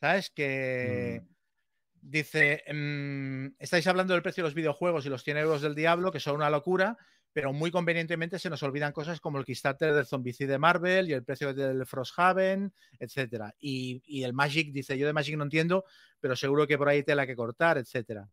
¿Sabes? 0.00 0.30
Que... 0.30 1.22
Mm. 1.22 1.32
Dice, 2.04 2.64
mm, 2.66 3.54
estáis 3.60 3.86
hablando 3.86 4.12
del 4.12 4.24
precio 4.24 4.42
de 4.42 4.48
los 4.48 4.56
videojuegos 4.56 5.06
y 5.06 5.08
los 5.08 5.22
100 5.22 5.36
euros 5.36 5.62
del 5.62 5.76
diablo, 5.76 6.10
que 6.10 6.18
son 6.18 6.34
una 6.34 6.50
locura, 6.50 6.98
pero 7.32 7.52
muy 7.52 7.70
convenientemente 7.70 8.38
se 8.38 8.50
nos 8.50 8.62
olvidan 8.62 8.92
cosas 8.92 9.20
como 9.20 9.38
el 9.38 9.44
Kickstarter 9.44 9.94
del 9.94 10.06
Zombicide 10.06 10.52
de 10.52 10.58
Marvel 10.58 11.08
y 11.08 11.12
el 11.12 11.24
precio 11.24 11.54
del 11.54 11.86
Frosthaven, 11.86 12.72
etcétera. 12.98 13.54
Y, 13.58 14.22
el 14.22 14.32
Magic, 14.32 14.72
dice, 14.72 14.98
yo 14.98 15.06
de 15.06 15.12
Magic 15.12 15.36
no 15.36 15.44
entiendo, 15.44 15.84
pero 16.20 16.36
seguro 16.36 16.66
que 16.66 16.76
por 16.76 16.88
ahí 16.88 17.02
tela 17.02 17.26
que 17.26 17.34
cortar, 17.34 17.78
etcétera. 17.78 18.28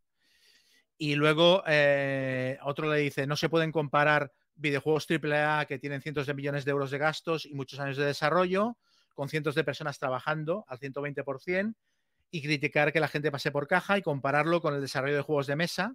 Y 0.98 1.14
luego 1.14 1.62
eh, 1.66 2.58
otro 2.62 2.92
le 2.92 2.98
dice, 2.98 3.26
no 3.26 3.36
se 3.36 3.48
pueden 3.48 3.72
comparar 3.72 4.32
videojuegos 4.54 5.06
AAA 5.08 5.64
que 5.64 5.78
tienen 5.78 6.02
cientos 6.02 6.26
de 6.26 6.34
millones 6.34 6.66
de 6.66 6.72
euros 6.72 6.90
de 6.90 6.98
gastos 6.98 7.46
y 7.46 7.54
muchos 7.54 7.80
años 7.80 7.96
de 7.96 8.04
desarrollo, 8.04 8.76
con 9.14 9.30
cientos 9.30 9.54
de 9.54 9.64
personas 9.64 9.98
trabajando 9.98 10.64
al 10.68 10.78
120%, 10.78 11.74
y 12.30 12.42
criticar 12.42 12.92
que 12.92 13.00
la 13.00 13.08
gente 13.08 13.30
pase 13.32 13.50
por 13.50 13.66
caja 13.66 13.98
y 13.98 14.02
compararlo 14.02 14.60
con 14.60 14.74
el 14.74 14.80
desarrollo 14.80 15.16
de 15.16 15.22
juegos 15.22 15.46
de 15.46 15.56
mesa. 15.56 15.94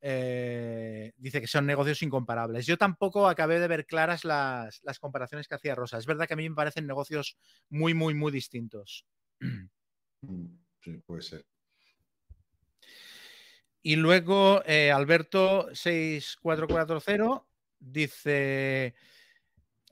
Eh, 0.00 1.12
dice 1.16 1.40
que 1.40 1.46
son 1.46 1.66
negocios 1.66 2.02
incomparables. 2.02 2.66
Yo 2.66 2.76
tampoco 2.76 3.28
acabé 3.28 3.58
de 3.58 3.68
ver 3.68 3.86
claras 3.86 4.24
las, 4.24 4.80
las, 4.84 4.98
comparaciones 4.98 5.48
que 5.48 5.56
hacía 5.56 5.74
Rosa. 5.74 5.98
Es 5.98 6.06
verdad 6.06 6.26
que 6.28 6.34
a 6.34 6.36
mí 6.36 6.48
me 6.48 6.54
parecen 6.54 6.86
negocios 6.86 7.36
muy, 7.68 7.94
muy, 7.94 8.14
muy 8.14 8.32
distintos. 8.32 9.04
Mm, 10.20 10.46
sí, 10.80 11.00
puede 11.06 11.22
ser. 11.22 11.46
Y 13.82 13.94
luego 13.94 14.62
eh, 14.66 14.90
Alberto 14.90 15.68
6440 15.72 17.44
dice, 17.78 18.94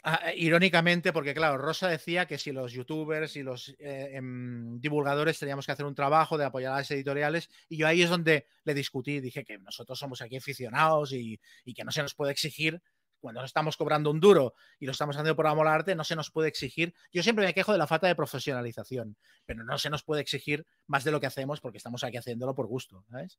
ah, 0.06 0.30
eh, 0.30 0.34
irónicamente, 0.36 1.12
porque 1.12 1.34
claro, 1.34 1.58
Rosa 1.58 1.88
decía 1.88 2.26
que 2.26 2.38
si 2.38 2.52
los 2.52 2.72
youtubers 2.72 3.36
y 3.36 3.42
los 3.42 3.68
eh, 3.78 4.12
em, 4.14 4.80
divulgadores 4.80 5.38
teníamos 5.38 5.66
que 5.66 5.72
hacer 5.72 5.84
un 5.84 5.94
trabajo 5.94 6.38
de 6.38 6.44
apoyar 6.46 6.72
a 6.72 6.76
las 6.78 6.90
editoriales, 6.90 7.50
y 7.68 7.76
yo 7.76 7.86
ahí 7.86 8.02
es 8.02 8.10
donde 8.10 8.46
le 8.64 8.74
discutí, 8.74 9.20
dije 9.20 9.44
que 9.44 9.58
nosotros 9.58 9.98
somos 9.98 10.22
aquí 10.22 10.36
aficionados 10.36 11.12
y, 11.12 11.38
y 11.64 11.74
que 11.74 11.84
no 11.84 11.92
se 11.92 12.02
nos 12.02 12.14
puede 12.14 12.32
exigir 12.32 12.80
cuando 13.20 13.42
estamos 13.42 13.76
cobrando 13.76 14.10
un 14.10 14.20
duro 14.20 14.54
y 14.78 14.86
lo 14.86 14.92
estamos 14.92 15.16
haciendo 15.16 15.34
por 15.34 15.46
amor 15.46 15.66
al 15.66 15.74
arte, 15.74 15.94
no 15.94 16.04
se 16.04 16.16
nos 16.16 16.30
puede 16.30 16.48
exigir. 16.48 16.94
Yo 17.12 17.22
siempre 17.22 17.44
me 17.44 17.54
quejo 17.54 17.72
de 17.72 17.78
la 17.78 17.86
falta 17.86 18.06
de 18.06 18.14
profesionalización, 18.14 19.16
pero 19.44 19.64
no 19.64 19.78
se 19.78 19.90
nos 19.90 20.04
puede 20.04 20.22
exigir 20.22 20.64
más 20.86 21.02
de 21.02 21.10
lo 21.10 21.20
que 21.20 21.26
hacemos 21.26 21.60
porque 21.60 21.78
estamos 21.78 22.04
aquí 22.04 22.16
haciéndolo 22.16 22.54
por 22.54 22.66
gusto. 22.66 23.04
¿sabes? 23.10 23.38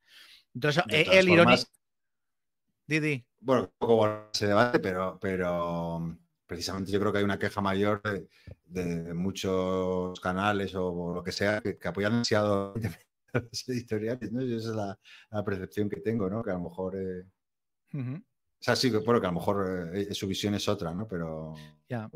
Entonces, 0.54 0.84
eh, 0.90 1.06
el 1.12 1.30
irónico. 1.30 1.64
Didi. 2.86 3.26
Bueno, 3.40 3.64
un 3.64 3.72
poco 3.78 4.30
ese 4.34 4.48
debate, 4.48 4.80
pero, 4.80 5.18
pero 5.20 6.18
precisamente 6.48 6.92
yo 6.92 7.00
creo 7.00 7.12
que 7.12 7.20
hay 7.20 7.24
una 7.24 7.38
queja 7.38 7.62
mayor 7.62 8.02
de, 8.66 9.14
muchos 9.14 10.20
canales 10.20 10.74
o, 10.76 11.14
lo 11.14 11.24
que 11.24 11.32
sea 11.32 11.62
que, 11.62 11.78
apoyan 11.88 12.14
demasiado 12.14 12.74
las 13.34 13.70
editoriales, 13.70 14.32
¿no? 14.32 14.42
esa 14.42 14.70
es 14.70 14.76
la, 14.76 15.44
percepción 15.44 15.90
que 15.90 15.98
tengo, 15.98 16.30
¿no? 16.30 16.42
Que 16.42 16.52
a 16.52 16.54
lo 16.54 16.62
mejor. 16.62 16.96
Eh, 16.96 17.26
o 17.94 18.64
sea, 18.64 18.76
sí, 18.76 18.90
bueno, 18.90 19.22
que 19.22 19.28
a 19.28 19.32
lo 19.32 19.40
mejor 19.40 19.92
eh, 19.94 20.14
su 20.14 20.28
visión 20.28 20.56
es 20.56 20.68
otra, 20.68 20.94
¿no? 20.94 21.08
Pero. 21.08 21.54
Ya. 21.88 22.10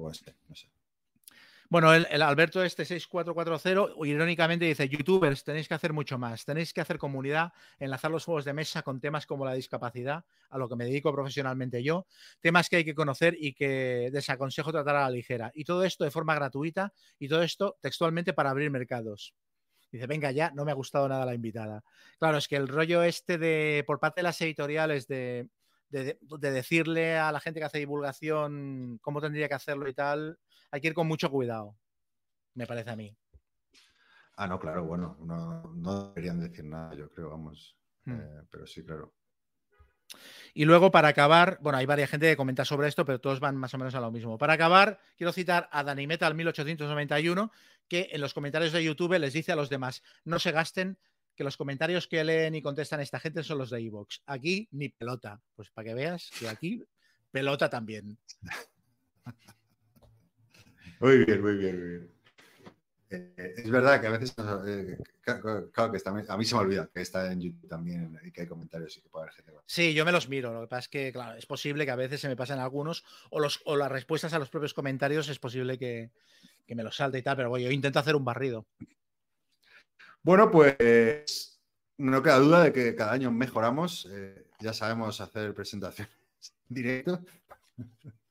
Bueno, 1.71 1.93
el, 1.93 2.21
Alberto 2.21 2.61
este 2.65 2.83
6440 2.83 4.05
irónicamente 4.05 4.65
dice, 4.65 4.89
youtubers 4.89 5.45
tenéis 5.45 5.69
que 5.69 5.73
hacer 5.73 5.93
mucho 5.93 6.17
más, 6.17 6.43
tenéis 6.43 6.73
que 6.73 6.81
hacer 6.81 6.97
comunidad, 6.97 7.53
enlazar 7.79 8.11
los 8.11 8.25
juegos 8.25 8.43
de 8.43 8.51
mesa 8.51 8.81
con 8.81 8.99
temas 8.99 9.25
como 9.25 9.45
la 9.45 9.53
discapacidad, 9.53 10.25
a 10.49 10.57
lo 10.57 10.67
que 10.67 10.75
me 10.75 10.83
dedico 10.83 11.13
profesionalmente 11.13 11.81
yo, 11.81 12.07
temas 12.41 12.67
que 12.67 12.75
hay 12.75 12.83
que 12.83 12.93
conocer 12.93 13.37
y 13.39 13.53
que 13.53 14.09
desaconsejo 14.11 14.73
tratar 14.73 14.97
a 14.97 15.03
la 15.03 15.11
ligera. 15.11 15.49
Y 15.53 15.63
todo 15.63 15.85
esto 15.85 16.03
de 16.03 16.11
forma 16.11 16.35
gratuita 16.35 16.91
y 17.17 17.29
todo 17.29 17.41
esto 17.41 17.77
textualmente 17.79 18.33
para 18.33 18.49
abrir 18.49 18.69
mercados. 18.69 19.33
Dice, 19.93 20.07
venga 20.07 20.29
ya, 20.31 20.51
no 20.51 20.65
me 20.65 20.71
ha 20.71 20.75
gustado 20.75 21.07
nada 21.07 21.25
la 21.25 21.35
invitada. 21.35 21.85
Claro, 22.19 22.37
es 22.37 22.49
que 22.49 22.57
el 22.57 22.67
rollo 22.67 23.01
este 23.01 23.37
de, 23.37 23.85
por 23.87 23.97
parte 23.97 24.19
de 24.19 24.23
las 24.23 24.41
editoriales, 24.41 25.07
de 25.07 25.47
de, 25.91 26.17
decirle 26.39 27.17
a 27.17 27.31
la 27.31 27.39
gente 27.39 27.59
que 27.59 27.65
hace 27.65 27.79
divulgación 27.79 28.97
cómo 29.01 29.21
tendría 29.21 29.47
que 29.47 29.55
hacerlo 29.55 29.87
y 29.87 29.93
tal, 29.93 30.39
hay 30.71 30.81
que 30.81 30.87
ir 30.87 30.93
con 30.93 31.07
mucho 31.07 31.29
cuidado, 31.29 31.75
me 32.55 32.65
parece 32.65 32.91
a 32.91 32.95
mí. 32.95 33.15
Ah, 34.37 34.47
no, 34.47 34.59
claro, 34.59 34.85
bueno, 34.85 35.17
no, 35.19 35.73
no 35.75 36.07
deberían 36.09 36.39
decir 36.39 36.65
nada, 36.65 36.95
yo 36.95 37.09
creo, 37.09 37.29
vamos. 37.29 37.77
Hmm. 38.05 38.13
Eh, 38.13 38.43
pero 38.49 38.65
sí, 38.65 38.83
claro. 38.83 39.13
Y 40.53 40.65
luego, 40.65 40.91
para 40.91 41.09
acabar, 41.09 41.57
bueno, 41.61 41.77
hay 41.77 41.85
varias 41.85 42.09
gente 42.09 42.29
que 42.29 42.35
comenta 42.35 42.65
sobre 42.65 42.87
esto, 42.87 43.05
pero 43.05 43.21
todos 43.21 43.39
van 43.39 43.55
más 43.55 43.73
o 43.73 43.77
menos 43.77 43.95
a 43.95 44.01
lo 44.01 44.11
mismo. 44.11 44.37
Para 44.37 44.53
acabar, 44.53 44.99
quiero 45.17 45.31
citar 45.31 45.69
a 45.71 45.83
Danimetal 45.83 46.35
1891, 46.35 47.51
que 47.87 48.09
en 48.11 48.21
los 48.21 48.33
comentarios 48.33 48.73
de 48.73 48.83
YouTube 48.83 49.17
les 49.19 49.33
dice 49.33 49.51
a 49.51 49.55
los 49.55 49.69
demás, 49.69 50.03
no 50.25 50.39
se 50.39 50.51
gasten 50.51 50.97
que 51.41 51.45
los 51.45 51.57
comentarios 51.57 52.05
que 52.05 52.23
leen 52.23 52.53
y 52.53 52.61
contestan 52.61 52.99
esta 52.99 53.19
gente 53.19 53.41
son 53.41 53.57
los 53.57 53.71
de 53.71 53.79
Evox. 53.79 54.21
Aquí 54.27 54.67
ni 54.73 54.89
pelota. 54.89 55.41
Pues 55.55 55.71
para 55.71 55.87
que 55.87 55.95
veas 55.95 56.29
que 56.39 56.47
aquí 56.47 56.83
pelota 57.31 57.67
también. 57.67 58.15
Muy 60.99 61.25
bien, 61.25 61.41
muy 61.41 61.57
bien, 61.57 61.79
muy 61.79 61.89
bien. 61.89 62.11
Eh, 63.09 63.55
es 63.57 63.71
verdad 63.71 63.99
que 63.99 64.05
a 64.05 64.11
veces, 64.11 64.35
eh, 64.67 64.97
claro, 65.19 65.71
que 65.91 65.97
está, 65.97 66.11
a 66.11 66.37
mí 66.37 66.45
se 66.45 66.53
me 66.53 66.61
olvida 66.61 66.87
que 66.93 67.01
está 67.01 67.31
en 67.31 67.41
YouTube 67.41 67.67
también 67.67 68.19
y 68.23 68.31
que 68.31 68.41
hay 68.41 68.47
comentarios 68.47 68.95
y 68.97 69.01
que 69.01 69.09
puede 69.09 69.23
haber 69.23 69.33
gente. 69.33 69.51
Sí, 69.65 69.95
yo 69.95 70.05
me 70.05 70.11
los 70.11 70.29
miro. 70.29 70.53
Lo 70.53 70.61
que 70.61 70.67
pasa 70.67 70.81
es 70.81 70.87
que, 70.89 71.11
claro, 71.11 71.39
es 71.39 71.47
posible 71.47 71.85
que 71.85 71.91
a 71.91 71.95
veces 71.95 72.21
se 72.21 72.27
me 72.27 72.35
pasen 72.35 72.59
algunos 72.59 73.03
o, 73.31 73.39
los, 73.39 73.61
o 73.65 73.75
las 73.75 73.91
respuestas 73.91 74.31
a 74.33 74.37
los 74.37 74.49
propios 74.49 74.75
comentarios 74.75 75.27
es 75.27 75.39
posible 75.39 75.79
que, 75.79 76.11
que 76.67 76.75
me 76.75 76.83
los 76.83 76.95
salte 76.95 77.17
y 77.17 77.23
tal, 77.23 77.35
pero 77.35 77.49
bueno, 77.49 77.65
yo 77.65 77.71
intento 77.71 77.97
hacer 77.97 78.15
un 78.15 78.25
barrido. 78.25 78.67
Bueno, 80.23 80.51
pues 80.51 81.59
no 81.97 82.21
queda 82.21 82.37
duda 82.37 82.63
de 82.63 82.73
que 82.73 82.95
cada 82.95 83.13
año 83.13 83.31
mejoramos. 83.31 84.07
Eh, 84.11 84.47
ya 84.59 84.73
sabemos 84.73 85.19
hacer 85.19 85.53
presentaciones 85.53 86.13
en 86.69 86.75
directo. 86.75 87.19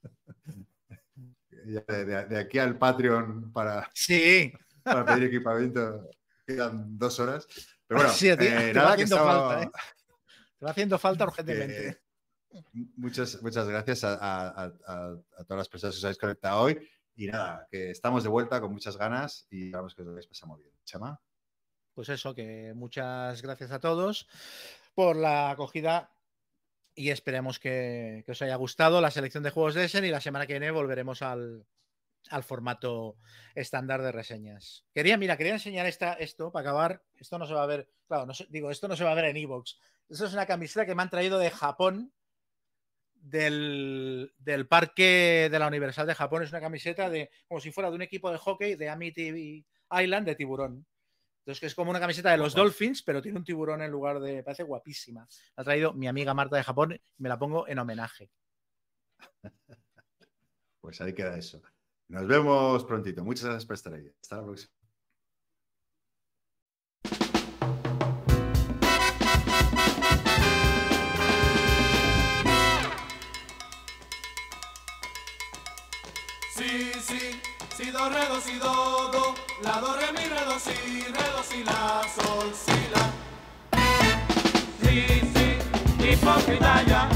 de, 1.65 2.39
aquí 2.39 2.59
al 2.59 2.79
Patreon 2.79 3.53
para, 3.53 3.91
sí. 3.93 4.53
para 4.83 5.05
pedir 5.05 5.25
equipamiento 5.25 6.09
quedan 6.47 6.97
dos 6.97 7.19
horas. 7.19 7.47
Pero 7.87 8.01
bueno, 8.01 8.15
eh, 8.21 8.73
nada, 8.73 8.97
que 8.97 9.07
falta, 9.07 9.63
¿eh? 9.63 9.71
Te 10.59 10.65
va 10.65 10.71
haciendo 10.71 10.99
falta 10.99 11.25
urgentemente. 11.27 12.01
muchas, 12.97 13.43
muchas 13.43 13.69
gracias 13.69 14.05
a, 14.05 14.73
todas 15.49 15.59
las 15.59 15.69
personas 15.69 15.95
que 15.95 15.99
os 15.99 16.05
habéis 16.05 16.19
conectado 16.19 16.61
hoy. 16.61 16.89
Y 17.17 17.27
nada, 17.27 17.67
que 17.69 17.91
estamos 17.91 18.23
de 18.23 18.29
vuelta 18.29 18.61
con 18.61 18.73
muchas 18.73 18.97
ganas 18.97 19.47
y 19.51 19.67
esperamos 19.67 19.95
que 19.95 20.03
os 20.03 20.07
lo 20.07 20.13
hayáis 20.13 20.29
pasado 20.29 20.57
bien. 20.57 20.73
Chama 20.85 21.21
pues 21.95 22.09
eso, 22.09 22.35
que 22.35 22.73
muchas 22.75 23.43
gracias 23.43 23.71
a 23.71 23.81
todos 23.81 24.29
por 24.95 25.17
la 25.17 25.51
acogida 25.51 26.11
y 26.95 27.11
esperemos 27.11 27.59
que, 27.59 28.25
os 28.29 28.43
haya 28.43 28.57
gustado 28.57 29.01
la 29.01 29.11
selección 29.11 29.43
de 29.43 29.51
juegos 29.51 29.75
de 29.75 29.85
Essen 29.85 30.05
y 30.05 30.11
la 30.11 30.21
semana 30.21 30.47
que 30.47 30.55
viene 30.55 30.71
volveremos 30.71 31.23
al, 31.23 31.67
formato 32.43 33.17
estándar 33.55 34.03
de 34.03 34.13
reseñas. 34.13 34.85
Quería, 34.93 35.17
mira, 35.17 35.37
quería 35.37 35.55
enseñar 35.55 35.87
esta, 35.87 36.15
esto 36.15 36.53
para 36.53 36.69
acabar. 36.69 37.03
Esto 37.17 37.39
no 37.39 37.47
se 37.47 37.55
va 37.55 37.63
a 37.63 37.67
ver, 37.67 37.89
claro, 38.07 38.27
no 38.27 38.35
digo, 38.51 38.71
esto 38.71 38.89
no 38.89 38.97
se 38.97 39.05
va 39.05 39.13
a 39.13 39.15
ver 39.15 39.27
en 39.27 39.37
Evox. 39.37 39.79
Esto 40.09 40.27
es 40.27 40.33
una 40.33 40.47
camiseta 40.47 40.85
que 40.85 40.95
me 40.95 41.03
han 41.03 41.11
traído 41.11 41.39
de 41.39 41.51
Japón, 41.51 42.13
del, 43.15 44.33
del, 44.39 44.67
parque 44.67 45.49
de 45.51 45.59
la 45.59 45.69
Universal 45.69 46.07
de 46.07 46.15
Japón. 46.15 46.43
Es 46.43 46.51
una 46.51 46.61
camiseta 46.61 47.09
de 47.09 47.31
como 47.49 47.61
si 47.61 47.71
fuera 47.71 47.91
de 47.91 47.97
un 47.97 48.03
equipo 48.03 48.31
de 48.31 48.39
hockey 48.39 48.75
de 48.75 48.89
Amity 48.89 49.65
Island 49.91 50.27
de 50.27 50.35
tiburón. 50.35 50.87
Entonces, 51.41 51.61
que 51.61 51.67
es 51.67 51.75
como 51.75 51.91
una 51.91 52.01
camiseta 52.01 52.31
de 52.31 52.37
los 52.37 52.55
Dolphins, 52.55 53.03
pero 53.03 53.23
tiene 53.23 53.39
un 53.39 53.45
tiburón 53.45 53.83
en 53.83 53.91
lugar 53.91 54.21
de. 54.21 54.43
Parece 54.43 54.63
guapísima. 54.63 55.27
La 55.57 55.63
ha 55.63 55.65
traído 55.65 55.93
mi 55.95 56.07
amiga 56.07 56.35
Marta 56.35 56.57
de 56.57 56.63
Japón 56.63 56.93
y 56.93 57.23
me 57.23 57.29
la 57.29 57.39
pongo 57.39 57.67
en 57.67 57.79
homenaje. 57.79 58.31
Pues 60.81 60.99
ahí 61.03 61.13
queda 61.13 61.37
eso. 61.37 61.61
Nos 62.09 62.27
vemos 62.27 62.85
prontito. 62.85 63.23
Muchas 63.23 63.45
gracias 63.45 63.67
por 63.67 63.75
estar 63.75 63.93
ahí. 63.93 64.11
Hasta 64.21 64.37
la 64.37 64.45
próxima. 64.45 64.73
Sí, 76.55 76.93
sí, 77.01 77.41
si 77.77 77.91
do, 77.91 78.09
re, 78.09 78.27
do, 78.27 78.41
si, 78.41 78.59
do, 78.59 79.11
do, 79.13 79.30
la, 79.63 79.81
do, 79.81 79.95
re, 79.95 80.13
mi, 80.13 80.25
re, 80.29 80.45
do, 80.45 80.59
si, 80.59 80.73
re, 81.05 81.27
do, 81.37 81.43
si, 81.43 81.65
la, 81.65 82.03
sol, 82.15 82.51
si, 82.55 82.79
la. 82.95 83.05
Sí, 84.83 85.21
sí, 85.35 85.47
hipócrita 86.13 86.83
ya, 86.85 87.09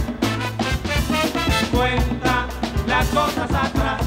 cuenta 1.72 2.46
las 2.86 3.06
cosas 3.08 3.50
atrás. 3.52 4.00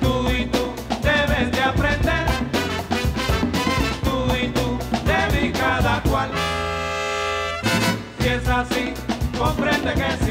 Tú 0.00 0.30
y 0.30 0.46
tú 0.46 0.64
debes 1.02 1.52
de 1.52 1.62
aprender, 1.62 2.26
tú 4.02 4.16
y 4.34 4.48
tú 4.48 4.78
debes 5.04 5.58
cada 5.58 6.02
cual. 6.02 6.30
Si 8.20 8.28
es 8.28 8.48
así, 8.48 8.94
comprende 9.38 9.94
que 9.94 10.24
sí, 10.24 10.25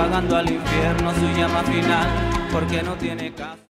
apagando 0.00 0.34
al 0.34 0.50
infierno 0.50 1.12
su 1.12 1.26
llama 1.38 1.62
final, 1.62 2.08
porque 2.50 2.82
no 2.82 2.94
tiene 2.94 3.34
caso. 3.34 3.69